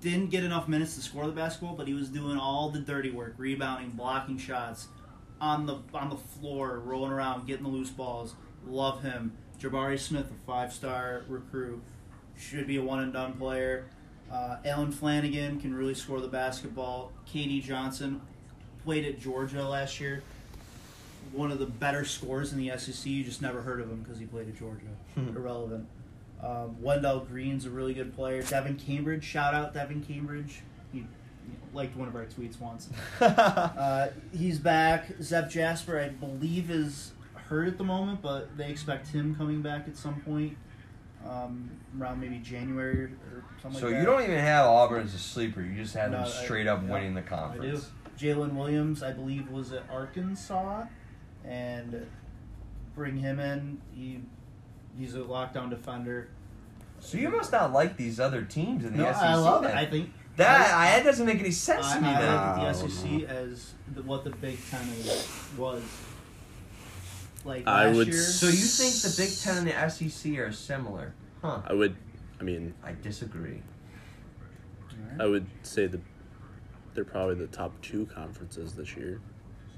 didn't 0.00 0.30
get 0.30 0.44
enough 0.44 0.68
minutes 0.68 0.94
to 0.96 1.02
score 1.02 1.26
the 1.26 1.32
basketball, 1.32 1.74
but 1.74 1.86
he 1.86 1.94
was 1.94 2.08
doing 2.08 2.38
all 2.38 2.70
the 2.70 2.78
dirty 2.78 3.10
work, 3.10 3.34
rebounding, 3.36 3.90
blocking 3.90 4.38
shots, 4.38 4.88
on 5.40 5.66
the 5.66 5.78
on 5.94 6.08
the 6.10 6.16
floor, 6.16 6.78
rolling 6.78 7.12
around, 7.12 7.46
getting 7.46 7.64
the 7.64 7.70
loose 7.70 7.90
balls. 7.90 8.34
Love 8.66 9.02
him. 9.02 9.32
Jabari 9.62 9.98
Smith, 9.98 10.26
a 10.30 10.46
five 10.46 10.72
star 10.72 11.22
recruit, 11.28 11.80
should 12.36 12.66
be 12.66 12.76
a 12.76 12.82
one 12.82 13.00
and 13.00 13.12
done 13.12 13.34
player. 13.34 13.86
Uh, 14.30 14.56
Allen 14.64 14.92
Flanigan 14.92 15.60
can 15.60 15.74
really 15.74 15.94
score 15.94 16.20
the 16.20 16.28
basketball. 16.28 17.12
K.D. 17.26 17.60
Johnson 17.60 18.20
played 18.84 19.04
at 19.04 19.20
Georgia 19.20 19.62
last 19.62 20.00
year 20.00 20.22
one 21.32 21.50
of 21.50 21.58
the 21.58 21.66
better 21.66 22.04
scorers 22.04 22.52
in 22.52 22.58
the 22.58 22.76
SEC. 22.76 23.06
You 23.06 23.24
just 23.24 23.42
never 23.42 23.62
heard 23.62 23.80
of 23.80 23.88
him 23.88 24.02
because 24.02 24.18
he 24.18 24.26
played 24.26 24.48
at 24.48 24.58
Georgia. 24.58 24.86
Irrelevant. 25.16 25.86
Um, 26.42 26.80
Wendell 26.82 27.20
Green's 27.20 27.66
a 27.66 27.70
really 27.70 27.94
good 27.94 28.14
player. 28.16 28.42
Devan 28.42 28.84
Cambridge, 28.84 29.24
shout 29.24 29.54
out 29.54 29.74
Devan 29.74 30.06
Cambridge. 30.06 30.60
He 30.92 31.06
liked 31.72 31.96
one 31.96 32.08
of 32.08 32.16
our 32.16 32.26
tweets 32.26 32.60
once. 32.60 32.88
Uh, 33.20 34.08
he's 34.32 34.58
back. 34.58 35.06
Zep 35.22 35.48
Jasper, 35.48 35.98
I 35.98 36.08
believe, 36.08 36.70
is 36.70 37.12
hurt 37.52 37.68
at 37.68 37.76
the 37.76 37.84
moment, 37.84 38.22
but 38.22 38.56
they 38.56 38.70
expect 38.70 39.08
him 39.08 39.34
coming 39.34 39.60
back 39.60 39.86
at 39.86 39.94
some 39.94 40.18
point 40.22 40.56
um, 41.28 41.70
around 42.00 42.18
maybe 42.18 42.38
January 42.38 43.04
or 43.04 43.44
something 43.60 43.78
so 43.78 43.86
like 43.86 43.94
that. 43.94 44.00
you 44.00 44.06
don't 44.06 44.22
even 44.22 44.38
have 44.38 44.66
Auburn 44.66 45.04
as 45.04 45.14
a 45.14 45.18
sleeper. 45.18 45.60
You 45.60 45.74
just 45.76 45.94
have 45.94 46.10
No, 46.10 46.18
them 46.18 46.26
I- 46.26 46.30
straight 46.44 46.66
up 46.66 46.82
yeah, 46.82 46.92
winning 46.92 47.14
the 47.14 47.20
I 47.20 47.24
do. 47.24 47.28
conference. 47.28 47.90
Jaylin 48.18 48.54
Williams, 48.54 49.02
I 49.02 49.12
believe, 49.12 49.50
was 49.50 49.72
at 49.72 49.82
Arkansas, 49.90 50.84
and 51.44 52.06
bring 52.94 53.16
him 53.18 53.38
in. 53.40 53.80
He 53.94 54.20
he's 54.98 55.14
a 55.14 55.18
lockdown 55.20 55.68
defender. 55.70 56.28
So 57.00 57.18
you 57.18 57.28
must 57.30 57.52
not 57.52 57.72
like 57.72 57.96
these 57.96 58.18
other 58.20 58.42
teams 58.42 58.84
in 58.84 58.92
the 58.96 59.02
No, 59.02 59.12
SEC. 59.12 59.22
I 59.22 59.34
love 59.34 59.64
it. 59.64 59.74
I 59.74 59.86
think 59.86 60.10
that 60.36 60.70
I, 60.74 60.96
that 60.98 61.04
doesn't 61.04 61.26
make 61.26 61.40
any 61.40 61.50
sense 61.50 61.84
I, 61.86 61.96
to 61.96 62.00
me. 62.00 62.08
I 62.08 62.20
then. 62.20 62.32
look 62.32 62.68
at 62.68 62.74
the 62.74 62.88
SEC 62.88 63.22
as 63.28 63.72
the, 63.94 64.02
what 64.02 64.24
the 64.24 64.30
Big 64.30 64.58
Ten 64.70 64.86
is, 65.00 65.28
was. 65.58 65.82
Like 67.44 67.66
I 67.66 67.86
last 67.86 67.96
would 67.96 68.08
year, 68.08 68.16
So 68.16 68.46
you 68.46 68.52
think 68.52 68.94
the 69.02 69.14
Big 69.16 69.36
Ten 69.38 69.58
and 69.58 69.66
the 69.66 69.88
SEC 69.88 70.38
are 70.38 70.52
similar? 70.52 71.14
Huh? 71.40 71.60
I 71.66 71.72
would. 71.72 71.96
I 72.40 72.44
mean, 72.44 72.74
I 72.84 72.94
disagree. 73.02 73.62
I 75.18 75.26
would 75.26 75.46
say 75.62 75.86
that 75.86 76.00
they're 76.94 77.04
probably 77.04 77.34
the 77.34 77.46
top 77.46 77.72
two 77.82 78.06
conferences 78.06 78.72
this 78.72 78.96
year, 78.96 79.20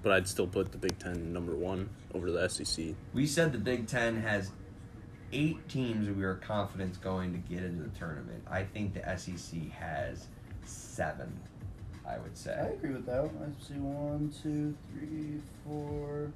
but 0.02 0.12
I'd 0.12 0.28
still 0.28 0.46
put 0.46 0.72
the 0.72 0.78
Big 0.78 0.98
Ten 0.98 1.32
number 1.32 1.54
one 1.54 1.88
over 2.14 2.30
the 2.30 2.48
SEC. 2.48 2.94
We 3.12 3.26
said 3.26 3.52
the 3.52 3.58
Big 3.58 3.86
Ten 3.86 4.20
has 4.22 4.50
eight 5.32 5.68
teams 5.68 6.06
that 6.06 6.16
we 6.16 6.24
are 6.24 6.36
confident 6.36 7.00
going 7.00 7.32
to 7.32 7.38
get 7.38 7.64
into 7.64 7.82
the 7.82 7.98
tournament. 7.98 8.44
I 8.48 8.62
think 8.62 8.94
the 8.94 9.16
SEC 9.16 9.70
has 9.72 10.26
seven. 10.64 11.32
I 12.06 12.18
would 12.18 12.36
say. 12.36 12.52
I 12.52 12.68
say. 12.68 12.74
agree 12.74 12.92
with 12.92 13.06
that. 13.06 13.24
I 13.24 13.66
see 13.66 13.74
one, 13.74 14.32
two, 14.42 14.76
three, 14.92 15.40
four, 15.64 16.30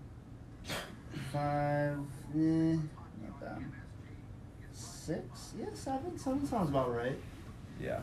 five. 1.32 1.98
Eh, 2.34 2.38
not 2.38 3.40
that. 3.40 3.58
Six? 4.72 5.54
Yeah, 5.58 5.66
seven. 5.74 6.18
Seven 6.18 6.46
sounds 6.46 6.70
about 6.70 6.94
right. 6.94 7.16
Yeah. 7.80 8.00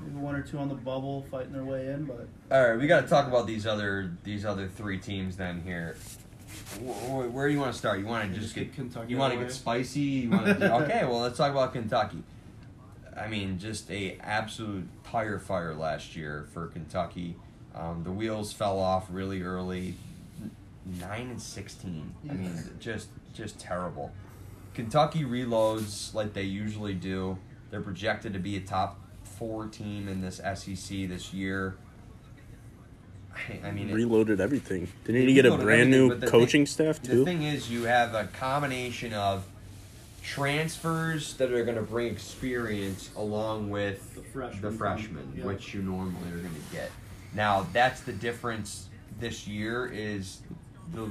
Maybe 0.00 0.16
one 0.16 0.34
or 0.34 0.42
two 0.42 0.58
on 0.58 0.68
the 0.68 0.74
bubble 0.74 1.26
fighting 1.30 1.52
their 1.52 1.64
way 1.64 1.86
in, 1.86 2.04
but 2.04 2.28
All 2.50 2.68
right, 2.68 2.78
we 2.78 2.86
got 2.86 3.02
to 3.02 3.08
talk 3.08 3.26
about 3.26 3.46
these 3.46 3.66
other 3.66 4.12
these 4.24 4.44
other 4.44 4.68
three 4.68 4.98
teams 4.98 5.36
then 5.36 5.62
here. 5.62 5.96
Where, 6.80 7.28
where 7.28 7.48
do 7.48 7.54
you 7.54 7.60
want 7.60 7.72
to 7.72 7.78
start? 7.78 7.98
You 7.98 8.06
want 8.06 8.24
to 8.24 8.28
just 8.28 8.42
Just 8.42 8.54
get 8.54 8.64
get 8.66 8.74
Kentucky 8.74 9.12
You 9.12 9.18
want 9.18 9.32
to 9.34 9.40
get 9.40 9.52
spicy? 9.52 10.00
You 10.00 10.30
want 10.30 10.46
to? 10.46 10.74
okay, 10.84 11.04
well 11.04 11.20
let's 11.20 11.38
talk 11.38 11.50
about 11.50 11.72
Kentucky. 11.72 12.22
I 13.16 13.28
mean, 13.28 13.58
just 13.58 13.90
a 13.90 14.18
absolute 14.20 14.86
tire 15.04 15.38
fire 15.38 15.74
last 15.74 16.14
year 16.14 16.46
for 16.52 16.66
Kentucky. 16.66 17.36
Um, 17.74 18.02
the 18.04 18.12
wheels 18.12 18.52
fell 18.52 18.78
off 18.78 19.06
really 19.10 19.42
early, 19.42 19.88
N- 19.88 19.96
nine 21.00 21.28
and 21.30 21.40
sixteen. 21.40 22.14
I 22.30 22.34
mean, 22.34 22.52
just 22.80 23.08
just 23.34 23.58
terrible. 23.58 24.12
Kentucky 24.74 25.24
reloads 25.24 26.14
like 26.14 26.32
they 26.32 26.42
usually 26.42 26.94
do. 26.94 27.38
They're 27.70 27.80
projected 27.80 28.32
to 28.34 28.38
be 28.38 28.56
a 28.56 28.60
top 28.60 28.98
four 29.24 29.66
team 29.66 30.08
in 30.08 30.20
this 30.20 30.36
SEC 30.36 31.08
this 31.08 31.32
year. 31.32 31.76
I, 33.34 33.68
I 33.68 33.70
mean, 33.70 33.90
it- 33.90 33.94
Reloaded 33.94 34.40
everything. 34.40 34.88
Didn't 35.04 35.20
They 35.22 35.26
he 35.26 35.34
get 35.34 35.46
a 35.46 35.56
brand 35.56 35.90
new 35.90 36.18
coaching 36.20 36.60
thing- 36.60 36.66
staff 36.66 37.02
too? 37.02 37.18
the 37.18 37.24
thing 37.24 37.42
is, 37.42 37.70
you 37.70 37.84
have 37.84 38.14
a 38.14 38.24
combination 38.38 39.12
of 39.12 39.44
transfers 40.22 41.34
that 41.34 41.52
are 41.52 41.64
going 41.64 41.76
to 41.76 41.82
bring 41.82 42.08
experience 42.08 43.10
along 43.16 43.70
with 43.70 44.14
The 44.16 44.22
freshmen. 44.22 44.62
the 44.62 44.70
freshmen, 44.72 45.32
Yeah. 45.36 45.44
which 45.44 45.72
you 45.74 45.82
normally 45.82 46.30
are 46.32 46.38
going 46.38 46.54
to 46.54 46.72
get. 46.76 46.90
Now, 47.34 47.66
that's 47.72 48.00
the 48.02 48.12
difference 48.12 48.88
this 49.20 49.46
year 49.46 49.86
is 49.92 50.40
the 50.92 51.10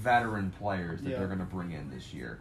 veteran 0.00 0.52
players 0.58 1.00
that 1.02 1.10
Yeah. 1.10 1.18
they're 1.18 1.26
going 1.26 1.38
to 1.40 1.44
bring 1.44 1.72
in 1.72 1.90
this 1.90 2.12
year. 2.14 2.38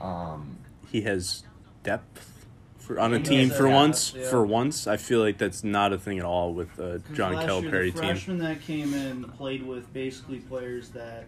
Um, 0.00 0.56
he 0.90 1.02
has 1.02 1.44
depth 1.82 2.44
for 2.78 2.98
on 2.98 3.14
a 3.14 3.20
team 3.20 3.50
for 3.50 3.66
have, 3.66 3.74
once. 3.74 4.14
yeah. 4.16 4.28
For 4.28 4.44
once, 4.44 4.86
I 4.86 4.96
feel 4.96 5.20
like 5.20 5.38
that's 5.38 5.62
not 5.62 5.92
a 5.92 5.98
thing 5.98 6.18
at 6.18 6.24
all 6.24 6.52
with 6.52 6.74
the 6.76 7.02
'Cause 7.06 7.16
John 7.16 7.34
last 7.34 7.46
year, 7.46 7.70
Calipari 7.70 7.92
the 7.94 8.00
team. 8.00 8.08
freshmen 8.08 8.38
that 8.38 8.60
came 8.62 8.94
in 8.94 9.24
played 9.24 9.62
with 9.64 9.92
basically 9.92 10.38
players 10.40 10.90
that 10.90 11.26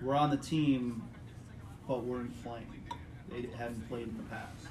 were 0.00 0.14
on 0.14 0.30
the 0.30 0.36
team 0.36 1.02
but 1.86 2.04
weren't 2.04 2.42
playing. 2.42 2.66
They 3.30 3.46
hadn't 3.56 3.88
played 3.88 4.08
in 4.08 4.16
the 4.16 4.22
past. 4.24 4.66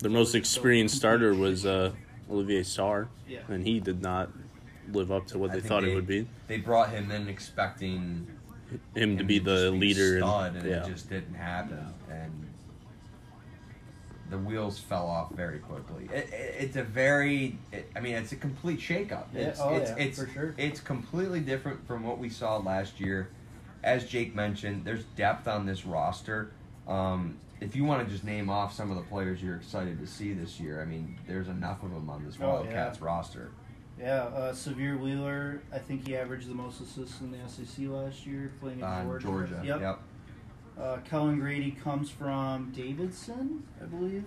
The 0.00 0.08
most 0.10 0.34
experienced 0.34 0.96
starter 0.96 1.34
was 1.34 1.64
uh, 1.64 1.92
Olivier 2.30 2.62
Sarr, 2.62 3.06
Yeah. 3.28 3.40
and 3.48 3.66
he 3.66 3.78
did 3.80 4.02
not 4.02 4.30
live 4.94 5.10
up 5.12 5.26
to 5.28 5.38
what 5.38 5.50
I 5.50 5.54
they 5.54 5.60
thought 5.60 5.82
they, 5.82 5.92
it 5.92 5.94
would 5.94 6.06
be. 6.06 6.26
They 6.48 6.58
brought 6.58 6.90
him 6.90 7.10
in 7.10 7.28
expecting 7.28 8.26
Him 8.94 9.18
to 9.18 9.24
be 9.24 9.38
just 9.38 9.46
the 9.46 9.70
leader, 9.70 10.18
stud, 10.18 10.54
and 10.54 10.62
and 10.62 10.70
yeah, 10.70 10.84
it 10.84 10.88
just 10.88 11.08
didn't 11.08 11.34
happen. 11.34 11.86
And 12.10 12.48
the 14.30 14.38
wheels 14.38 14.78
fell 14.78 15.06
off 15.06 15.32
very 15.34 15.58
quickly. 15.58 16.08
It, 16.12 16.28
it, 16.32 16.54
it's 16.58 16.76
a 16.76 16.82
very, 16.82 17.58
it, 17.70 17.90
I 17.94 18.00
mean, 18.00 18.14
it's 18.14 18.32
a 18.32 18.36
complete 18.36 18.80
shakeup. 18.80 19.24
Yeah, 19.34 19.40
It's, 19.40 19.60
oh 19.60 19.74
it's, 19.74 19.90
yeah, 19.90 19.96
it's, 19.98 20.18
for 20.20 20.28
sure. 20.28 20.54
it's 20.56 20.80
completely 20.80 21.40
different 21.40 21.86
from 21.86 22.02
what 22.02 22.18
we 22.18 22.28
saw 22.30 22.56
last 22.58 22.98
year. 23.00 23.28
As 23.84 24.06
Jake 24.08 24.34
mentioned, 24.34 24.84
there's 24.84 25.04
depth 25.16 25.48
on 25.48 25.66
this 25.66 25.84
roster. 25.84 26.52
Um, 26.88 27.36
if 27.60 27.76
you 27.76 27.84
want 27.84 28.06
to 28.06 28.12
just 28.12 28.24
name 28.24 28.48
off 28.48 28.72
some 28.74 28.90
of 28.90 28.96
the 28.96 29.02
players 29.04 29.42
you're 29.42 29.56
excited 29.56 30.00
to 30.00 30.06
see 30.06 30.32
this 30.32 30.58
year, 30.58 30.80
I 30.80 30.84
mean, 30.84 31.18
there's 31.26 31.48
enough 31.48 31.82
of 31.82 31.90
them 31.90 32.08
on 32.08 32.24
this 32.24 32.36
Oh, 32.40 32.48
Wildcats 32.48 32.98
yeah. 33.00 33.06
roster. 33.06 33.50
Yeah, 34.02 34.24
uh, 34.24 34.52
Sahvir 34.52 34.98
Wheeler. 34.98 35.62
I 35.72 35.78
think 35.78 36.08
he 36.08 36.16
averaged 36.16 36.48
the 36.48 36.54
most 36.54 36.80
assists 36.80 37.20
in 37.20 37.30
the 37.30 37.38
SEC 37.48 37.86
last 37.86 38.26
year, 38.26 38.50
playing 38.60 38.82
at 38.82 38.88
On 38.88 39.06
Georgia. 39.06 39.26
Georgia. 39.26 39.62
Yep. 39.64 39.80
yep. 39.80 40.00
Uh, 40.80 40.96
Kellen 41.08 41.38
Grady 41.38 41.70
comes 41.70 42.10
from 42.10 42.72
Davidson, 42.74 43.62
I 43.80 43.84
believe. 43.84 44.24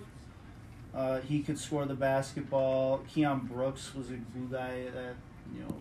Uh, 0.94 1.20
he 1.20 1.42
could 1.42 1.58
score 1.58 1.84
the 1.84 1.94
basketball. 1.94 3.02
Keion 3.14 3.46
Brooks 3.46 3.94
was 3.94 4.10
a 4.10 4.14
glue 4.14 4.48
guy 4.50 4.84
that 4.94 5.14
you 5.54 5.60
know. 5.60 5.76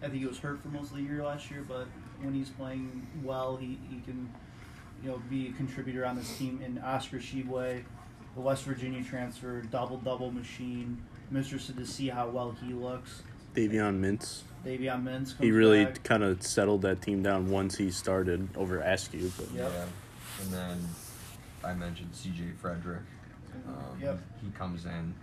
I 0.00 0.08
think 0.08 0.20
he 0.20 0.26
was 0.26 0.38
hurt 0.38 0.62
for 0.62 0.68
most 0.68 0.90
of 0.90 0.98
the 0.98 1.02
year 1.02 1.24
last 1.24 1.50
year, 1.50 1.64
but 1.66 1.88
when 2.20 2.34
he's 2.34 2.50
playing 2.50 3.04
well, 3.24 3.56
he, 3.56 3.78
he 3.90 4.00
can 4.04 4.32
you 5.02 5.10
know 5.10 5.22
be 5.28 5.48
a 5.48 5.52
contributor 5.52 6.06
on 6.06 6.14
this 6.14 6.36
team. 6.36 6.60
And 6.64 6.78
Oscar 6.78 7.18
Tshiebwe, 7.18 7.82
the 8.36 8.40
West 8.40 8.62
Virginia 8.62 9.02
transfer, 9.02 9.62
double 9.62 9.96
double 9.96 10.30
machine. 10.30 11.02
I'm 11.30 11.36
interested 11.36 11.76
to 11.76 11.86
see 11.86 12.08
how 12.08 12.28
well 12.28 12.54
he 12.64 12.72
looks. 12.74 13.22
Davion 13.54 14.00
Mintz. 14.00 14.42
Davion 14.64 15.02
Mintz. 15.04 15.28
Comes 15.36 15.38
He 15.40 15.50
really 15.50 15.84
back. 15.84 16.02
kind 16.02 16.22
of 16.22 16.42
settled 16.42 16.82
that 16.82 17.02
team 17.02 17.22
down 17.22 17.50
once 17.50 17.76
he 17.76 17.90
started 17.90 18.48
over 18.56 18.78
Askew. 18.80 19.30
But 19.36 19.50
Yep. 19.52 19.72
Yeah. 19.72 19.84
And 20.42 20.52
then 20.52 20.88
I 21.62 21.74
mentioned 21.74 22.12
CJ 22.12 22.56
Frederick. 22.58 23.02
Um, 23.66 24.00
Yep. 24.00 24.18
He 24.44 24.50
comes 24.50 24.84
in, 24.84 25.14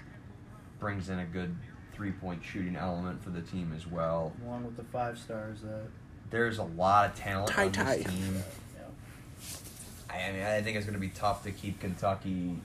brings 0.79 1.09
in 1.09 1.19
a 1.19 1.25
good 1.25 1.55
three 1.93 2.11
point 2.11 2.43
shooting 2.43 2.75
element 2.75 3.21
for 3.23 3.29
the 3.29 3.41
team 3.41 3.73
as 3.75 3.85
well. 3.85 4.33
Along 4.45 4.63
with 4.65 4.77
the 4.77 4.83
five 4.85 5.17
stars 5.17 5.61
that. 5.61 5.83
There's 6.29 6.59
a 6.59 6.63
lot 6.63 7.09
of 7.09 7.15
talent 7.15 7.49
Tie, 7.49 7.65
on 7.65 7.71
tie. 7.73 7.97
this 7.97 8.05
team. 8.05 8.43
Yeah. 8.77 10.15
I 10.15 10.31
mean, 10.31 10.43
I 10.43 10.61
think 10.61 10.77
it's 10.77 10.85
going 10.85 10.93
to 10.93 10.99
be 10.99 11.09
tough 11.09 11.43
to 11.43 11.51
keep 11.51 11.81
Kentucky 11.81 12.57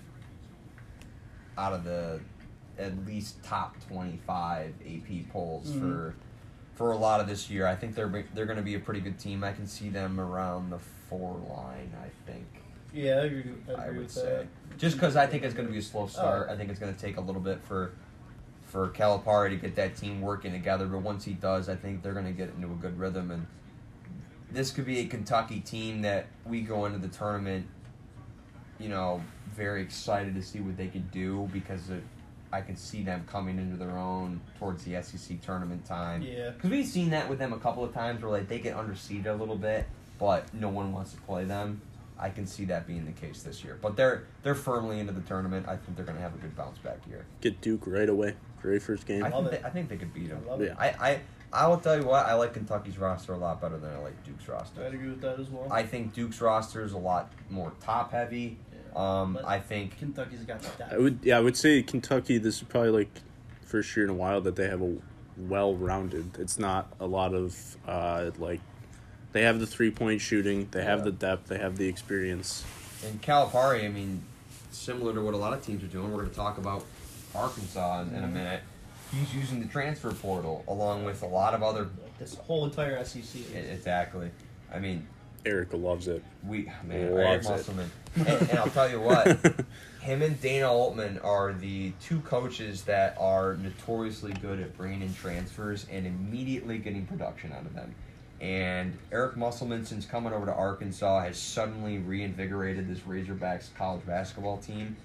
out 1.59 1.73
of 1.73 1.83
the 1.85 2.21
at 2.78 3.07
least 3.07 3.43
top 3.43 3.77
25 3.89 4.74
AP 4.85 5.23
polls 5.31 5.70
Mhm. 5.73 5.81
for 5.81 6.15
for 6.74 6.90
a 6.93 6.97
lot 6.97 7.20
of 7.20 7.27
this 7.27 7.48
year. 7.48 7.66
I 7.66 7.74
think 7.74 7.94
they're 7.94 8.24
they're 8.35 8.44
going 8.47 8.59
to 8.59 8.62
be 8.62 8.74
a 8.74 8.81
pretty 8.81 9.01
good 9.01 9.19
team. 9.19 9.43
I 9.43 9.53
can 9.53 9.66
see 9.66 9.89
them 9.89 10.20
around 10.20 10.69
the 10.70 10.78
four 11.09 11.36
line. 11.48 11.90
I 12.03 12.09
think. 12.31 12.44
Yeah, 12.93 13.12
I 13.16 13.24
agree, 13.24 13.53
I 13.69 13.73
agree 13.73 13.85
I 13.85 13.90
would 13.90 14.11
say. 14.11 14.23
that. 14.70 14.78
Just 14.78 14.97
because 14.97 15.16
I 15.16 15.27
think 15.27 15.43
it's 15.43 15.55
going 15.55 15.66
to 15.66 15.73
be 15.73 15.78
a 15.78 15.82
slow 15.82 16.07
start. 16.07 16.48
Oh. 16.48 16.53
I 16.53 16.57
think 16.57 16.70
it's 16.70 16.78
going 16.78 16.94
to 16.94 17.01
take 17.01 17.16
a 17.16 17.20
little 17.20 17.40
bit 17.40 17.62
for 17.62 17.93
for 18.66 18.89
Calipari 18.90 19.51
to 19.51 19.57
get 19.57 19.74
that 19.77 19.97
team 19.97 20.20
working 20.20 20.53
together. 20.53 20.86
But 20.86 20.98
once 21.01 21.24
he 21.24 21.32
does, 21.32 21.69
I 21.69 21.77
think 21.77 22.03
they're 22.03 22.12
going 22.12 22.27
to 22.27 22.32
get 22.32 22.51
into 22.57 22.66
a 22.70 22.74
good 22.77 22.98
rhythm. 22.98 23.31
And 23.31 23.47
this 24.51 24.70
could 24.70 24.85
be 24.85 24.98
a 24.98 25.07
Kentucky 25.07 25.61
team 25.61 26.03
that 26.03 26.27
we 26.44 26.61
go 26.62 26.85
into 26.85 26.98
the 26.98 27.09
tournament, 27.09 27.66
you 28.78 28.89
know, 28.89 29.23
very 29.55 29.81
excited 29.82 30.35
to 30.35 30.43
see 30.43 30.61
what 30.61 30.77
they 30.77 30.89
can 30.89 31.09
do 31.12 31.48
because 31.53 31.89
it, 31.90 32.03
I 32.52 32.60
can 32.60 32.77
see 32.77 33.02
them 33.02 33.24
coming 33.31 33.59
into 33.59 33.77
their 33.77 33.97
own 33.97 34.40
towards 34.59 34.85
the 34.85 35.02
SEC 35.02 35.40
tournament 35.40 35.85
time. 35.85 36.23
Yeah. 36.23 36.51
Because 36.51 36.70
we've 36.70 36.86
seen 36.86 37.10
that 37.10 37.28
with 37.28 37.39
them 37.39 37.52
a 37.52 37.59
couple 37.59 37.85
of 37.85 37.93
times 37.93 38.23
where 38.23 38.31
like 38.31 38.48
they 38.48 38.59
get 38.59 38.77
underseeded 38.77 39.27
a 39.27 39.35
little 39.35 39.56
bit, 39.56 39.86
but 40.18 40.52
no 40.55 40.68
one 40.68 40.93
wants 40.93 41.12
to 41.12 41.20
play 41.23 41.44
them. 41.44 41.81
I 42.18 42.31
can 42.31 42.47
see 42.47 42.64
that 42.66 42.86
being 42.86 43.05
the 43.05 43.12
case 43.12 43.43
this 43.43 43.62
year. 43.62 43.78
But 43.81 43.97
they're 43.97 44.24
they're 44.43 44.55
firmly 44.55 45.01
into 45.01 45.12
the 45.12 45.20
tournament. 45.23 45.68
I 45.68 45.77
think 45.77 45.97
they're 45.97 46.06
going 46.06 46.16
to 46.16 46.23
have 46.23 46.35
a 46.35 46.39
good 46.39 46.56
bounce 46.56 46.78
back 46.78 46.98
year. 47.09 47.27
get 47.40 47.60
Duke 47.60 47.82
right 47.86 48.09
away. 48.09 48.35
Very 48.62 48.78
first 48.78 49.06
game. 49.06 49.23
I 49.23 49.31
think 49.31 49.51
they, 49.51 49.59
I 49.59 49.70
think 49.70 49.89
they 49.89 49.97
could 49.97 50.14
beat 50.14 50.31
them. 50.31 50.43
I 50.47 50.51
love 50.51 50.62
Yeah. 50.62 50.74
I, 50.78 50.89
I 50.89 51.20
I 51.52 51.66
will 51.68 51.78
tell 51.78 51.97
you 51.98 52.05
what 52.06 52.27
I 52.27 52.35
like 52.35 52.55
Kentucky's 52.55 52.98
roster 52.98 53.32
a 53.32 53.39
lot 53.39 53.60
better 53.60 53.78
than 53.78 53.90
I 53.93 53.98
like 53.98 54.24
Duke's 54.24 54.48
roster. 54.48 54.85
I'd 54.85 54.94
agree 54.94 55.10
with 55.10 55.20
that 55.20 55.39
as 55.39 55.48
well. 55.48 55.68
I 55.70 55.82
think 55.85 56.12
Duke's 56.12 56.40
roster 56.40 56.82
is 56.82 56.93
a 56.93 56.98
lot 56.98 57.31
more 57.51 57.73
top 57.81 58.12
heavy. 58.12 58.59
Yeah. 58.97 59.20
Um, 59.20 59.39
I 59.47 59.59
think 59.59 59.98
Kentucky's 59.98 60.40
got 60.40 60.62
that. 60.78 60.93
I 60.93 60.98
would 60.98 61.18
yeah, 61.23 61.36
I 61.36 61.40
would 61.40 61.56
say 61.56 61.82
Kentucky. 61.82 62.39
This 62.39 62.56
is 62.56 62.62
probably 62.62 62.90
like 62.90 63.10
first 63.64 63.94
year 63.97 64.05
in 64.05 64.10
a 64.10 64.14
while 64.14 64.40
that 64.43 64.56
they 64.56 64.68
have 64.68 64.81
a 64.81 64.97
well-rounded. 65.36 66.39
It's 66.39 66.59
not 66.59 66.93
a 67.01 67.06
lot 67.06 67.35
of 67.35 67.77
uh, 67.86 68.31
like 68.39 68.60
they 69.32 69.43
have 69.43 69.60
the 69.60 69.66
three-point 69.66 70.20
shooting, 70.20 70.68
they 70.70 70.82
have 70.82 71.01
Yeah. 71.01 71.05
the 71.06 71.12
depth, 71.12 71.48
they 71.48 71.59
have 71.59 71.77
the 71.77 71.86
experience. 71.89 72.64
in 73.06 73.18
Calipari, 73.18 73.85
I 73.85 73.89
mean, 73.89 74.23
similar 74.70 75.12
to 75.12 75.20
what 75.20 75.35
a 75.35 75.36
lot 75.36 75.52
of 75.52 75.64
teams 75.64 75.85
are 75.85 75.89
doing. 75.89 76.10
We're 76.10 76.20
going 76.20 76.31
to 76.31 76.35
talk 76.36 76.56
about 76.56 76.86
Arkansas 77.35 78.02
in, 78.02 78.14
in 78.14 78.24
a 78.24 78.28
minute. 78.28 78.62
He's 79.12 79.35
using 79.35 79.60
the 79.60 79.68
transfer 79.68 80.10
portal 80.12 80.64
along 80.68 81.05
with 81.05 81.23
a 81.23 81.27
lot 81.27 81.52
of 81.55 81.62
other. 81.62 81.89
This 82.18 82.35
whole 82.36 82.64
entire 82.64 83.05
SEC. 83.05 83.43
Exactly. 83.55 84.31
I 84.73 84.78
mean, 84.78 85.06
Erica 85.47 85.77
loves 85.77 86.09
it. 86.09 86.23
we 86.47 86.70
man, 86.85 87.12
Loves 87.14 87.20
Eric 87.27 87.43
it. 87.44 87.48
Musselman. 87.51 87.90
and, 88.16 88.28
and 88.51 88.59
I'll 88.59 88.68
tell 88.68 88.90
you 88.90 89.01
what, 89.01 89.27
him 90.01 90.23
and 90.23 90.39
Dana 90.40 90.70
Altman 90.70 91.18
are 91.20 91.52
the 91.52 91.93
two 92.02 92.20
coaches 92.20 92.82
that 92.82 93.16
are 93.18 93.55
notoriously 93.55 94.32
good 94.35 94.60
at 94.60 94.77
bringing 94.77 95.02
in 95.02 95.14
transfers 95.14 95.86
and 95.90 96.06
immediately 96.06 96.78
getting 96.78 97.06
production 97.06 97.52
out 97.52 97.64
of 97.64 97.74
them. 97.74 97.94
And 98.40 98.98
Eric 99.12 99.36
Musselman, 99.36 99.86
since 99.86 100.05
coming 100.05 100.32
over 100.32 100.44
to 100.47 100.52
Arkansas, 100.52 101.23
has 101.23 101.39
suddenly 101.39 101.98
reinvigorated 101.98 102.86
this 102.89 102.98
Razorbacks 103.01 103.68
college 103.78 104.05
basketball 104.05 104.59
team 104.59 104.97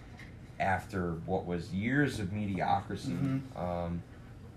after 0.60 1.14
what 1.26 1.46
was 1.46 1.72
years 1.72 2.20
of 2.20 2.34
mediocrity. 2.34 3.10
Mhm. 3.14 3.42
Um, 3.58 4.04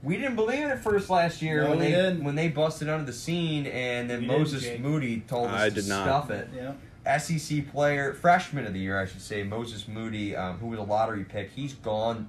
we 0.05 0.17
didn't 0.17 0.37
believe 0.37 0.61
it 0.61 0.69
at 0.71 0.83
first 0.83 1.09
last 1.11 1.41
year 1.43 1.63
No, 1.65 1.71
when 1.71 1.79
they 1.81 1.91
didn't. 1.91 2.23
when 2.25 2.35
they 2.35 2.49
busted 2.49 2.89
onto 2.89 3.05
the 3.07 3.13
scene, 3.13 3.67
and 3.67 4.09
then 4.09 4.21
We 4.21 4.27
Moses 4.27 4.63
Jake. 4.63 4.81
Moody 4.81 5.21
told 5.21 5.49
us 5.49 5.61
I 5.61 5.69
to 5.71 5.75
did 5.75 5.89
not. 5.89 6.05
stuff 6.07 6.31
it. 6.31 6.49
Yeah. 6.55 7.19
SEC 7.19 7.71
player, 7.73 8.15
freshman 8.15 8.67
of 8.67 8.73
the 8.73 8.79
year, 8.81 8.99
I 9.01 9.07
should 9.07 9.21
say, 9.21 9.43
Moses 9.43 9.87
Moody, 9.89 10.35
um, 10.37 10.59
who 10.59 10.69
was 10.69 10.79
a 10.79 10.83
lottery 10.83 11.25
pick. 11.25 11.51
He's 11.51 11.75
gone. 11.75 12.29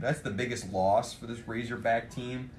That's 0.00 0.20
the 0.20 0.30
biggest 0.30 0.72
loss 0.72 1.12
for 1.12 1.26
this 1.26 1.46
Razorback 1.46 2.10
team. 2.10 2.50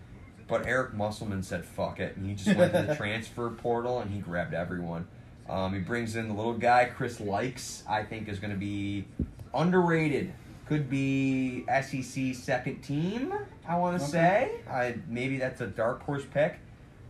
But 0.48 0.68
Eric 0.68 0.94
Musselman 0.94 1.42
said, 1.42 1.66
fuck 1.66 2.00
it. 2.00 2.16
And 2.16 2.28
he 2.28 2.36
just 2.36 2.56
went 2.56 2.72
to 2.74 2.84
the 2.84 2.96
transfer 2.98 3.50
portal 3.50 4.00
and 4.00 4.12
he 4.12 4.20
grabbed 4.20 4.54
everyone. 4.54 5.08
Um, 5.50 5.74
he 5.74 5.80
brings 5.80 6.16
in 6.16 6.28
the 6.28 6.36
little 6.36 6.54
guy, 6.54 6.86
Chris 6.86 7.18
Lykes, 7.20 7.82
I 7.90 8.04
think 8.04 8.30
is 8.30 8.38
going 8.40 8.54
to 8.54 8.60
be 8.60 9.06
underrated. 9.54 10.34
Could 10.68 10.90
be 10.90 11.64
SEC 11.68 12.34
second 12.34 12.82
team, 12.82 13.34
I 13.68 13.78
want 13.78 14.00
to 14.00 14.04
Okay. 14.04 14.12
say. 14.12 14.52
I 14.70 14.96
Maybe 15.08 15.38
that's 15.38 15.62
a 15.62 15.68
dark 15.68 16.02
horse 16.04 16.24
pick. 16.34 16.58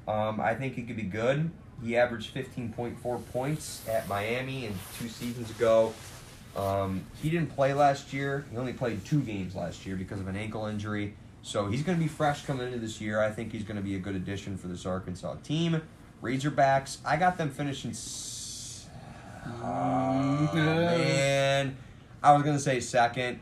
Um, 0.08 0.40
I 0.42 0.54
think 0.56 0.76
he 0.76 0.84
could 0.84 0.98
be 0.98 1.04
good. 1.04 1.50
He 1.84 1.96
averaged 1.98 2.34
15.4 2.34 3.18
points 3.32 3.82
at 3.88 4.08
Miami 4.10 4.66
and 4.66 4.76
two 5.00 5.08
seasons 5.08 5.50
ago. 5.52 5.94
Um, 6.56 7.04
he 7.22 7.30
didn't 7.30 7.54
play 7.56 7.74
last 7.74 8.14
year. 8.14 8.46
He 8.52 8.58
only 8.58 8.74
played 8.74 9.04
two 9.06 9.22
games 9.22 9.56
last 9.56 9.86
year 9.86 9.96
because 9.96 10.20
of 10.20 10.28
an 10.28 10.36
ankle 10.36 10.66
injury. 10.68 11.16
So 11.42 11.68
he's 11.68 11.84
going 11.84 11.98
to 11.98 12.02
be 12.02 12.08
fresh 12.10 12.46
coming 12.46 12.68
into 12.68 12.80
this 12.80 13.00
year. 13.02 13.22
I 13.22 13.30
think 13.30 13.52
he's 13.52 13.64
going 13.64 13.78
to 13.78 13.84
be 13.84 13.96
a 13.96 14.00
good 14.00 14.16
addition 14.16 14.58
for 14.58 14.68
this 14.68 14.86
Arkansas 14.86 15.36
team. 15.44 15.82
Razorbacks, 16.22 16.98
I 17.06 17.18
got 17.18 17.38
them 17.38 17.50
finishing. 17.52 17.92
S- 17.92 18.88
oh, 19.64 20.50
man. 20.54 21.76
I 22.26 22.34
was 22.34 22.42
going 22.44 22.56
to 22.56 22.62
say 22.62 22.80
second. 22.80 23.40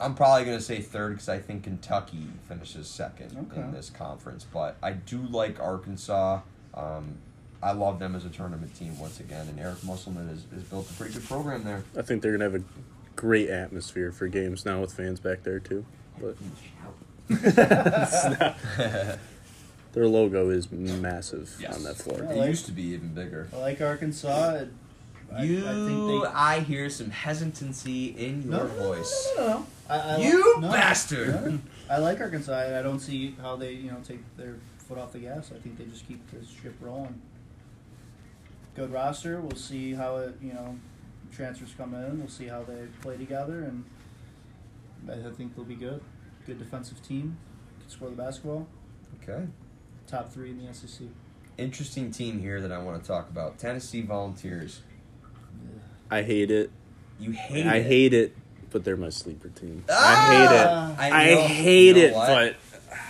I'm 0.00 0.14
probably 0.16 0.44
going 0.44 0.58
to 0.58 0.62
say 0.64 0.80
third 0.80 1.12
because 1.12 1.28
I 1.28 1.38
think 1.38 1.62
Kentucky 1.62 2.26
finishes 2.48 2.88
second 2.88 3.36
Okay. 3.52 3.60
in 3.60 3.72
this 3.72 3.88
conference. 3.90 4.44
But 4.52 4.76
I 4.82 4.92
do 4.92 5.18
like 5.22 5.60
Arkansas. 5.60 6.40
Um, 6.74 7.18
I 7.62 7.70
love 7.72 8.00
them 8.00 8.16
as 8.16 8.24
a 8.24 8.28
tournament 8.28 8.74
team 8.74 8.98
once 8.98 9.20
again. 9.20 9.46
And 9.48 9.60
Eric 9.60 9.84
Musselman 9.84 10.28
has, 10.28 10.44
has 10.52 10.64
built 10.64 10.90
a 10.90 10.92
pretty 10.94 11.14
good 11.14 11.24
program 11.28 11.62
there. 11.62 11.84
I 11.96 12.02
think 12.02 12.20
they're 12.22 12.32
gonna 12.32 12.44
have 12.50 12.56
a 12.56 12.64
great 13.14 13.48
atmosphere 13.48 14.10
for 14.10 14.26
games 14.26 14.66
now 14.66 14.80
with 14.80 14.92
fans 14.92 15.20
back 15.20 15.44
there 15.44 15.60
too. 15.60 15.84
But 16.20 16.36
their 19.92 20.08
logo 20.08 20.50
is 20.50 20.70
massive 20.72 21.54
Yes. 21.60 21.76
on 21.76 21.84
that 21.84 21.96
floor. 21.96 22.18
Yeah. 22.24 22.42
It 22.44 22.48
used 22.48 22.66
to 22.66 22.72
be 22.72 22.82
even 22.88 23.14
bigger. 23.14 23.48
I 23.54 23.58
like 23.58 23.80
Arkansas. 23.80 24.54
It- 24.54 24.68
I, 24.68 24.68
you, 25.42 25.66
I 25.66 25.70
I, 25.70 25.74
think 25.74 26.22
they. 26.58 26.60
hear 26.60 26.90
some 26.90 27.10
hesitancy 27.10 28.06
in 28.08 28.42
your 28.42 28.50
No, 28.52 28.58
no, 28.66 28.74
no, 28.74 28.82
voice. 28.82 29.32
No, 29.36 29.46
no, 29.46 29.52
no. 29.52 29.66
I, 29.88 29.98
I 29.98 30.16
You 30.18 30.60
no, 30.60 30.70
bastard! 30.70 31.28
no. 31.44 31.58
I 31.90 31.98
like 31.98 32.20
Arkansas. 32.20 32.52
I 32.52 32.78
I 32.78 32.82
don't 32.82 33.00
see 33.00 33.36
how 33.40 33.56
they, 33.56 33.72
you 33.72 33.90
know, 33.90 33.98
take 34.06 34.20
their 34.36 34.56
foot 34.78 34.98
off 34.98 35.12
the 35.12 35.18
gas. 35.18 35.50
I 35.54 35.58
think 35.58 35.76
they 35.78 35.84
just 35.84 36.06
keep 36.08 36.30
this 36.30 36.48
ship 36.48 36.74
rolling. 36.80 37.20
Good 38.74 38.92
roster. 38.92 39.40
We'll 39.40 39.56
see 39.56 39.92
how 39.94 40.16
it, 40.16 40.34
you 40.42 40.52
know, 40.52 40.78
transfers 41.32 41.74
come 41.76 41.94
in. 41.94 42.18
We'll 42.18 42.28
see 42.28 42.46
how 42.46 42.62
they 42.62 42.86
play 43.02 43.16
together, 43.16 43.62
and 43.64 43.84
I 45.08 45.28
I 45.28 45.32
think 45.32 45.54
they'll 45.54 45.64
be 45.64 45.74
good. 45.76 46.00
Good 46.46 46.58
defensive 46.58 47.02
team. 47.06 47.36
Can 47.80 47.88
score 47.90 48.10
the 48.10 48.16
basketball. 48.16 48.66
Okay. 49.22 49.46
Top 50.06 50.32
three 50.32 50.50
in 50.50 50.64
the 50.66 50.72
SEC. 50.74 51.06
Interesting 51.56 52.10
team 52.10 52.40
here 52.40 52.60
that 52.60 52.72
I 52.72 52.78
want 52.78 53.00
to 53.00 53.06
talk 53.06 53.28
about. 53.30 53.58
Tennessee 53.58 54.02
Volunteers. 54.02 54.82
I 56.14 56.22
hate 56.22 56.52
it. 56.52 56.70
You 57.18 57.32
hate 57.32 57.66
it. 57.66 57.68
I 57.68 57.76
it. 57.78 57.86
hate 57.86 58.14
it, 58.14 58.36
but 58.70 58.84
they're 58.84 58.96
my 58.96 59.08
sleeper 59.08 59.48
team. 59.48 59.84
Ah! 59.90 60.94
I 60.96 61.06
hate 61.06 61.10
it. 61.10 61.16
I 61.16 61.22
I, 61.22 61.46
hate 61.48 61.86
you 61.86 61.94
know 61.94 62.00
it, 62.00 62.14
what? 62.14 62.28
but 62.28 62.56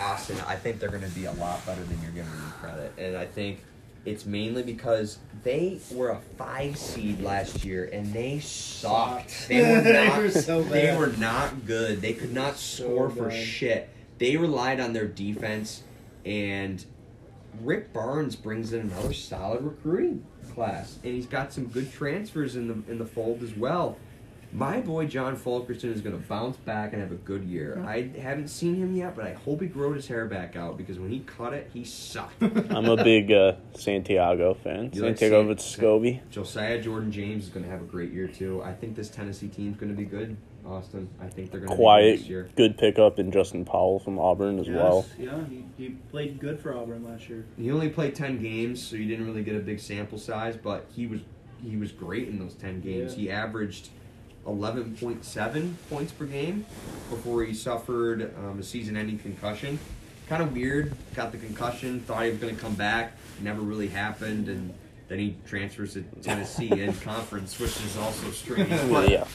Austin, 0.00 0.38
I 0.46 0.56
think 0.56 0.80
they're 0.80 0.88
going 0.88 1.02
to 1.02 1.10
be 1.10 1.26
a 1.26 1.32
lot 1.32 1.64
better 1.66 1.82
than 1.82 2.00
you're 2.00 2.12
giving 2.12 2.30
them 2.30 2.52
credit. 2.62 2.94
And 2.96 3.14
I 3.14 3.26
think 3.26 3.62
it's 4.06 4.24
mainly 4.24 4.62
because 4.62 5.18
they 5.42 5.80
were 5.92 6.10
a 6.12 6.20
five 6.38 6.78
seed 6.78 7.20
last 7.20 7.62
year 7.62 7.90
and 7.92 8.10
they 8.14 8.38
sucked. 8.40 9.30
Sucked. 9.30 9.46
They 9.48 9.60
were 9.70 9.80
They 9.82 10.06
not, 10.08 10.18
were 10.18 10.30
so 10.30 10.62
They 10.62 10.96
were 10.96 11.08
not 11.08 11.66
good. 11.66 12.00
They 12.00 12.14
could 12.14 12.32
not 12.32 12.56
So 12.56 12.84
score 12.84 13.10
for 13.10 13.30
shit. 13.30 13.90
They 14.16 14.38
relied 14.38 14.80
on 14.80 14.94
their 14.94 15.06
defense 15.06 15.82
and 16.24 16.82
Rick 17.60 17.92
Barnes 17.92 18.34
brings 18.34 18.72
in 18.72 18.80
another 18.80 19.12
solid 19.12 19.62
recruiting 19.62 20.24
class, 20.54 20.98
and 21.02 21.14
he's 21.14 21.26
got 21.26 21.52
some 21.52 21.66
good 21.66 21.92
transfers 21.92 22.56
in 22.56 22.68
the 22.68 22.90
in 22.90 22.98
the 22.98 23.06
fold 23.06 23.42
as 23.42 23.54
well. 23.54 23.98
My 24.52 24.80
boy 24.80 25.06
John 25.06 25.34
Fulkerson 25.34 25.92
is 25.92 26.00
going 26.00 26.16
to 26.16 26.28
bounce 26.28 26.56
back 26.58 26.92
and 26.92 27.02
have 27.02 27.10
a 27.10 27.16
good 27.16 27.42
year. 27.42 27.84
I 27.84 28.08
haven't 28.16 28.46
seen 28.46 28.76
him 28.76 28.94
yet, 28.94 29.16
but 29.16 29.26
I 29.26 29.32
hope 29.32 29.60
he 29.60 29.66
growed 29.66 29.96
his 29.96 30.06
hair 30.06 30.26
back 30.26 30.54
out 30.54 30.76
because 30.76 31.00
when 31.00 31.10
he 31.10 31.20
cut 31.20 31.52
it, 31.52 31.68
he 31.74 31.82
sucked. 31.82 32.40
I'm 32.70 32.86
a 32.86 33.02
big 33.02 33.32
uh, 33.32 33.54
Santiago 33.74 34.54
fan. 34.54 34.90
You 34.92 35.02
like 35.02 35.18
Santiago 35.18 35.56
San- 35.56 35.56
Vescovi. 35.56 36.20
Josiah 36.30 36.80
Jordan 36.80 37.10
James 37.10 37.44
is 37.44 37.50
going 37.50 37.64
to 37.64 37.70
have 37.70 37.80
a 37.80 37.84
great 37.84 38.12
year 38.12 38.28
too. 38.28 38.62
I 38.62 38.72
think 38.72 38.94
this 38.94 39.08
Tennessee 39.08 39.48
team's 39.48 39.76
going 39.76 39.90
to 39.90 39.98
be 39.98 40.04
good. 40.04 40.36
Austin, 40.66 41.08
I 41.20 41.28
think 41.28 41.50
they're 41.50 41.60
going 41.60 41.70
to 41.70 41.76
be 41.76 42.10
good 42.10 42.18
this 42.18 42.28
year. 42.28 42.48
Good 42.56 42.78
pickup 42.78 43.18
in 43.18 43.30
Justin 43.30 43.64
Powell 43.64 43.98
from 43.98 44.18
Auburn 44.18 44.58
as 44.58 44.66
Yes, 44.66 44.76
well. 44.76 45.06
Yeah, 45.18 45.44
he, 45.48 45.64
he 45.76 45.90
played 46.10 46.40
good 46.40 46.58
for 46.58 46.76
Auburn 46.76 47.04
last 47.04 47.28
year. 47.28 47.44
He 47.58 47.70
only 47.70 47.88
played 47.88 48.14
ten 48.14 48.40
games, 48.40 48.82
so 48.82 48.96
you 48.96 49.06
didn't 49.06 49.26
really 49.26 49.42
get 49.42 49.56
a 49.56 49.60
big 49.60 49.80
sample 49.80 50.18
size. 50.18 50.56
But 50.56 50.86
he 50.94 51.06
was 51.06 51.20
he 51.62 51.76
was 51.76 51.92
great 51.92 52.28
in 52.28 52.38
those 52.38 52.54
ten 52.54 52.80
games. 52.80 53.14
Yeah. 53.14 53.20
He 53.20 53.30
averaged 53.30 53.90
eleven 54.46 54.96
point 54.96 55.24
seven 55.24 55.76
points 55.90 56.12
per 56.12 56.24
game 56.24 56.66
before 57.10 57.44
he 57.44 57.54
suffered 57.54 58.34
um, 58.38 58.58
a 58.58 58.62
season-ending 58.62 59.18
concussion. 59.18 59.78
Kind 60.28 60.42
of 60.42 60.52
weird. 60.52 60.94
Got 61.14 61.32
the 61.32 61.38
concussion. 61.38 62.00
Thought 62.00 62.24
he 62.24 62.30
was 62.30 62.38
going 62.38 62.56
to 62.56 62.60
come 62.60 62.74
back. 62.74 63.12
Never 63.42 63.60
really 63.60 63.88
happened, 63.88 64.48
and 64.48 64.72
then 65.08 65.18
he 65.18 65.36
transfers 65.46 65.94
to 65.94 66.02
Tennessee 66.22 66.70
in 66.70 66.94
conference, 66.94 67.58
which 67.60 67.76
is 67.76 67.96
also 67.98 68.30
strange. 68.30 68.70
But 68.90 69.10
yeah. 69.10 69.26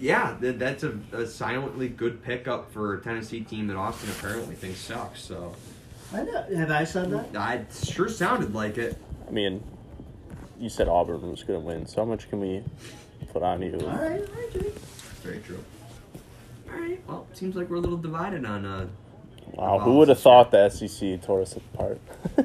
Yeah, 0.00 0.36
th- 0.40 0.56
that's 0.56 0.82
a, 0.84 0.98
a 1.12 1.26
silently 1.26 1.88
good 1.88 2.22
pickup 2.22 2.70
for 2.72 2.94
a 2.94 3.00
Tennessee 3.02 3.40
team 3.40 3.66
that 3.68 3.76
Austin 3.76 4.10
apparently 4.10 4.54
thinks 4.54 4.78
sucks. 4.80 5.20
So 5.22 5.54
I 6.12 6.22
know, 6.22 6.42
have 6.56 6.70
I 6.70 6.84
said 6.84 7.10
that? 7.10 7.36
I 7.36 7.64
sure 7.84 8.08
sounded 8.08 8.54
like 8.54 8.78
it. 8.78 8.96
I 9.26 9.30
mean, 9.30 9.62
you 10.58 10.68
said 10.68 10.88
Auburn 10.88 11.30
was 11.30 11.42
going 11.42 11.60
to 11.60 11.66
win, 11.66 11.86
so 11.86 12.02
how 12.02 12.04
much 12.06 12.28
can 12.30 12.40
we 12.40 12.62
put 13.32 13.42
on 13.42 13.62
you? 13.62 13.74
All 13.80 13.86
right, 13.88 14.20
all 14.20 14.34
right, 14.34 14.52
Jake. 14.52 14.74
Very 15.22 15.38
true. 15.40 15.62
All 16.72 16.78
right. 16.80 17.00
Well, 17.06 17.26
seems 17.34 17.56
like 17.56 17.68
we're 17.70 17.76
a 17.76 17.80
little 17.80 17.98
divided 17.98 18.44
on. 18.44 18.64
Uh, 18.64 18.86
Wow, 19.54 19.78
who 19.78 19.94
would 19.96 20.08
have 20.08 20.20
thought 20.20 20.50
the 20.50 20.68
SEC 20.68 21.22
tore 21.22 21.40
us 21.40 21.56
apart? 21.56 21.98
uh, 22.36 22.42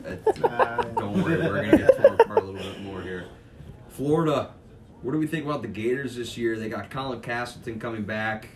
don't 0.83 1.21
worry, 1.21 1.35
we're 1.37 1.65
gonna 1.65 1.77
get 1.77 1.97
torn 2.01 2.13
apart 2.21 2.39
a 2.39 2.45
little 2.45 2.71
bit 2.71 2.81
more 2.81 3.01
here. 3.01 3.25
Florida. 3.89 4.51
What 5.03 5.11
do 5.11 5.19
we 5.19 5.27
think 5.27 5.45
about 5.45 5.61
the 5.61 5.67
Gators 5.67 6.15
this 6.15 6.37
year? 6.37 6.57
They 6.57 6.69
got 6.69 6.89
Colin 6.89 7.19
Castleton 7.19 7.77
coming 7.77 8.03
back, 8.03 8.47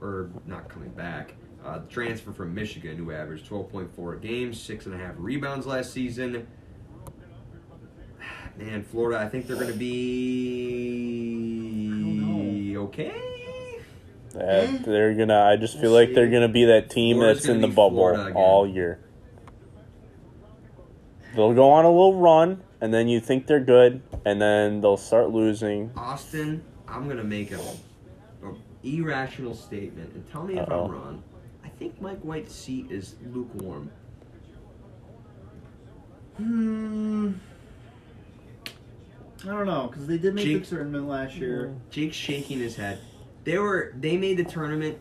or 0.00 0.30
not 0.46 0.68
coming 0.68 0.90
back. 0.90 1.34
Uh, 1.64 1.78
transfer 1.88 2.32
from 2.32 2.52
Michigan, 2.52 2.96
who 2.96 3.12
averaged 3.12 3.48
12.4 3.48 4.16
a 4.16 4.18
game, 4.18 4.52
six 4.52 4.86
and 4.86 4.96
a 4.96 4.98
half 4.98 5.14
rebounds 5.16 5.64
last 5.64 5.92
season. 5.92 6.48
Man, 8.58 8.82
Florida, 8.82 9.20
I 9.20 9.28
think 9.28 9.46
they're 9.46 9.54
going 9.54 9.70
to 9.70 9.78
be 9.78 9.92
okay. 12.76 13.14
That 14.32 14.84
they're 14.84 15.14
gonna. 15.14 15.40
I 15.40 15.54
just 15.56 15.78
feel 15.78 15.92
like 15.92 16.14
they're 16.14 16.30
gonna 16.30 16.48
be 16.48 16.64
that 16.64 16.88
team 16.88 17.18
Florida's 17.18 17.42
that's 17.42 17.54
in 17.54 17.60
the 17.60 17.68
bubble 17.68 18.32
all 18.34 18.66
year. 18.66 18.98
They'll 21.34 21.54
go 21.54 21.70
on 21.70 21.84
a 21.84 21.90
little 21.90 22.18
run, 22.18 22.62
and 22.80 22.92
then 22.92 23.08
you 23.08 23.20
think 23.20 23.46
they're 23.46 23.60
good, 23.60 24.02
and 24.24 24.40
then 24.40 24.80
they'll 24.80 24.96
start 24.96 25.30
losing. 25.30 25.90
Austin, 25.96 26.62
I'm 26.86 27.08
gonna 27.08 27.24
make 27.24 27.52
a, 27.52 27.58
a 27.58 28.54
irrational 28.82 29.54
statement 29.54 30.12
and 30.14 30.30
tell 30.30 30.44
me 30.44 30.58
if 30.58 30.68
Uh-oh. 30.68 30.84
I'm 30.84 30.90
wrong. 30.90 31.22
I 31.64 31.68
think 31.68 32.00
Mike 32.00 32.20
White's 32.20 32.54
seat 32.54 32.90
is 32.90 33.14
lukewarm. 33.32 33.90
Hmm. 36.36 37.32
I 39.44 39.46
don't 39.46 39.66
know 39.66 39.88
because 39.88 40.06
they 40.06 40.18
did 40.18 40.34
make 40.34 40.44
Jake- 40.44 40.64
the 40.64 40.76
tournament 40.76 41.08
last 41.08 41.34
year. 41.36 41.74
Jake's 41.90 42.16
shaking 42.16 42.58
his 42.58 42.76
head. 42.76 43.00
They 43.44 43.58
were 43.58 43.92
they 43.98 44.16
made 44.16 44.36
the 44.36 44.44
tournament. 44.44 44.98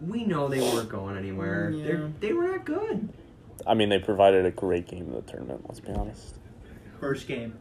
We 0.00 0.24
know 0.24 0.48
they 0.48 0.60
weren't 0.60 0.88
going 0.88 1.16
anywhere. 1.16 1.72
They're, 1.74 2.00
yeah. 2.00 2.08
they 2.20 2.32
were 2.32 2.48
not 2.48 2.64
good. 2.64 3.08
I 3.66 3.74
mean, 3.74 3.88
they 3.88 3.98
provided 3.98 4.46
a 4.46 4.50
great 4.50 4.86
game 4.86 5.06
in 5.06 5.12
the 5.12 5.22
tournament. 5.22 5.64
Let's 5.66 5.80
be 5.80 5.92
honest. 5.92 6.36
First 7.00 7.26
game. 7.26 7.58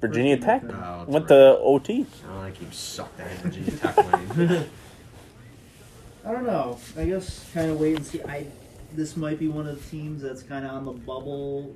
Virginia 0.00 0.36
First 0.36 0.46
Tech 0.46 0.62
game. 0.62 0.82
Oh, 0.82 1.04
went 1.06 1.28
to 1.28 1.58
OT. 1.58 2.06
Oh, 2.28 2.42
that 2.42 2.58
game 2.58 2.72
sucked. 2.72 3.16
That 3.18 3.30
Virginia 3.38 3.72
Tech 3.72 3.96
winning. 4.36 4.64
I 6.24 6.32
don't 6.32 6.46
know. 6.46 6.78
I 6.96 7.04
guess 7.04 7.48
kind 7.54 7.70
of 7.70 7.78
wait 7.78 7.96
and 7.96 8.06
see. 8.06 8.22
I 8.22 8.46
this 8.92 9.16
might 9.16 9.38
be 9.38 9.48
one 9.48 9.66
of 9.66 9.82
the 9.82 9.90
teams 9.90 10.22
that's 10.22 10.42
kind 10.42 10.64
of 10.64 10.72
on 10.72 10.84
the 10.84 10.92
bubble 10.92 11.74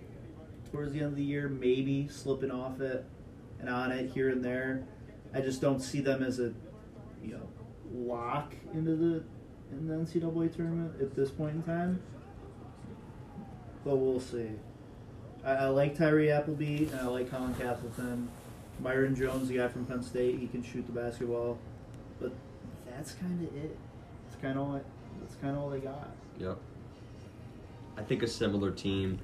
towards 0.70 0.92
the 0.92 0.98
end 0.98 1.08
of 1.08 1.16
the 1.16 1.22
year, 1.22 1.48
maybe 1.48 2.08
slipping 2.08 2.50
off 2.50 2.80
it 2.80 3.04
and 3.60 3.68
on 3.68 3.92
it 3.92 4.10
here 4.10 4.30
and 4.30 4.44
there. 4.44 4.82
I 5.34 5.40
just 5.40 5.60
don't 5.60 5.80
see 5.80 6.00
them 6.00 6.22
as 6.22 6.40
a 6.40 6.52
you 7.22 7.32
know 7.32 7.48
lock 7.92 8.54
into 8.74 8.96
the 8.96 9.22
in 9.72 9.86
the 9.86 9.94
NCAA 9.94 10.54
tournament 10.54 11.00
at 11.00 11.14
this 11.14 11.30
point 11.30 11.54
in 11.54 11.62
time. 11.62 12.02
But 13.84 13.96
we'll 13.96 14.20
see. 14.20 14.50
I, 15.44 15.52
I 15.52 15.66
like 15.68 15.96
Tyree 15.96 16.30
Appleby 16.30 16.88
and 16.90 17.00
I 17.00 17.06
like 17.06 17.30
Colin 17.30 17.54
Castleton. 17.54 18.28
Myreon 18.82 19.16
Jones, 19.16 19.48
the 19.48 19.58
guy 19.58 19.68
from 19.68 19.84
Penn 19.84 20.02
State, 20.02 20.38
he 20.38 20.46
can 20.46 20.62
shoot 20.62 20.86
the 20.86 20.92
basketball. 20.92 21.58
But 22.20 22.32
that's 22.86 23.12
kind 23.12 23.46
of 23.46 23.56
it. 23.56 23.76
That's 24.28 24.40
kind 24.42 24.58
of 24.58 24.66
all. 24.66 24.80
That's 25.20 25.34
kind 25.36 25.56
of 25.56 25.62
all 25.62 25.70
they 25.70 25.80
got. 25.80 26.10
Yep. 26.38 26.58
I 27.96 28.02
think 28.02 28.22
a 28.22 28.26
similar 28.26 28.70
team. 28.70 29.18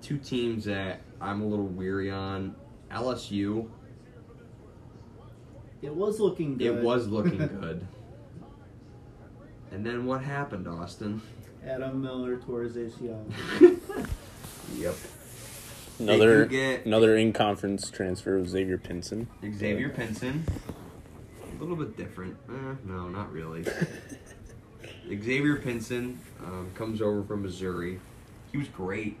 Two 0.00 0.18
teams 0.18 0.64
that 0.64 1.00
I'm 1.20 1.42
a 1.42 1.46
little 1.46 1.66
weary 1.66 2.10
on. 2.10 2.54
LSU. 2.90 3.68
It 5.80 5.94
was 5.94 6.20
looking 6.20 6.56
good. 6.58 6.66
It 6.66 6.82
was 6.82 7.08
looking 7.08 7.38
good. 7.60 7.86
And 9.72 9.84
then 9.84 10.04
what 10.04 10.22
happened, 10.22 10.68
Austin? 10.68 11.22
Adam 11.66 12.00
Miller 12.02 12.36
tore 12.38 12.62
his 12.62 12.76
ACL. 12.76 13.24
Yep. 14.76 14.94
Another 15.98 16.46
get- 16.46 16.86
another 16.86 17.16
in 17.16 17.32
conference 17.34 17.90
transfer 17.90 18.38
of 18.38 18.48
Xavier 18.48 18.78
Pinson. 18.78 19.28
Xavier 19.42 19.90
Pinson. 19.90 20.44
A 21.50 21.60
little 21.60 21.76
bit 21.76 21.96
different. 21.96 22.36
Eh, 22.48 22.74
no, 22.86 23.08
not 23.08 23.30
really. 23.32 23.64
Xavier 25.08 25.56
Pinson 25.56 26.18
um, 26.44 26.70
comes 26.74 27.02
over 27.02 27.22
from 27.22 27.42
Missouri. 27.42 28.00
He 28.50 28.56
was 28.58 28.68
great. 28.68 29.18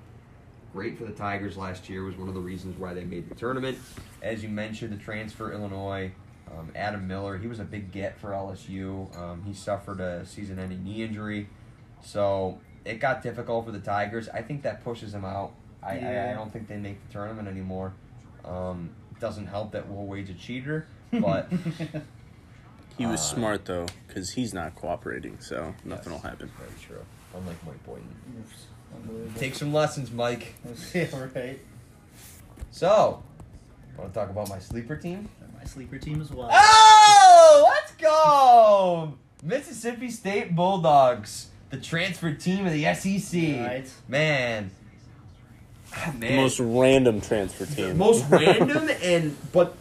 Great 0.72 0.96
for 0.96 1.04
the 1.04 1.12
Tigers 1.12 1.58
last 1.58 1.90
year. 1.90 2.02
Was 2.04 2.16
one 2.16 2.28
of 2.28 2.34
the 2.34 2.40
reasons 2.40 2.78
why 2.78 2.94
they 2.94 3.04
made 3.04 3.28
the 3.28 3.34
tournament. 3.34 3.76
As 4.22 4.42
you 4.42 4.48
mentioned, 4.48 4.92
the 4.92 5.02
transfer 5.02 5.52
Illinois. 5.52 6.12
Um, 6.50 6.70
Adam 6.74 7.06
Miller. 7.06 7.36
He 7.36 7.46
was 7.46 7.60
a 7.60 7.64
big 7.64 7.92
get 7.92 8.18
for 8.18 8.30
LSU. 8.30 9.14
Um, 9.18 9.42
he 9.44 9.52
suffered 9.52 10.00
a 10.00 10.24
season-ending 10.26 10.82
knee 10.82 11.02
injury, 11.02 11.48
so 12.02 12.58
it 12.84 13.00
got 13.00 13.22
difficult 13.22 13.64
for 13.66 13.72
the 13.72 13.80
Tigers. 13.80 14.28
I 14.28 14.42
think 14.42 14.62
that 14.62 14.82
pushes 14.84 15.12
them 15.12 15.24
out. 15.24 15.52
I, 15.82 15.98
I, 15.98 16.30
I 16.30 16.34
don't 16.34 16.52
think 16.52 16.68
they 16.68 16.76
make 16.76 17.04
the 17.08 17.12
tournament 17.12 17.48
anymore. 17.48 17.92
Um, 18.44 18.90
doesn't 19.20 19.46
help 19.46 19.72
that 19.72 19.88
Will 19.88 20.06
Wade's 20.06 20.30
a 20.30 20.34
cheater, 20.34 20.86
but 21.12 21.50
He 22.98 23.06
was 23.06 23.20
Uh, 23.20 23.34
smart 23.34 23.64
though, 23.64 23.86
because 24.06 24.30
he's 24.32 24.52
not 24.52 24.74
cooperating, 24.74 25.40
so 25.40 25.74
nothing 25.84 26.12
will 26.12 26.20
happen. 26.20 26.50
Very 26.58 26.70
true. 26.80 27.04
Unlike 27.34 27.66
Mike 27.66 27.84
Boynton. 27.86 28.14
Oops. 28.40 28.66
Unbelievable. 28.94 29.40
Take 29.40 29.54
some 29.54 29.72
lessons, 29.72 30.10
Mike. 30.10 30.54
yeah, 30.94 31.06
right. 31.34 31.58
So, 32.70 33.22
want 33.96 34.12
to 34.12 34.20
talk 34.20 34.28
about 34.28 34.48
my 34.50 34.58
sleeper 34.58 34.96
team? 34.96 35.28
My 35.58 35.64
sleeper 35.64 35.98
team 35.98 36.20
as 36.20 36.30
well. 36.30 36.50
Oh, 36.52 37.70
let's 37.72 37.92
go! 37.94 39.14
Mississippi 39.42 40.10
State 40.10 40.54
Bulldogs, 40.54 41.48
the 41.72 41.78
transfer 41.78 42.32
team 42.32 42.66
of 42.66 42.72
the 42.72 42.84
SEC. 42.94 43.42
Right. 43.66 43.90
Man, 44.06 44.70
Ah, 45.94 46.10
The 46.12 46.18
man, 46.18 46.36
most 46.36 46.60
random 46.60 47.20
transfer 47.20 47.66
team. 47.66 47.98
most 47.98 48.24
random 48.30 48.88
and 49.02 49.36
but 49.52 49.74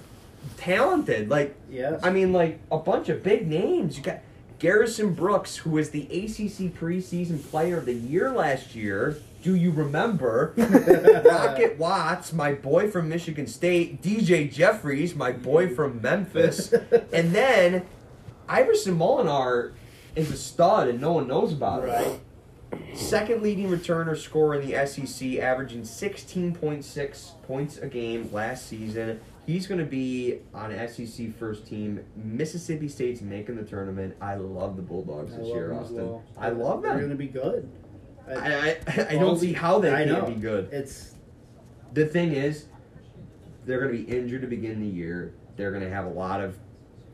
talented. 0.58 1.30
Like 1.30 1.56
Yes. 1.70 2.00
I 2.04 2.10
mean, 2.10 2.34
like 2.34 2.60
a 2.72 2.78
bunch 2.78 3.10
of 3.10 3.22
big 3.24 3.48
names. 3.48 3.98
You 3.98 4.04
got 4.04 4.20
Garrison 4.60 5.14
Brooks, 5.14 5.58
who 5.58 5.72
was 5.72 5.90
the 5.92 6.04
ACC 6.04 6.74
preseason 6.74 7.44
player 7.50 7.78
of 7.78 7.86
the 7.86 7.94
year 7.94 8.32
last 8.32 8.74
year. 8.76 9.18
Do 9.44 9.56
you 9.56 9.72
remember? 9.72 10.54
Rocket 11.26 11.78
Watts, 11.80 12.32
my 12.32 12.54
boy 12.54 12.90
from 12.92 13.10
Michigan 13.10 13.48
State. 13.48 14.02
DJ 14.04 14.52
Jeffries, 14.52 15.16
my 15.16 15.32
boy 15.32 15.74
from 15.74 16.02
Memphis. 16.02 16.72
and 17.14 17.34
then 17.34 17.84
Iverson 18.48 18.98
Molinar 18.98 19.72
is 20.16 20.32
a 20.32 20.38
stud, 20.38 20.88
and 20.88 21.00
no 21.00 21.14
one 21.14 21.28
knows 21.28 21.54
about 21.54 21.84
it. 21.84 21.88
Right. 21.88 22.20
Second 22.94 23.42
leading 23.42 23.68
returner 23.68 24.18
scorer 24.18 24.56
in 24.56 24.70
the 24.70 24.86
SEC, 24.86 25.40
averaging 25.40 25.82
16.6 25.82 27.42
points 27.44 27.78
a 27.78 27.88
game 27.88 28.30
last 28.32 28.68
season. 28.68 29.20
He's 29.46 29.68
going 29.68 29.80
to 29.80 29.86
be 29.86 30.40
on 30.54 30.72
SEC 30.88 31.36
first 31.36 31.66
team. 31.68 32.04
Mississippi 32.16 32.88
State's 32.88 33.22
making 33.22 33.56
the 33.56 33.64
tournament. 33.64 34.16
I 34.22 34.36
love 34.36 34.76
the 34.76 34.82
Bulldogs 34.82 35.34
I 35.34 35.38
this 35.38 35.48
year, 35.48 35.74
Austin. 35.74 35.96
well. 35.98 36.24
I 36.38 36.50
love 36.50 36.82
them. 36.82 36.92
They're 36.92 37.08
going 37.08 37.10
to 37.10 37.16
be 37.16 37.28
good. 37.28 37.70
I, 38.30 38.78
I, 38.88 39.08
I 39.10 39.16
don't 39.16 39.38
see 39.38 39.52
how 39.52 39.80
they 39.80 39.94
I 39.94 40.06
can't 40.06 40.28
be 40.28 40.36
good. 40.36 40.70
It's 40.72 41.16
The 41.94 42.06
thing 42.06 42.34
is, 42.34 42.68
they're 43.66 43.80
going 43.80 43.92
to 43.92 44.04
be 44.04 44.10
injured 44.10 44.42
to 44.42 44.48
begin 44.48 44.80
the 44.80 44.88
year. 44.88 45.34
They're 45.58 45.72
going 45.72 45.84
to 45.84 45.90
have 45.90 46.06
a 46.06 46.10
lot 46.10 46.40
of 46.40 46.58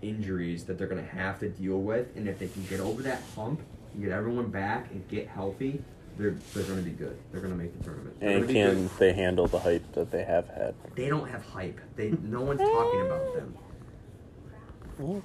injuries 0.02 0.66
that 0.66 0.78
they're 0.78 0.88
going 0.88 1.04
to 1.04 1.12
have 1.12 1.40
to 1.40 1.50
deal 1.50 1.80
with, 1.82 2.16
and 2.16 2.28
if 2.28 2.40
they 2.40 2.48
can 2.48 2.64
get 2.66 2.80
over 2.80 3.02
that 3.04 3.22
hump 3.36 3.62
and 3.94 4.04
get 4.04 4.12
everyone 4.12 4.50
back 4.50 4.92
and 4.92 5.08
get 5.08 5.28
healthy, 5.28 5.82
they're 6.18 6.36
they're 6.54 6.64
going 6.64 6.78
to 6.80 6.84
be 6.84 6.92
good. 6.92 7.18
They're 7.32 7.42
going 7.42 7.54
to 7.54 7.60
make 7.60 7.78
the 7.78 7.84
tournament. 7.84 8.20
They're 8.20 8.38
And 8.38 8.50
can 8.50 8.88
good. 8.88 8.90
they 8.98 9.14
handle 9.14 9.48
the 9.48 9.60
hype 9.60 9.92
that 9.94 10.10
they 10.12 10.24
have 10.24 10.48
had? 10.50 10.74
They 10.96 11.10
don't 11.10 11.30
have 11.30 11.44
hype. 11.46 11.80
They 11.96 12.12
no 12.24 12.42
one's 12.42 12.60
talking 12.62 13.02
about 13.02 13.36
them. 15.00 15.24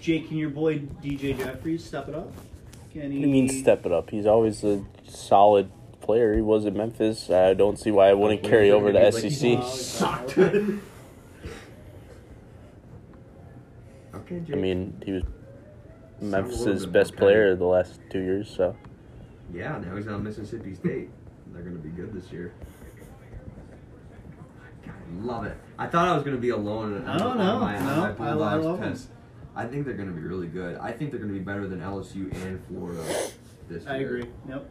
Jake, 0.00 0.28
can 0.28 0.36
your 0.38 0.50
boy 0.50 0.78
DJ 1.02 1.36
Jeffries 1.36 1.84
step 1.84 2.08
it 2.08 2.14
up? 2.14 2.32
Can 2.92 3.10
he? 3.10 3.18
He 3.20 3.26
means 3.26 3.58
step 3.58 3.84
it 3.84 3.92
up. 3.92 4.10
He's 4.10 4.26
always 4.26 4.62
a 4.64 4.84
solid 5.08 5.70
player. 6.00 6.34
He 6.34 6.40
was 6.40 6.66
at 6.66 6.74
Memphis. 6.74 7.28
I 7.28 7.54
don't 7.54 7.78
see 7.78 7.90
why 7.90 8.08
I 8.08 8.14
wouldn't 8.14 8.42
carry 8.44 8.70
over 8.70 8.92
gonna 8.92 9.10
like, 9.10 9.14
SEC. 9.30 9.58
Wow. 9.58 9.64
Sucked. 9.66 10.38
Okay, 14.26 14.40
Jake. 14.40 14.56
I 14.56 14.58
mean, 14.58 15.00
he 15.04 15.12
was 15.12 15.22
a 16.20 16.24
Memphis's 16.24 16.86
best 16.86 17.16
player 17.16 17.54
the 17.56 17.64
last 17.64 18.00
two 18.10 18.20
years. 18.20 18.52
So 18.54 18.76
Yeah, 19.54 19.78
now 19.78 19.96
he's 19.96 20.08
on 20.08 20.22
Mississippi 20.22 20.74
State. 20.74 21.10
They're 21.52 21.62
going 21.62 21.76
to 21.76 21.82
be 21.82 21.90
good 21.90 22.12
this 22.12 22.30
year. 22.32 22.52
God, 24.84 24.94
I 24.94 25.24
love 25.24 25.44
it. 25.44 25.56
I 25.78 25.86
thought 25.86 26.08
I 26.08 26.14
was 26.14 26.22
going 26.22 26.36
to 26.36 26.40
be 26.40 26.50
alone. 26.50 27.06
I 27.06 27.16
don't 27.18 27.38
know. 27.38 27.58
My, 27.60 27.78
No, 27.78 27.84
my 27.84 28.06
I- 28.06 28.08
I 28.08 28.12
Bulldogs 28.12 28.64
love 28.64 28.82
'em. 28.82 28.96
I 29.54 29.64
think 29.66 29.86
they're 29.86 29.94
going 29.94 30.08
to 30.08 30.14
be 30.14 30.20
really 30.26 30.48
good. 30.48 30.76
I 30.78 30.92
think 30.92 31.10
they're 31.10 31.20
going 31.20 31.32
to 31.32 31.38
be 31.38 31.44
better 31.44 31.66
than 31.66 31.80
LSU 31.80 32.30
and 32.44 32.62
Florida 32.66 33.02
this 33.68 33.84
year. 33.84 33.92
I 33.92 33.96
agree. 33.98 34.26
Yep. 34.48 34.70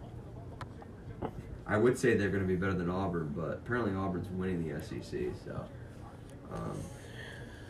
I 1.66 1.78
would 1.78 1.98
say 1.98 2.16
they're 2.16 2.30
going 2.30 2.44
to 2.44 2.48
be 2.48 2.56
better 2.56 2.76
than 2.76 2.90
Auburn, 2.92 3.34
but 3.36 3.54
apparently 3.54 3.96
Auburn's 3.96 4.30
winning 4.30 4.64
the 4.68 4.80
SEC. 4.84 5.32
So 5.44 5.66
um, 6.54 6.78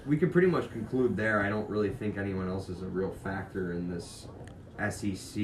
we 0.06 0.18
can 0.18 0.30
pretty 0.30 0.48
much 0.48 0.72
conclude 0.72 1.16
there. 1.18 1.42
I 1.42 1.50
don't 1.50 1.70
really 1.70 1.90
think 1.90 2.18
anyone 2.18 2.48
else 2.48 2.70
is 2.70 2.82
a 2.82 2.86
real 2.88 3.12
factor 3.24 3.72
in 3.72 3.90
this 3.90 4.28
SEC. 4.90 5.36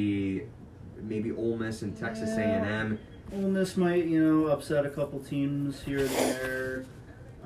Maybe 1.02 1.32
Ole 1.32 1.58
Miss 1.58 1.82
and 1.82 1.98
Texas 1.98 2.30
Yeah. 2.38 2.64
A&M. 2.64 3.00
Ole 3.34 3.50
Miss 3.50 3.76
might, 3.78 4.06
you 4.06 4.24
know, 4.24 4.48
upset 4.48 4.86
a 4.86 4.90
couple 4.90 5.20
teams 5.20 5.82
here 5.82 6.00
and 6.00 6.10
there. 6.10 6.86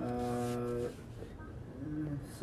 Uh, 0.02 0.88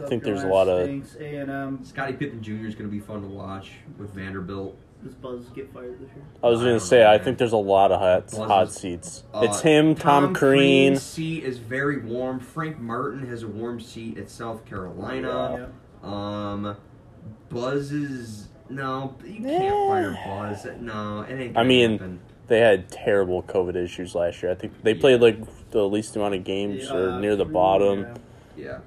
I 0.03 0.09
think 0.09 0.23
there's 0.23 0.43
a 0.43 0.47
lot 0.49 0.69
of- 0.69 0.89
A 1.21 1.37
and 1.37 1.51
M. 1.51 1.85
Scotty 1.85 2.15
Pippen 2.15 2.43
Jr. 2.43 2.67
is 2.67 2.75
going 2.75 2.89
to 2.89 2.93
be 2.93 3.01
fun 3.01 3.21
to 3.21 3.29
watch 3.29 3.73
with 3.99 4.11
Vanderbilt. 4.15 4.79
Does 5.03 5.15
Buzz 5.15 5.47
get 5.55 5.73
fired 5.75 5.95
this 6.01 6.09
year? 6.15 6.25
I 6.43 6.49
was 6.49 6.61
I 6.61 6.63
gonna 6.63 6.71
don't 6.75 6.81
say 6.81 7.01
know, 7.01 7.07
I 7.09 7.17
man. 7.17 7.25
think 7.25 7.39
there's 7.39 7.53
a 7.53 7.57
lot 7.57 7.91
of 7.91 7.99
hot, 8.01 8.27
Buzzes. 8.27 8.39
hot 8.39 8.73
seats. 8.73 9.25
Uh, 9.35 9.41
it's 9.49 9.61
him, 9.61 9.95
Tom, 9.97 10.33
Crean. 10.33 10.93
Crean's 10.93 11.03
seat 11.03 11.43
is 11.45 11.59
very 11.59 11.99
warm. 11.99 12.39
Frank 12.39 12.79
Martin 12.79 13.27
has 13.27 13.43
a 13.43 13.49
warm 13.49 13.81
seat 13.81 14.17
at 14.19 14.31
South 14.31 14.65
Carolina. 14.65 15.71
Yep. 16.03 16.09
Um, 16.11 16.77
Buzz 17.49 17.91
is 17.93 18.49
no, 18.71 19.15
you 19.25 19.41
can't 19.43 19.65
Yeah. 19.65 19.89
fire 19.89 20.19
Buzz. 20.25 20.67
No, 20.81 21.23
it 21.23 21.33
ain't. 21.33 21.51
I 21.51 21.61
Gonna 21.61 21.69
mean, 21.69 21.91
happen. 21.93 22.21
They 22.49 22.61
had 22.61 22.89
terrible 22.89 23.43
COVID 23.43 23.77
issues 23.77 24.15
last 24.15 24.43
year. 24.43 24.53
I 24.53 24.55
think 24.55 24.83
they 24.83 24.93
Yeah. 24.93 25.01
played 25.01 25.21
like 25.21 25.39
the 25.71 25.89
least 25.89 26.15
amount 26.17 26.35
of 26.35 26.45
games 26.45 26.91
or 26.91 27.19
near 27.19 27.35
the 27.35 27.45
three, 27.45 27.53
bottom. 27.55 28.01
yeah. 28.57 28.65
yeah. 28.65 28.79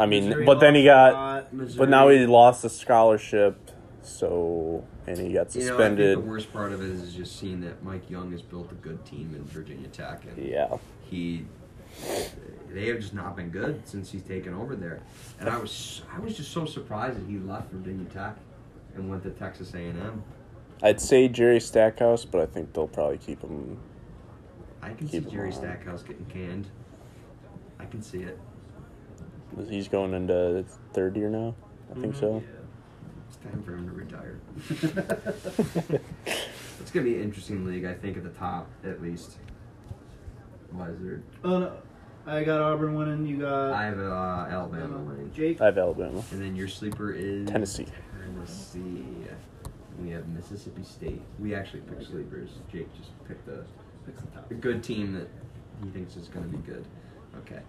I 0.00 0.06
mean, 0.06 0.28
Missouri 0.30 0.44
but 0.46 0.60
then 0.60 0.74
he 0.74 0.88
lost 0.88 1.10
a 1.10 1.12
got, 1.12 1.12
lot. 1.14 1.52
Missouri, 1.54 1.78
but 1.78 1.88
now 1.88 2.08
he 2.08 2.26
lost 2.26 2.62
the 2.62 2.70
scholarship, 2.70 3.70
so 4.02 4.84
and 5.06 5.18
he 5.18 5.32
got 5.32 5.32
You 5.32 5.36
know, 5.36 5.40
I 5.40 5.44
think 5.44 5.62
suspended. 5.66 6.16
the 6.18 6.20
worst 6.20 6.52
part 6.52 6.72
of 6.72 6.82
it 6.82 6.90
is 6.90 7.14
just 7.14 7.38
seeing 7.38 7.60
that 7.62 7.82
Mike 7.82 8.08
Young 8.10 8.30
has 8.32 8.42
built 8.42 8.70
a 8.72 8.76
good 8.76 9.04
team 9.04 9.34
in 9.34 9.44
Virginia 9.44 9.88
Tech, 9.88 10.24
and 10.24 10.44
yeah, 10.44 10.76
he 11.02 11.46
they 12.70 12.86
have 12.86 13.00
just 13.00 13.14
not 13.14 13.36
been 13.36 13.50
good 13.50 13.86
since 13.86 14.10
he's 14.10 14.22
taken 14.22 14.54
over 14.54 14.74
there. 14.74 15.00
And 15.40 15.48
I 15.48 15.58
was 15.58 16.02
I 16.14 16.18
was 16.20 16.36
just 16.36 16.52
so 16.52 16.64
surprised 16.64 17.18
that 17.18 17.30
he 17.30 17.38
left 17.38 17.70
Virginia 17.70 18.06
Tech 18.06 18.36
and 18.94 19.08
went 19.08 19.22
to 19.24 19.30
Texas 19.30 19.74
A&M. 19.74 20.22
I'd 20.82 21.00
say 21.00 21.28
Jerry 21.28 21.60
Stackhouse, 21.60 22.24
but 22.24 22.40
I 22.40 22.46
think 22.46 22.72
they'll 22.72 22.88
probably 22.88 23.18
keep 23.18 23.40
him. 23.42 23.78
I 24.82 24.90
can 24.94 25.08
see 25.08 25.20
Jerry. 25.20 25.52
Stackhouse 25.52 26.02
getting 26.02 26.26
canned. 26.26 26.66
I 27.78 27.84
can 27.84 28.02
see 28.02 28.22
it. 28.22 28.38
He's 29.68 29.86
going 29.86 30.14
into 30.14 30.64
third 30.92 31.16
year 31.16 31.28
now. 31.28 31.54
I 31.90 32.00
think 32.00 32.14
mm-hmm. 32.14 32.20
so. 32.20 32.42
It's 33.44 33.52
time 33.52 33.62
for 33.62 33.76
him 33.76 33.88
to 33.88 33.94
retire. 33.94 34.38
It's 36.80 36.90
gonna 36.90 37.04
be 37.04 37.14
an 37.14 37.22
interesting 37.22 37.64
league, 37.64 37.84
I 37.84 37.94
think, 37.94 38.16
at 38.16 38.24
the 38.24 38.30
top 38.30 38.68
at 38.84 39.00
least. 39.00 39.36
Why 40.72 40.88
is 40.88 40.98
there? 41.00 41.22
Oh 41.44 41.58
no, 41.60 41.72
I 42.26 42.42
got 42.42 42.60
Auburn 42.60 42.96
winning. 42.96 43.24
You 43.24 43.36
got 43.38 43.70
I 43.72 43.84
have 43.84 44.00
uh, 44.00 44.46
Alabama 44.50 44.98
winning, 44.98 45.30
Jake. 45.32 45.60
I 45.60 45.66
have 45.66 45.78
Alabama, 45.78 46.24
and 46.32 46.42
then 46.42 46.56
your 46.56 46.66
sleeper 46.66 47.12
is 47.12 47.48
Tennessee. 47.48 47.86
Tennessee. 48.20 49.04
We 50.02 50.10
have 50.10 50.26
Mississippi 50.28 50.82
State. 50.82 51.22
We 51.38 51.54
actually 51.54 51.82
picked 51.82 52.06
sleepers. 52.06 52.50
Jake 52.72 52.88
just 52.98 53.10
picked 53.28 53.46
a, 53.48 53.64
Picks 54.04 54.20
the 54.20 54.26
top. 54.28 54.50
a 54.50 54.54
good 54.54 54.82
team 54.82 55.12
that 55.12 55.28
he 55.84 55.90
thinks 55.90 56.16
is 56.16 56.26
gonna 56.28 56.46
be 56.46 56.58
good. 56.58 56.84
Okay. 57.38 57.60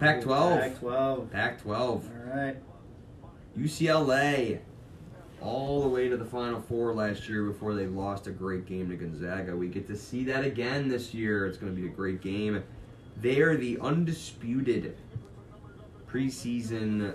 Pac-12. 0.00 0.60
Pac-12. 0.60 1.30
Pac-12. 1.30 1.70
All 1.70 2.02
right. 2.34 2.56
UCLA 3.58 4.60
all 5.40 5.82
the 5.82 5.88
way 5.88 6.08
to 6.08 6.16
the 6.16 6.24
Final 6.24 6.60
Four 6.60 6.94
last 6.94 7.28
year 7.28 7.44
before 7.44 7.74
they 7.74 7.86
lost 7.86 8.26
a 8.26 8.30
great 8.30 8.66
game 8.66 8.88
to 8.90 8.96
Gonzaga. 8.96 9.56
We 9.56 9.68
get 9.68 9.86
to 9.88 9.96
see 9.96 10.24
that 10.24 10.44
again 10.44 10.88
this 10.88 11.12
year. 11.12 11.46
It's 11.46 11.58
going 11.58 11.74
to 11.74 11.80
be 11.80 11.86
a 11.86 11.90
great 11.90 12.22
game. 12.22 12.62
They 13.20 13.40
are 13.40 13.56
the 13.56 13.78
undisputed 13.80 14.96
preseason 16.08 17.10
uh, 17.10 17.14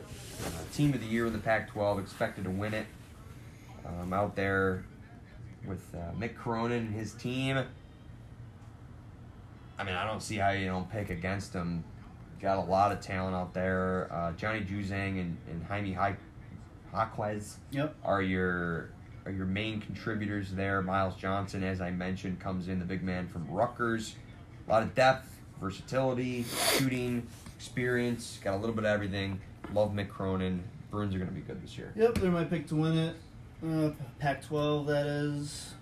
team 0.74 0.94
of 0.94 1.02
the 1.02 1.08
year 1.08 1.26
in 1.28 1.34
the 1.34 1.40
Pac 1.40 1.70
12, 1.70 2.00
expected 2.00 2.44
to 2.44 2.50
win 2.50 2.74
it. 2.74 2.86
Um, 3.86 4.12
out 4.12 4.36
there 4.36 4.84
with 5.66 5.82
uh, 5.96 6.12
Mick 6.20 6.36
Cronin 6.36 6.88
and 6.88 6.96
his 6.96 7.14
team. 7.14 7.64
I 9.78 9.84
mean, 9.84 9.96
I 9.96 10.06
don't 10.06 10.22
see 10.22 10.36
how 10.36 10.50
you 10.50 10.66
don't 10.66 10.92
pick 10.92 11.10
against 11.10 11.54
them. 11.54 11.84
Got 12.42 12.58
a 12.58 12.62
lot 12.62 12.92
of 12.92 13.00
talent 13.00 13.36
out 13.36 13.54
there. 13.54 14.10
Uh, 14.12 14.32
Johnny 14.34 14.62
Juzang 14.62 15.20
and, 15.20 15.38
and 15.50 15.64
Jaime 15.68 15.94
Ha- 15.94 16.16
Jaquez 16.98 17.58
Yep. 17.72 17.96
are 18.04 18.22
your 18.22 18.90
are 19.26 19.32
your 19.32 19.46
main 19.46 19.82
contributors 19.82 20.52
there. 20.54 20.82
Myles 20.82 21.16
Johnson, 21.16 21.62
as 21.64 21.82
I 21.82 21.92
mentioned, 21.92 22.40
comes 22.40 22.68
in 22.70 22.80
the 22.80 22.86
big 22.86 23.04
man 23.04 23.28
from 23.28 23.46
Rutgers. 23.50 24.16
A 24.68 24.72
lot 24.72 24.84
of 24.84 24.96
depth, 24.96 25.40
versatility, 25.60 26.44
shooting, 26.44 27.28
experience. 27.58 28.40
Got 28.42 28.54
a 28.56 28.58
little 28.58 28.74
bit 28.76 28.86
of 28.86 28.92
everything. 28.92 29.42
Love 29.74 29.92
Mick 29.92 30.08
Cronin. 30.10 30.64
Bruins 30.92 31.14
are 31.14 31.18
going 31.18 31.30
to 31.30 31.36
be 31.36 31.42
good 31.42 31.62
this 31.62 31.78
year. 31.78 31.92
Yep, 31.98 32.16
they're 32.20 32.32
my 32.32 32.46
pick 32.46 32.68
to 32.68 32.76
win 32.76 32.98
it. 32.98 33.16
Uh, 33.66 33.90
Pac-12, 34.20 34.88
that 34.88 35.06
is. 35.08 35.74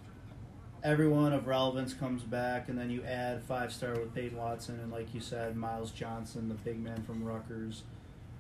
Everyone 0.84 1.32
of 1.34 1.46
relevance 1.46 1.94
comes 1.94 2.24
back, 2.24 2.70
and 2.70 2.78
then 2.78 2.90
you 2.90 3.04
add 3.04 3.44
five 3.44 3.72
star 3.72 3.92
with 3.94 4.14
Peyton 4.16 4.38
Watson, 4.38 4.80
and 4.80 4.92
like 4.92 5.14
you 5.14 5.20
said, 5.22 5.56
Myles 5.56 5.92
Johnson, 5.92 6.48
the 6.50 6.56
big 6.56 6.80
man 6.80 7.04
from 7.04 7.24
Rutgers, 7.24 7.84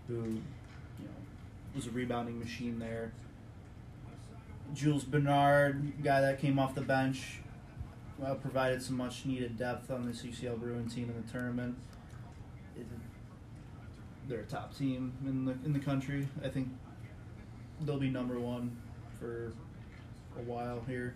who, 0.07 0.39
was 1.75 1.87
a 1.87 1.91
rebounding 1.91 2.39
machine 2.39 2.79
there. 2.79 3.11
Jules 4.73 5.03
Bernard, 5.03 6.03
guy 6.03 6.21
that 6.21 6.39
came 6.39 6.57
off 6.57 6.73
the 6.73 6.81
bench, 6.81 7.39
uh, 8.23 8.33
provided 8.35 8.81
some 8.81 8.97
much 8.97 9.25
needed 9.25 9.57
depth 9.57 9.91
on 9.91 10.05
this 10.05 10.21
UCL 10.21 10.59
Bruin 10.59 10.87
team 10.87 11.09
in 11.09 11.23
the 11.23 11.31
tournament. 11.31 11.75
It, 12.77 12.85
they're 14.27 14.39
a 14.39 14.43
top 14.43 14.75
team 14.75 15.13
in 15.25 15.45
the 15.45 15.51
in 15.65 15.73
the 15.73 15.79
country. 15.79 16.27
I 16.43 16.47
think 16.47 16.69
they'll 17.81 17.99
be 17.99 18.09
number 18.09 18.39
one 18.39 18.75
for 19.19 19.53
a 20.37 20.41
while 20.41 20.81
here. 20.87 21.15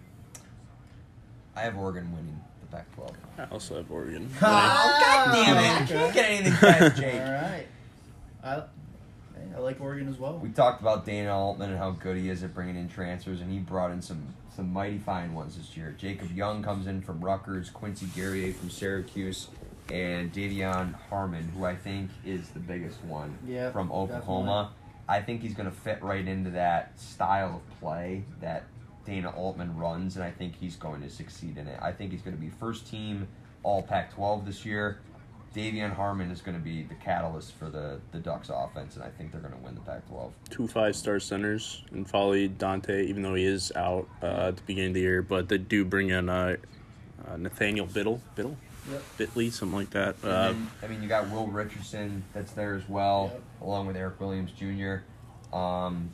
I 1.55 1.61
have 1.61 1.77
Oregon 1.77 2.11
winning 2.11 2.39
the 2.61 2.67
Pac-12. 2.77 3.13
I 3.37 3.45
also 3.51 3.77
have 3.77 3.91
Oregon. 3.91 4.29
Oh, 4.41 4.99
God 5.01 5.33
damn 5.33 5.57
it! 5.57 5.81
I 5.81 5.85
can't 5.85 6.13
get 6.13 6.29
anything 6.29 6.53
past 6.53 6.97
Jake. 6.97 7.21
All 7.21 7.31
right, 7.31 7.67
I, 8.43 8.55
hey, 8.55 8.63
I 9.55 9.59
like 9.59 9.81
Oregon 9.81 10.07
as 10.07 10.17
well. 10.17 10.37
We 10.37 10.49
talked 10.49 10.81
about 10.81 11.05
Dana 11.05 11.37
Altman 11.37 11.69
and 11.71 11.77
how 11.77 11.91
good 11.91 12.17
he 12.17 12.29
is 12.29 12.43
at 12.43 12.53
bringing 12.53 12.75
in 12.75 12.89
transfers, 12.89 13.41
and 13.41 13.51
he 13.51 13.59
brought 13.59 13.91
in 13.91 14.01
some 14.01 14.35
some 14.55 14.73
mighty 14.73 14.97
fine 14.97 15.33
ones 15.33 15.57
this 15.57 15.77
year. 15.77 15.95
Jacob 15.97 16.35
Young 16.35 16.61
comes 16.61 16.85
in 16.87 17.01
from 17.01 17.23
Rutgers, 17.23 17.69
Quincy 17.69 18.07
Guerrier 18.07 18.53
from 18.53 18.69
Syracuse, 18.69 19.47
and 19.89 20.33
De'Vion 20.33 20.93
Harmon, 21.09 21.47
who 21.55 21.65
I 21.65 21.75
think 21.75 22.09
is 22.25 22.49
the 22.49 22.59
biggest 22.59 23.01
one 23.05 23.37
Yeah, 23.47 23.71
from 23.71 23.91
Oklahoma. 23.91 24.71
I 25.07 25.21
think 25.21 25.41
he's 25.41 25.53
going 25.53 25.69
to 25.69 25.75
fit 25.75 26.03
right 26.03 26.27
into 26.27 26.51
that 26.51 26.99
style 26.99 27.55
of 27.63 27.79
play 27.79 28.25
that 28.41 28.65
Dana 29.05 29.29
Altman 29.31 29.75
runs, 29.77 30.15
and 30.15 30.23
I 30.23 30.29
think 30.29 30.55
he's 30.59 30.75
going 30.75 31.01
to 31.01 31.09
succeed 31.09 31.57
in 31.57 31.67
it. 31.67 31.79
I 31.81 31.91
think 31.91 32.11
he's 32.11 32.21
going 32.21 32.35
to 32.35 32.41
be 32.41 32.49
first 32.49 32.85
team 32.85 33.27
All 33.63 33.81
Pac-12 33.81 34.45
this 34.45 34.65
year. 34.65 34.99
De'Vion 35.55 35.93
Harmon 35.93 36.29
is 36.29 36.41
going 36.41 36.57
to 36.57 36.63
be 36.63 36.83
the 36.83 36.93
catalyst 36.95 37.53
for 37.53 37.69
the, 37.69 37.99
the 38.11 38.19
Ducks 38.19 38.49
offense, 38.53 38.95
and 38.95 39.03
I 39.03 39.09
think 39.09 39.31
they're 39.31 39.41
going 39.41 39.53
to 39.53 39.59
win 39.59 39.73
the 39.73 39.81
Pac-12. 39.81 40.31
Two 40.49 40.67
five 40.67 40.95
star 40.95 41.19
centers 41.19 41.83
and 41.91 42.07
N'Faly 42.07 42.55
Dante, 42.57 43.05
even 43.07 43.23
though 43.23 43.33
he 43.33 43.45
is 43.45 43.71
out 43.75 44.07
uh, 44.21 44.25
at 44.49 44.57
the 44.57 44.61
beginning 44.63 44.91
of 44.91 44.93
the 44.95 45.01
year, 45.01 45.21
but 45.21 45.49
they 45.49 45.57
do 45.57 45.83
bring 45.85 46.09
in 46.09 46.29
uh, 46.29 46.57
uh, 47.27 47.37
Nathaniel 47.37 47.85
Biddle, 47.87 48.21
Biddle, 48.35 48.57
Yep. 48.89 49.03
Bitley, 49.17 49.51
something 49.51 49.77
like 49.77 49.89
that. 49.91 50.15
Uh, 50.23 50.47
then, 50.53 50.67
I 50.81 50.87
mean, 50.87 51.01
you 51.03 51.07
got 51.09 51.29
Will 51.29 51.45
Richardson 51.47 52.23
that's 52.33 52.51
there 52.53 52.75
as 52.75 52.87
well, 52.87 53.29
Yep. 53.33 53.43
along 53.61 53.87
with 53.87 53.95
Eric 53.97 54.19
Williams 54.19 54.51
Jr. 54.51 54.97
Um, 55.55 56.09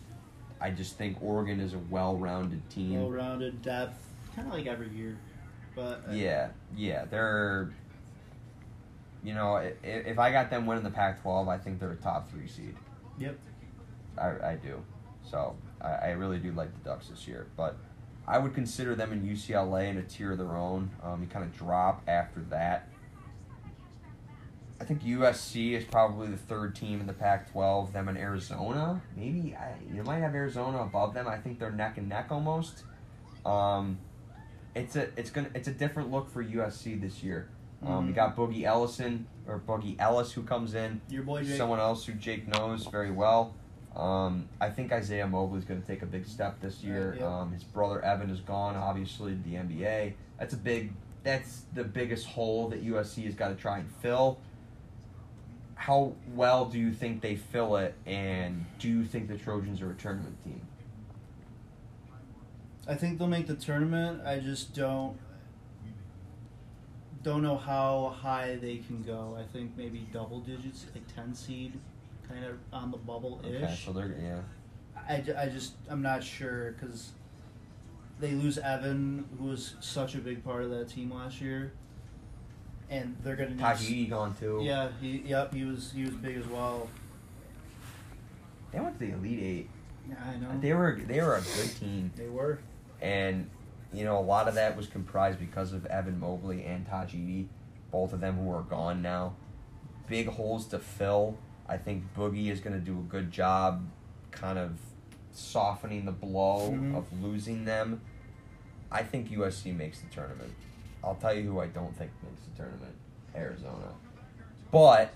I 0.62 0.72
just 0.72 0.98
think 0.98 1.18
Oregon 1.22 1.60
is 1.60 1.74
a 1.74 1.78
well-rounded 1.90 2.70
team. 2.70 3.00
Well-rounded 3.02 3.62
depth, 3.62 4.02
kind 4.36 4.48
of 4.48 4.54
like 4.54 4.66
every 4.66 4.90
year. 4.90 5.18
But 5.76 6.04
uh, 6.10 6.14
Yeah, 6.14 6.50
yeah, 6.76 7.04
they're. 7.06 7.70
You 9.26 9.34
know, 9.34 9.56
if, 9.56 9.76
if 9.84 10.20
I 10.20 10.32
got 10.32 10.52
them 10.52 10.68
winning 10.68 10.84
the 10.84 10.92
Pac-12, 10.92 11.48
I 11.48 11.58
think 11.58 11.80
they're 11.80 11.92
a 11.92 11.96
top 11.96 12.30
three 12.30 12.48
seed. 12.48 12.76
Yep. 13.18 13.40
I, 14.18 14.28
I 14.52 14.56
do. 14.62 14.84
So 15.24 15.56
I, 15.82 15.88
I 15.88 16.10
really 16.12 16.38
do 16.38 16.52
like 16.52 16.72
the 16.72 16.90
Ducks 16.90 17.08
this 17.08 17.28
year, 17.28 17.48
but 17.58 17.78
I 18.28 18.38
would 18.38 18.54
consider 18.54 18.94
them 18.94 19.12
in 19.12 19.24
UCLA 19.24 19.90
in 19.90 19.98
a 19.98 20.04
tier 20.04 20.34
of 20.34 20.38
their 20.38 20.56
own. 20.56 20.92
Um, 21.04 21.22
you 21.22 21.28
kind 21.28 21.44
of 21.44 21.58
drop 21.58 22.04
after 22.08 22.42
that. 22.52 22.90
I 24.80 24.84
think 24.84 25.04
USC 25.04 25.72
is 25.72 25.86
probably 25.86 26.28
the 26.28 26.38
third 26.38 26.76
team 26.76 27.00
in 27.00 27.08
the 27.08 27.14
Pac-12. 27.14 27.94
Them 27.94 28.08
and 28.10 28.18
Arizona, 28.18 29.02
maybe 29.16 29.56
I, 29.56 29.74
you 29.92 30.04
might 30.04 30.20
have 30.20 30.36
Arizona 30.36 30.82
above 30.82 31.14
them. 31.14 31.28
I 31.28 31.38
think 31.38 31.60
they're 31.60 31.72
neck 31.72 31.98
and 31.98 32.10
neck 32.10 32.28
almost. 32.30 32.84
Um, 33.46 33.98
it's 34.76 34.96
a 34.96 35.08
it's 35.18 35.30
gonna 35.30 35.50
it's 35.56 35.70
a 35.70 35.72
different 35.72 36.12
look 36.12 36.30
for 36.30 36.44
USC 36.44 37.00
this 37.00 37.24
year. 37.24 37.50
Um, 37.86 38.08
You 38.08 38.12
Mhm. 38.14 38.16
got 38.16 38.36
Boogie 38.36 38.64
Ellison 38.64 39.28
or 39.48 39.60
Boogie 39.60 39.96
Ellis 40.00 40.32
who 40.32 40.44
comes 40.44 40.74
in 40.74 41.02
Your 41.10 41.24
boy 41.24 41.44
Jake. 41.44 41.58
someone 41.58 41.80
else 41.80 42.06
who 42.06 42.14
Jake 42.14 42.48
knows 42.48 42.86
very 42.88 43.12
well. 43.12 43.54
Um, 43.96 44.50
I 44.60 44.70
think 44.70 44.92
Isaiah 44.92 45.28
Mobley 45.28 45.60
is 45.60 45.66
going 45.66 45.82
to 45.82 45.88
take 45.88 46.02
a 46.02 46.06
big 46.06 46.26
step 46.26 46.60
this 46.60 46.84
year. 46.84 47.16
Yeah. 47.20 47.26
Um, 47.42 47.54
his 47.54 47.64
brother 47.64 48.02
Evan 48.04 48.30
is 48.30 48.42
gone, 48.42 48.76
obviously, 48.76 49.36
to 49.36 49.42
the 49.44 49.56
NBA. 49.56 50.16
That's 50.40 50.54
a 50.54 50.58
big. 50.58 50.94
That's 51.24 51.62
the 51.74 51.84
biggest 51.84 52.28
hole 52.28 52.68
that 52.70 52.84
USC 52.84 53.24
has 53.26 53.34
got 53.36 53.48
to 53.50 53.56
try 53.56 53.80
and 53.80 53.90
fill. 53.90 54.38
How 55.76 56.14
well 56.34 56.66
do 56.66 56.78
you 56.80 56.92
think 56.92 57.22
they 57.22 57.36
fill 57.36 57.78
it, 57.78 57.96
and 58.06 58.66
do 58.80 58.88
you 58.90 59.06
think 59.06 59.28
the 59.28 59.38
Trojans 59.38 59.82
are 59.82 59.92
a 59.92 59.96
tournament 59.96 60.44
team? 60.44 60.62
I 62.88 62.96
think 62.96 63.18
they'll 63.18 63.28
make 63.28 63.48
the 63.48 63.56
tournament. 63.56 64.22
I 64.26 64.40
just 64.40 64.76
don't 64.76 65.18
don't 67.26 67.42
know 67.42 67.58
how 67.58 68.16
high 68.22 68.56
they 68.62 68.78
can 68.78 69.02
go. 69.02 69.36
I 69.38 69.44
think 69.52 69.72
maybe 69.76 70.08
double 70.14 70.40
digits, 70.42 70.86
like 70.94 71.04
ten 71.14 71.34
seed, 71.34 71.74
kind 72.30 72.46
of 72.46 72.58
on 72.72 72.92
the 72.92 72.98
bubble 72.98 73.42
ish. 73.44 73.64
Okay, 73.64 73.78
so 73.84 73.92
they're 73.92 74.16
yeah. 74.22 74.40
I, 75.10 75.44
I 75.46 75.50
just 75.50 75.74
I'm 75.90 76.04
not 76.04 76.24
sure 76.24 76.74
because 76.74 77.12
they 78.20 78.32
lose 78.32 78.60
Evan, 78.60 79.26
who 79.40 79.48
was 79.48 79.76
such 79.80 80.14
a 80.14 80.20
big 80.20 80.44
part 80.44 80.64
of 80.64 80.70
that 80.70 80.88
team 80.88 81.12
last 81.12 81.42
year, 81.42 81.74
and 82.92 83.18
they're 83.24 83.36
gonna 83.36 83.50
need. 83.50 83.60
Tahj 83.60 83.78
Eaddy 83.78 84.10
gone 84.10 84.36
too. 84.36 84.62
Yeah, 84.64 84.90
he 85.02 85.24
yep 85.26 85.52
he 85.52 85.66
was 85.66 85.92
he 85.94 86.04
was 86.04 86.14
big 86.14 86.38
as 86.38 86.46
well. 86.46 86.88
they 88.72 88.80
went 88.80 89.00
to 89.00 89.06
the 89.06 89.14
Elite 89.14 89.44
Eight. 89.44 89.70
Yeah, 90.08 90.16
I 90.24 90.38
know. 90.38 90.62
They 90.62 90.74
were 90.74 91.02
they 91.08 91.22
were 91.22 91.36
a 91.36 91.42
good 91.42 91.76
team. 91.80 92.12
They 92.16 92.30
were. 92.30 92.60
And, 93.02 93.50
you 93.98 94.04
know, 94.06 94.18
a 94.18 94.22
lot 94.22 94.48
of 94.48 94.56
that 94.56 94.76
was 94.76 94.88
comprised 94.88 95.40
because 95.40 95.74
of 95.74 95.86
Evan 95.88 96.20
Mobley 96.20 96.64
and 96.66 96.88
Tahj 96.88 97.12
Eaddy, 97.12 97.48
both 97.92 98.14
of 98.14 98.20
them 98.22 98.38
who 98.38 98.52
are 98.52 98.62
gone 98.64 99.02
now. 99.02 99.36
Big 100.08 100.28
holes 100.28 100.68
to 100.68 100.80
fill. 100.80 101.38
I 101.68 101.78
think 101.78 102.04
Boogie 102.16 102.52
is 102.52 102.60
going 102.60 102.74
to 102.76 102.80
do 102.86 103.00
a 103.00 103.04
good 103.04 103.32
job 103.32 103.84
kind 104.32 104.60
of 104.60 104.78
softening 105.32 106.06
the 106.06 106.12
blow 106.12 106.72
Mhm. 106.72 106.96
of 106.96 107.06
losing 107.22 107.66
them. 107.66 108.02
I 108.92 109.04
think 109.04 109.32
USC 109.32 109.72
makes 109.72 110.00
the 110.00 110.08
tournament. 110.08 110.54
I'll 111.04 111.16
tell 111.16 111.34
you 111.34 111.44
who 111.52 111.60
I 111.60 111.68
don't 111.68 111.96
think 111.98 112.12
makes 112.24 112.42
the 112.42 112.56
tournament 112.56 112.96
Arizona. 113.36 113.94
But 114.72 115.14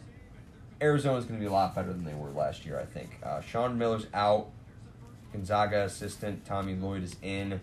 Arizona's 0.81 1.26
going 1.26 1.39
to 1.39 1.43
be 1.43 1.47
a 1.47 1.51
lot 1.51 1.76
better 1.76 1.91
than 1.93 2.03
they 2.06 2.14
were 2.14 2.30
last 2.30 2.65
year, 2.65 2.80
I 2.80 2.85
think. 2.85 3.19
Uh, 3.23 3.41
Sean 3.41 3.77
Miller's 3.77 4.07
out. 4.14 4.47
Gonzaga 5.31 5.84
assistant 5.84 6.45
Tommy 6.45 6.76
Lloyd 6.76 7.03
is 7.03 7.15
in. 7.22 7.60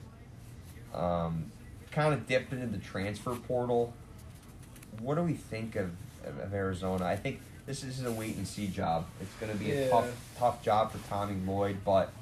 Um, 0.94 1.50
kind 1.90 2.12
of 2.12 2.26
dipped 2.26 2.52
into 2.52 2.66
the 2.66 2.78
transfer 2.78 3.34
portal. 3.34 3.94
What 5.00 5.16
do 5.16 5.22
we 5.22 5.34
think 5.34 5.76
of, 5.76 5.90
of, 6.24 6.38
of 6.38 6.54
Arizona? 6.54 7.04
I 7.04 7.16
think 7.16 7.40
this 7.66 7.82
is 7.84 8.04
a 8.04 8.12
wait 8.12 8.36
and 8.36 8.46
see 8.46 8.68
job. 8.68 9.06
It's 9.20 9.32
going 9.34 9.52
to 9.52 9.58
be 9.58 9.72
a 9.72 9.90
tough 9.90 10.10
tough 10.38 10.62
job 10.62 10.92
for 10.92 10.98
Tommy 11.08 11.36
Lloyd, 11.46 11.78
but 11.84 12.12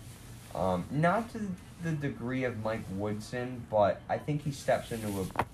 um, 0.54 0.84
not 0.90 1.30
to 1.32 1.40
the 1.82 1.92
degree 1.92 2.44
of 2.44 2.62
Mike 2.64 2.84
Woodson. 2.92 3.64
But 3.70 4.00
I 4.08 4.18
think 4.18 4.42
he 4.42 4.50
steps 4.50 4.92
into 4.92 5.08
a 5.08 5.44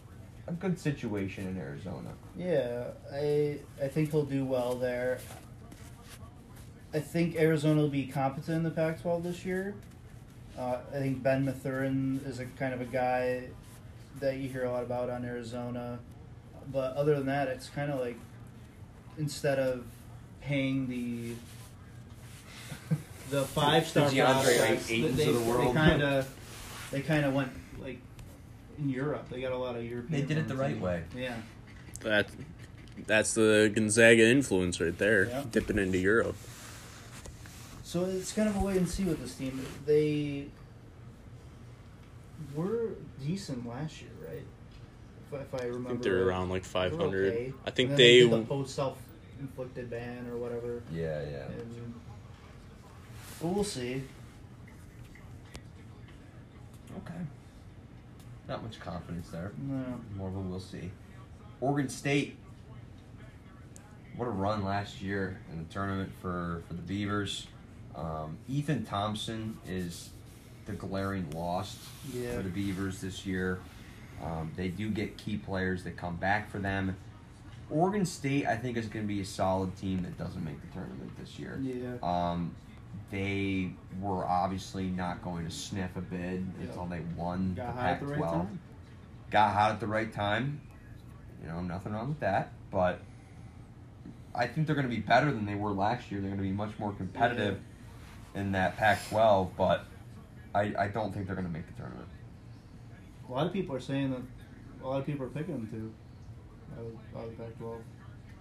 a 0.51 0.53
good 0.53 0.79
situation 0.79 1.47
in 1.47 1.57
Arizona. 1.57 2.11
Yeah, 2.37 2.85
I 3.13 3.59
I 3.83 3.89
think 3.89 4.11
he'll 4.11 4.25
do 4.25 4.45
well 4.45 4.75
there. 4.75 5.19
I 6.93 6.99
think 6.99 7.37
Arizona 7.37 7.81
will 7.83 7.89
be 7.89 8.07
competent 8.07 8.57
in 8.57 8.63
the 8.65 8.71
Pac-12 8.71 9.23
this 9.23 9.45
year. 9.45 9.77
Uh, 10.61 10.77
I 10.95 10.99
think 10.99 11.23
Ben 11.23 11.45
Mathurin 11.47 12.21
is 12.27 12.39
a 12.39 12.45
kind 12.45 12.75
of 12.75 12.83
a 12.83 12.85
guy 12.85 13.45
that 14.21 14.37
you 14.37 14.49
hear 14.51 14.65
a 14.65 14.71
lot 14.71 14.83
about 14.83 15.09
on 15.09 15.25
Arizona, 15.25 15.99
but 16.71 16.95
other 16.97 17.15
than 17.15 17.25
that, 17.27 17.49
it's 17.49 17.71
kind 17.71 17.91
of 17.91 17.99
like 17.99 18.19
instead 19.17 19.59
of 19.59 19.87
paying 20.43 20.87
the 20.89 21.33
the 23.31 23.45
five 23.47 23.87
star 23.87 24.11
The 24.11 24.21
prospects, 24.21 24.91
Aytons 24.91 25.17
they, 25.17 25.29
of 25.29 25.35
the 25.35 25.51
world. 25.51 25.69
they 25.71 25.73
kind 25.79 26.03
of 26.03 26.29
they 26.91 27.01
kind 27.01 27.25
of 27.25 27.33
went 27.33 27.53
like 27.83 27.99
in 28.79 28.91
Europe. 28.91 29.31
They 29.31 29.41
got 29.41 29.53
a 29.53 29.57
lot 29.59 29.77
of 29.77 29.85
European. 29.85 30.13
They 30.21 30.27
did 30.27 30.37
it 30.37 30.47
the 30.49 30.57
right 30.57 30.75
team. 30.75 30.83
way. 30.83 31.05
Yeah. 31.17 31.37
That 32.01 32.29
that's 33.07 33.33
the 33.33 33.73
Gonzaga 33.75 34.29
influence 34.29 34.79
right 34.79 34.97
there, 34.99 35.25
Yeah. 35.25 35.45
dipping 35.51 35.79
into 35.79 35.97
Europe. 35.99 36.37
So 37.91 38.05
it's 38.05 38.31
kind 38.31 38.49
of 38.49 38.55
a 38.55 38.61
wait 38.61 38.77
and 38.77 38.89
see 38.89 39.03
with 39.03 39.21
this 39.21 39.35
team. 39.35 39.67
They 39.85 40.47
were 42.55 42.91
decent 43.21 43.69
last 43.69 44.01
year, 44.01 44.13
right? 44.29 44.45
If, 45.27 45.41
if 45.41 45.61
I 45.61 45.65
remember. 45.65 45.89
I 45.89 45.91
think 45.95 46.03
they're 46.05 46.19
right. 46.19 46.29
around 46.29 46.51
like 46.51 46.65
500. 46.65 47.33
okay. 47.33 47.53
I 47.67 47.71
think 47.73 47.91
And 47.91 47.99
then 47.99 48.07
they. 48.07 48.21
did 48.21 48.31
the 48.31 48.43
post 48.43 48.77
self 48.77 48.97
inflicted 49.41 49.91
ban 49.91 50.29
or 50.29 50.37
whatever. 50.37 50.85
Yeah, 50.93 51.21
yeah. 51.33 51.47
And, 51.47 51.95
but 53.43 53.49
we'll 53.49 53.65
see. 53.65 54.05
Okay. 56.97 57.21
Not 58.49 58.63
much 58.63 58.79
confidence 58.79 59.31
there. 59.31 59.51
No. 59.67 59.83
More 60.15 60.29
of 60.29 60.37
a 60.37 60.39
we'll 60.39 60.61
see. 60.61 60.93
Oregon 61.61 61.89
State. 61.89 62.37
What 64.15 64.27
a 64.29 64.31
run 64.31 64.65
last 64.65 65.03
year 65.03 65.41
in 65.51 65.59
the 65.59 65.75
tournament 65.75 66.13
for, 66.23 66.63
for 66.69 66.75
the 66.75 66.83
Beavers. 66.83 67.49
Um, 67.95 68.39
Ethan 68.49 68.85
Thompson 68.85 69.59
is 69.69 70.11
the 70.67 70.73
glaring 70.73 71.29
loss 71.31 71.77
Yeah. 72.13 72.37
for 72.37 72.43
the 72.43 72.49
Beavers 72.51 73.01
this 73.01 73.27
year. 73.27 73.59
Um, 74.23 74.53
they 74.57 74.69
do 74.69 74.91
get 74.91 75.17
key 75.17 75.37
players 75.37 75.85
that 75.85 75.97
come 75.97 76.17
back 76.17 76.51
for 76.51 76.59
them. 76.59 76.97
Oregon 77.71 78.05
State, 78.05 78.47
I 78.47 78.57
think, 78.57 78.77
is 78.77 78.87
going 78.87 79.05
to 79.07 79.09
be 79.13 79.21
a 79.21 79.25
solid 79.25 79.77
team 79.77 80.03
that 80.03 80.19
doesn't 80.19 80.45
make 80.45 80.61
the 80.61 80.67
tournament 80.69 81.11
this 81.19 81.39
year. 81.39 81.59
Yeah. 81.63 81.95
Um, 82.03 82.55
they 83.11 83.71
were 84.01 84.25
obviously 84.27 84.87
not 84.87 85.23
going 85.23 85.45
to 85.47 85.51
sniff 85.51 85.97
a 85.97 86.01
bid 86.01 86.47
Yeah. 86.61 86.67
until 86.67 86.87
they 86.87 87.01
won 87.17 87.55
Got 87.55 87.67
the 87.75 87.81
hot 87.81 87.91
at 87.91 88.01
Pac-12. 88.01 88.39
right. 88.39 88.47
Got 89.31 89.55
hot 89.55 89.71
at 89.73 89.81
the 89.81 89.87
right 89.87 90.13
time. 90.13 90.61
You 91.43 91.49
know, 91.49 91.61
nothing 91.63 91.93
wrong 91.93 92.09
with 92.09 92.21
that. 92.21 92.53
But 92.71 93.01
I 94.35 94.47
think 94.47 94.67
they're 94.67 94.77
going 94.77 94.89
to 94.89 94.95
be 94.95 95.01
better 95.01 95.33
than 95.33 95.47
they 95.47 95.55
were 95.55 95.71
last 95.73 96.11
year. 96.11 96.21
They're 96.21 96.31
going 96.31 96.43
to 96.43 96.47
be 96.49 96.53
much 96.53 96.79
more 96.79 96.93
competitive 96.93 97.61
in 98.35 98.53
that 98.53 98.77
Pac-12. 98.77 99.51
But 99.57 99.85
I, 100.55 100.73
I 100.79 100.89
don't 100.89 101.13
think 101.13 101.27
they're 101.27 101.37
going 101.37 101.47
to 101.47 101.53
make 101.53 101.67
the 101.67 101.75
tournament. 101.75 102.09
A 103.29 103.33
lot 103.33 103.47
of 103.47 103.53
people 103.53 103.75
are 103.77 103.81
saying 103.81 104.11
that. 104.11 104.23
A 104.83 104.89
lot 104.89 104.99
of 105.01 105.07
people 105.07 105.27
are 105.27 105.31
picking 105.31 105.55
them 105.55 105.69
to. 105.69 105.93
Out 106.81 106.87
of, 106.87 107.21
out 107.23 107.29
of 107.29 107.37
Pac-12. 107.39 107.77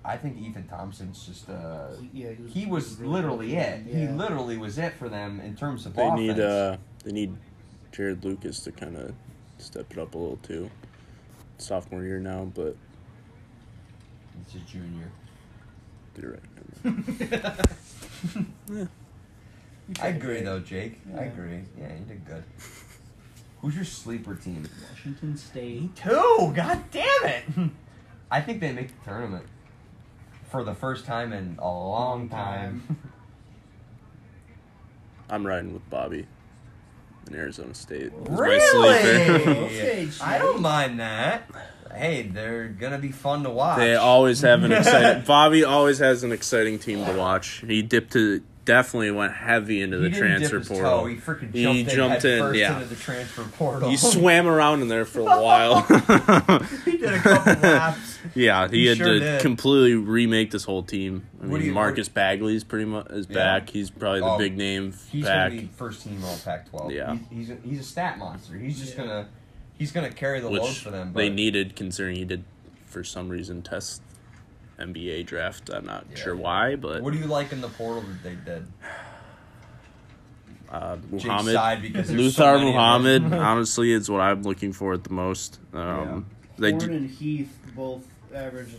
I 0.05 0.15
think 0.15 0.37
Ethan 0.39 0.65
Thompson's 0.67 1.25
just 1.25 1.49
uh, 1.49 1.89
He- 2.13 2.21
yeah, 2.23 2.31
he 2.31 2.41
was, 2.41 2.53
he 2.53 2.65
was 2.65 2.95
really 2.95 3.11
literally 3.13 3.47
good. 3.49 3.57
it. 3.57 3.85
He 3.87 4.07
literally 4.07 4.57
was 4.57 4.77
it 4.77 4.93
for 4.93 5.09
them 5.09 5.41
in 5.41 5.55
terms 5.57 5.85
of 5.85 5.93
They 5.93 6.03
offense. 6.07 6.21
need 6.21 6.39
uh 6.39 6.77
they 7.03 7.11
need 7.11 7.35
Jarod 7.91 8.23
Lucas 8.23 8.61
to 8.61 8.71
kind 8.71 8.95
of 8.95 9.13
step 9.57 9.91
it 9.91 9.97
up 9.99 10.15
a 10.15 10.17
little 10.17 10.37
too. 10.37 10.69
Sophomore 11.57 12.03
year 12.03 12.21
now, 12.21 12.49
but 12.55 12.77
It's 14.41 14.55
a 14.55 14.59
junior. 14.59 15.11
you're 16.21 16.31
right. 16.31 16.39
You 18.69 18.87
I 20.01 20.07
agree 20.09 20.35
Jake. 20.37 20.45
though, 20.45 20.59
Jake. 20.59 20.99
I 21.15 21.19
Yeah. 21.21 21.25
agree. 21.25 21.59
Yeah, 21.79 21.87
you 21.93 22.05
did 22.07 22.25
good. 22.25 22.43
Who's 23.61 23.75
your 23.75 23.85
sleeper 23.85 24.35
team? 24.35 24.67
Washington 24.89 25.37
State. 25.37 25.95
Two. 25.95 26.53
God 26.55 26.83
damn 26.91 27.25
it! 27.25 27.43
I 28.31 28.41
think 28.41 28.61
they 28.61 28.71
make 28.71 28.87
the 28.87 29.05
tournament 29.05 29.45
for 30.49 30.63
the 30.63 30.73
first 30.75 31.05
time 31.05 31.33
in 31.33 31.57
a 31.59 31.67
long 31.67 32.29
time. 32.29 32.97
I'm 35.29 35.45
riding 35.45 35.73
with 35.73 35.87
Bobby 35.89 36.25
in 37.27 37.35
Arizona 37.35 37.73
State. 37.73 38.11
He's 38.17 38.29
my 38.29 38.39
really? 38.39 38.89
Okay, 39.65 40.09
I 40.21 40.37
don't 40.39 40.61
mind 40.61 40.99
that. 40.99 41.49
Hey, 41.93 42.23
they're 42.23 42.67
gonna 42.67 42.97
be 42.99 43.11
fun 43.11 43.43
to 43.43 43.49
watch. 43.49 43.77
They 43.79 43.95
always 43.95 44.41
have 44.41 44.63
an 44.63 44.71
exciting. 44.71 45.23
Bobby 45.25 45.63
always 45.63 45.99
has 45.99 46.23
an 46.23 46.31
exciting 46.31 46.79
team 46.79 47.03
to 47.05 47.13
watch. 47.17 47.63
He 47.67 47.81
dipped 47.81 48.13
to 48.13 48.41
definitely 48.69 49.11
went 49.11 49.33
heavy 49.33 49.81
into 49.81 49.97
the 49.97 50.09
didn't 50.09 50.19
transfer 50.19 50.59
dip 50.59 50.59
his 50.59 50.67
portal. 50.69 50.99
toe. 51.01 51.05
He 51.07 51.15
freaking 51.17 51.53
He 51.53 51.63
jumped, 51.63 51.79
in, 51.91 51.95
jumped 51.95 52.21
head 52.23 52.31
in, 52.33 52.39
first 52.39 52.59
yeah. 52.59 52.73
into 52.75 52.85
the 52.87 52.95
transfer 52.95 53.43
portal. 53.43 53.89
He 53.89 53.97
swam 54.15 54.47
around 54.47 54.81
in 54.81 54.87
there 54.87 55.05
for 55.05 55.21
a 55.21 55.23
while. 55.41 55.81
he 56.85 56.97
did 56.97 57.13
a 57.13 57.19
couple 57.19 57.53
laps. 57.69 58.19
yeah, 58.35 58.67
he, 58.67 58.77
He 58.81 58.85
had 58.85 58.97
sure 58.97 59.07
to 59.07 59.19
did. 59.19 59.41
completely 59.41 59.95
remake 59.95 60.51
this 60.51 60.63
whole 60.63 60.83
team. 60.83 61.25
I 61.41 61.47
What 61.47 61.57
mean, 61.59 61.67
you- 61.69 61.73
Marcus 61.73 62.07
Bagley's 62.09 62.63
pretty 62.63 62.85
much 62.85 63.07
is 63.09 63.25
Yeah. 63.29 63.35
back. 63.35 63.69
He's 63.69 63.89
probably 63.89 64.19
the 64.21 64.25
Oh, 64.27 64.37
big 64.37 64.55
name 64.57 64.93
He's 65.11 65.25
back. 65.25 65.49
gonna 65.51 65.61
be 65.61 65.67
first 65.75 66.03
team 66.03 66.21
all 66.23 66.37
Pac-12. 66.45 66.93
Yeah. 66.93 67.17
he's 67.31 67.47
he's 67.47 67.49
a, 67.49 67.57
he's 67.67 67.79
a 67.79 67.83
stat 67.83 68.17
monster. 68.17 68.55
He's 68.57 68.79
just 68.79 68.95
Yeah. 68.97 69.03
gonna 69.03 69.27
he's 69.77 69.91
gonna 69.91 70.11
carry 70.11 70.39
the 70.39 70.49
load 70.49 70.75
for 70.75 70.91
them. 70.91 71.11
But 71.13 71.19
they 71.21 71.29
needed 71.29 71.75
considering 71.75 72.15
he 72.17 72.25
did 72.25 72.43
for 72.85 73.03
some 73.03 73.29
reason 73.29 73.61
test 73.61 74.01
NBA 74.79 75.25
draft. 75.25 75.69
I'm 75.69 75.85
not 75.85 76.05
Yeah. 76.11 76.15
sure 76.17 76.35
why, 76.35 76.75
but 76.75 77.01
What 77.03 77.13
do 77.13 77.19
you 77.19 77.25
like 77.27 77.51
in 77.51 77.61
the 77.61 77.67
portal 77.69 78.01
that 78.03 78.23
they 78.23 78.35
did? 78.35 78.65
uh, 80.71 80.97
Jake's 81.11 81.25
Muhammad 81.25 81.53
side 81.53 81.81
because 81.81 82.07
there's 82.07 82.35
so 82.35 82.53
Luther 82.53 82.65
Muhammad 82.65 83.33
honestly 83.33 83.91
is 83.91 84.09
what 84.09 84.21
I'm 84.21 84.43
looking 84.43 84.71
for 84.71 84.93
at 84.93 85.03
the 85.03 85.13
most. 85.13 85.59
Um, 85.73 86.25
They 86.57 86.71
Horne 86.71 86.87
do, 86.87 86.93
and 86.93 87.09
Heath 87.09 87.57
both 87.75 88.05
average 88.33 88.75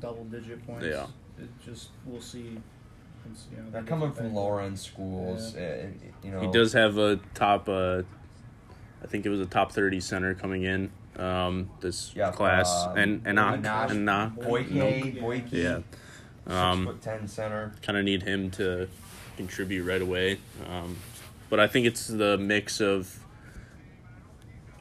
double 0.00 0.24
digit 0.24 0.64
points. 0.66 0.86
Yeah. 0.86 1.06
It 1.38 1.48
just 1.64 1.88
we'll 2.04 2.20
see. 2.20 2.58
You 3.52 3.62
know, 3.62 3.70
They're 3.70 3.82
coming 3.82 4.12
from 4.12 4.34
lower 4.34 4.60
end 4.60 4.78
schools. 4.78 5.54
Uh, 5.54 5.86
you 6.24 6.30
know, 6.32 6.40
he 6.40 6.50
does 6.50 6.72
have 6.72 6.98
a 6.98 7.18
top. 7.34 7.68
Uh, 7.68 8.02
I 9.02 9.06
think 9.06 9.24
it 9.24 9.28
was 9.30 9.40
a 9.40 9.46
top 9.46 9.72
30 9.72 10.00
center 10.00 10.34
coming 10.34 10.62
in 10.64 10.90
um, 11.20 11.70
this 11.80 12.12
Yeah, 12.14 12.30
class, 12.32 12.86
um, 12.86 12.96
and 12.98 13.22
and 13.26 13.34
not 13.36 13.90
and 13.90 14.04
not 14.04 14.36
Boakye, 14.36 14.70
Yeah. 15.14 15.20
Boakye, 15.20 15.52
yeah. 15.52 15.76
six 15.76 16.52
Um, 16.54 16.86
foot 16.86 17.02
ten 17.02 17.28
center. 17.28 17.72
kind 17.82 17.98
of 17.98 18.04
need 18.04 18.22
him 18.22 18.50
to 18.52 18.88
contribute 19.36 19.84
right 19.84 20.02
away. 20.02 20.38
Um, 20.68 20.96
but 21.50 21.60
I 21.60 21.66
think 21.66 21.86
it's 21.86 22.06
the 22.06 22.38
mix 22.38 22.80
of. 22.80 23.18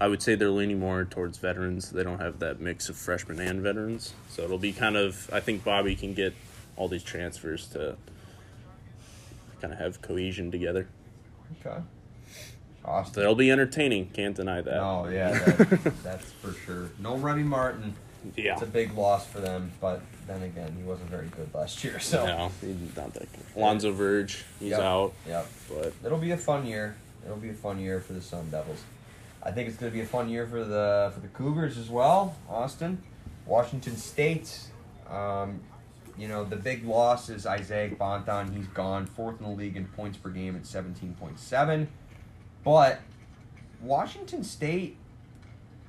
I 0.02 0.08
would 0.08 0.22
say 0.22 0.36
they're 0.36 0.50
leaning 0.50 0.80
more 0.80 1.04
towards 1.04 1.38
veterans. 1.40 1.90
They 1.90 2.04
don't 2.04 2.20
have 2.22 2.40
that 2.40 2.62
mix 2.62 2.88
of 2.88 2.96
freshmen 2.96 3.38
and 3.42 3.62
veterans, 3.62 4.14
so 4.30 4.44
it'll 4.44 4.58
be 4.58 4.72
kind 4.72 4.96
of. 4.96 5.30
I 5.34 5.42
think 5.42 5.64
Bobby 5.66 5.96
can 5.96 6.14
get 6.14 6.34
all 6.78 6.88
these 6.88 7.04
transfers 7.04 7.68
to 7.70 7.98
kind 9.60 9.74
of 9.74 9.80
have 9.80 10.02
cohesion 10.02 10.52
together. 10.52 10.88
Okay. 11.66 11.80
So 12.90 12.94
Austin. 12.96 13.24
they'll 13.24 13.36
be 13.36 13.52
entertaining. 13.52 14.10
Can't 14.10 14.36
deny 14.36 14.62
that. 14.62 14.80
Oh 14.80 15.08
yeah, 15.08 15.32
that, 15.38 15.94
that's 16.04 16.32
for 16.34 16.54
sure. 16.54 16.90
No 17.00 17.16
Remy 17.18 17.44
Martin. 17.44 17.94
Yeah. 18.36 18.54
It's 18.54 18.64
a 18.64 18.66
big 18.66 18.94
loss 18.98 19.26
for 19.26 19.40
them, 19.40 19.72
but 19.80 20.02
then 20.28 20.42
again, 20.44 20.76
he 20.78 20.84
wasn't 20.84 21.10
very 21.10 21.28
good 21.28 21.54
last 21.54 21.84
year. 21.84 22.00
So 22.00 22.26
No, 22.26 22.52
he's 22.60 22.96
not 22.98 23.14
that 23.14 23.32
good. 23.32 23.46
Lonzo 23.56 23.92
Verge, 23.94 24.44
he's 24.60 24.72
Yep. 24.72 24.80
out, 24.82 25.14
Yep. 25.28 25.48
but 25.70 25.94
It'll 26.06 26.18
be 26.18 26.32
a 26.32 26.38
fun 26.38 26.66
year. 26.66 26.96
It'll 27.24 27.38
be 27.38 27.50
a 27.50 27.54
fun 27.54 27.80
year 27.80 28.00
for 28.02 28.14
the 28.14 28.22
Sun 28.22 28.50
Devils. 28.50 28.82
I 29.42 29.52
think 29.52 29.70
it's 29.70 29.78
going 29.78 29.90
to 29.92 29.96
be 29.96 30.02
a 30.04 30.08
fun 30.08 30.28
year 30.30 30.46
for 30.48 30.64
the 30.66 31.12
for 31.14 31.22
the 31.22 31.30
Cougars 31.30 31.78
as 31.78 31.90
well. 31.90 32.36
Austin, 32.50 33.02
Washington 33.46 33.96
State. 33.96 34.68
Um, 35.10 35.62
you 36.18 36.28
know 36.28 36.44
the 36.44 36.58
big 36.58 36.86
loss 36.86 37.30
is 37.30 37.46
Isaiah 37.46 37.96
Bonton. 37.96 38.52
He's 38.54 38.68
gone 38.68 39.06
fourth 39.06 39.40
in 39.40 39.46
the 39.46 39.52
league 39.54 39.78
in 39.78 39.86
points 39.86 40.18
per 40.18 40.30
game 40.30 40.58
at 40.58 40.66
seventeen 40.66 41.14
point 41.14 41.40
seven. 41.40 41.88
But 42.64 43.00
Washington 43.82 44.44
State 44.44 44.98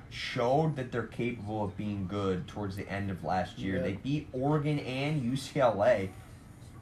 showed 0.09 0.75
that 0.75 0.91
they're 0.91 1.03
capable 1.03 1.63
of 1.63 1.77
being 1.77 2.07
good 2.07 2.47
towards 2.47 2.75
the 2.75 2.89
end 2.89 3.09
of 3.09 3.23
last 3.23 3.57
year. 3.57 3.77
Yeah. 3.77 3.83
They 3.83 3.93
beat 3.93 4.27
Oregon 4.33 4.79
and 4.79 5.21
UCLA. 5.23 6.09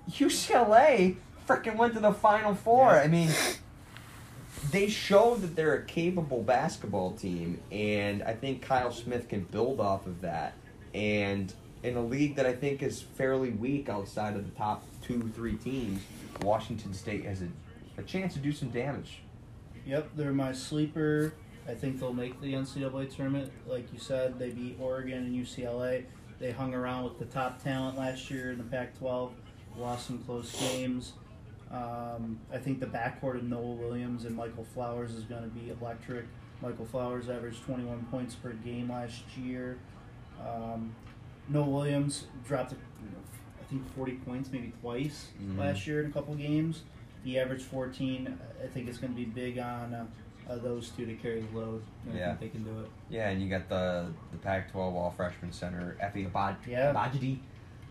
UCLA 0.09 1.15
freaking 1.47 1.77
went 1.77 1.93
to 1.93 1.99
the 1.99 2.13
Final 2.13 2.55
Four. 2.55 2.91
Yeah. 2.91 3.01
I 3.01 3.07
mean, 3.07 3.29
they 4.71 4.89
showed 4.89 5.41
that 5.41 5.55
they're 5.55 5.75
a 5.75 5.85
capable 5.85 6.41
basketball 6.41 7.11
team, 7.11 7.61
and 7.71 8.23
I 8.23 8.33
think 8.33 8.61
Kyle 8.61 8.91
Smith 8.91 9.27
can 9.29 9.43
build 9.43 9.79
off 9.79 10.05
of 10.05 10.21
that. 10.21 10.53
And 10.93 11.53
in 11.83 11.95
a 11.95 12.03
league 12.03 12.35
that 12.35 12.45
I 12.45 12.53
think 12.53 12.81
is 12.81 13.01
fairly 13.01 13.51
weak 13.51 13.89
outside 13.89 14.35
of 14.35 14.45
the 14.45 14.57
top 14.57 14.83
two, 15.01 15.31
three 15.35 15.55
teams, 15.55 16.01
Washington 16.41 16.93
State 16.93 17.25
has 17.25 17.41
a, 17.41 17.47
a 17.97 18.03
chance 18.03 18.33
to 18.33 18.39
do 18.39 18.51
some 18.51 18.69
damage. 18.69 19.21
Yep, 19.89 20.11
they're 20.15 20.33
my 20.33 20.51
sleeper. 20.53 21.33
I 21.67 21.73
think 21.73 21.99
they'll 21.99 22.13
make 22.13 22.39
the 22.41 22.53
NCAA 22.53 23.15
tournament. 23.15 23.51
Like 23.67 23.91
you 23.91 23.97
said, 23.97 24.37
they 24.37 24.51
beat 24.51 24.77
Oregon 24.79 25.17
and 25.25 25.35
UCLA. 25.35 26.03
They 26.37 26.51
hung 26.51 26.75
around 26.75 27.05
with 27.05 27.17
the 27.17 27.25
top 27.25 27.63
talent 27.63 27.97
last 27.97 28.29
year 28.29 28.51
in 28.51 28.59
the 28.59 28.63
Pac-12, 28.65 29.31
lost 29.77 30.05
some 30.05 30.19
close 30.19 30.51
games. 30.59 31.13
Um, 31.71 32.39
I 32.53 32.57
think 32.59 32.79
the 32.79 32.85
backcourt 32.85 33.37
of 33.37 33.43
Noah 33.43 33.61
Williams 33.73 34.25
and 34.25 34.35
Michael 34.35 34.63
Flowers 34.75 35.15
is 35.15 35.23
going 35.23 35.41
to 35.43 35.49
be 35.49 35.71
electric. 35.71 36.25
Michael 36.61 36.85
Flowers 36.85 37.27
averaged 37.27 37.63
21 37.65 38.05
points 38.11 38.35
per 38.35 38.51
game 38.53 38.91
last 38.91 39.23
year. 39.37 39.79
Um, 40.47 40.93
Noah 41.47 41.67
Williams 41.67 42.25
dropped, 42.47 42.73
I 42.73 43.63
think, 43.69 43.91
40 43.95 44.13
points 44.17 44.51
maybe 44.51 44.71
twice 44.81 45.29
Mhm. 45.41 45.57
last 45.57 45.87
year 45.87 46.01
in 46.03 46.11
a 46.11 46.13
couple 46.13 46.35
games. 46.35 46.83
He 47.23 47.37
averaged 47.39 47.63
14. 47.63 48.37
I 48.63 48.67
think 48.67 48.87
it's 48.87 48.97
going 48.97 49.13
to 49.13 49.17
be 49.17 49.25
big 49.25 49.59
on 49.59 49.93
uh, 49.93 50.05
uh, 50.49 50.57
those 50.57 50.89
two 50.89 51.05
to 51.05 51.13
carry 51.15 51.41
the 51.41 51.57
load. 51.57 51.83
And 52.05 52.15
I 52.15 52.19
Yeah. 52.19 52.27
think 52.35 52.39
they 52.39 52.49
can 52.59 52.63
do 52.63 52.79
it. 52.81 52.89
Yeah, 53.09 53.29
and 53.29 53.41
you 53.41 53.49
got 53.49 53.67
the 53.69 54.07
the 54.31 54.37
Pac-12 54.37 54.75
All 54.77 55.11
Freshman 55.11 55.51
Center, 55.51 55.95
Effie 55.99 56.25
Abad- 56.25 56.57
Yeah. 56.67 56.93
Abogidi, 56.93 57.39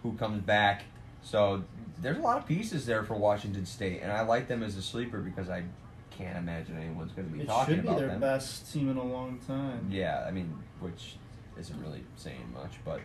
who 0.03 0.13
comes 0.15 0.43
back. 0.43 0.83
So 1.23 1.65
there's 2.01 2.17
a 2.19 2.21
lot 2.23 2.39
of 2.39 2.47
pieces 2.47 2.87
there 2.87 3.03
for 3.05 3.15
Washington 3.17 3.67
State, 3.67 4.03
and 4.03 4.11
I 4.13 4.23
like 4.23 4.47
them 4.49 4.63
as 4.63 4.77
a 4.77 4.83
sleeper 4.83 5.19
because 5.21 5.49
I 5.51 5.65
can't 6.11 6.39
imagine 6.39 6.77
anyone's 6.77 7.13
going 7.13 7.29
to 7.29 7.35
be 7.35 7.43
It 7.43 7.47
talking 7.47 7.75
should 7.77 7.83
be 7.83 7.89
about 7.89 7.99
their 8.01 8.09
them. 8.09 8.21
best 8.21 8.73
team 8.73 8.89
in 8.89 8.97
a 8.97 9.05
long 9.05 9.39
time. 9.47 9.87
Yeah, 9.91 10.25
I 10.27 10.31
mean, 10.31 10.53
which 10.81 11.17
isn't 11.59 11.81
really 11.81 12.03
saying 12.17 12.53
much, 12.55 12.73
but 12.85 13.01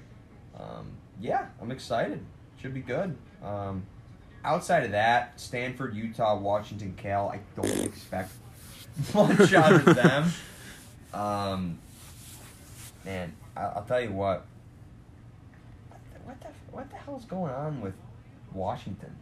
um, 0.59 0.87
yeah, 1.19 1.47
I'm 1.61 1.71
excited. 1.71 2.23
Should 2.61 2.73
be 2.73 2.81
good. 2.81 3.15
Um, 3.43 3.85
outside 4.43 4.83
of 4.83 4.91
that, 4.91 5.39
Stanford, 5.39 5.95
Utah, 5.95 6.37
Washington, 6.37 6.93
Cal, 6.97 7.29
I 7.29 7.39
don't 7.59 7.79
expect 7.85 8.31
much 9.13 9.53
out 9.53 9.73
of 9.73 9.85
them. 9.95 10.31
Um, 11.13 11.79
man, 13.05 13.33
I, 13.55 13.61
I'll 13.63 13.83
tell 13.85 14.01
you 14.01 14.11
what. 14.11 14.45
What 16.23 16.39
the 16.39 16.47
what 16.71 16.89
the 16.89 16.95
hell's 16.95 17.25
going 17.25 17.53
on 17.53 17.81
with 17.81 17.93
Washington? 18.53 19.15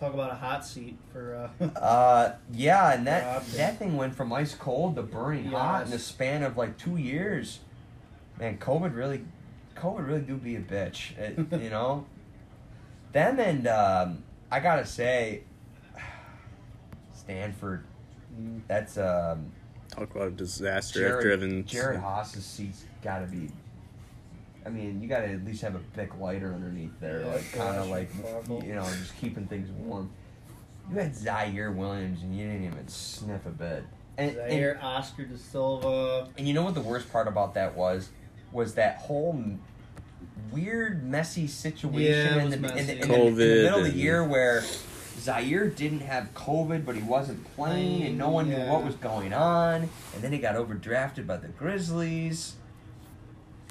Talk 0.00 0.14
about 0.14 0.32
a 0.32 0.34
hot 0.34 0.64
seat 0.66 0.96
for. 1.12 1.50
Uh, 1.60 1.64
Uh, 1.76 2.32
yeah, 2.52 2.94
and 2.94 3.06
that 3.06 3.24
Rob. 3.24 3.44
that 3.48 3.78
thing 3.78 3.96
went 3.96 4.14
from 4.14 4.32
ice 4.32 4.54
cold 4.54 4.96
to 4.96 5.02
burning 5.02 5.46
hot 5.46 5.84
in 5.84 5.90
the 5.90 5.98
span 5.98 6.42
of 6.42 6.56
like 6.56 6.78
two 6.78 6.96
years. 6.96 7.60
Man, 8.38 8.56
COVID 8.58 8.96
really, 8.96 9.24
COVID 9.76 10.06
really 10.06 10.22
do 10.22 10.36
be 10.36 10.56
a 10.56 10.60
bitch. 10.60 11.16
It, 11.18 11.38
you 11.62 11.68
know, 11.70 12.06
them 13.12 13.38
and 13.38 13.66
um, 13.66 14.24
I 14.50 14.60
gotta 14.60 14.86
say, 14.86 15.42
Stanford. 17.12 17.84
That's 18.68 18.96
um, 18.96 19.52
talk 19.88 20.14
about 20.14 20.28
a 20.28 20.30
disaster 20.30 21.00
Jared, 21.00 21.16
after 21.16 21.30
having 21.30 21.64
Jerod 21.64 22.00
Haase's 22.00 22.44
seat's 22.44 22.84
gotta 23.02 23.26
be. 23.26 23.50
I 24.64 24.68
mean, 24.68 25.00
you 25.02 25.08
gotta 25.08 25.28
at 25.28 25.44
least 25.44 25.62
have 25.62 25.74
a 25.74 25.80
big 25.96 26.14
lighter 26.16 26.52
underneath 26.54 26.98
there, 27.00 27.24
like 27.26 27.50
kind 27.52 27.76
of 27.76 27.88
like 27.88 28.10
you 28.48 28.74
know, 28.74 28.84
just 28.84 29.16
keeping 29.20 29.46
things 29.46 29.70
warm. 29.70 30.10
You 30.90 30.98
had 30.98 31.14
Ziaire 31.14 31.74
Williams, 31.74 32.22
and 32.22 32.36
you 32.36 32.46
didn't 32.46 32.64
even 32.64 32.88
sniff 32.88 33.46
a 33.46 33.50
bit. 33.50 33.84
And, 34.18 34.36
and, 34.36 34.78
Oscar 34.82 35.24
da 35.24 35.36
Silva. 35.36 36.28
and 36.36 36.46
you 36.46 36.52
know 36.52 36.62
what 36.62 36.74
the 36.74 36.80
worst 36.80 37.10
part 37.10 37.26
about 37.26 37.54
that 37.54 37.74
was, 37.74 38.10
was 38.52 38.74
that 38.74 38.98
whole 38.98 39.32
m- 39.34 39.62
weird, 40.52 41.04
messy 41.04 41.46
situation 41.46 42.00
Yeah, 42.02 42.36
in, 42.38 42.44
was 42.44 42.50
the, 42.50 42.56
in, 42.56 42.62
the, 42.62 42.68
in, 42.68 42.74
messy. 42.74 42.86
the, 42.86 42.92
in 42.92 43.00
the 43.00 43.06
COVID 43.14 43.62
middle 43.64 43.78
of 43.80 43.84
the 43.84 43.92
year 43.98 44.24
where 44.24 44.62
Ziaire 45.18 45.74
didn't 45.74 46.00
have 46.00 46.32
COVID, 46.34 46.84
but 46.86 46.96
he 46.96 47.02
wasn't 47.02 47.44
playing, 47.54 48.02
and 48.04 48.16
no 48.18 48.30
one 48.30 48.48
knew 48.48 48.56
what 48.66 48.84
was 48.84 48.94
going 48.96 49.32
on. 49.34 49.88
And 50.14 50.22
then 50.22 50.32
he 50.32 50.38
got 50.38 50.54
overdrafted 50.56 51.26
by 51.26 51.36
the 51.36 51.48
Grizzlies. 51.48 52.54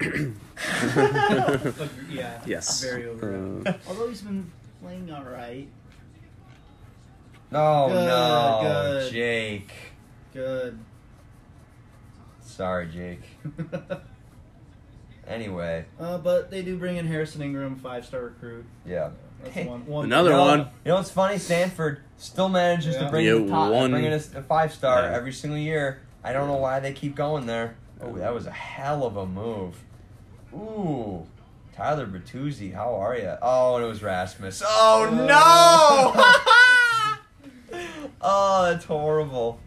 yeah. 2.08 2.40
Yes. 2.46 2.82
Very 2.82 3.06
over. 3.06 3.62
Uh, 3.66 3.72
Although 3.88 4.08
he's 4.08 4.22
been 4.22 4.50
playing 4.82 5.10
all 5.12 5.24
right. 5.24 5.68
Oh 7.52 7.88
Good, 7.88 8.06
no, 8.06 8.58
good. 8.62 9.12
Jake. 9.12 9.72
Good. 10.32 10.78
Sorry, 12.42 12.88
Jake. 12.88 13.22
Anyway, 15.30 15.84
Uh, 15.98 16.18
but 16.18 16.50
they 16.50 16.60
do 16.62 16.76
bring 16.76 16.96
in 16.96 17.06
Harrison 17.06 17.40
Ingram, 17.40 17.76
five 17.76 18.04
star 18.04 18.22
recruit. 18.22 18.66
yeah. 18.84 19.10
That's 19.42 19.54
Hey, 19.54 19.66
one. 19.66 19.86
one 19.86 20.04
Another 20.04 20.30
you 20.30 20.36
know, 20.36 20.44
one. 20.44 20.58
You 20.84 20.90
know 20.90 20.96
what's 20.96 21.10
funny? 21.10 21.38
Stanford 21.38 22.00
still 22.18 22.50
manages 22.50 22.96
to 22.96 23.04
Yeah. 23.04 23.10
bring 23.10 23.24
Yeah, 23.24 23.34
in 23.36 23.46
the 23.46 23.52
top, 23.52 23.72
one- 23.72 23.90
bring 23.92 24.04
in 24.04 24.12
a, 24.12 24.16
a 24.16 24.42
five 24.42 24.74
star 24.74 25.00
Yeah. 25.02 25.16
every 25.16 25.32
single 25.32 25.58
year. 25.58 26.00
I 26.22 26.34
don't 26.34 26.48
know 26.48 26.56
why 26.56 26.80
they 26.80 26.92
keep 26.92 27.14
going 27.14 27.46
there. 27.46 27.76
Oh, 28.02 28.12
that 28.16 28.34
was 28.34 28.46
a 28.46 28.50
hell 28.50 29.06
of 29.06 29.16
a 29.16 29.24
move. 29.24 29.76
Ooh, 30.52 31.26
Tyler 31.74 32.06
Bertuzzi, 32.06 32.74
how 32.74 32.94
are 32.96 33.16
you? 33.16 33.34
Oh, 33.40 33.76
and 33.76 33.84
it 33.84 33.88
was 33.88 34.02
Rasmus. 34.02 34.62
Oh 34.66 35.08
no! 35.10 36.12
oh, 38.20 38.70
that's 38.70 38.84
horrible. 38.84 39.58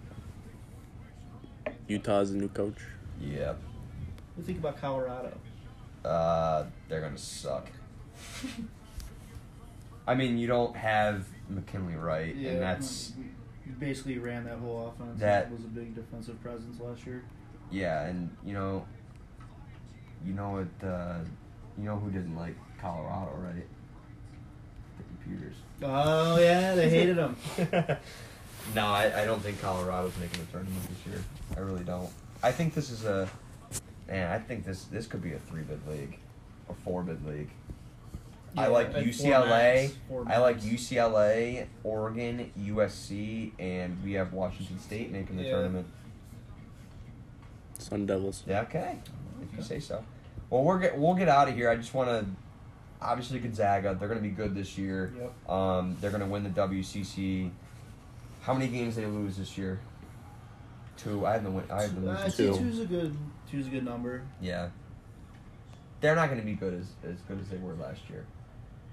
Utah's 1.88 2.32
the 2.32 2.38
new 2.38 2.50
coach. 2.50 2.78
Yeah, 3.20 3.50
What 3.50 3.56
do 4.36 4.42
you 4.42 4.44
think 4.44 4.60
about 4.60 4.80
Colorado? 4.80 5.36
Uh, 6.06 6.64
they're 6.90 7.02
gonna 7.02 7.18
suck. 7.18 7.68
I 10.08 10.16
mean, 10.16 10.38
you 10.38 10.48
don't 10.48 10.76
have 10.76 11.26
McKinley 11.50 11.96
right, 11.96 12.36
and 12.36 12.62
that's 12.62 13.14
you 13.66 13.72
basically 13.80 14.18
ran 14.18 14.44
that 14.46 14.58
whole 14.58 14.88
offense. 14.98 15.20
That- 15.20 15.50
That 15.50 15.52
was 15.56 15.64
a 15.66 15.70
big 15.70 15.96
defensive 15.96 16.42
presence 16.44 16.80
last 16.82 17.06
year. 17.06 17.24
yeah, 17.72 18.04
and 18.08 18.30
you 18.46 18.54
know, 18.54 18.86
you 20.26 20.34
know 20.34 20.50
what, 20.82 20.88
uh, 20.88 21.20
you 21.78 21.86
know 21.86 21.98
who 21.98 22.12
didn't 22.12 22.36
like 22.36 22.56
Colorado, 22.80 23.32
right? 23.38 23.66
The 24.98 25.04
computers. 25.04 25.56
Oh 25.82 26.38
yeah, 26.40 26.76
they 26.76 26.90
hated 26.90 27.16
them. 27.18 27.36
no, 28.76 28.86
I, 28.88 29.22
I 29.22 29.26
don't 29.26 29.42
think 29.42 29.62
Colorado's 29.62 30.14
making 30.20 30.40
the 30.46 30.52
tournament 30.52 30.82
this 30.90 31.14
year. 31.14 31.24
I 31.56 31.60
really 31.62 31.84
don't. 31.84 32.10
I 32.42 32.52
think 32.52 32.74
this 32.74 32.90
is 32.90 33.06
a 33.06 33.30
man. 34.14 34.32
I 34.32 34.40
think 34.40 34.66
this 34.66 34.86
this 34.86 35.08
could 35.08 35.22
be 35.22 35.34
a 35.34 35.40
three 35.40 35.64
bid 35.64 35.80
league, 35.88 36.18
a 36.70 36.74
four 36.74 37.04
bid 37.04 37.26
league. 37.26 37.50
I 38.56 38.64
Yeah, 38.64 38.68
like 38.68 38.94
like 38.94 39.06
UCLA. 39.06 39.48
max, 39.50 39.94
four 40.08 40.26
I 40.28 40.38
like. 40.38 40.62
UCLA, 40.62 41.66
Oregon, 41.84 42.52
USC, 42.60 43.52
and 43.60 43.98
we 44.04 44.14
have 44.14 44.32
Washington 44.34 44.80
State 44.80 45.12
making 45.12 45.38
the 45.38 45.44
Yeah. 45.44 45.52
tournament. 45.54 45.88
Sun 47.80 48.06
Devils. 48.06 48.44
Yeah, 48.48 48.62
okay, 48.62 48.98
if 49.42 49.58
you 49.58 49.64
say 49.64 49.80
so. 49.80 50.04
Well, 50.50 50.64
we're 50.64 50.80
get, 50.80 50.98
we'll 50.98 51.16
get 51.16 51.28
out 51.30 51.50
of 51.50 51.56
here. 51.56 51.70
I 51.70 51.76
just 51.76 51.94
want 51.94 52.10
to. 52.10 52.26
Obviously, 53.02 53.40
Gonzaga. 53.40 53.96
They're 54.00 54.08
going 54.08 54.22
to 54.22 54.28
be 54.28 54.34
good 54.34 54.56
this 54.56 54.78
year. 54.78 55.12
Yep. 55.20 55.50
Um, 55.50 55.98
they're 56.00 56.12
going 56.12 56.22
to 56.22 56.28
win 56.28 56.44
the 56.44 56.50
WCC. 56.52 57.50
How 58.44 58.54
many 58.54 58.68
games 58.70 58.96
they 58.96 59.06
lose 59.06 59.36
this 59.36 59.58
year? 59.58 59.80
Two. 60.96 61.26
I 61.26 61.34
have 61.34 61.44
them 61.44 61.56
win. 61.56 61.66
I 61.70 61.82
have 61.82 61.96
them 61.96 62.08
Uh, 62.08 62.14
losing 62.14 62.30
see, 62.32 62.46
two. 62.48 62.58
two's 62.58 62.80
a 62.80 62.86
good 62.86 63.18
two's 63.54 63.68
a 63.68 63.70
good 63.70 63.86
number. 63.86 64.24
Yeah. 64.42 64.70
They're 66.02 66.16
not 66.16 66.28
going 66.28 66.40
to 66.40 66.46
be 66.46 66.54
good 66.54 66.74
as 66.74 66.88
as 67.10 67.20
good 67.28 67.40
as 67.40 67.48
they 67.50 67.58
were 67.58 67.74
last 67.76 68.02
year. 68.10 68.26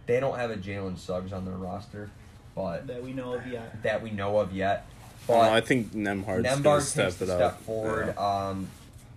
They 0.06 0.20
don't 0.20 0.38
have 0.38 0.50
a 0.50 0.56
Jalen 0.56 0.98
Suggs 0.98 1.32
on 1.32 1.44
their 1.44 1.54
roster, 1.54 2.10
but 2.54 2.86
that 2.86 3.02
we 3.02 3.12
know 3.12 3.34
of 3.34 3.46
yet. 3.46 3.82
that 3.82 4.02
we 4.02 4.10
know 4.10 4.38
of 4.38 4.52
yet. 4.52 4.86
Well, 5.26 5.38
But 5.40 5.52
I 5.52 5.60
think 5.60 5.92
Nembhard's 5.92 6.42
gonna 6.44 6.62
Nembhard 6.62 6.82
step 6.82 7.06
takes 7.06 7.16
the 7.16 7.24
it 7.24 7.28
step 7.28 7.40
up. 7.54 7.60
forward. 7.62 8.14
Yeah. 8.16 8.48
Um, 8.48 8.68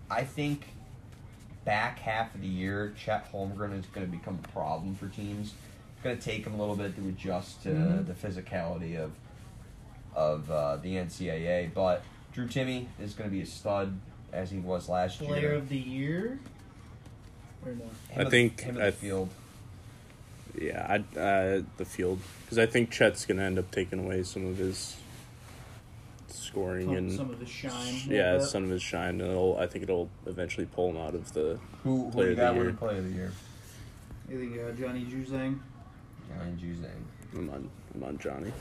I 0.10 0.24
think 0.24 0.66
back 1.66 2.00
half 2.00 2.34
of 2.36 2.42
the 2.42 2.48
year, 2.48 2.94
Chet 2.98 3.32
Holmgren 3.32 3.78
is 3.80 3.86
going 3.88 4.06
to 4.06 4.12
become 4.12 4.40
a 4.44 4.48
problem 4.50 4.96
for 4.96 5.08
teams. 5.08 5.54
It's 5.96 6.04
going 6.04 6.18
to 6.18 6.22
take 6.22 6.46
him 6.46 6.54
a 6.56 6.58
little 6.58 6.76
bit 6.76 6.96
to 6.98 7.08
adjust 7.08 7.64
to 7.64 7.70
Mhm. 7.70 8.06
the 8.08 8.14
physicality 8.14 8.98
of 8.98 9.12
of 10.16 10.50
uh, 10.52 10.76
the 10.78 10.96
NCAA. 10.98 11.74
But 11.74 12.04
Drew 12.34 12.48
Timme 12.48 12.86
is 13.02 13.14
going 13.16 13.28
to 13.30 13.36
be 13.36 13.42
a 13.42 13.46
stud 13.48 14.00
as 14.34 14.52
he 14.52 14.60
was 14.60 14.90
last 14.90 15.20
Player 15.20 15.30
year. 15.32 15.40
Player 15.42 15.54
of 15.56 15.70
the 15.70 15.78
year. 15.78 16.40
Or 17.66 17.72
no? 17.72 17.86
I 18.18 18.30
think 18.30 18.62
him 18.62 18.78
I- 18.78 18.88
the 18.88 18.92
field. 18.92 19.30
Yeah, 20.60 20.86
I, 21.16 21.20
uh, 21.20 21.62
the 21.78 21.86
field 21.86 22.20
because 22.44 22.60
I 22.60 22.68
think 22.68 22.92
Chet's 22.92 23.26
gonna 23.26 23.42
end 23.42 23.58
up 23.58 23.72
taking 23.72 24.06
away 24.06 24.22
some 24.22 24.46
of 24.46 24.58
his 24.58 24.96
scoring 26.28 26.88
Some, 26.90 26.96
and 26.98 27.12
some 27.12 27.30
of 27.32 27.40
his 27.40 27.50
shine. 27.50 28.02
yeah, 28.08 28.38
bit. 28.38 28.44
some 28.44 28.66
of 28.66 28.70
his 28.70 28.84
shine. 28.84 29.20
And 29.20 29.32
it'll, 29.32 29.58
I 29.58 29.66
think 29.66 29.82
it'll 29.84 30.10
eventually 30.28 30.68
pull 30.68 30.92
him 30.92 30.98
out 30.98 31.16
of 31.16 31.34
the. 31.34 31.58
Who, 31.84 32.06
who 32.06 32.12
Player 32.12 32.26
you 32.28 32.32
of 32.34 32.38
the 32.38 32.44
got 32.44 32.54
year. 32.54 32.62
winning 32.64 32.78
player 32.78 32.98
of 33.00 33.04
the 33.06 33.16
year? 33.16 33.32
I 34.28 34.32
think 34.34 34.54
uh, 34.60 34.72
Johnny 34.80 35.06
Juzang. 35.06 35.60
Ryan 36.38 36.58
Juzang. 36.62 37.36
I'm 37.40 37.50
on, 37.50 37.70
I'm 37.96 38.04
on 38.04 38.18
Johnny, 38.20 38.52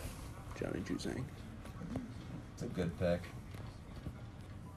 Johnny 0.59 0.81
Juzang. 0.81 1.23
It's 2.55 2.62
a 2.62 2.66
good 2.66 2.99
pick. 2.99 3.20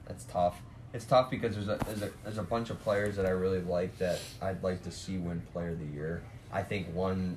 That's 0.06 0.26
tough. 0.26 0.58
It's 0.96 1.04
tough 1.04 1.30
because 1.30 1.56
there's 1.56 1.68
a 1.68 1.78
there's 1.86 2.02
a 2.04 2.12
there's 2.24 2.38
a 2.38 2.44
bunch 2.44 2.70
of 2.70 2.82
players 2.82 3.18
that 3.18 3.26
I 3.26 3.32
really 3.32 3.60
like 3.60 3.98
that 3.98 4.22
I'd 4.42 4.64
like 4.64 4.82
to 4.84 4.92
see 4.92 5.18
win 5.18 5.42
Player 5.52 5.72
of 5.72 5.80
the 5.80 5.94
Year. 5.94 6.24
I 6.54 6.64
think 6.64 6.88
one 6.96 7.36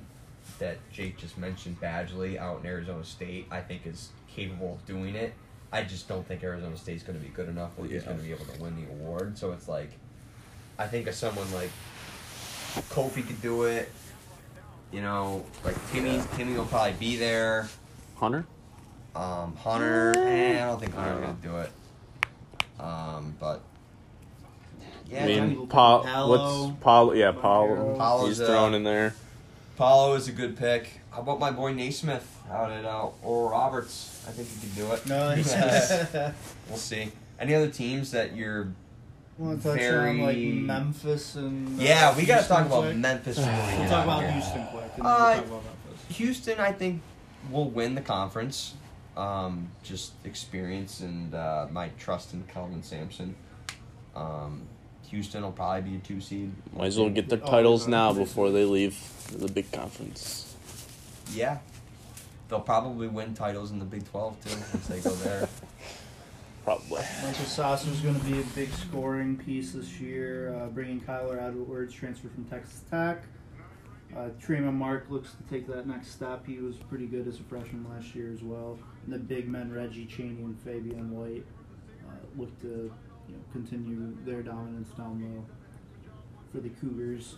that 0.59 0.77
Jake 0.93 1.17
just 1.17 1.37
mentioned, 1.37 1.77
Bagley 1.81 2.39
out 2.39 2.61
in 2.61 2.65
Arizona 2.65 3.03
State, 3.03 3.47
I 3.51 3.59
think 3.59 3.85
is 3.85 4.11
capable 4.33 4.75
of 4.75 4.85
doing 4.85 5.13
it. 5.13 5.33
I 5.73 5.83
just 5.83 6.07
don't 6.07 6.25
think 6.25 6.41
Arizona 6.41 6.77
State's 6.77 7.03
going 7.03 7.19
to 7.19 7.23
be 7.23 7.31
good 7.31 7.49
enough 7.49 7.71
where 7.75 7.89
he's 7.89 8.03
going 8.03 8.17
to 8.17 8.23
be 8.23 8.31
able 8.31 8.45
to 8.45 8.61
win 8.61 8.77
the 8.77 8.89
award. 8.89 9.37
So 9.37 9.51
it's 9.51 9.67
like, 9.67 9.91
I 10.77 10.87
think 10.87 11.07
of 11.07 11.13
someone 11.13 11.51
like 11.53 11.69
Kofi 12.89 13.27
could 13.27 13.41
do 13.41 13.63
it. 13.63 13.91
You 14.93 15.01
know, 15.01 15.45
like 15.65 15.75
Timme. 15.91 16.21
Timme 16.37 16.55
will 16.55 16.65
probably 16.65 16.93
be 16.93 17.17
there. 17.17 17.67
Hunter. 18.15 18.45
Um, 19.15 19.53
Hunter, 19.57 20.13
eh, 20.17 20.63
I 20.63 20.65
don't 20.65 20.79
think 20.79 20.95
Hunter's 20.95 21.19
gonna 21.19 21.37
do 21.43 21.57
it. 21.57 21.71
Um, 22.79 23.35
but 23.39 23.61
yeah, 25.09 25.23
I 25.23 25.27
mean, 25.27 25.67
Paul. 25.67 26.03
What's 26.29 26.79
Paul? 26.81 27.15
Yeah, 27.15 27.31
Paul. 27.31 27.95
Paolo's, 27.97 28.37
He's 28.37 28.47
thrown 28.47 28.73
in 28.73 28.83
there. 28.83 29.13
Paolo 29.77 30.13
is 30.15 30.27
a 30.27 30.31
good 30.31 30.57
pick. 30.57 30.99
How 31.11 31.21
about 31.21 31.39
my 31.39 31.51
boy 31.51 31.73
Naismith 31.73 32.37
out 32.51 32.71
at 32.71 32.85
uh, 32.85 33.07
Oral 33.23 33.49
Roberts? 33.49 34.23
I 34.27 34.31
think 34.31 34.47
he 34.49 34.59
could 34.67 34.75
do 34.75 34.91
it. 34.93 35.05
No, 35.07 36.31
we'll 36.69 36.77
see. 36.77 37.11
Any 37.39 37.55
other 37.55 37.69
teams 37.69 38.11
that 38.11 38.35
you're? 38.35 38.67
Want 39.37 39.61
to 39.61 39.69
touch 39.69 39.79
Very- 39.79 40.09
on 40.09 40.25
like 40.25 40.37
Memphis 40.37 41.35
and 41.35 41.79
uh, 41.79 41.83
Yeah, 41.83 42.15
we 42.17 42.25
gotta 42.25 42.45
talk 42.47 42.65
about 42.65 42.83
quick? 42.83 42.97
Memphis. 42.97 43.37
we 43.37 43.43
We'll 43.45 43.89
talk 43.89 44.03
about. 44.03 44.29
Houston 44.33 44.65
quick, 44.67 44.91
and 44.97 45.05
Uh, 45.07 45.15
we'll 45.17 45.35
talk 45.37 45.45
about 45.45 45.63
Memphis. 45.87 46.17
Houston, 46.17 46.59
I 46.59 46.71
think, 46.73 47.01
will 47.49 47.69
win 47.69 47.95
the 47.95 48.01
conference. 48.01 48.73
Um, 49.19 49.69
just 49.83 50.13
experience 50.23 51.01
and 51.01 51.35
uh, 51.35 51.67
my 51.71 51.89
trust 51.99 52.33
in 52.33 52.43
Kelvin 52.43 52.81
Sampson. 52.81 53.35
Um, 54.15 54.61
Houston 55.09 55.43
will 55.43 55.51
probably 55.51 55.89
be 55.91 55.97
a 55.97 55.99
two 55.99 56.21
seed. 56.21 56.51
Might 56.73 56.85
as 56.87 56.97
well 56.97 57.09
get 57.09 57.27
their 57.27 57.41
Oh, 57.43 57.49
titles 57.49 57.81
sorry. 57.81 57.91
now 57.91 58.13
before 58.13 58.49
they 58.51 58.63
leave 58.63 58.97
the 59.31 59.47
big 59.51 59.69
conference. 59.73 60.55
Yeah, 61.33 61.57
they'll 62.47 62.61
probably 62.61 63.07
win 63.07 63.33
titles 63.33 63.71
in 63.71 63.79
the 63.79 63.85
Big 63.85 64.09
Twelve 64.09 64.37
too 64.43 64.55
once 64.73 64.87
they 64.87 64.99
go 65.01 65.11
there. 65.15 65.49
Probably. 66.63 67.01
Michael 67.23 67.45
Sasser's 67.45 67.99
going 68.01 68.19
to 68.19 68.25
be 68.25 68.39
a 68.39 68.43
big 68.55 68.71
scoring 68.73 69.37
piece 69.37 69.71
this 69.71 69.99
year, 69.99 70.53
uh, 70.55 70.67
bringing 70.67 71.01
Kyler 71.01 71.41
Edwards, 71.41 71.93
transfer 71.93 72.27
from 72.29 72.43
Texas 72.45 72.81
Tech. 72.91 73.23
Uh, 74.15 74.29
Tramon 74.41 74.73
Mark 74.73 75.05
looks 75.09 75.31
to 75.33 75.43
take 75.53 75.67
that 75.67 75.87
next 75.87 76.09
step. 76.11 76.45
He 76.45 76.57
was 76.57 76.75
pretty 76.77 77.05
good 77.05 77.27
as 77.27 77.39
a 77.39 77.43
freshman 77.43 77.85
last 77.89 78.15
year 78.15 78.31
as 78.33 78.41
well. 78.41 78.79
And 79.05 79.13
the 79.13 79.19
big 79.19 79.47
men, 79.47 79.71
Reggie 79.71 80.05
Chaney 80.05 80.41
and 80.43 80.59
Fabian 80.61 81.11
White, 81.11 81.45
uh, 82.07 82.13
look 82.41 82.59
to 82.61 82.67
you 83.27 83.35
know, 83.35 83.39
continue 83.53 84.17
their 84.25 84.41
dominance 84.41 84.89
down 84.97 85.21
low 85.21 85.45
for 86.51 86.59
the 86.59 86.69
Cougars. 86.69 87.35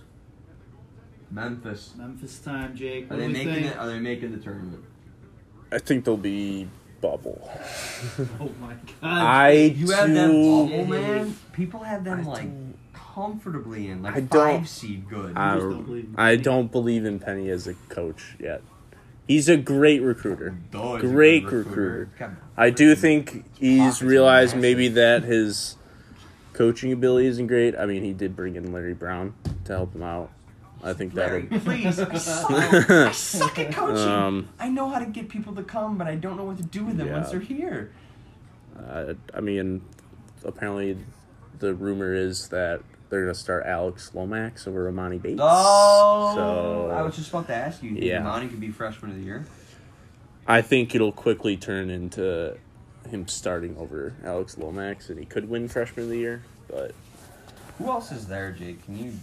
Memphis. 1.30 1.93
Memphis 1.98 2.39
time, 2.39 2.76
Jake. 2.76 3.11
Are 3.11 3.18
they 3.18 3.27
making 3.27 3.53
think? 3.53 3.65
it? 3.68 3.77
Are 3.77 3.88
they 3.88 3.99
making 3.99 4.31
the 4.31 4.38
tournament? 4.38 4.84
I 5.72 5.77
think 5.80 6.03
they'll 6.06 6.18
be 6.18 6.68
bubble. 7.02 7.49
Oh 8.39 8.49
my 8.61 8.73
god. 8.73 8.93
I 9.02 9.52
You 9.52 9.91
have 9.91 10.10
them 10.14 10.30
bubble, 10.31 10.85
man. 10.85 11.35
People 11.53 11.81
have 11.84 12.03
them 12.03 12.22
I 12.22 12.23
like 12.23 12.41
don't- 12.43 12.70
comfortably 13.13 13.89
in 13.89 14.01
like 14.03 14.13
I 14.15 14.19
five 14.21 14.29
don't- 14.29 14.67
seed 14.67 15.09
good. 15.09 15.35
I, 15.38 15.55
just 15.55 15.67
don't 15.69 15.83
believe 15.85 16.03
in 16.05 16.15
I 16.17 16.31
Penny. 16.31 16.41
don't 16.43 16.71
believe 16.71 17.05
in 17.05 17.19
Penny 17.19 17.49
as 17.49 17.67
a 17.67 17.73
coach 17.89 18.35
yet. 18.39 18.61
He's 19.27 19.47
a 19.47 19.55
great 19.57 20.01
recruiter. 20.01 20.57
Duh, 20.71 20.95
he's 20.95 21.03
a 21.03 21.07
Great 21.07 21.43
recruiter. 21.45 22.09
I 22.57 22.69
do 22.69 22.95
think 22.95 23.45
he's 23.57 24.01
realized 24.01 24.55
maybe 24.57 24.88
that 24.89 25.23
his 25.23 25.77
coaching 26.53 26.91
ability 26.91 27.27
isn't 27.27 27.47
great. 27.47 27.75
I 27.77 27.85
mean, 27.85 28.03
he 28.03 28.13
did 28.13 28.35
bring 28.35 28.55
in 28.55 28.73
Larry 28.73 28.93
Brown 28.93 29.33
to 29.65 29.73
help 29.73 29.95
him 29.95 30.03
out. 30.03 30.31
I 30.83 30.93
think 30.93 31.13
Larry, 31.13 31.43
that'll. 31.43 31.59
please. 31.59 31.99
I 31.99 32.15
suck, 32.17 32.51
I 32.51 33.11
suck 33.11 33.59
at 33.59 33.71
coaching. 33.71 34.07
Um, 34.09 34.49
I 34.59 34.67
know 34.67 34.89
how 34.89 34.99
to 34.99 35.05
get 35.05 35.29
people 35.29 35.53
to 35.55 35.63
come, 35.63 35.97
but 35.97 36.07
I 36.07 36.15
don't 36.15 36.35
know 36.38 36.43
what 36.43 36.57
to 36.57 36.63
do 36.63 36.83
with 36.83 36.97
them 36.97 37.07
Yeah. 37.07 37.13
once 37.13 37.29
they're 37.29 37.39
here. 37.39 37.91
uh, 38.77 39.13
I 39.33 39.39
mean, 39.41 39.81
apparently, 40.43 40.97
the 41.59 41.73
rumor 41.75 42.13
is 42.15 42.47
that 42.49 42.81
they're 43.11 43.21
gonna 43.21 43.35
start 43.35 43.65
Alex 43.67 44.11
Lomax 44.15 44.65
over 44.67 44.91
Emoni 44.91 45.21
Bates. 45.21 45.39
Oh, 45.43 46.31
So- 46.33 46.91
I 46.95 47.01
was 47.03 47.15
just 47.15 47.29
about 47.29 47.45
to 47.47 47.53
ask 47.55 47.83
you. 47.83 47.91
You 47.91 48.07
Yeah. 48.07 48.21
Emoni 48.21 48.49
could 48.49 48.59
be 48.59 48.71
freshman 48.71 49.11
of 49.11 49.17
the 49.17 49.23
year. 49.23 49.45
I 50.47 50.61
think 50.63 50.95
it'll 50.95 51.11
quickly 51.11 51.55
turn 51.57 51.89
into 51.91 52.57
him 53.09 53.27
starting 53.27 53.77
over 53.77 54.13
Alex 54.23 54.57
Lomax, 54.57 55.09
and 55.09 55.19
he 55.19 55.25
could 55.25 55.49
win 55.49 55.67
freshman 55.67 56.05
of 56.05 56.09
the 56.09 56.17
year. 56.17 56.41
But 56.67 56.93
Who 57.77 57.88
else 57.89 58.11
is 58.11 58.27
there, 58.27 58.51
Jake? 58.51 58.83
Can 58.85 58.97
you? 58.97 59.13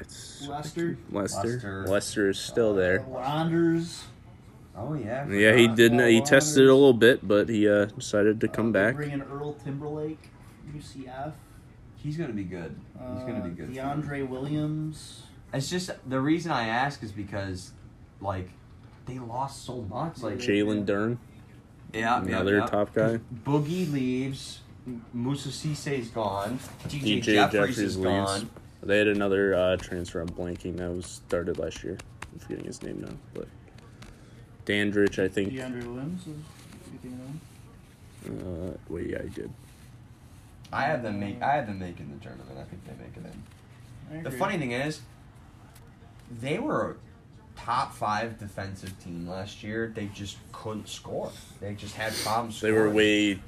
it's 0.00 0.46
Lester. 0.46 0.96
Lester. 1.10 1.48
Lester. 1.48 1.84
Lester 1.88 2.28
is 2.30 2.38
still 2.38 2.74
there. 2.74 3.00
Ronders. 3.08 4.04
Oh 4.76 4.94
yeah. 4.94 5.26
Yeah, 5.28 5.56
he 5.56 5.66
didn't. 5.66 6.06
He 6.08 6.20
tested 6.20 6.62
it 6.64 6.68
a 6.68 6.74
little 6.74 6.92
bit, 6.92 7.26
but 7.26 7.48
he 7.48 7.68
uh, 7.68 7.86
decided 7.86 8.40
to 8.42 8.48
come 8.48 8.68
Uh, 8.68 8.72
back. 8.72 8.94
Bring 8.94 9.10
in 9.10 9.22
Earl 9.22 9.54
Timberlake, 9.54 10.30
UCF. 10.76 11.32
He's 12.02 12.16
gonna 12.16 12.32
be 12.32 12.44
good. 12.44 12.74
He's 12.94 13.22
gonna 13.22 13.40
be 13.40 13.50
Uh, 13.50 13.54
good. 13.54 13.66
for 13.68 13.72
them. 13.72 14.02
DeAndre 14.02 14.28
Williams. 14.28 15.22
It's 15.52 15.68
just 15.70 15.90
the 16.08 16.20
reason 16.20 16.52
I 16.52 16.66
ask 16.68 17.02
is 17.02 17.10
because, 17.12 17.72
like, 18.20 18.50
they 19.06 19.18
lost 19.18 19.64
so 19.64 19.82
much. 19.82 20.22
Like, 20.22 20.38
Jalen 20.38 20.84
Dern, 20.86 21.18
yeah, 21.92 22.22
another 22.22 22.56
yeah, 22.58 22.60
yeah. 22.60 22.66
top 22.66 22.94
guy. 22.94 23.18
Boogie 23.44 23.90
leaves. 23.92 24.60
Moussa 25.12 25.50
Cisse's 25.52 26.08
gone. 26.08 26.58
DJ, 26.88 27.20
DJ 27.20 27.22
Jeffries, 27.34 27.52
Jeffries 27.52 27.78
is 27.78 27.96
leaves. 27.98 28.08
gone. 28.08 28.50
They 28.82 28.98
had 28.98 29.08
another 29.08 29.54
uh, 29.54 29.76
transfer. 29.76 30.20
I'm 30.20 30.28
blanking. 30.28 30.76
That 30.78 30.90
was 30.90 31.04
started 31.06 31.58
last 31.58 31.82
year. 31.84 31.98
I'm 32.32 32.38
forgetting 32.38 32.64
his 32.64 32.82
name 32.82 33.00
now, 33.02 33.12
but 33.34 33.48
Dandridge, 34.64 35.18
I 35.18 35.28
think. 35.28 35.52
DeAndre 35.52 35.84
Williams. 35.84 36.22
Is, 36.22 36.36
you 36.92 36.98
think 37.02 38.40
of? 38.44 38.70
Uh, 38.72 38.76
wait, 38.88 39.10
yeah, 39.10 39.18
I 39.18 39.28
did. 39.28 39.50
I 40.72 40.82
have 40.82 41.02
them 41.02 41.18
make. 41.20 41.40
I 41.42 41.54
have 41.56 41.66
them 41.66 41.78
making 41.78 42.10
the 42.16 42.22
tournament. 42.24 42.58
I 42.58 42.64
think 42.64 42.84
they 42.84 42.92
make 43.02 43.16
it 43.16 44.16
in. 44.16 44.22
The 44.22 44.30
funny 44.30 44.58
thing 44.58 44.72
is, 44.72 45.00
they 46.40 46.58
were 46.58 46.90
a 46.92 47.60
top 47.60 47.94
five 47.94 48.38
defensive 48.38 48.92
team 49.02 49.28
last 49.28 49.62
year. 49.62 49.92
They 49.94 50.06
just 50.06 50.36
couldn't 50.52 50.88
score. 50.88 51.30
They 51.60 51.74
just 51.74 51.94
had 51.94 52.12
problems. 52.24 52.60
They 52.60 52.72
were 52.72 52.90
way. 52.90 53.38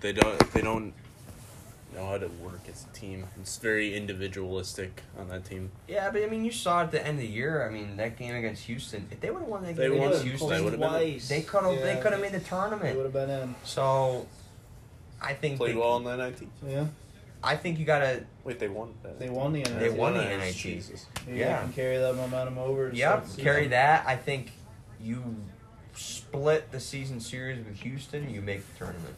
They 0.00 0.12
don't. 0.12 0.38
They 0.52 0.60
don't 0.60 0.92
know 1.94 2.06
how 2.06 2.18
to 2.18 2.26
work 2.42 2.60
as 2.68 2.84
a 2.90 2.94
team. 2.98 3.24
It's 3.40 3.56
very 3.58 3.96
individualistic 3.96 5.02
on 5.18 5.28
that 5.28 5.44
team. 5.44 5.70
Yeah, 5.88 6.10
but 6.10 6.22
I 6.22 6.26
mean, 6.26 6.44
you 6.44 6.50
saw 6.52 6.82
at 6.82 6.90
the 6.90 7.00
end 7.00 7.18
of 7.18 7.22
the 7.22 7.28
year. 7.28 7.66
I 7.66 7.72
mean, 7.72 7.96
that 7.96 8.18
game 8.18 8.34
against 8.34 8.64
Houston. 8.64 9.06
If 9.10 9.20
they 9.20 9.30
would 9.30 9.40
have 9.40 9.48
won 9.48 9.62
that 9.64 9.76
They 9.76 9.88
game 9.88 9.98
won. 9.98 10.08
against 10.08 10.24
They 10.24 10.30
Houston, 10.30 10.76
twice. 10.78 11.28
they 11.28 11.42
could 11.42 11.62
have. 11.64 11.80
They 11.80 11.96
could 12.02 12.12
have 12.12 12.20
made 12.20 12.32
the 12.32 12.40
tournament. 12.40 12.82
They 12.82 12.96
would 12.96 13.04
have 13.04 13.12
been 13.12 13.30
in. 13.30 13.54
So, 13.64 14.26
I 15.24 15.34
think 15.34 15.56
Played 15.58 15.74
they- 15.74 15.80
well 15.80 15.96
in 15.96 16.04
that 16.04 16.18
NIT. 16.18 16.48
Yeah, 16.66 16.86
I 17.42 17.56
think 17.56 17.78
you 17.78 17.84
gotta. 17.84 18.24
Wait, 18.44 18.58
they 18.58 18.68
won. 18.68 18.94
That. 19.02 19.18
they 19.18 19.30
won 19.30 19.52
the 19.52 19.60
NIT. 19.62 19.78
They 19.80 19.90
won 19.90 20.14
the 20.14 20.22
Nice. 20.24 20.38
NIT. 20.40 20.54
Jesus. 20.56 21.06
Maybe 21.26 21.38
Yeah. 21.40 21.56
they 21.58 21.64
can 21.64 21.72
carry 21.72 21.98
that 21.98 22.14
momentum 22.14 22.58
over. 22.58 22.90
Yep, 22.92 22.96
start 22.96 23.22
the 23.24 23.28
season. 23.30 23.44
carry 23.44 23.68
that. 23.68 24.06
I 24.06 24.16
think 24.16 24.52
you 25.00 25.36
split 25.94 26.70
the 26.72 26.80
season 26.80 27.20
series 27.20 27.64
with 27.64 27.76
Houston. 27.80 28.28
You 28.30 28.40
make 28.42 28.66
the 28.72 28.78
tournament. 28.84 29.14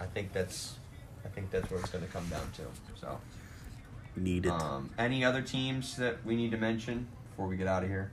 I 0.00 0.06
think 0.06 0.32
that's. 0.32 0.76
I 1.24 1.28
think 1.28 1.50
that's 1.50 1.70
where 1.70 1.80
it's 1.80 1.90
going 1.90 2.04
to 2.06 2.10
come 2.10 2.26
down 2.28 2.50
to. 2.52 2.62
So, 3.00 3.20
Need 4.16 4.46
it. 4.46 4.52
um, 4.52 4.88
any 4.98 5.24
other 5.24 5.42
teams 5.42 5.96
that 5.96 6.24
we 6.24 6.36
need 6.36 6.52
to 6.52 6.56
mention 6.56 7.06
before 7.30 7.48
we 7.48 7.56
get 7.56 7.66
out 7.66 7.82
of 7.82 7.88
here? 7.90 8.10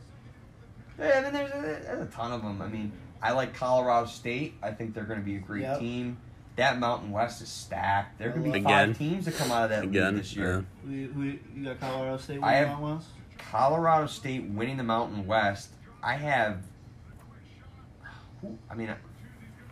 Yeah, 0.99 1.19
I 1.19 1.21
mean, 1.21 1.33
there's 1.33 1.51
a, 1.51 1.83
there's 1.85 2.01
a 2.01 2.11
ton 2.11 2.31
of 2.33 2.41
them. 2.41 2.61
I 2.61 2.67
mean, 2.67 2.91
I 3.21 3.31
like 3.31 3.53
Colorado 3.53 4.07
State. 4.07 4.55
I 4.61 4.71
think 4.71 4.93
they're 4.93 5.03
going 5.05 5.19
to 5.19 5.25
be 5.25 5.35
a 5.35 5.39
great 5.39 5.61
Yep. 5.63 5.79
team. 5.79 6.17
That 6.55 6.79
Mountain 6.79 7.11
West 7.11 7.41
is 7.41 7.49
stacked. 7.49 8.17
There 8.17 8.31
could 8.31 8.43
be 8.43 8.49
Again. 8.51 8.63
five 8.63 8.97
teams 8.97 9.25
that 9.25 9.35
come 9.35 9.51
out 9.51 9.65
of 9.65 9.69
that 9.71 9.83
Again, 9.83 10.13
league 10.15 10.23
this 10.23 10.35
year. 10.35 10.65
Who, 10.85 10.89
who, 11.07 11.21
you 11.23 11.65
got 11.65 11.79
Colorado 11.81 12.17
State 12.17 12.39
I 12.41 12.53
winning 12.61 12.67
have- 12.69 12.79
that 12.79 12.81
West? 12.95 13.07
Colorado 13.51 14.07
State 14.07 14.43
winning 14.49 14.77
the 14.77 14.83
Mountain 14.83 15.27
West. 15.27 15.69
I 16.01 16.13
have. 16.13 16.59
who- 18.41 18.57
I 18.69 18.75
mean, 18.75 18.93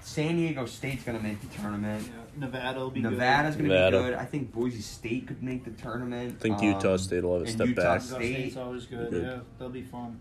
San 0.01 0.35
Diego 0.35 0.65
State's 0.65 1.03
going 1.03 1.17
to 1.17 1.23
make 1.23 1.39
the 1.39 1.47
tournament. 1.57 2.05
Yeah. 2.07 2.19
Nevada 2.45 2.79
will 2.79 2.89
be 2.91 3.01
Nevada's 3.01 3.55
going 3.55 3.69
to 3.69 3.73
be 3.75 3.79
Nevada. 3.79 3.97
good. 3.99 4.13
I 4.15 4.25
think 4.25 4.51
Boise 4.51 4.81
State 4.81 5.27
could 5.27 5.41
make 5.43 5.63
the 5.63 5.71
tournament. 5.71 6.35
I 6.39 6.41
think 6.41 6.57
Um, 6.57 6.63
Utah 6.65 6.97
State 6.97 7.23
will 7.23 7.33
have 7.33 7.41
a 7.43 7.45
and 7.45 7.53
step 7.53 7.67
Utah 7.67 7.81
back. 7.81 8.01
good. 8.01 8.07
Utah 8.09 8.15
State. 8.17 8.33
State's 8.35 8.57
always 8.57 8.85
good. 8.87 9.09
Good. 9.11 9.23
Yeah, 9.23 9.39
they'll 9.57 9.69
be 9.69 9.83
fun. 9.83 10.19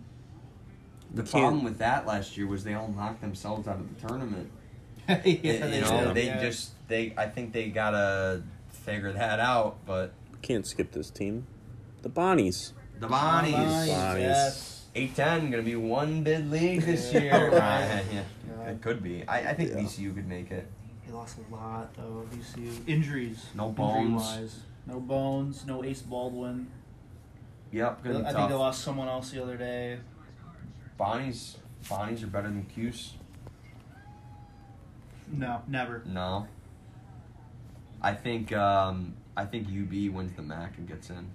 The 1.14 1.22
Can't- 1.22 1.30
problem 1.30 1.64
with 1.64 1.78
that 1.78 2.06
last 2.06 2.36
year 2.36 2.46
was 2.46 2.62
they 2.64 2.74
all 2.74 2.88
knocked 2.88 3.20
themselves 3.20 3.66
out 3.66 3.76
of 3.80 4.00
the 4.00 4.06
tournament. 4.06 4.50
yeah, 5.08 5.20
you 5.24 5.42
they 5.58 5.80
know, 5.80 6.12
they 6.14 6.26
yeah. 6.26 6.40
just 6.40 6.70
they. 6.88 7.14
I 7.16 7.26
think 7.26 7.52
they 7.52 7.68
gotta 7.68 8.42
figure 8.70 9.12
that 9.12 9.40
out. 9.40 9.78
But 9.86 10.12
Can't 10.42 10.66
skip 10.66 10.92
this 10.92 11.10
team. 11.10 11.46
The 12.02 12.08
Bonnies. 12.08 12.72
the 13.00 13.08
Bonnies, 13.08 13.52
Bonnies, 13.52 13.88
Bonnies. 13.88 14.18
Yes. 14.20 14.84
eight 14.94 15.14
ten, 15.14 15.50
gonna 15.50 15.62
be 15.62 15.76
one 15.76 16.22
bid 16.22 16.50
league 16.50 16.82
this 16.86 17.12
year. 17.12 17.32
Right. 17.50 18.02
yeah, 18.12 18.68
it 18.70 18.80
could 18.82 19.02
be. 19.02 19.24
I, 19.26 19.50
I 19.50 19.54
think 19.54 19.70
Yeah. 19.70 19.76
VCU 19.76 20.14
could 20.14 20.28
make 20.28 20.50
it. 20.50 20.66
They 21.06 21.12
lost 21.12 21.38
a 21.38 21.54
lot 21.54 21.94
though. 21.94 22.26
VCU 22.32 22.88
injuries. 22.88 23.46
No 23.54 23.70
bones. 23.70 24.22
Injury-wise. 24.22 24.60
No 24.86 25.00
bones. 25.00 25.64
No 25.66 25.84
Ace 25.84 26.02
Baldwin. 26.02 26.68
Yep, 27.72 28.00
I 28.04 28.08
gonna 28.08 28.32
think 28.32 28.48
they 28.50 28.54
lost 28.54 28.82
someone 28.82 29.08
else 29.08 29.30
the 29.30 29.42
other 29.42 29.56
day. 29.56 29.98
Bonnies, 30.98 31.56
Bonnies 31.88 32.22
are 32.22 32.26
better 32.26 32.48
than 32.48 32.64
Cuse. 32.64 33.14
No, 35.32 35.62
never. 35.66 36.02
No. 36.06 36.46
I 38.00 38.14
think 38.14 38.52
um, 38.52 39.14
I 39.36 39.44
think 39.44 39.66
UB 39.68 40.14
wins 40.14 40.32
the 40.36 40.42
MAC 40.42 40.76
and 40.78 40.86
gets 40.86 41.10
in. 41.10 41.30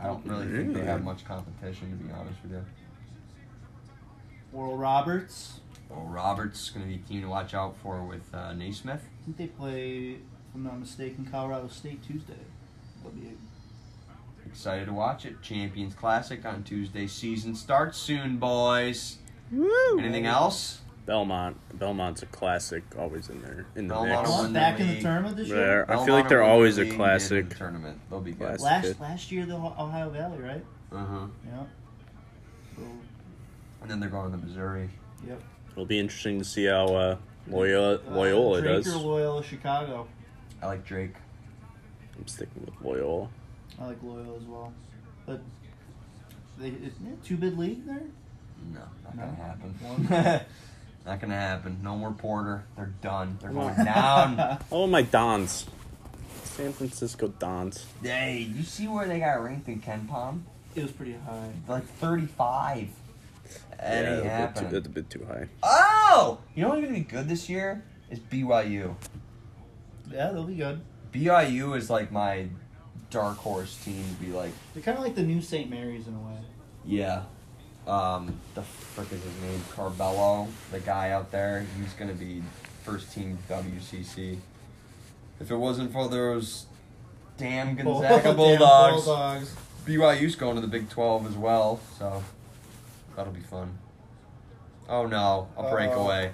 I 0.00 0.06
don't 0.06 0.26
really 0.26 0.46
think 0.46 0.74
they 0.74 0.84
have 0.84 1.02
much 1.02 1.24
competition 1.24 1.90
to 1.90 1.96
be 2.04 2.12
honest 2.12 2.38
with 2.42 2.52
you. 2.52 2.64
Oral 4.52 4.76
Roberts. 4.76 5.60
Well, 5.88 6.04
Roberts 6.04 6.64
is 6.64 6.70
going 6.70 6.84
to 6.84 6.88
be 6.88 6.96
a 6.96 7.06
team 7.06 7.22
to 7.22 7.28
watch 7.28 7.54
out 7.54 7.76
for 7.82 8.02
with 8.02 8.34
uh, 8.34 8.52
Naismith. 8.52 9.02
I 9.04 9.24
think 9.24 9.36
they 9.36 9.46
play, 9.46 10.16
if 10.16 10.54
I'm 10.54 10.64
not 10.64 10.80
mistaken, 10.80 11.28
Colorado 11.30 11.68
State 11.68 12.02
Tuesday. 12.02 12.34
That'll 13.04 13.16
be 13.16 13.36
Excited 14.46 14.86
to 14.86 14.92
watch 14.92 15.24
it. 15.26 15.42
Champions 15.42 15.94
Classic 15.94 16.44
on 16.44 16.62
Tuesday. 16.62 17.06
Season 17.06 17.54
starts 17.54 17.98
soon, 17.98 18.38
boys. 18.38 19.18
Woo! 19.52 19.98
Anything 19.98 20.26
else? 20.26 20.80
Belmont. 21.06 21.56
Belmont's 21.78 22.22
a 22.22 22.26
classic, 22.26 22.82
always 22.98 23.28
in 23.28 23.40
there 23.42 23.64
in 23.76 23.86
the 23.88 23.94
Belmont 23.94 24.10
mix. 24.20 24.28
will 24.28 24.36
Oh, 24.38 24.42
win 24.42 24.52
the 24.52 24.58
back 24.58 24.80
in 24.80 24.86
the 24.88 24.92
league. 24.94 25.02
tournament 25.02 25.36
this 25.36 25.48
year. 25.48 25.56
They're- 25.56 25.82
I 25.84 25.86
feel 25.86 25.96
Belmont 25.96 26.10
like 26.10 26.28
they're 26.28 26.38
will 26.40 26.44
win 26.46 26.52
always 26.52 26.76
the 26.76 26.82
a 26.82 26.84
league 26.84 26.92
and 26.92 26.98
classic. 27.00 27.48
the 27.48 27.54
tournament. 27.54 28.00
They'll 28.10 28.20
be 28.20 28.32
good. 28.32 28.58
Classic. 28.58 28.62
Last 28.64 28.82
good. 28.82 29.00
last 29.00 29.32
year 29.32 29.46
the 29.46 29.54
Ohio 29.54 30.10
Valley, 30.10 30.38
right? 30.38 30.64
Uh 30.92 31.04
huh. 31.04 31.26
Yeah. 31.46 31.62
So, 32.76 32.82
And 33.82 33.90
then 33.90 34.00
they're 34.00 34.08
going 34.10 34.32
to 34.32 34.38
Missouri. 34.38 34.90
yep. 35.26 35.40
It'll 35.72 35.86
be 35.86 35.98
interesting 35.98 36.38
to 36.38 36.44
see 36.44 36.64
how 36.66 36.86
uh, 36.86 37.16
Loyola, 37.48 38.00
Loyola 38.10 38.58
uh, 38.58 38.60
Drake 38.62 38.84
does. 38.84 38.94
or 38.96 38.98
Loyola 38.98 39.42
Chicago. 39.44 40.08
I 40.62 40.66
like 40.66 40.84
Drake. 40.84 41.14
I'm 42.18 42.26
sticking 42.26 42.64
with 42.64 42.74
Loyola. 42.82 43.28
I 43.80 43.86
like 43.86 44.02
Loyola 44.02 44.36
as 44.38 44.44
well, 44.44 44.72
but 45.26 45.40
they 46.58 46.68
it, 46.68 46.92
yeah, 47.04 47.10
two 47.22 47.36
bid 47.36 47.58
league 47.58 47.84
there. 47.86 48.00
No, 48.72 48.80
not 49.04 49.14
No? 49.16 49.22
gonna 49.22 49.36
happen. 49.36 49.74
One. 49.82 50.40
not 51.06 51.20
gonna 51.20 51.34
happen. 51.34 51.78
No 51.82 51.96
more 51.96 52.12
Porter. 52.12 52.64
They're 52.76 52.92
done. 53.00 53.38
They're 53.40 53.50
going 53.50 53.76
down. 53.76 54.58
Oh, 54.72 54.86
my 54.86 55.02
Dons. 55.02 55.66
San 56.44 56.72
Francisco 56.72 57.28
Dons. 57.28 57.86
hey, 58.02 58.38
you 58.50 58.62
see 58.62 58.88
where 58.88 59.06
they 59.06 59.20
got 59.20 59.42
ranked 59.42 59.68
in 59.68 59.80
KenPom? 59.80 60.42
It 60.74 60.82
was 60.82 60.90
pretty 60.90 61.12
high. 61.12 61.50
Like 61.68 61.84
35. 61.84 62.88
That 63.78 64.04
yeah, 64.04 64.14
ain't 64.14 64.24
that's 64.24 64.60
a, 64.60 64.62
bit 64.62 64.68
too, 64.68 64.74
that's 64.74 64.86
a 64.86 64.90
bit 64.90 65.10
too 65.10 65.24
high. 65.26 65.48
Oh! 65.62 66.38
You 66.54 66.62
know 66.62 66.70
what's 66.70 66.80
gonna 66.80 66.94
be 66.94 67.00
good 67.00 67.28
this 67.28 67.48
year? 67.48 67.84
Is 68.10 68.18
BYU. 68.18 68.94
Yeah, 70.10 70.30
they'll 70.32 70.44
be 70.44 70.54
good. 70.54 70.80
BYU 71.12 71.76
is 71.76 71.90
like 71.90 72.10
my 72.10 72.46
dark 73.10 73.36
horse 73.36 73.76
team 73.84 74.02
to 74.18 74.24
be 74.24 74.32
like, 74.32 74.50
They're 74.74 74.82
kind 74.82 74.96
of 74.98 75.04
like 75.04 75.14
the 75.14 75.22
new 75.22 75.40
St. 75.40 75.68
Mary's 75.70 76.06
in 76.06 76.14
a 76.14 76.18
way. 76.18 76.38
yeah. 76.84 77.22
Um, 77.86 78.34
the 78.54 78.62
frick 78.62 79.12
is 79.12 79.22
his 79.22 79.42
name? 79.42 79.60
Carbello, 79.74 80.48
the 80.72 80.80
guy 80.80 81.10
out 81.10 81.30
there. 81.30 81.64
He's 81.80 81.92
gonna 81.92 82.14
be 82.14 82.42
first 82.84 83.12
team 83.12 83.38
WCC. 83.48 84.38
If 85.40 85.50
it 85.50 85.56
wasn't 85.56 85.92
for 85.92 86.08
those 86.08 86.66
damn 87.36 87.74
Gonzaga 87.76 88.22
Damn 88.22 88.36
Bulldogs, 88.36 89.04
Bulldogs. 89.04 89.54
BYU's 89.86 90.34
going 90.34 90.56
to 90.56 90.60
the 90.60 90.66
Big 90.66 90.88
12 90.88 91.26
as 91.28 91.34
well, 91.36 91.80
so 91.98 92.22
that'll 93.14 93.32
be 93.32 93.40
fun. 93.40 93.78
Oh 94.88 95.06
no, 95.06 95.48
a 95.56 95.60
Uh-oh. 95.60 95.70
breakaway. 95.70 96.32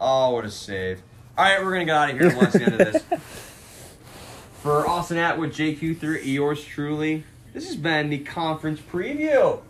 Oh, 0.00 0.30
what 0.30 0.44
a 0.44 0.50
save. 0.50 1.02
All 1.36 1.44
right, 1.44 1.62
we're 1.62 1.72
going 1.72 1.80
to 1.80 1.84
get 1.86 1.96
out 1.96 2.10
of 2.10 2.18
here 2.18 2.36
watch 2.36 2.52
the 2.52 2.62
end 2.62 2.80
of 2.80 2.92
this. 2.92 3.02
For 4.62 4.86
Austin 4.86 5.18
Atwood, 5.18 5.52
JQ3, 5.52 6.24
yours 6.24 6.64
truly, 6.64 7.24
this 7.52 7.66
has 7.66 7.76
been 7.76 8.10
the 8.10 8.18
conference 8.18 8.80
preview. 8.80 9.60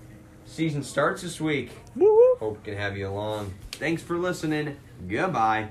Season 0.46 0.82
starts 0.82 1.22
this 1.22 1.40
week. 1.40 1.70
Woo 1.94 2.06
woo. 2.06 2.36
Hope 2.38 2.58
we 2.58 2.64
can 2.72 2.76
have 2.80 2.96
you 2.96 3.08
along. 3.08 3.52
Thanks 3.72 4.02
for 4.02 4.16
listening. 4.16 4.76
Goodbye. 5.06 5.68